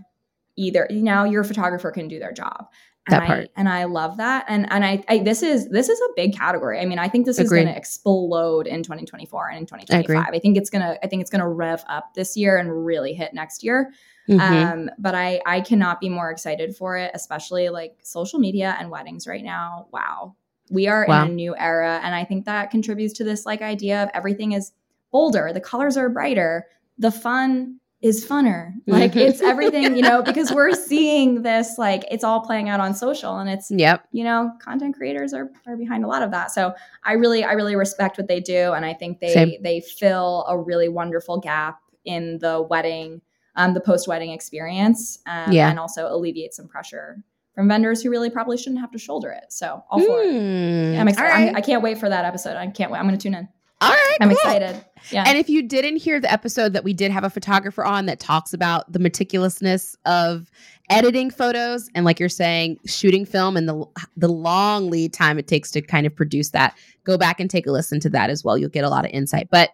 either 0.56 0.88
now 0.92 1.24
your 1.24 1.44
photographer 1.44 1.90
can 1.90 2.08
do 2.08 2.20
their 2.20 2.32
job 2.32 2.68
that 3.10 3.22
and 3.22 3.28
part. 3.28 3.44
I, 3.44 3.50
and 3.60 3.70
I 3.70 3.84
love 3.84 4.18
that. 4.18 4.46
And 4.48 4.72
and 4.72 4.86
I, 4.86 5.04
I, 5.10 5.20
this 5.20 5.44
is 5.44 5.70
this 5.70 5.90
is 5.90 6.00
a 6.00 6.08
big 6.16 6.36
category. 6.36 6.80
I 6.80 6.86
mean, 6.86 7.00
I 7.00 7.10
think 7.10 7.26
this 7.26 7.38
Agreed. 7.38 7.60
is 7.60 7.64
going 7.64 7.74
to 7.74 7.78
explode 7.78 8.68
in 8.68 8.84
2024 8.84 9.50
and 9.50 9.60
in 9.60 9.66
2025. 9.66 10.16
I, 10.16 10.38
I, 10.38 10.40
think 10.40 10.58
it's 10.58 10.70
gonna 10.70 10.98
I 11.04 11.08
think 11.08 11.22
it's 11.22 11.30
gonna 11.30 11.50
rev 11.50 11.84
up 11.88 12.14
this 12.14 12.38
year 12.38 12.58
and 12.58 12.86
really 12.86 13.14
hit 13.14 13.34
next 13.34 13.64
year. 13.64 13.92
Mm-hmm. 14.30 14.40
Um, 14.40 14.90
but 14.98 15.16
I 15.16 15.42
I 15.46 15.62
cannot 15.62 16.00
be 16.00 16.08
more 16.08 16.32
excited 16.32 16.76
for 16.76 16.98
it, 16.98 17.12
especially 17.14 17.70
like 17.70 17.98
social 18.04 18.40
media 18.40 18.76
and 18.80 18.90
weddings 18.90 19.28
right 19.28 19.44
now. 19.44 19.88
Wow. 19.92 20.36
We 20.70 20.88
are 20.88 21.06
wow. 21.08 21.26
in 21.26 21.32
a 21.32 21.34
new 21.34 21.56
era. 21.58 22.00
And 22.04 22.16
I 22.16 22.24
think 22.24 22.46
that 22.46 22.72
contributes 22.72 23.14
to 23.16 23.26
this 23.26 23.46
like 23.46 23.62
idea 23.62 24.04
of 24.04 24.10
everything 24.14 24.54
is 24.54 24.72
bolder, 25.12 25.52
the 25.54 25.62
colors 25.62 25.98
are 25.98 26.10
brighter, 26.10 26.66
the 26.98 27.12
fun 27.12 27.80
is 28.04 28.26
funner. 28.26 28.74
Like 28.86 29.16
it's 29.16 29.42
everything, 29.42 29.96
you 29.96 30.04
know, 30.04 30.22
because 30.22 30.52
we're 30.52 30.74
seeing 30.76 31.42
this 31.42 31.78
like 31.78 32.04
it's 32.12 32.24
all 32.24 32.42
playing 32.42 32.70
out 32.70 32.80
on 32.80 32.94
social 32.94 33.40
and 33.40 33.50
it's 33.50 33.72
yep. 33.72 34.06
you 34.12 34.24
know, 34.24 34.52
content 34.60 34.96
creators 34.96 35.34
are 35.34 35.50
are 35.66 35.78
behind 35.78 36.04
a 36.04 36.08
lot 36.08 36.22
of 36.22 36.30
that. 36.32 36.52
So 36.52 36.74
I 37.06 37.14
really 37.14 37.44
I 37.44 37.54
really 37.54 37.76
respect 37.76 38.18
what 38.18 38.28
they 38.28 38.40
do 38.40 38.74
and 38.74 38.86
I 38.86 38.94
think 38.94 39.20
they 39.20 39.34
Same. 39.34 39.64
they 39.64 39.80
fill 39.80 40.46
a 40.48 40.60
really 40.60 40.90
wonderful 40.90 41.40
gap 41.40 41.80
in 42.06 42.38
the 42.40 42.62
wedding 42.70 43.22
um 43.56 43.74
the 43.74 43.80
post-wedding 43.80 44.32
experience 44.32 45.20
um, 45.26 45.52
yeah. 45.52 45.70
and 45.70 45.80
also 45.80 46.08
alleviate 46.14 46.54
some 46.54 46.68
pressure 46.68 47.24
from 47.56 47.68
vendors 47.68 48.02
who 48.02 48.10
really 48.10 48.30
probably 48.30 48.58
shouldn't 48.58 48.82
have 48.82 48.92
to 48.92 48.98
shoulder 48.98 49.32
it. 49.32 49.46
So 49.50 49.84
all 49.90 50.00
for 50.00 50.24
mm, 50.24 50.94
it. 50.94 51.00
I'm 51.00 51.08
excited. 51.08 51.30
Right. 51.30 51.56
I 51.56 51.62
can 51.62 51.76
not 51.76 51.84
wait 51.84 51.98
for 52.00 52.10
that 52.10 52.26
episode. 52.26 52.58
I 52.58 52.68
can't 52.68 52.92
wait. 52.92 53.00
I'm 53.00 53.08
going 53.08 53.18
to 53.18 53.22
tune 53.22 53.36
in. 53.36 53.48
All 53.84 53.92
right. 53.92 54.18
I'm 54.22 54.30
cool. 54.30 54.38
excited. 54.38 54.86
Yeah. 55.12 55.24
And 55.28 55.38
if 55.38 55.50
you 55.50 55.64
didn't 55.64 55.98
hear 55.98 56.20
the 56.20 56.32
episode 56.32 56.74
that 56.74 56.84
we 56.84 56.94
did 56.94 57.12
have 57.12 57.24
a 57.24 57.30
photographer 57.30 57.84
on 57.84 58.06
that 58.06 58.20
talks 58.20 58.54
about 58.54 58.92
the 58.92 59.00
meticulousness 59.00 59.96
of 60.06 60.50
editing 60.90 61.30
photos 61.30 61.90
and 61.96 62.06
like 62.06 62.20
you're 62.20 62.30
saying 62.30 62.80
shooting 62.86 63.26
film 63.26 63.58
and 63.58 63.68
the 63.68 63.86
the 64.18 64.28
long 64.28 64.90
lead 64.90 65.14
time 65.14 65.40
it 65.40 65.48
takes 65.48 65.72
to 65.72 65.82
kind 65.82 66.06
of 66.06 66.16
produce 66.16 66.52
that, 66.52 66.78
go 67.04 67.18
back 67.18 67.40
and 67.40 67.50
take 67.50 67.68
a 67.68 67.72
listen 67.72 68.00
to 68.00 68.10
that 68.10 68.30
as 68.30 68.44
well. 68.44 68.58
You'll 68.58 68.70
get 68.70 68.86
a 68.86 68.90
lot 68.90 69.06
of 69.06 69.12
insight. 69.12 69.50
But 69.50 69.72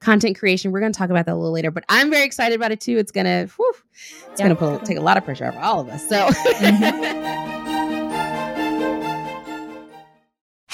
content 0.00 0.38
creation, 0.38 0.72
we're 0.72 0.80
going 0.80 0.92
to 0.92 0.98
talk 0.98 1.10
about 1.10 1.26
that 1.26 1.32
a 1.32 1.36
little 1.36 1.52
later, 1.52 1.70
but 1.70 1.84
I'm 1.88 2.10
very 2.10 2.24
excited 2.24 2.54
about 2.54 2.72
it 2.72 2.80
too. 2.80 2.96
It's 2.96 3.12
going 3.12 3.26
to 3.26 3.42
it's 4.32 4.40
yeah. 4.40 4.52
going 4.52 4.78
to 4.78 4.84
take 4.84 4.96
a 4.96 5.02
lot 5.02 5.16
of 5.18 5.24
pressure 5.24 5.46
off 5.46 5.56
all 5.58 5.80
of 5.80 5.88
us. 5.88 6.08
So 6.08 6.26
mm-hmm. 6.28 7.59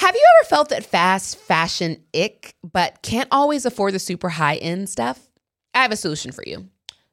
Have 0.07 0.15
you 0.15 0.25
ever 0.39 0.47
felt 0.47 0.69
that 0.69 0.85
fast 0.85 1.37
fashion 1.37 2.01
ick, 2.15 2.55
but 2.63 3.01
can't 3.01 3.27
always 3.29 3.65
afford 3.65 3.93
the 3.93 3.99
super 3.99 4.29
high 4.29 4.55
end 4.55 4.87
stuff? 4.87 5.27
I 5.73 5.81
have 5.81 5.91
a 5.91 5.97
solution 5.97 6.31
for 6.31 6.45
you. 6.47 6.69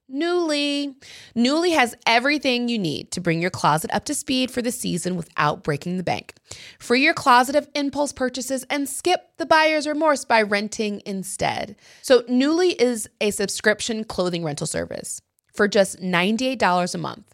Nuuly. 0.08 0.94
Nuuly 1.34 1.74
has 1.74 1.96
everything 2.06 2.68
you 2.68 2.78
need 2.78 3.10
to 3.10 3.20
bring 3.20 3.42
your 3.42 3.50
closet 3.50 3.90
up 3.92 4.04
to 4.04 4.14
speed 4.14 4.48
for 4.48 4.62
the 4.62 4.70
season 4.70 5.16
without 5.16 5.64
breaking 5.64 5.96
the 5.96 6.04
bank. 6.04 6.34
Free 6.78 7.02
your 7.02 7.14
closet 7.14 7.56
of 7.56 7.68
impulse 7.74 8.12
purchases 8.12 8.64
and 8.70 8.88
skip 8.88 9.22
the 9.38 9.46
buyer's 9.46 9.88
remorse 9.88 10.24
by 10.24 10.40
renting 10.42 11.02
instead. 11.04 11.74
So, 12.00 12.22
Nuuly 12.22 12.80
is 12.80 13.08
a 13.20 13.32
subscription 13.32 14.04
clothing 14.04 14.44
rental 14.44 14.68
service 14.68 15.20
for 15.52 15.66
just 15.66 16.00
$98 16.00 16.94
a 16.94 16.98
month. 16.98 17.33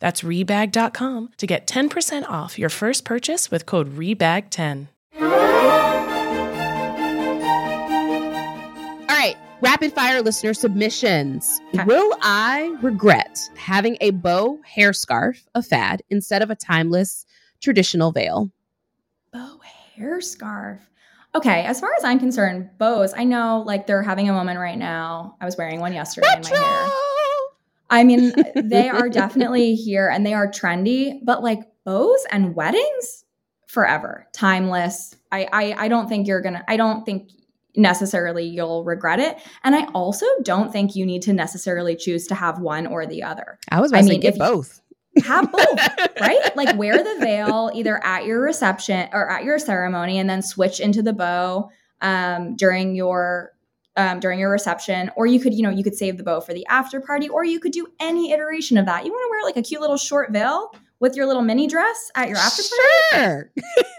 That's 0.00 0.22
Rebag.com 0.22 1.30
to 1.36 1.46
get 1.46 1.66
10% 1.66 2.28
off 2.28 2.58
your 2.58 2.70
first 2.70 3.04
purchase 3.04 3.50
with 3.50 3.66
code 3.66 3.96
REBAG10. 3.96 4.88
All 9.10 9.16
right, 9.16 9.36
rapid 9.60 9.92
fire 9.92 10.22
listener 10.22 10.54
submissions. 10.54 11.60
Okay. 11.74 11.84
Will 11.84 12.16
I 12.22 12.74
regret 12.82 13.38
having 13.56 13.98
a 14.00 14.10
bow 14.10 14.58
hair 14.64 14.92
scarf, 14.92 15.46
a 15.54 15.62
fad, 15.62 16.02
instead 16.10 16.42
of 16.42 16.50
a 16.50 16.56
timeless 16.56 17.26
traditional 17.60 18.10
veil? 18.10 18.50
Bow 19.32 19.60
hair 19.94 20.20
scarf. 20.22 20.80
Okay, 21.34 21.62
as 21.64 21.78
far 21.78 21.90
as 21.96 22.04
I'm 22.04 22.18
concerned, 22.18 22.70
bows, 22.78 23.12
I 23.16 23.24
know 23.24 23.62
like 23.66 23.86
they're 23.86 24.02
having 24.02 24.28
a 24.28 24.32
moment 24.32 24.58
right 24.58 24.78
now. 24.78 25.36
I 25.40 25.44
was 25.44 25.56
wearing 25.56 25.78
one 25.78 25.92
yesterday 25.92 26.26
in 26.34 26.42
my 26.42 26.48
hair. 26.48 26.90
I 27.90 28.04
mean, 28.04 28.32
they 28.54 28.88
are 28.88 29.08
definitely 29.08 29.74
here 29.74 30.08
and 30.08 30.24
they 30.24 30.34
are 30.34 30.46
trendy, 30.50 31.18
but 31.24 31.42
like 31.42 31.60
bows 31.84 32.24
and 32.30 32.54
weddings 32.54 33.24
forever, 33.66 34.26
timeless. 34.32 35.14
I 35.32 35.48
I, 35.52 35.84
I 35.84 35.88
don't 35.88 36.08
think 36.08 36.26
you're 36.26 36.40
gonna. 36.40 36.64
I 36.68 36.76
don't 36.76 37.04
think 37.04 37.30
necessarily 37.76 38.44
you'll 38.44 38.84
regret 38.84 39.20
it, 39.20 39.38
and 39.64 39.74
I 39.74 39.86
also 39.92 40.26
don't 40.42 40.72
think 40.72 40.96
you 40.96 41.04
need 41.06 41.22
to 41.22 41.32
necessarily 41.32 41.96
choose 41.96 42.26
to 42.28 42.34
have 42.34 42.58
one 42.60 42.86
or 42.86 43.06
the 43.06 43.22
other. 43.22 43.58
I 43.70 43.80
was 43.80 43.90
about 43.92 43.98
I 43.98 44.02
to 44.02 44.08
mean, 44.10 44.20
get 44.20 44.34
if- 44.34 44.38
both. 44.38 44.80
Have 45.24 45.50
both, 45.50 45.66
right? 46.20 46.56
Like 46.56 46.78
wear 46.78 46.96
the 46.96 47.16
veil 47.20 47.68
either 47.74 48.00
at 48.04 48.26
your 48.26 48.40
reception 48.40 49.08
or 49.12 49.28
at 49.28 49.42
your 49.42 49.58
ceremony, 49.58 50.18
and 50.18 50.30
then 50.30 50.40
switch 50.40 50.78
into 50.78 51.02
the 51.02 51.12
bow 51.12 51.68
um, 52.00 52.54
during 52.54 52.94
your 52.94 53.50
um, 54.00 54.20
during 54.20 54.38
your 54.38 54.50
reception. 54.50 55.10
Or 55.16 55.26
you 55.26 55.38
could, 55.40 55.54
you 55.54 55.62
know, 55.62 55.70
you 55.70 55.84
could 55.84 55.94
save 55.94 56.16
the 56.16 56.22
bow 56.24 56.40
for 56.40 56.54
the 56.54 56.66
after 56.66 57.00
party, 57.00 57.28
or 57.28 57.44
you 57.44 57.60
could 57.60 57.72
do 57.72 57.86
any 58.00 58.32
iteration 58.32 58.78
of 58.78 58.86
that. 58.86 59.04
You 59.04 59.12
want 59.12 59.24
to 59.26 59.30
wear 59.30 59.42
like 59.44 59.56
a 59.56 59.62
cute 59.62 59.80
little 59.80 59.96
short 59.96 60.32
veil 60.32 60.72
with 61.00 61.16
your 61.16 61.26
little 61.26 61.42
mini 61.42 61.66
dress 61.66 62.10
at 62.14 62.28
your 62.28 62.36
after 62.36 62.62
party. 62.62 63.24
Sure. 63.24 63.52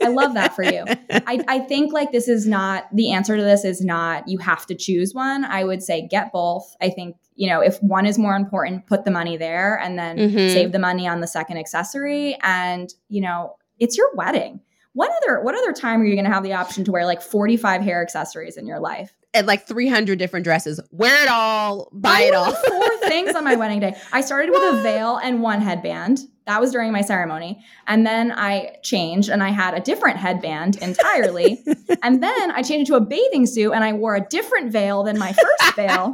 I 0.04 0.08
love 0.10 0.34
that 0.36 0.56
for 0.56 0.64
you. 0.64 0.84
I, 1.12 1.43
I 1.47 1.60
think 1.60 1.93
like 1.93 2.12
this 2.12 2.28
is 2.28 2.47
not 2.47 2.86
the 2.93 3.12
answer 3.12 3.36
to 3.38 3.43
this 3.43 3.66
is 3.66 3.82
not 3.82 4.28
you 4.28 4.38
have 4.39 4.66
to 4.68 4.76
choose 4.76 5.14
one. 5.14 5.43
I 5.45 5.64
would 5.64 5.82
say 5.82 6.08
get 6.08 6.32
both. 6.32 6.76
I 6.82 6.89
think, 6.89 7.16
you 7.36 7.49
know, 7.49 7.60
if 7.62 7.82
one 7.82 8.06
is 8.06 8.18
more 8.20 8.36
important, 8.36 8.86
put 8.86 9.04
the 9.06 9.12
money 9.12 9.36
there 9.38 9.80
and 9.80 9.97
then 9.97 10.18
Mhm. 10.18 10.54
save 10.54 10.72
the 10.74 10.80
money 10.80 11.08
on 11.08 11.22
the 11.22 11.28
second 11.28 11.58
accessory. 11.58 12.38
And, 12.43 12.93
you 13.10 13.22
know, 13.22 13.56
it's 13.80 13.97
your 13.97 14.10
wedding. 14.16 14.60
What 14.93 15.10
other 15.24 15.41
what 15.41 15.56
other 15.56 15.72
time 15.74 16.02
are 16.02 16.06
you 16.06 16.16
gonna 16.16 16.34
have 16.34 16.43
the 16.43 16.54
option 16.54 16.84
to 16.84 16.91
wear 16.91 17.06
like 17.06 17.22
45 17.22 17.82
hair 17.82 18.02
accessories 18.04 18.58
in 18.58 18.68
your 18.68 18.80
life? 18.80 19.14
And 19.34 19.47
like 19.47 19.65
300 19.65 20.19
different 20.19 20.43
dresses. 20.43 20.79
Wear 20.91 21.23
it 21.23 21.29
all, 21.29 21.89
buy 21.93 22.21
it 22.23 22.34
all. 22.34 22.51
four 22.51 22.97
things 23.07 23.34
on 23.34 23.45
my 23.45 23.55
wedding 23.55 23.79
day. 23.79 23.95
I 24.11 24.19
started 24.21 24.51
with 24.51 24.61
a 24.61 24.82
veil 24.82 25.17
and 25.17 25.41
one 25.41 25.61
headband. 25.61 26.19
That 26.47 26.59
was 26.59 26.71
during 26.71 26.91
my 26.91 27.01
ceremony. 27.01 27.63
And 27.88 28.05
then 28.05 28.34
I 28.34 28.75
changed 28.84 29.29
and 29.29 29.41
I 29.41 29.49
had 29.49 29.73
a 29.73 29.79
different 29.79 30.17
headband 30.17 30.77
entirely. 30.82 31.63
and 32.03 32.21
then 32.21 32.51
I 32.51 32.61
changed 32.61 32.89
into 32.89 32.95
a 32.95 32.99
bathing 32.99 33.45
suit 33.45 33.71
and 33.71 33.86
I 33.86 33.93
wore 33.93 34.15
a 34.15 34.27
different 34.27 34.71
veil 34.71 35.03
than 35.03 35.17
my 35.17 35.32
first 35.32 35.75
veil. 35.77 36.13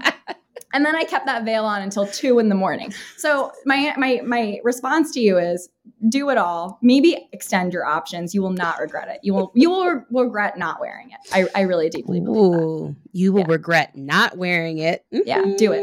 And 0.74 0.86
then 0.86 0.96
I 0.96 1.06
kept 1.06 1.26
that 1.28 1.46
veil 1.46 1.64
on 1.66 1.82
until 1.82 2.06
two 2.06 2.40
in 2.40 2.50
the 2.50 2.56
morning. 2.56 2.94
So 3.18 3.52
my 3.66 3.94
my 3.98 4.22
my 4.26 4.60
response 4.64 5.12
to 5.14 5.20
you 5.22 5.38
is 5.38 5.70
do 6.10 6.30
it 6.30 6.38
all. 6.38 6.78
Maybe 6.82 7.30
extend 7.32 7.72
your 7.72 7.86
options. 7.86 8.36
You 8.36 8.42
will 8.42 8.52
not 8.52 8.80
regret 8.80 9.08
it. 9.08 9.20
You 9.24 9.34
will 9.34 9.52
you 9.56 9.70
will 9.70 9.86
re- 9.90 10.02
regret 10.12 10.58
not 10.58 10.80
wearing 10.82 11.12
it. 11.12 11.18
I, 11.34 11.48
I 11.60 11.62
really 11.64 11.90
deeply 11.90 12.20
believe 12.20 12.52
that. 12.52 12.60
Ooh, 12.60 12.96
you 13.14 13.32
will 13.32 13.42
Yeah. 13.42 13.46
regret 13.54 13.96
not 13.96 14.38
wearing 14.38 14.80
it. 14.80 15.06
Yeah, 15.12 15.42
do 15.58 15.72
it. 15.72 15.82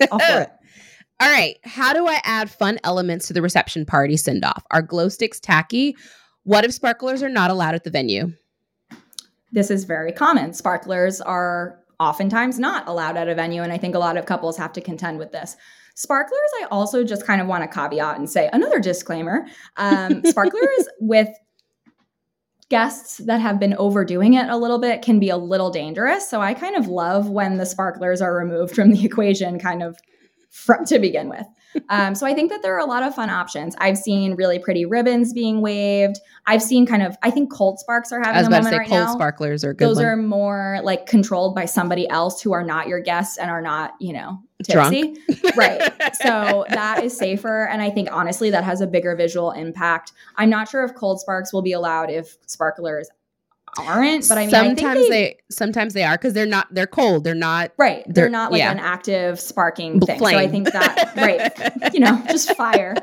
Mm-hmm. 0.00 0.04
All 0.12 0.18
for 0.18 0.40
it. 0.42 0.50
All 1.20 1.30
right. 1.30 1.58
How 1.64 1.92
do 1.92 2.06
I 2.06 2.20
add 2.24 2.50
fun 2.50 2.78
elements 2.84 3.26
to 3.28 3.32
the 3.32 3.42
reception 3.42 3.84
party 3.86 4.16
send 4.16 4.44
off? 4.44 4.64
Are 4.70 4.80
glow 4.82 5.08
sticks 5.08 5.38
tacky? 5.40 5.96
What 6.44 6.64
if 6.64 6.72
sparklers 6.72 7.22
are 7.22 7.28
not 7.28 7.50
allowed 7.50 7.74
at 7.74 7.84
the 7.84 7.90
venue? 7.90 8.32
this 9.52 9.70
is 9.70 9.84
very 9.84 10.12
common. 10.12 10.52
Sparklers 10.52 11.20
are 11.20 11.78
oftentimes 12.00 12.58
not 12.58 12.88
allowed 12.88 13.16
at 13.16 13.28
a 13.28 13.34
venue, 13.34 13.62
and 13.62 13.72
I 13.72 13.78
think 13.78 13.94
a 13.94 13.98
lot 13.98 14.16
of 14.16 14.26
couples 14.26 14.56
have 14.56 14.72
to 14.72 14.80
contend 14.80 15.18
with 15.18 15.30
this. 15.30 15.56
Sparklers, 15.94 16.50
I 16.62 16.66
also 16.70 17.04
just 17.04 17.26
kind 17.26 17.40
of 17.40 17.46
want 17.46 17.62
to 17.62 17.68
caveat 17.68 18.18
and 18.18 18.28
say 18.28 18.48
another 18.52 18.80
disclaimer. 18.80 19.46
Um, 19.76 20.24
sparklers 20.24 20.88
with 20.98 21.28
guests 22.70 23.18
that 23.18 23.40
have 23.40 23.60
been 23.60 23.74
overdoing 23.74 24.34
it 24.34 24.48
a 24.48 24.56
little 24.56 24.78
bit 24.78 25.02
can 25.02 25.18
be 25.18 25.28
a 25.28 25.36
little 25.36 25.70
dangerous. 25.70 26.28
So 26.28 26.40
I 26.40 26.54
kind 26.54 26.76
of 26.76 26.86
love 26.86 27.28
when 27.28 27.58
the 27.58 27.66
sparklers 27.66 28.22
are 28.22 28.34
removed 28.34 28.74
from 28.74 28.92
the 28.92 29.04
equation, 29.04 29.58
kind 29.58 29.82
of 29.82 29.98
fr- 30.48 30.84
to 30.86 30.98
begin 30.98 31.28
with. 31.28 31.46
Um, 31.88 32.14
so 32.14 32.26
I 32.26 32.34
think 32.34 32.50
that 32.50 32.62
there 32.62 32.74
are 32.74 32.80
a 32.80 32.84
lot 32.86 33.02
of 33.02 33.14
fun 33.14 33.30
options. 33.30 33.74
I've 33.78 33.98
seen 33.98 34.34
really 34.34 34.58
pretty 34.58 34.84
ribbons 34.84 35.32
being 35.32 35.60
waved. 35.60 36.20
I've 36.46 36.62
seen 36.62 36.86
kind 36.86 37.02
of, 37.02 37.16
I 37.22 37.30
think 37.30 37.52
cold 37.52 37.78
sparks 37.78 38.12
are 38.12 38.18
having 38.18 38.36
I 38.36 38.38
was 38.38 38.46
a 38.46 38.50
about 38.50 38.56
to 38.58 38.62
moment 38.64 38.74
say 38.74 38.78
right 38.78 38.88
cold 38.88 39.00
now 39.00 39.12
sparklers 39.12 39.64
are 39.64 39.74
good. 39.74 39.88
those 39.88 39.96
one. 39.96 40.06
are 40.06 40.16
more 40.16 40.80
like 40.82 41.06
controlled 41.06 41.54
by 41.54 41.64
somebody 41.64 42.08
else 42.08 42.40
who 42.42 42.52
are 42.52 42.64
not 42.64 42.88
your 42.88 43.00
guests 43.00 43.38
and 43.38 43.50
are 43.50 43.62
not, 43.62 43.94
you 44.00 44.12
know, 44.12 44.40
Drunk. 44.68 44.92
tipsy. 44.94 45.50
right. 45.56 45.80
So 46.22 46.66
that 46.70 47.02
is 47.02 47.16
safer. 47.16 47.66
And 47.66 47.80
I 47.82 47.90
think 47.90 48.08
honestly, 48.12 48.50
that 48.50 48.64
has 48.64 48.80
a 48.80 48.86
bigger 48.86 49.16
visual 49.16 49.52
impact. 49.52 50.12
I'm 50.36 50.50
not 50.50 50.68
sure 50.68 50.84
if 50.84 50.94
cold 50.94 51.20
sparks 51.20 51.52
will 51.52 51.62
be 51.62 51.72
allowed 51.72 52.10
if 52.10 52.36
sparklers 52.46 53.08
aren't, 53.78 54.28
but 54.28 54.38
I 54.38 54.42
mean, 54.42 54.50
sometimes 54.50 54.82
I 54.82 55.02
they, 55.02 55.08
they, 55.08 55.36
sometimes 55.50 55.94
they 55.94 56.02
are 56.02 56.16
because 56.16 56.34
they're 56.34 56.46
not 56.46 56.66
they're 56.72 56.86
cold. 56.86 57.24
They're 57.24 57.34
not 57.34 57.72
right. 57.76 58.02
They're, 58.06 58.24
they're- 58.24 58.28
not 58.30 58.52
like 58.52 58.60
yeah. 58.60 58.70
an 58.72 58.78
active 58.78 59.40
sparking 59.40 60.00
thing. 60.00 60.18
So 60.18 60.26
I 60.26 60.48
think 60.48 60.72
that, 60.72 61.12
right. 61.16 61.92
You 61.94 62.00
know, 62.00 62.22
just 62.28 62.54
fire. 62.56 62.94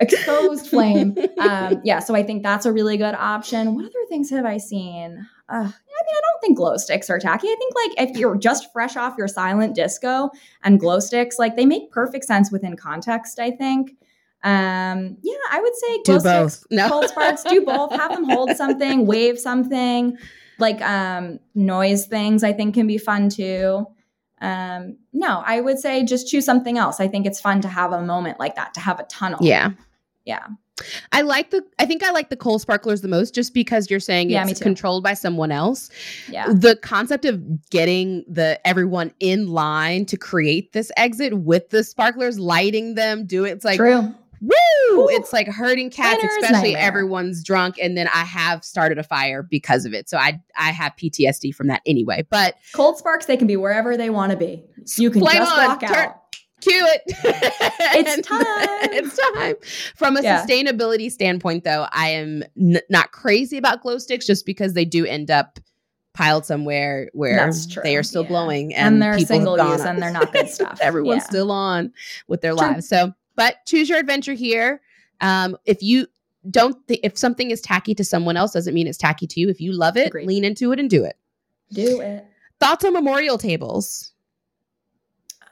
Exposed 0.00 0.66
flame. 0.66 1.16
Um, 1.38 1.80
yeah, 1.82 1.98
so 1.98 2.14
I 2.14 2.22
think 2.22 2.44
that's 2.44 2.66
a 2.66 2.72
really 2.72 2.96
good 2.96 3.14
option. 3.16 3.74
What 3.74 3.84
other 3.84 4.04
things 4.08 4.30
have 4.30 4.44
I 4.44 4.58
seen? 4.58 5.26
Uh, 5.48 5.54
I 5.54 5.60
mean, 5.62 5.66
I 5.66 6.20
don't 6.20 6.40
think 6.40 6.56
glow 6.56 6.76
sticks 6.76 7.10
are 7.10 7.18
tacky. 7.18 7.48
I 7.48 7.56
think 7.58 7.74
like 7.74 8.08
if 8.10 8.16
you're 8.16 8.36
just 8.36 8.72
fresh 8.72 8.96
off 8.96 9.16
your 9.18 9.26
silent 9.26 9.74
disco 9.74 10.30
and 10.62 10.78
glow 10.78 11.00
sticks, 11.00 11.38
like 11.38 11.56
they 11.56 11.66
make 11.66 11.90
perfect 11.90 12.26
sense 12.26 12.52
within 12.52 12.76
context. 12.76 13.40
I 13.40 13.50
think. 13.50 13.96
Um, 14.44 15.16
yeah, 15.22 15.34
I 15.50 15.60
would 15.60 15.76
say 15.76 16.02
do 16.02 16.12
both. 16.20 16.52
sticks, 16.52 16.66
No. 16.70 16.88
cold 16.88 17.08
sparks, 17.08 17.44
do 17.44 17.62
both. 17.64 17.92
Have 17.92 18.12
them 18.12 18.24
hold 18.24 18.50
something, 18.56 19.06
wave 19.06 19.38
something, 19.38 20.16
like 20.58 20.80
um, 20.82 21.38
noise 21.54 22.06
things. 22.06 22.42
I 22.42 22.52
think 22.52 22.74
can 22.74 22.86
be 22.86 22.98
fun 22.98 23.28
too. 23.28 23.86
Um, 24.40 24.96
no, 25.12 25.42
I 25.46 25.60
would 25.60 25.78
say 25.78 26.04
just 26.04 26.26
choose 26.28 26.44
something 26.44 26.76
else. 26.76 26.98
I 26.98 27.06
think 27.06 27.26
it's 27.26 27.40
fun 27.40 27.60
to 27.60 27.68
have 27.68 27.92
a 27.92 28.02
moment 28.02 28.40
like 28.40 28.56
that, 28.56 28.74
to 28.74 28.80
have 28.80 28.98
a 28.98 29.04
tunnel. 29.04 29.38
Yeah. 29.40 29.70
Yeah. 30.24 30.46
I 31.12 31.20
like 31.20 31.50
the 31.50 31.64
I 31.78 31.86
think 31.86 32.02
I 32.02 32.10
like 32.10 32.28
the 32.30 32.36
cold 32.36 32.60
sparklers 32.60 33.02
the 33.02 33.08
most 33.08 33.34
just 33.36 33.54
because 33.54 33.88
you're 33.88 34.00
saying 34.00 34.30
Yeah, 34.30 34.44
it's 34.48 34.60
controlled 34.60 35.04
by 35.04 35.14
someone 35.14 35.52
else. 35.52 35.90
Yeah. 36.28 36.52
The 36.52 36.74
concept 36.76 37.24
of 37.24 37.70
getting 37.70 38.24
the 38.26 38.58
everyone 38.66 39.12
in 39.20 39.46
line 39.48 40.06
to 40.06 40.16
create 40.16 40.72
this 40.72 40.90
exit 40.96 41.38
with 41.38 41.70
the 41.70 41.84
sparklers, 41.84 42.38
lighting 42.40 42.94
them, 42.96 43.26
do 43.26 43.44
it. 43.44 43.50
It's 43.50 43.64
like 43.64 43.76
True. 43.76 44.12
Woo! 44.42 45.08
It's 45.10 45.32
like 45.32 45.46
hurting 45.46 45.90
cats, 45.90 46.22
especially 46.22 46.72
nightmare. 46.72 46.82
everyone's 46.82 47.42
drunk. 47.44 47.76
And 47.80 47.96
then 47.96 48.08
I 48.08 48.24
have 48.24 48.64
started 48.64 48.98
a 48.98 49.02
fire 49.02 49.42
because 49.42 49.84
of 49.84 49.94
it. 49.94 50.08
So 50.08 50.18
I 50.18 50.40
I 50.56 50.70
have 50.70 50.92
PTSD 50.96 51.54
from 51.54 51.68
that 51.68 51.80
anyway. 51.86 52.26
But 52.28 52.56
Cold 52.74 52.98
sparks, 52.98 53.26
they 53.26 53.36
can 53.36 53.46
be 53.46 53.56
wherever 53.56 53.96
they 53.96 54.10
want 54.10 54.32
to 54.32 54.36
be. 54.36 54.62
You 54.96 55.10
can 55.10 55.22
just 55.24 55.52
on, 55.52 55.68
walk 55.68 55.80
turn- 55.80 55.94
out. 55.94 56.16
cue 56.60 56.72
it. 56.86 57.02
It's 57.94 58.26
time. 58.28 58.42
it's 58.92 59.18
time. 59.34 59.54
From 59.96 60.16
a 60.16 60.22
Yeah. 60.22 60.44
sustainability 60.44 61.10
standpoint, 61.10 61.64
though, 61.64 61.86
I 61.92 62.08
am 62.10 62.42
n- 62.58 62.80
not 62.90 63.12
crazy 63.12 63.56
about 63.58 63.82
glow 63.82 63.98
sticks 63.98 64.26
just 64.26 64.46
because 64.46 64.72
they 64.74 64.84
do 64.84 65.04
end 65.04 65.30
up 65.30 65.58
piled 66.14 66.44
somewhere 66.46 67.08
where 67.14 67.50
they 67.84 67.96
are 67.96 68.02
still 68.02 68.22
yeah. 68.22 68.28
glowing 68.28 68.74
And, 68.74 68.94
and, 68.94 69.02
they're 69.02 69.18
single 69.20 69.56
use 69.56 69.80
and 69.82 70.00
they're 70.02 70.10
not 70.20 70.32
good 70.32 70.48
stuff. 70.48 70.78
Everyone's 70.80 71.22
Yeah. 71.22 71.28
still 71.28 71.50
on 71.50 71.92
with 72.28 72.40
their 72.42 72.52
True. 72.52 72.66
lives. 72.66 72.88
So, 72.88 73.12
but 73.36 73.56
choose 73.66 73.88
your 73.88 73.98
adventure 73.98 74.34
here. 74.34 74.80
Um, 75.20 75.56
if 75.64 75.82
you 75.82 76.06
don't, 76.50 76.76
th- 76.88 77.00
if 77.02 77.16
something 77.16 77.50
is 77.50 77.60
tacky 77.60 77.94
to 77.94 78.04
someone 78.04 78.36
else, 78.36 78.52
doesn't 78.52 78.74
mean 78.74 78.86
it's 78.86 78.98
tacky 78.98 79.26
to 79.28 79.40
you. 79.40 79.48
If 79.48 79.60
you 79.60 79.72
love 79.72 79.96
it, 79.96 80.08
Agreed. 80.08 80.26
lean 80.26 80.44
into 80.44 80.72
it 80.72 80.80
and 80.80 80.90
do 80.90 81.04
it. 81.04 81.16
do 81.72 82.00
it. 82.00 82.26
Thoughts 82.60 82.84
on 82.84 82.92
memorial 82.92 83.38
tables? 83.38 84.12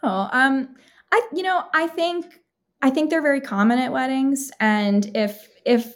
Oh, 0.02 0.28
um, 0.32 0.74
I 1.12 1.28
you 1.34 1.42
know, 1.42 1.64
I 1.74 1.86
think 1.86 2.40
I 2.82 2.90
think 2.90 3.10
they're 3.10 3.22
very 3.22 3.40
common 3.40 3.78
at 3.78 3.92
weddings. 3.92 4.50
And 4.60 5.10
if 5.16 5.48
if 5.66 5.94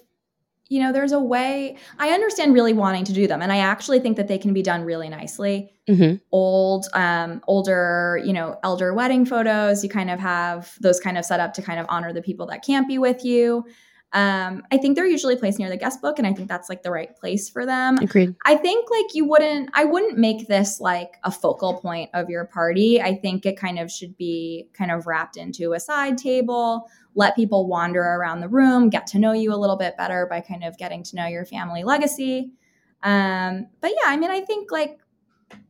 you 0.68 0.80
know, 0.80 0.92
there's 0.92 1.12
a 1.12 1.20
way. 1.20 1.76
I 1.98 2.10
understand 2.10 2.54
really 2.54 2.72
wanting 2.72 3.04
to 3.04 3.12
do 3.12 3.26
them, 3.26 3.42
and 3.42 3.52
I 3.52 3.58
actually 3.58 4.00
think 4.00 4.16
that 4.16 4.28
they 4.28 4.38
can 4.38 4.54
be 4.54 4.62
done 4.62 4.82
really 4.82 5.08
nicely. 5.08 5.70
Mm-hmm. 5.88 6.16
Old, 6.32 6.86
um, 6.94 7.42
older, 7.46 8.20
you 8.24 8.32
know, 8.32 8.58
elder 8.62 8.94
wedding 8.94 9.26
photos. 9.26 9.84
You 9.84 9.90
kind 9.90 10.10
of 10.10 10.18
have 10.20 10.74
those 10.80 11.00
kind 11.00 11.18
of 11.18 11.24
set 11.24 11.40
up 11.40 11.52
to 11.54 11.62
kind 11.62 11.78
of 11.78 11.86
honor 11.88 12.12
the 12.12 12.22
people 12.22 12.46
that 12.46 12.64
can't 12.64 12.88
be 12.88 12.98
with 12.98 13.24
you. 13.24 13.64
Um, 14.14 14.62
I 14.70 14.78
think 14.78 14.94
they're 14.94 15.08
usually 15.08 15.34
placed 15.34 15.58
near 15.58 15.68
the 15.68 15.76
guest 15.76 16.00
book, 16.00 16.18
and 16.18 16.26
I 16.26 16.32
think 16.32 16.48
that's 16.48 16.68
like 16.68 16.84
the 16.84 16.90
right 16.92 17.14
place 17.16 17.50
for 17.50 17.66
them. 17.66 17.98
Agreed. 17.98 18.36
I 18.46 18.54
think 18.54 18.88
like 18.88 19.12
you 19.12 19.28
wouldn't, 19.28 19.70
I 19.74 19.84
wouldn't 19.84 20.18
make 20.18 20.46
this 20.46 20.80
like 20.80 21.16
a 21.24 21.32
focal 21.32 21.80
point 21.80 22.10
of 22.14 22.30
your 22.30 22.44
party. 22.44 23.02
I 23.02 23.16
think 23.16 23.44
it 23.44 23.58
kind 23.58 23.80
of 23.80 23.90
should 23.90 24.16
be 24.16 24.68
kind 24.72 24.92
of 24.92 25.08
wrapped 25.08 25.36
into 25.36 25.72
a 25.72 25.80
side 25.80 26.16
table. 26.16 26.88
Let 27.16 27.34
people 27.34 27.66
wander 27.66 28.02
around 28.02 28.40
the 28.40 28.48
room, 28.48 28.88
get 28.88 29.08
to 29.08 29.18
know 29.18 29.32
you 29.32 29.52
a 29.52 29.56
little 29.56 29.76
bit 29.76 29.96
better 29.96 30.26
by 30.30 30.40
kind 30.40 30.62
of 30.62 30.78
getting 30.78 31.02
to 31.02 31.16
know 31.16 31.26
your 31.26 31.44
family 31.44 31.82
legacy. 31.82 32.52
Um, 33.02 33.66
but 33.80 33.90
yeah, 33.90 34.10
I 34.10 34.16
mean, 34.16 34.30
I 34.30 34.40
think 34.42 34.70
like 34.70 34.98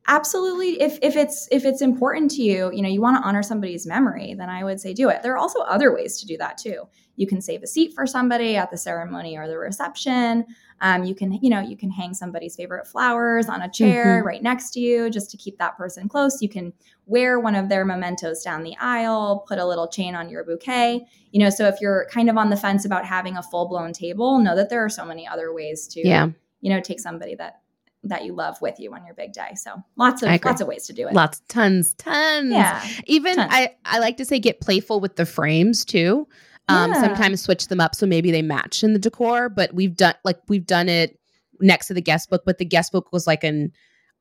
absolutely. 0.07 0.81
If 0.81 0.99
if 1.03 1.17
it's 1.17 1.49
if 1.51 1.65
it's 1.65 1.81
important 1.83 2.31
to 2.33 2.43
you 2.43 2.71
you 2.73 2.83
know 2.83 2.89
you 2.89 3.01
want 3.01 3.17
to 3.23 3.27
honor 3.27 3.43
somebody's 3.43 3.87
memory 3.87 4.35
then 4.37 4.49
i 4.51 4.63
would 4.65 4.81
say 4.81 4.93
do 4.95 5.09
it. 5.09 5.23
There 5.23 5.33
are 5.33 5.39
also 5.39 5.61
other 5.61 5.95
ways 5.95 6.19
to 6.21 6.27
do 6.27 6.37
that 6.39 6.59
too. 6.59 6.85
You 7.17 7.27
can 7.29 7.41
save 7.41 7.63
a 7.63 7.67
seat 7.67 7.93
for 7.95 8.07
somebody 8.07 8.57
at 8.57 8.71
the 8.73 8.77
ceremony 8.77 9.37
or 9.39 9.47
the 9.47 9.57
reception. 9.57 10.45
Um, 10.81 11.05
you 11.05 11.15
can 11.15 11.33
you 11.33 11.49
know 11.51 11.61
you 11.61 11.77
can 11.77 11.91
hang 11.91 12.13
somebody's 12.15 12.57
favorite 12.57 12.87
flowers 12.87 13.49
on 13.49 13.63
a 13.63 13.71
chair 13.71 14.23
Mhm. 14.23 14.27
right 14.27 14.43
next 14.43 14.71
to 14.73 14.81
you 14.81 15.09
just 15.11 15.31
to 15.31 15.37
keep 15.37 15.57
that 15.59 15.77
person 15.77 16.09
close. 16.09 16.43
You 16.43 16.49
can 16.49 16.73
wear 17.07 17.39
one 17.39 17.55
of 17.55 17.69
their 17.69 17.85
mementos 17.85 18.43
down 18.43 18.63
the 18.65 18.77
aisle 18.79 19.45
put 19.49 19.59
a 19.59 19.65
little 19.67 19.87
chain 19.89 20.15
on 20.15 20.29
your 20.29 20.45
bouquet. 20.45 21.07
You 21.31 21.41
know 21.41 21.51
so 21.51 21.67
if 21.67 21.81
you're 21.81 22.07
kind 22.11 22.29
of 22.29 22.37
on 22.37 22.51
the 22.51 22.57
fence 22.57 22.85
about 22.85 23.05
having 23.05 23.37
a 23.37 23.43
full-blown 23.43 23.93
table 23.93 24.39
know 24.41 24.57
that 24.57 24.69
there 24.71 24.85
are 24.85 24.89
so 24.89 25.05
many 25.05 25.27
other 25.27 25.53
ways 25.55 25.87
to 25.89 26.07
Yeah. 26.07 26.29
you 26.61 26.71
know 26.71 26.81
take 26.81 27.01
somebody 27.01 27.35
that 27.37 27.61
that 28.05 28.25
you 28.25 28.35
love 28.35 28.61
with 28.61 28.79
you 28.79 28.93
on 28.95 29.05
your 29.07 29.15
big 29.15 29.33
day 29.33 29.55
so 29.55 29.83
lots 29.97 30.23
of 30.23 30.29
lots 30.45 30.61
of 30.61 30.67
ways 30.69 30.87
to 30.87 30.93
do 30.93 31.09
it 31.09 31.15
Lots, 31.15 31.41
tons, 31.49 31.95
tons. 31.95 32.51
yeah 32.53 32.87
Even 33.07 33.37
Tons. 33.37 33.51
I, 33.53 33.75
I 33.85 33.99
like 33.99 34.17
to 34.19 34.25
say 34.25 34.39
get 34.39 34.61
playful 34.61 35.01
with 35.01 35.17
the 35.17 35.25
frames 35.27 35.85
too. 35.85 36.29
Um, 36.69 36.93
Yeah. 36.93 37.01
sometimes 37.01 37.43
switch 37.43 37.69
them 37.69 37.81
up 37.81 37.95
so 37.95 38.07
maybe 38.07 38.31
they 38.31 38.43
match 38.43 38.83
in 38.85 38.93
the 38.93 38.99
decor, 38.99 39.49
but 39.49 39.75
we've 39.75 39.97
done 39.97 40.15
like 40.25 40.39
we've 40.49 40.67
done 40.67 40.89
it 40.89 41.19
next 41.61 41.87
to 41.89 41.95
the 41.95 42.01
guest 42.03 42.31
book, 42.31 42.43
but 42.47 42.59
the 42.59 42.65
guest 42.65 42.93
book 42.93 43.13
was 43.13 43.27
like 43.27 43.45
an 43.45 43.71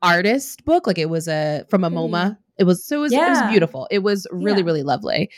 artist 0.02 0.64
book, 0.66 0.86
like 0.88 0.98
it 0.98 1.10
was 1.10 1.28
a 1.28 1.66
from 1.70 1.84
a 1.84 1.90
Pretty. 1.90 2.04
MoMA. 2.08 2.38
It 2.58 2.66
was 2.66 2.86
so 2.86 2.98
it 2.98 3.02
was, 3.02 3.14
it 3.14 3.18
was 3.20 3.42
beautiful. 3.50 3.88
It 3.92 4.00
was 4.00 4.28
really 4.32 4.60
Yeah. 4.62 4.66
really 4.66 4.84
lovely. 4.84 5.30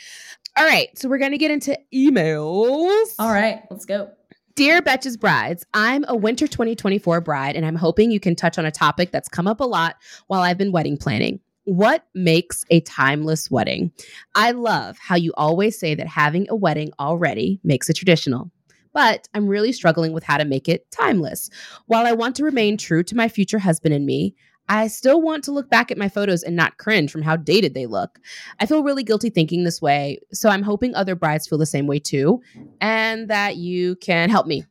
All 0.58 0.64
right, 0.64 0.88
so 0.98 1.08
we're 1.08 1.18
gonna 1.18 1.38
get 1.38 1.50
into 1.50 1.78
emails. 1.94 3.14
all 3.18 3.30
right 3.32 3.62
let's 3.70 3.84
go 3.84 4.10
Dear 4.56 4.80
Betches 4.80 5.20
Brides, 5.20 5.66
I'm 5.74 6.06
a 6.08 6.16
winter 6.16 6.46
2024 6.46 7.20
bride, 7.20 7.56
and 7.56 7.66
I'm 7.66 7.76
hoping 7.76 8.10
you 8.10 8.18
can 8.18 8.34
touch 8.34 8.56
on 8.56 8.64
a 8.64 8.70
topic 8.70 9.10
that's 9.10 9.28
come 9.28 9.46
up 9.46 9.60
a 9.60 9.64
lot 9.64 9.96
while 10.28 10.40
I've 10.40 10.56
been 10.56 10.72
wedding 10.72 10.96
planning. 10.96 11.40
What 11.64 12.06
makes 12.14 12.64
a 12.70 12.80
timeless 12.80 13.50
wedding? 13.50 13.92
I 14.34 14.52
love 14.52 14.96
how 14.98 15.14
you 15.14 15.34
always 15.36 15.78
say 15.78 15.94
that 15.94 16.06
having 16.06 16.46
a 16.48 16.56
wedding 16.56 16.90
already 16.98 17.60
makes 17.64 17.90
it 17.90 17.96
traditional, 17.96 18.50
but 18.94 19.28
I'm 19.34 19.46
really 19.46 19.72
struggling 19.72 20.14
with 20.14 20.24
how 20.24 20.38
to 20.38 20.46
make 20.46 20.70
it 20.70 20.90
timeless. 20.90 21.50
While 21.84 22.06
I 22.06 22.12
want 22.12 22.34
to 22.36 22.44
remain 22.44 22.78
true 22.78 23.02
to 23.02 23.14
my 23.14 23.28
future 23.28 23.58
husband 23.58 23.92
and 23.92 24.06
me, 24.06 24.36
I 24.68 24.88
still 24.88 25.22
want 25.22 25.44
to 25.44 25.52
look 25.52 25.70
back 25.70 25.90
at 25.90 25.98
my 25.98 26.08
photos 26.08 26.42
and 26.42 26.56
not 26.56 26.78
cringe 26.78 27.10
from 27.10 27.22
how 27.22 27.36
dated 27.36 27.74
they 27.74 27.86
look. 27.86 28.18
I 28.60 28.66
feel 28.66 28.82
really 28.82 29.04
guilty 29.04 29.30
thinking 29.30 29.64
this 29.64 29.80
way, 29.80 30.18
so 30.32 30.48
I'm 30.48 30.62
hoping 30.62 30.94
other 30.94 31.14
brides 31.14 31.46
feel 31.46 31.58
the 31.58 31.66
same 31.66 31.86
way 31.86 31.98
too, 31.98 32.42
and 32.80 33.28
that 33.28 33.56
you 33.56 33.96
can 33.96 34.30
help 34.30 34.46
me. 34.46 34.64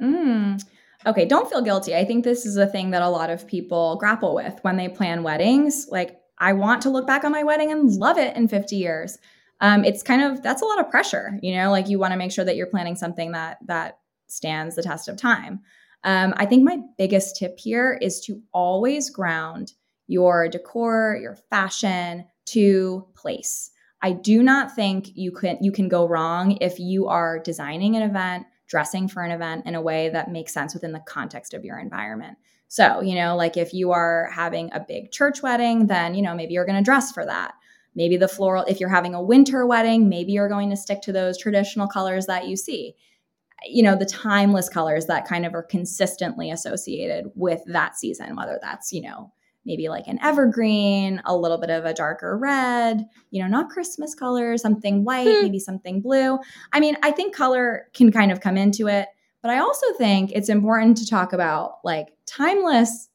Mm. 0.00 0.62
Okay, 1.06 1.24
don't 1.24 1.48
feel 1.48 1.62
guilty. 1.62 1.94
I 1.94 2.04
think 2.04 2.24
this 2.24 2.44
is 2.44 2.56
a 2.56 2.66
thing 2.66 2.90
that 2.90 3.02
a 3.02 3.08
lot 3.08 3.30
of 3.30 3.46
people 3.46 3.96
grapple 3.96 4.34
with 4.34 4.58
when 4.62 4.76
they 4.76 4.88
plan 4.88 5.22
weddings. 5.22 5.86
Like, 5.88 6.18
I 6.38 6.52
want 6.52 6.82
to 6.82 6.90
look 6.90 7.06
back 7.06 7.24
on 7.24 7.32
my 7.32 7.44
wedding 7.44 7.70
and 7.70 7.90
love 7.96 8.18
it 8.18 8.36
in 8.36 8.48
50 8.48 8.76
years. 8.76 9.18
Um, 9.60 9.84
it's 9.84 10.02
kind 10.02 10.20
of 10.20 10.42
that's 10.42 10.62
a 10.62 10.66
lot 10.66 10.80
of 10.80 10.90
pressure, 10.90 11.38
you 11.42 11.54
know. 11.54 11.70
Like, 11.70 11.88
you 11.88 11.98
want 11.98 12.12
to 12.12 12.18
make 12.18 12.32
sure 12.32 12.44
that 12.44 12.56
you're 12.56 12.66
planning 12.66 12.96
something 12.96 13.32
that 13.32 13.58
that 13.66 13.98
stands 14.26 14.74
the 14.74 14.82
test 14.82 15.08
of 15.08 15.16
time. 15.16 15.60
Um, 16.06 16.32
I 16.36 16.46
think 16.46 16.62
my 16.62 16.78
biggest 16.96 17.36
tip 17.36 17.58
here 17.58 17.98
is 18.00 18.20
to 18.22 18.40
always 18.52 19.10
ground 19.10 19.72
your 20.06 20.48
decor, 20.48 21.18
your 21.20 21.34
fashion 21.50 22.24
to 22.46 23.06
place. 23.16 23.72
I 24.02 24.12
do 24.12 24.40
not 24.42 24.74
think 24.74 25.08
you 25.16 25.32
can 25.32 25.58
you 25.60 25.72
can 25.72 25.88
go 25.88 26.06
wrong 26.06 26.58
if 26.60 26.78
you 26.78 27.08
are 27.08 27.40
designing 27.40 27.96
an 27.96 28.02
event, 28.02 28.46
dressing 28.68 29.08
for 29.08 29.24
an 29.24 29.32
event 29.32 29.66
in 29.66 29.74
a 29.74 29.82
way 29.82 30.08
that 30.10 30.30
makes 30.30 30.54
sense 30.54 30.74
within 30.74 30.92
the 30.92 31.02
context 31.08 31.54
of 31.54 31.64
your 31.64 31.78
environment. 31.78 32.38
So, 32.68 33.00
you 33.00 33.16
know, 33.16 33.34
like 33.34 33.56
if 33.56 33.74
you 33.74 33.90
are 33.90 34.30
having 34.32 34.70
a 34.72 34.84
big 34.86 35.10
church 35.10 35.42
wedding, 35.42 35.88
then, 35.88 36.14
you 36.14 36.22
know, 36.22 36.34
maybe 36.36 36.54
you're 36.54 36.66
going 36.66 36.78
to 36.78 36.84
dress 36.84 37.10
for 37.10 37.24
that. 37.26 37.54
Maybe 37.96 38.16
the 38.16 38.28
floral, 38.28 38.64
if 38.68 38.78
you're 38.78 38.88
having 38.88 39.14
a 39.14 39.22
winter 39.22 39.66
wedding, 39.66 40.08
maybe 40.08 40.32
you're 40.32 40.48
going 40.48 40.70
to 40.70 40.76
stick 40.76 41.00
to 41.02 41.12
those 41.12 41.38
traditional 41.38 41.88
colors 41.88 42.26
that 42.26 42.46
you 42.46 42.56
see. 42.56 42.94
You 43.68 43.82
know, 43.82 43.96
the 43.96 44.06
timeless 44.06 44.68
colors 44.68 45.06
that 45.06 45.26
kind 45.26 45.44
of 45.46 45.54
are 45.54 45.62
consistently 45.62 46.50
associated 46.50 47.26
with 47.34 47.60
that 47.66 47.96
season, 47.96 48.36
whether 48.36 48.58
that's, 48.62 48.92
you 48.92 49.02
know, 49.02 49.32
maybe 49.64 49.88
like 49.88 50.06
an 50.06 50.18
evergreen, 50.22 51.20
a 51.24 51.36
little 51.36 51.58
bit 51.58 51.70
of 51.70 51.84
a 51.84 51.92
darker 51.92 52.38
red, 52.38 53.04
you 53.30 53.42
know, 53.42 53.48
not 53.48 53.68
Christmas 53.68 54.14
colors, 54.14 54.62
something 54.62 55.04
white, 55.04 55.26
Hmm. 55.26 55.42
maybe 55.42 55.58
something 55.58 56.00
blue. 56.00 56.38
I 56.72 56.78
mean, 56.80 56.96
I 57.02 57.10
think 57.10 57.34
color 57.34 57.88
can 57.92 58.12
kind 58.12 58.30
of 58.30 58.40
come 58.40 58.56
into 58.56 58.86
it, 58.86 59.08
but 59.42 59.50
I 59.50 59.58
also 59.58 59.86
think 59.98 60.30
it's 60.32 60.48
important 60.48 60.96
to 60.98 61.06
talk 61.06 61.32
about 61.32 61.78
like 61.82 62.08
timeless 62.26 63.08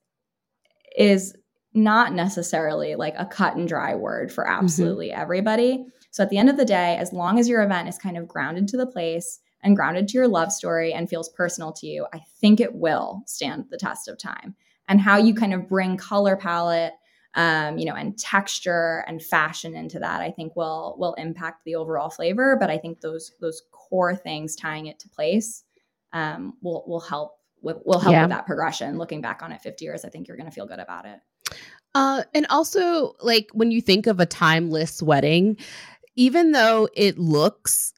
is 0.98 1.36
not 1.74 2.14
necessarily 2.14 2.96
like 2.96 3.16
a 3.18 3.26
cut 3.26 3.56
and 3.56 3.68
dry 3.68 3.96
word 3.96 4.32
for 4.32 4.46
absolutely 4.48 5.12
everybody. 5.12 5.86
So 6.12 6.22
at 6.24 6.30
the 6.30 6.38
end 6.38 6.50
of 6.50 6.58
the 6.58 6.66
day, 6.66 6.98
as 6.98 7.14
long 7.14 7.40
as 7.40 7.48
your 7.48 7.62
event 7.64 7.88
is 7.88 7.98
kind 7.98 8.18
of 8.18 8.28
grounded 8.28 8.68
to 8.70 8.78
the 8.78 8.86
place 8.86 9.40
and 9.64 9.76
grounded 9.76 10.08
to 10.10 10.18
your 10.18 10.28
love 10.28 10.52
story 10.52 10.94
and 10.94 11.10
feels 11.10 11.30
personal 11.30 11.72
to 11.74 11.88
you, 11.88 12.08
I 12.14 12.22
think 12.40 12.60
it 12.60 12.74
will 12.74 13.24
stand 13.28 13.66
the 13.70 13.78
test 13.78 14.08
of 14.08 14.18
time. 14.18 14.56
And 14.88 15.00
how 15.00 15.18
you 15.18 15.34
kind 15.34 15.54
of 15.54 15.70
bring 15.70 15.96
color 15.98 16.36
palette, 16.36 16.94
um, 17.36 17.78
you 17.78 17.86
know, 17.86 17.96
and 17.96 18.18
texture 18.18 19.06
and 19.08 19.22
fashion 19.22 19.76
into 19.76 20.00
that, 20.00 20.22
I 20.22 20.32
think 20.32 20.56
will 20.56 20.96
will 20.98 21.14
impact 21.14 21.64
the 21.64 21.76
overall 21.76 22.10
flavor. 22.10 22.58
But 22.60 22.70
I 22.70 22.78
think 22.78 23.00
those 23.00 23.32
those 23.40 23.62
core 23.72 24.16
things 24.16 24.56
tying 24.56 24.88
it 24.88 25.00
to 25.00 25.10
place 25.10 25.64
um, 26.12 26.54
will 26.62 26.84
will 26.88 27.00
help 27.00 27.38
with 27.62 27.78
will 27.86 28.00
help 28.00 28.14
Yeah. 28.14 28.24
with 28.24 28.32
that 28.32 28.46
progression. 28.46 28.98
Looking 28.98 29.22
back 29.22 29.42
on 29.44 29.52
it 29.52 29.62
50 29.62 29.86
years, 29.86 30.04
I 30.04 30.10
think 30.10 30.28
you're 30.28 30.38
going 30.38 30.50
to 30.50 30.54
feel 30.54 30.66
good 30.66 30.80
about 30.80 31.06
it. 31.06 31.20
Uh, 31.94 32.24
and 32.34 32.46
also, 32.50 33.14
like 33.22 33.50
when 33.54 33.72
you 33.72 33.82
think 33.82 34.08
of 34.08 34.20
a 34.20 34.26
timeless 34.26 35.02
wedding, 35.02 35.58
even 36.16 36.52
though 36.52 36.90
it 36.96 37.18
looks 37.18 37.94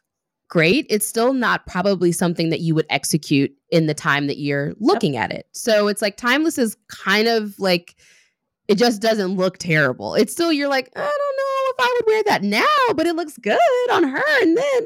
great, 0.54 0.86
it's 0.88 1.08
still 1.08 1.34
not 1.34 1.66
probably 1.66 2.12
something 2.12 2.52
that 2.52 2.60
you 2.60 2.76
would 2.76 2.86
execute 2.92 3.52
in 3.72 3.88
the 3.88 3.94
time 3.96 4.28
that 4.28 4.38
you're 4.38 4.76
looking 4.80 5.18
at 5.18 5.32
it. 5.32 5.48
So 5.52 5.88
it's 5.88 6.00
like 6.00 6.16
timeless 6.16 6.60
is 6.60 6.78
kind 6.90 7.28
of 7.28 7.58
like 7.58 7.96
it 8.68 8.76
just 8.76 9.02
doesn't 9.02 9.36
look 9.36 9.58
terrible. 9.58 10.14
It's 10.14 10.32
still 10.32 10.54
you're 10.54 10.68
like, 10.68 10.92
I 10.96 11.00
don't 11.00 11.08
know 11.08 11.72
if 11.72 11.76
I 11.80 11.94
would 11.96 12.06
wear 12.06 12.24
that 12.26 12.44
now, 12.44 12.94
but 12.96 13.08
it 13.08 13.16
looks 13.16 13.36
good 13.40 13.58
on 13.92 14.04
her. 14.04 14.24
And 14.44 14.56
then 14.56 14.86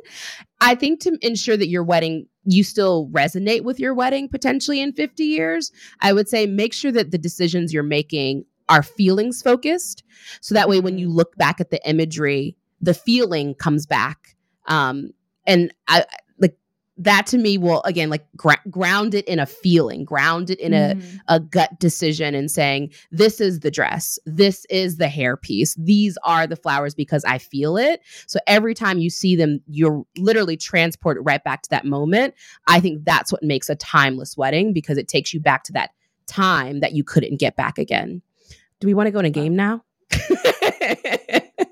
I 0.62 0.74
think 0.74 1.02
to 1.02 1.18
ensure 1.22 1.58
that 1.58 1.68
your 1.68 1.84
wedding 1.84 2.28
you 2.46 2.64
still 2.64 3.10
resonate 3.12 3.66
with 3.66 3.78
your 3.78 3.94
wedding 3.94 4.30
potentially 4.30 4.80
in 4.80 4.94
50 4.94 5.22
years, 5.26 5.74
I 6.00 6.14
would 6.14 6.30
say 6.30 6.46
make 6.46 6.74
sure 6.74 6.94
that 6.94 7.12
the 7.12 7.18
decisions 7.18 7.74
you're 7.74 7.84
making 7.84 8.46
are 8.70 8.84
feelings 8.84 9.42
focused. 9.42 10.02
So 10.40 10.56
that 10.56 10.70
way, 10.70 10.80
when 10.80 10.98
you 10.98 11.10
look 11.10 11.36
back 11.36 11.60
at 11.60 11.72
the 11.72 11.86
imagery, 11.86 12.56
the 12.80 12.94
feeling 12.94 13.54
comes 13.54 13.86
back. 13.86 14.34
Um, 14.68 15.12
and 15.48 15.74
I 15.88 16.06
like 16.40 16.56
that 16.98 17.26
to 17.28 17.38
me 17.38 17.58
will 17.58 17.82
again 17.84 18.10
like 18.10 18.26
gra- 18.36 18.62
ground 18.70 19.14
it 19.16 19.26
in 19.28 19.40
a 19.40 19.46
feeling, 19.46 20.04
ground 20.04 20.50
it 20.50 20.60
in 20.60 20.74
a 20.74 20.96
Mhm. 20.96 21.20
a 21.28 21.40
gut 21.40 21.80
decision 21.80 22.36
and 22.36 22.52
saying, 22.52 22.92
this 23.12 23.40
is 23.42 23.62
the 23.62 23.72
dress, 23.72 24.20
this 24.26 24.66
is 24.70 24.98
the 24.98 25.08
hair 25.08 25.38
piece, 25.38 25.76
these 25.76 26.18
are 26.24 26.46
the 26.48 26.56
flowers 26.56 26.94
because 26.94 27.24
I 27.26 27.38
feel 27.38 27.78
it. 27.78 28.02
So 28.28 28.40
every 28.48 28.74
time 28.74 29.00
you 29.00 29.10
see 29.10 29.36
them, 29.36 29.62
you're 29.68 30.04
literally 30.18 30.58
transported 30.58 31.26
right 31.26 31.44
back 31.44 31.62
to 31.64 31.70
that 31.72 31.86
moment. 31.86 32.34
I 32.68 32.80
think 32.80 33.06
that's 33.06 33.32
what 33.32 33.42
makes 33.44 33.70
a 33.70 33.76
timeless 33.76 34.36
wedding 34.38 34.74
because 34.74 34.98
it 34.98 35.08
takes 35.08 35.34
you 35.34 35.40
back 35.40 35.64
to 35.66 35.74
that 35.74 35.92
time 36.28 36.82
that 36.82 36.94
you 36.94 37.04
couldn't 37.04 37.40
get 37.40 37.56
back 37.56 37.78
again. 37.78 38.22
Do 38.80 38.88
we 38.88 38.94
want 38.94 39.08
to 39.08 39.12
go 39.12 39.20
in 39.20 39.26
a 39.26 39.30
game 39.30 39.56
now? 39.56 39.84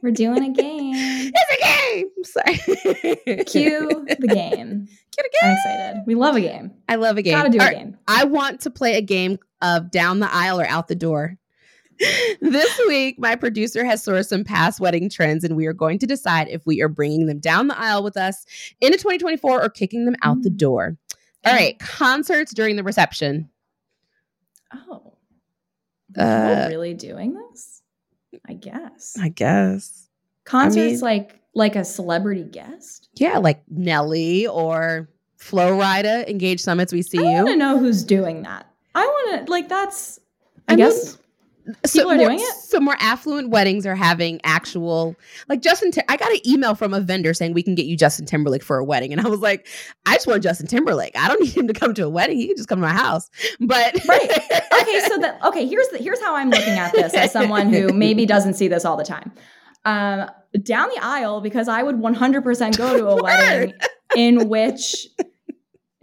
We're 0.06 0.12
doing 0.12 0.44
a 0.44 0.50
game. 0.54 0.94
It's 1.38 1.52
a 1.52 1.66
game. 1.66 2.10
Sorry. 2.24 3.44
Cue 3.46 4.06
the 4.08 4.28
game. 4.28 4.88
Cue 4.88 5.24
the 5.24 5.32
game. 5.32 5.42
I'm 5.44 5.52
excited. 5.52 6.04
We 6.06 6.14
love 6.14 6.36
a 6.36 6.42
game. 6.42 6.72
I 6.88 6.96
love 6.96 7.18
a 7.18 7.24
game. 7.24 7.34
Gotta 7.34 7.50
do 7.50 7.58
All 7.60 7.66
a 7.66 7.70
right, 7.70 7.78
game. 7.78 7.98
I 8.08 8.26
want 8.26 8.62
to 8.62 8.70
play 8.70 8.96
a 8.98 9.02
game 9.02 9.40
of 9.64 9.90
down 9.90 10.20
the 10.20 10.32
aisle 10.32 10.60
or 10.62 10.68
out 10.68 10.88
the 10.88 10.96
door. 10.96 11.38
this 12.42 12.80
week, 12.88 13.18
my 13.18 13.36
producer 13.36 13.84
has 13.84 14.06
sourced 14.06 14.28
some 14.28 14.44
past 14.44 14.80
wedding 14.80 15.10
trends, 15.10 15.44
and 15.44 15.56
we 15.56 15.66
are 15.66 15.74
going 15.74 15.98
to 16.00 16.06
decide 16.06 16.48
if 16.50 16.64
we 16.68 16.82
are 16.82 16.90
bringing 16.90 17.26
them 17.26 17.40
down 17.40 17.68
the 17.68 17.80
aisle 17.80 18.04
with 18.04 18.16
us 18.18 18.46
into 18.82 18.98
2024 18.98 19.64
or 19.64 19.70
kicking 19.70 20.06
them 20.06 20.16
out 20.22 20.42
the 20.44 20.50
Mm. 20.52 20.58
door. 20.58 20.98
All 21.46 21.54
right, 21.54 21.80
concerts 21.80 22.54
during 22.54 22.76
the 22.76 22.84
reception. 22.84 23.50
Oh. 24.74 25.14
Uh, 26.18 26.68
really 26.70 26.94
doing 26.94 27.34
this? 27.34 27.75
I 28.48 28.54
guess. 28.54 29.16
I 29.20 29.30
guess. 29.30 30.08
Concerts 30.46 30.94
mean- 30.94 31.00
like 31.02 31.40
like 31.54 31.76
a 31.76 31.86
celebrity 31.86 32.44
guest. 32.44 33.10
Yeah, 33.16 33.38
like 33.38 33.62
Nelly 33.70 34.46
or 34.48 35.10
Flo 35.38 35.78
Rida, 35.78 36.28
Engage 36.28 36.60
Summits. 36.62 36.92
We 36.92 37.02
see 37.02 37.18
you. 37.20 37.26
I 37.28 37.44
want 37.44 37.48
to 37.50 37.56
know 37.56 37.80
who's 37.80 38.04
doing 38.04 38.44
that. 38.44 38.68
I 38.94 39.06
want 39.06 39.46
to 39.46 39.52
like 39.52 39.70
that's. 39.70 40.20
I, 40.68 40.74
I 40.74 40.76
mean, 40.76 40.86
guess 40.86 41.18
So 41.86 42.00
people 42.00 42.12
are 42.12 42.16
more- 42.18 42.26
doing 42.28 42.40
it? 42.40 42.54
So 42.64 42.80
more 42.80 42.96
affluent 43.00 43.50
weddings 43.50 43.86
are 43.86 43.96
having 43.96 44.40
actual, 44.44 45.16
like 45.50 45.62
Justin. 45.62 45.92
Tim- 45.92 46.04
I 46.10 46.18
got 46.18 46.32
an 46.32 46.40
email 46.48 46.76
from 46.76 46.94
a 46.94 47.00
vendor 47.02 47.34
saying 47.34 47.54
we 47.54 47.64
can 47.64 47.74
get 47.76 47.86
you 47.86 47.98
Justin 47.98 48.26
Timberlake 48.26 48.64
for 48.64 48.78
a 48.78 48.84
wedding, 48.86 49.12
and 49.12 49.22
I 49.26 49.30
was 49.30 49.40
like, 49.40 49.68
I 50.06 50.14
just 50.16 50.28
want 50.28 50.44
Justin 50.44 50.68
Timberlake. 50.68 51.18
I 51.18 51.28
don't 51.28 51.42
need 51.44 51.56
him 51.56 51.68
to 51.68 51.74
come 51.74 51.94
to 51.96 52.04
a 52.06 52.10
wedding. 52.10 52.38
He 52.38 52.48
can 52.48 52.56
just 52.58 52.70
come 52.70 52.80
to 52.80 52.86
my 52.88 52.94
house. 52.94 53.30
But 53.60 54.00
Right. 54.08 54.30
okay. 54.82 55.00
So 55.08 55.18
that 55.20 55.40
okay. 55.46 55.66
Here's 55.66 55.88
the, 55.90 55.98
here's 55.98 56.22
how 56.22 56.36
I'm 56.36 56.50
looking 56.50 56.74
at 56.74 56.92
this 56.94 57.14
as 57.14 57.32
someone 57.32 57.72
who 57.74 57.90
maybe 57.94 58.26
doesn't 58.26 58.54
see 58.56 58.68
this 58.68 58.86
all 58.86 58.98
the 58.98 59.04
time. 59.06 59.32
Um, 59.86 60.30
down 60.64 60.90
the 60.90 61.00
aisle 61.02 61.42
because 61.42 61.68
I 61.68 61.84
would 61.84 61.98
100% 61.98 62.78
go 62.78 62.98
to 62.98 63.08
a 63.08 63.16
wedding 63.24 63.74
in 64.16 64.50
which 64.50 65.08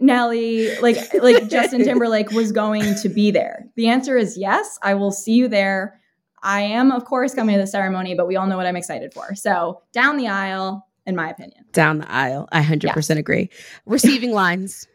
Nelly, 0.03 0.75
like 0.79 1.13
like 1.13 1.47
Justin 1.47 1.83
Timberlake, 1.85 2.31
was 2.31 2.51
going 2.51 2.95
to 2.95 3.09
be 3.09 3.31
there. 3.31 3.65
The 3.75 3.87
answer 3.87 4.17
is 4.17 4.37
yes. 4.37 4.77
I 4.83 4.95
will 4.95 5.11
see 5.11 5.33
you 5.33 5.47
there. 5.47 5.99
I 6.43 6.61
am, 6.61 6.91
of 6.91 7.05
course, 7.05 7.33
coming 7.33 7.55
to 7.55 7.61
the 7.61 7.67
ceremony, 7.67 8.13
but 8.13 8.27
we 8.27 8.35
all 8.35 8.45
know 8.45 8.57
what 8.57 8.65
I'm 8.65 8.75
excited 8.75 9.13
for. 9.13 9.33
So 9.33 9.81
down 9.93 10.17
the 10.17 10.27
aisle, 10.27 10.85
in 11.05 11.15
my 11.15 11.29
opinion. 11.29 11.63
down 11.71 11.99
the 11.99 12.11
aisle, 12.11 12.49
I 12.51 12.61
hundred 12.61 12.91
percent 12.91 13.17
agree. 13.17 13.49
Receiving 13.85 14.31
lines. 14.33 14.87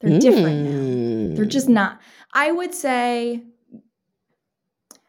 They're 0.00 0.20
different 0.20 0.64
now. 0.64 0.78
Mm. 0.78 1.36
They're 1.36 1.44
just 1.44 1.68
not. 1.68 2.00
I 2.32 2.52
would 2.52 2.72
say. 2.72 3.42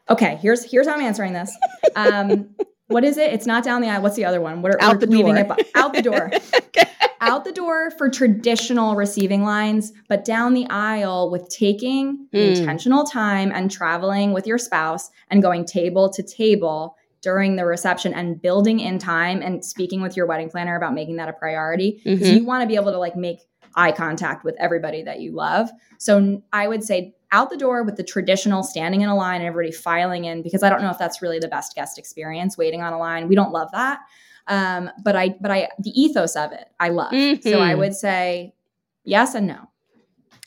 Okay, 0.09 0.39
here's 0.41 0.63
here's 0.63 0.87
how 0.87 0.95
I'm 0.95 1.01
answering 1.01 1.33
this. 1.33 1.55
Um, 1.95 2.55
what 2.87 3.03
is 3.03 3.17
it? 3.17 3.31
It's 3.33 3.45
not 3.45 3.63
down 3.63 3.81
the 3.81 3.89
aisle. 3.89 4.01
What's 4.01 4.15
the 4.15 4.25
other 4.25 4.41
one? 4.41 4.61
What 4.61 4.71
are 4.73 4.81
Out 4.81 4.99
the 4.99 5.07
leaving 5.07 5.35
door. 5.35 5.37
it 5.37 5.47
bu- 5.47 5.63
out 5.75 5.93
the 5.93 6.01
door. 6.01 6.31
out 7.21 7.43
the 7.45 7.51
door 7.51 7.91
for 7.91 8.09
traditional 8.09 8.95
receiving 8.95 9.43
lines, 9.43 9.91
but 10.07 10.23
down 10.23 10.53
the 10.53 10.67
aisle 10.69 11.29
with 11.31 11.49
taking 11.49 12.27
Mm. 12.33 12.57
intentional 12.57 13.03
time 13.05 13.51
and 13.53 13.69
traveling 13.71 14.33
with 14.33 14.45
your 14.47 14.57
spouse 14.57 15.09
and 15.29 15.41
going 15.41 15.65
table 15.65 16.09
to 16.11 16.21
table 16.23 16.95
during 17.21 17.55
the 17.55 17.65
reception 17.65 18.13
and 18.13 18.39
building 18.41 18.79
in 18.79 18.99
time 18.99 19.41
and 19.41 19.65
speaking 19.65 20.01
with 20.01 20.15
your 20.15 20.25
wedding 20.27 20.49
planner 20.49 20.77
about 20.77 20.93
making 20.93 21.15
that 21.17 21.27
a 21.27 21.33
priority 21.33 21.99
because 22.05 22.27
Mhm. 22.29 22.35
you 22.37 22.45
want 22.45 22.61
to 22.61 22.67
be 22.67 22.75
able 22.75 22.91
to 22.91 22.99
like 22.99 23.15
make 23.15 23.39
eye 23.77 23.91
contact 23.91 24.43
with 24.43 24.55
everybody 24.59 25.03
that 25.03 25.21
you 25.21 25.31
love. 25.31 25.69
So 25.99 26.41
I 26.51 26.67
would 26.67 26.83
say 26.83 27.13
out 27.31 27.49
the 27.49 27.57
door 27.57 27.83
with 27.83 27.95
the 27.95 28.03
traditional 28.03 28.63
standing 28.63 29.01
in 29.01 29.09
a 29.09 29.15
line 29.15 29.41
and 29.41 29.47
everybody 29.47 29.71
filing 29.71 30.25
in 30.25 30.41
because 30.41 30.63
I 30.63 30.69
don't 30.69 30.81
know 30.81 30.89
if 30.89 30.97
that's 30.97 31.21
really 31.21 31.39
the 31.39 31.47
best 31.47 31.75
guest 31.75 31.97
experience 31.97 32.57
waiting 32.57 32.81
on 32.81 32.91
a 32.91 32.97
line. 32.97 33.27
We 33.27 33.35
don't 33.35 33.51
love 33.51 33.69
that. 33.71 33.99
Um, 34.47 34.89
but 35.03 35.15
I 35.15 35.35
but 35.41 35.51
I 35.51 35.69
the 35.79 35.91
ethos 35.91 36.35
of 36.35 36.51
it 36.53 36.67
I 36.79 36.89
love. 36.89 37.11
So 37.11 37.59
I 37.61 37.73
Mhm. 37.73 37.77
would 37.79 37.93
say 37.95 38.53
yes 39.03 39.35
and 39.35 39.45
no. 39.47 39.69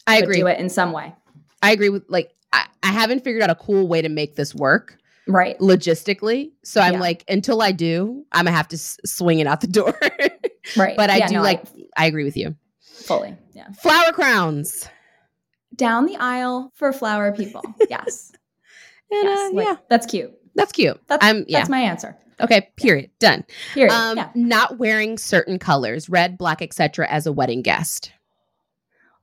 I 0.07 0.17
agree. 0.19 0.37
Do 0.41 0.47
it 0.47 0.59
in 0.59 0.69
some 0.69 0.93
way. 0.93 1.15
I 1.63 1.73
agree 1.73 1.91
with 1.91 2.05
like 2.09 2.33
I, 2.53 2.67
I 2.83 2.89
haven't 2.89 3.23
figured 3.23 3.43
out 3.43 3.51
a 3.51 3.55
cool 3.55 3.87
way 3.87 4.03
to 4.03 4.09
make 4.09 4.35
this 4.37 4.55
work 4.55 4.97
Right. 5.29 5.57
logistically. 5.59 6.51
So 6.65 6.81
I'm 6.81 6.95
Yeah. 6.95 7.01
like, 7.01 7.25
until 7.29 7.63
I 7.63 7.71
do, 7.71 8.25
I'm 8.33 8.47
gonna 8.47 8.57
have 8.57 8.67
to 8.69 8.77
s- 8.77 8.99
swing 9.05 9.39
it 9.39 9.47
out 9.47 9.61
the 9.61 9.67
door. 9.69 9.95
Right. 10.77 10.97
but 10.97 11.11
I 11.11 11.17
Yeah, 11.19 11.27
do 11.29 11.35
no, 11.35 11.43
like. 11.43 11.63
I 11.97 12.07
agree 12.07 12.25
with 12.25 12.37
you. 12.37 12.55
Fully. 13.03 13.37
Yeah. 13.53 13.71
Flower 13.73 14.13
crowns. 14.13 14.89
Down 15.75 16.07
the 16.07 16.17
aisle 16.17 16.73
for 16.75 16.93
flower 16.93 17.33
people. 17.33 17.63
Yes. 17.89 18.33
And, 19.11 19.25
yes. 19.25 19.39
uh, 19.53 19.55
Like, 19.57 19.67
yeah, 19.67 19.77
That's 19.89 20.07
cute. 20.07 20.33
that's 20.55 20.73
cute. 20.73 21.01
That's 21.09 21.25
I'm 21.25 21.45
yeah. 21.49 21.59
that's 21.59 21.69
my 21.71 21.81
answer. 21.81 22.17
okay. 22.41 22.69
Period. 22.77 23.11
Done. 23.19 23.45
Period. 23.75 23.93
Um, 23.93 24.17
yeah. 24.17 24.31
not 24.35 24.79
wearing 24.79 25.19
certain 25.19 25.59
colors, 25.59 26.09
red, 26.09 26.39
black, 26.39 26.63
etc., 26.63 27.09
as 27.09 27.27
a 27.27 27.33
wedding 27.33 27.63
guest. 27.63 28.13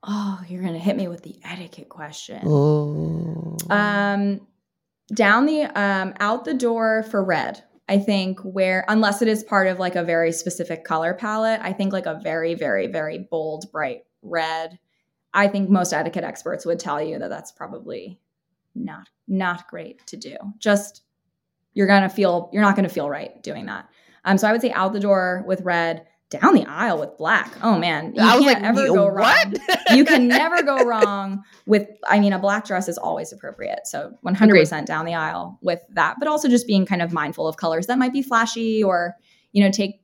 Oh, 0.04 0.42
you're 0.48 0.62
gonna 0.62 0.78
hit 0.80 0.96
me 0.96 1.08
with 1.08 1.24
the 1.24 1.40
etiquette 1.44 1.90
question. 1.90 2.42
Oh. 2.46 3.58
Um, 3.70 4.42
down 5.14 5.46
the 5.46 5.64
um, 5.64 6.14
out 6.20 6.46
the 6.46 6.54
door 6.54 7.04
for 7.04 7.24
red. 7.24 7.64
I 7.90 8.00
think 8.00 8.40
where 8.42 8.84
unless 8.88 9.22
it 9.22 9.28
is 9.28 9.44
part 9.44 9.68
of 9.68 9.80
like 9.80 9.96
a 9.96 10.04
very 10.04 10.32
specific 10.32 10.84
color 10.84 11.14
palette, 11.14 11.62
I 11.62 11.74
think 11.74 11.94
like 11.94 12.06
a 12.06 12.20
very 12.22 12.54
very 12.54 12.88
very 12.88 13.20
bold 13.20 13.72
bright 13.72 14.04
red. 14.22 14.80
I 15.34 15.48
think 15.48 15.70
most 15.70 15.94
etiquette 15.94 16.24
experts 16.24 16.66
would 16.66 16.80
tell 16.80 17.02
you 17.02 17.20
that 17.20 17.30
that's 17.30 17.52
probably 17.52 18.20
not 18.76 19.10
not 19.28 19.68
great 19.68 20.06
to 20.08 20.18
do. 20.18 20.36
Just 20.60 21.04
you're 21.74 21.88
gonna 21.88 22.10
feel 22.10 22.50
you're 22.52 22.64
not 22.64 22.76
gonna 22.76 22.90
feel 22.90 23.10
right 23.10 23.42
doing 23.42 23.66
that. 23.68 23.88
Um, 24.26 24.38
so 24.38 24.48
I 24.48 24.52
would 24.52 24.62
say 24.62 24.72
out 24.72 24.92
the 24.92 25.00
door 25.00 25.44
with 25.48 25.62
red, 25.62 26.06
down 26.30 26.54
the 26.56 26.66
aisle 26.66 27.00
with 27.00 27.18
black. 27.18 27.54
Oh 27.64 27.78
man, 27.78 28.14
you 28.16 28.22
I 28.22 28.36
was 28.36 28.46
can't 28.46 28.62
like, 28.62 28.70
ever 28.70 28.86
"You- 28.86 28.94
go 28.94 29.08
wrong. 29.08 29.54
What? 29.54 29.96
you 29.96 30.04
can 30.04 30.28
never 30.28 30.62
go 30.64 30.84
wrong 30.84 31.44
with 31.66 31.88
i 32.08 32.20
mean 32.20 32.34
a 32.34 32.40
black 32.40 32.66
dress 32.66 32.88
is 32.90 32.98
always 32.98 33.32
appropriate. 33.32 33.80
So 33.86 34.14
100% 34.26 34.86
down 34.86 35.06
the 35.06 35.14
aisle 35.16 35.58
with 35.62 35.80
that 35.92 36.16
but 36.20 36.28
also 36.28 36.50
just 36.50 36.68
being 36.68 36.86
kind 36.86 37.02
of 37.02 37.14
mindful 37.14 37.48
of 37.48 37.56
colors 37.58 37.88
that 37.88 37.98
might 37.98 38.12
be 38.12 38.22
flashy 38.22 38.84
or 38.84 39.16
you 39.54 39.64
know 39.64 39.72
take 39.72 40.02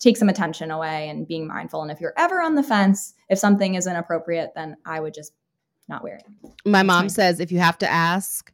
take 0.00 0.16
some 0.16 0.28
attention 0.28 0.70
away 0.70 1.08
and 1.08 1.26
being 1.26 1.46
mindful. 1.48 1.82
And 1.82 1.90
if 1.90 2.00
you're 2.00 2.14
ever 2.16 2.40
on 2.40 2.54
the 2.54 2.62
fence 2.62 3.14
if 3.28 3.38
something 3.38 3.74
is 3.74 3.86
inappropriate 3.88 4.50
then 4.54 4.76
i 4.86 5.00
would 5.00 5.14
just 5.14 5.32
not 5.88 6.02
wear 6.04 6.16
it. 6.16 6.50
My 6.64 6.82
mom 6.84 7.02
fine. 7.02 7.08
says 7.10 7.40
if 7.40 7.50
you 7.52 7.58
have 7.58 7.78
to 7.78 7.90
ask, 7.90 8.52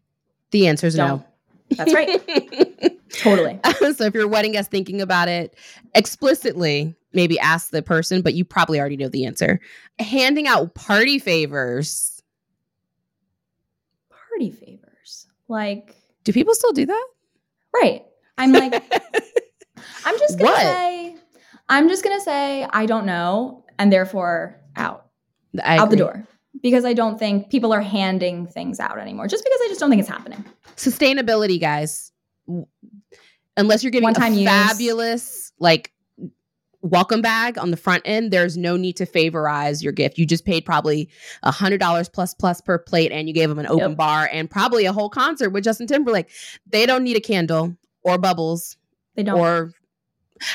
the 0.50 0.66
answer 0.66 0.86
is 0.86 0.96
no. 0.96 1.24
that's 1.70 1.92
right. 1.94 2.98
Totally. 3.10 3.58
So 3.96 4.04
if 4.04 4.14
your 4.14 4.26
wedding 4.28 4.52
guest 4.52 4.70
thinking 4.70 5.00
about 5.02 5.28
it 5.28 5.54
explicitly, 5.94 6.94
maybe 7.12 7.38
ask 7.38 7.70
the 7.70 7.82
person, 7.82 8.22
but 8.22 8.34
you 8.34 8.44
probably 8.44 8.78
already 8.80 8.96
know 8.96 9.08
the 9.08 9.24
answer. 9.26 9.60
Handing 9.98 10.46
out 10.46 10.74
party 10.74 11.18
favors. 11.18 12.22
party 14.10 14.50
favors 14.50 15.26
like 15.48 15.94
Do 16.24 16.32
people 16.32 16.54
still 16.54 16.72
do 16.72 16.86
that? 16.86 17.06
right 17.74 18.04
i'm 18.38 18.52
like 18.52 18.72
i'm 20.04 20.18
just 20.18 20.38
gonna 20.38 20.56
say 20.56 21.16
i'm 21.68 21.88
just 21.88 22.02
gonna 22.04 22.20
say 22.20 22.66
i 22.70 22.86
don't 22.86 23.06
know 23.06 23.64
and 23.78 23.92
therefore 23.92 24.60
out 24.76 25.06
out 25.62 25.90
the 25.90 25.96
door 25.96 26.26
because 26.62 26.84
I 26.84 26.92
don't 26.92 27.18
think 27.18 27.50
people 27.50 27.72
are 27.72 27.80
handing 27.80 28.46
things 28.46 28.78
out 28.78 28.98
anymore. 28.98 29.26
Just 29.26 29.42
because 29.42 29.58
I 29.64 29.68
just 29.68 29.80
don't 29.80 29.90
think 29.90 30.00
it's 30.00 30.08
happening. 30.08 30.44
Sustainability, 30.76 31.60
guys. 31.60 32.12
Unless 33.56 33.82
you're 33.82 33.90
giving 33.90 34.04
One-time 34.04 34.34
a 34.34 34.36
use. 34.36 34.44
fabulous 34.48 35.52
like 35.58 35.92
welcome 36.82 37.22
bag 37.22 37.56
on 37.58 37.70
the 37.70 37.76
front 37.76 38.02
end, 38.04 38.30
there's 38.32 38.56
no 38.56 38.76
need 38.76 38.96
to 38.96 39.06
favorize 39.06 39.82
your 39.82 39.92
gift. 39.92 40.18
You 40.18 40.26
just 40.26 40.44
paid 40.44 40.64
probably 40.64 41.08
a 41.42 41.50
hundred 41.50 41.78
dollars 41.78 42.08
plus 42.08 42.34
plus 42.34 42.60
per 42.60 42.78
plate, 42.78 43.12
and 43.12 43.28
you 43.28 43.34
gave 43.34 43.48
them 43.48 43.58
an 43.58 43.66
open 43.66 43.90
Yep. 43.90 43.96
bar 43.96 44.28
and 44.32 44.50
probably 44.50 44.84
a 44.84 44.92
whole 44.92 45.08
concert 45.08 45.50
with 45.50 45.64
Justin 45.64 45.86
Timberlake. 45.86 46.28
They 46.66 46.84
don't 46.86 47.04
need 47.04 47.16
a 47.16 47.20
candle 47.20 47.76
or 48.02 48.18
bubbles 48.18 48.76
They 49.16 49.22
don't. 49.22 49.38
or 49.38 49.72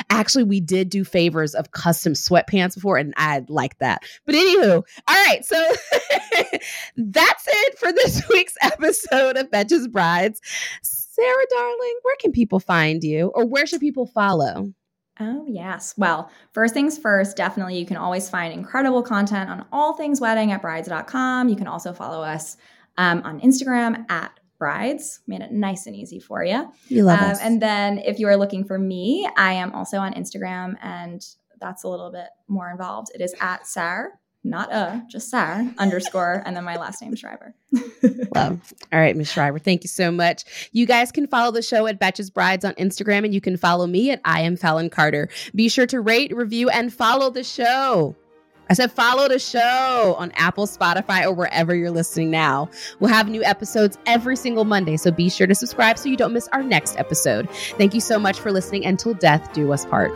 actually 0.10 0.44
we 0.44 0.60
did 0.60 0.90
do 0.90 1.06
favors 1.06 1.56
of 1.56 1.72
custom 1.72 2.12
sweatpants 2.12 2.76
before 2.76 2.98
and 2.98 3.14
i 3.16 3.42
like 3.48 3.78
that 3.78 4.02
but 4.26 4.36
anywho 4.36 4.84
all 5.08 5.26
right 5.28 5.46
so 5.46 5.56
that's 6.98 7.46
it 7.48 7.78
for 7.80 7.94
this 7.94 8.22
week's 8.30 8.56
episode 8.62 9.38
of 9.38 9.50
betches 9.50 9.90
brides 9.90 10.42
sarah 10.82 11.46
darling 11.50 11.96
where 12.02 12.16
can 12.20 12.34
people 12.34 12.60
find 12.60 13.02
you 13.02 13.28
or 13.34 13.46
where 13.46 13.66
should 13.66 13.80
people 13.80 14.06
follow 14.08 14.74
oh 15.20 15.46
yes. 15.48 15.94
Well, 15.98 16.30
first 16.52 16.74
things 16.74 16.98
first. 16.98 17.38
Definitely, 17.38 17.78
you 17.78 17.86
can 17.86 17.98
always 17.98 18.30
find 18.30 18.54
incredible 18.54 19.04
content 19.04 19.50
on 19.50 19.66
all 19.72 19.94
things 19.94 20.20
wedding 20.22 20.52
at 20.52 20.62
brides.com. 20.62 21.50
You 21.50 21.56
can 21.56 21.68
also 21.68 21.94
follow 21.94 22.24
us 22.24 22.58
um, 22.98 23.22
on 23.24 23.40
Instagram 23.42 24.06
at 24.10 24.32
brides. 24.58 25.20
Made 25.28 25.42
it 25.42 25.52
nice 25.52 25.86
and 25.86 25.96
easy 25.96 26.20
for 26.20 26.44
you. 26.44 26.72
you 26.88 27.04
love 27.04 27.20
Um, 27.20 27.32
us 27.32 27.40
and 27.42 27.62
then 27.62 28.00
if 28.00 28.20
you 28.20 28.28
are 28.28 28.36
looking 28.38 28.64
for 28.64 28.80
me, 28.80 29.28
I 29.38 29.54
am 29.54 29.72
also 29.74 29.98
on 30.00 30.14
Instagram, 30.14 30.76
and 30.82 31.24
that's 31.60 31.84
a 31.84 31.88
little 31.88 32.12
bit 32.12 32.28
more 32.48 32.70
involved. 32.70 33.10
It 33.14 33.22
is 33.22 33.36
at 33.42 33.68
Sar, 33.68 34.14
not 34.50 34.72
a, 34.72 35.04
just 35.10 35.30
Sar 35.30 35.66
underscore, 35.78 36.44
and 36.46 36.56
then 36.56 36.64
my 36.64 36.78
last 36.78 37.02
name 37.02 37.16
Schreiber. 37.16 37.54
Love. 38.36 38.74
All 38.94 39.00
right, 39.00 39.16
Miss 39.16 39.32
Schreiber, 39.32 39.60
thank 39.60 39.84
you 39.84 39.90
so 39.90 40.12
much. 40.12 40.70
You 40.72 40.86
guys 40.86 41.12
can 41.12 41.28
follow 41.28 41.52
the 41.52 41.62
show 41.62 41.88
at 41.88 42.00
Betches 42.00 42.34
Brides 42.34 42.66
on 42.66 42.74
Instagram, 42.76 43.26
and 43.26 43.34
you 43.34 43.42
can 43.42 43.58
follow 43.58 43.88
me 43.88 44.12
at 44.12 44.22
I 44.26 44.42
am 44.42 44.56
Fallon 44.58 44.90
Carter. 44.90 45.30
Be 45.54 45.70
sure 45.70 45.88
to 45.88 46.00
rate, 46.02 46.36
review, 46.36 46.70
and 46.70 46.94
follow 46.94 47.30
the 47.30 47.44
show. 47.44 48.16
I 48.70 48.74
said 48.74 48.92
follow 48.92 49.30
the 49.30 49.40
show 49.40 50.16
on 50.18 50.32
Apple, 50.36 50.68
Spotify, 50.68 51.24
or 51.24 51.32
wherever 51.32 51.74
you're 51.74 51.92
listening 51.92 52.30
now. 52.30 52.70
We'll 53.00 53.14
have 53.14 53.30
new 53.30 53.44
episodes 53.44 53.98
every 54.06 54.36
single 54.36 54.66
Monday, 54.66 54.98
so 54.98 55.10
be 55.10 55.30
sure 55.30 55.48
to 55.48 55.56
subscribe 55.56 55.98
so 55.98 56.10
you 56.10 56.18
don't 56.18 56.34
miss 56.34 56.50
our 56.50 56.64
next 56.64 56.98
episode. 56.98 57.50
Thank 57.78 57.94
you 57.94 58.02
so 58.02 58.20
much 58.20 58.40
for 58.40 58.52
listening. 58.52 58.86
Until 58.86 59.14
death 59.14 59.54
do 59.54 59.72
us 59.72 59.86
part. 59.86 60.12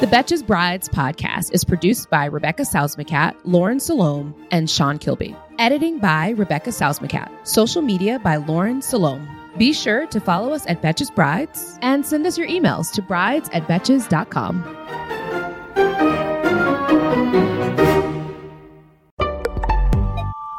The 0.00 0.06
Betches 0.06 0.46
Brides 0.46 0.88
podcast 0.88 1.52
is 1.52 1.62
produced 1.62 2.08
by 2.08 2.24
Rebecca 2.24 2.62
Salzmacat, 2.62 3.36
Lauren 3.44 3.78
Salome, 3.78 4.32
and 4.50 4.70
Sean 4.70 4.96
Kilby. 4.96 5.36
Editing 5.58 5.98
by 5.98 6.30
Rebecca 6.30 6.70
Salzmacat. 6.70 7.30
Social 7.46 7.82
media 7.82 8.18
by 8.18 8.36
Lauren 8.36 8.80
Salome. 8.80 9.28
Be 9.58 9.74
sure 9.74 10.06
to 10.06 10.18
follow 10.18 10.54
us 10.54 10.66
at 10.68 10.80
Betches 10.80 11.14
Brides 11.14 11.78
and 11.82 12.06
send 12.06 12.26
us 12.26 12.38
your 12.38 12.48
emails 12.48 12.90
to 12.92 13.02
brides 13.02 13.50
at 13.52 13.64
betches.com. 13.64 14.64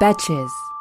Betches. 0.00 0.71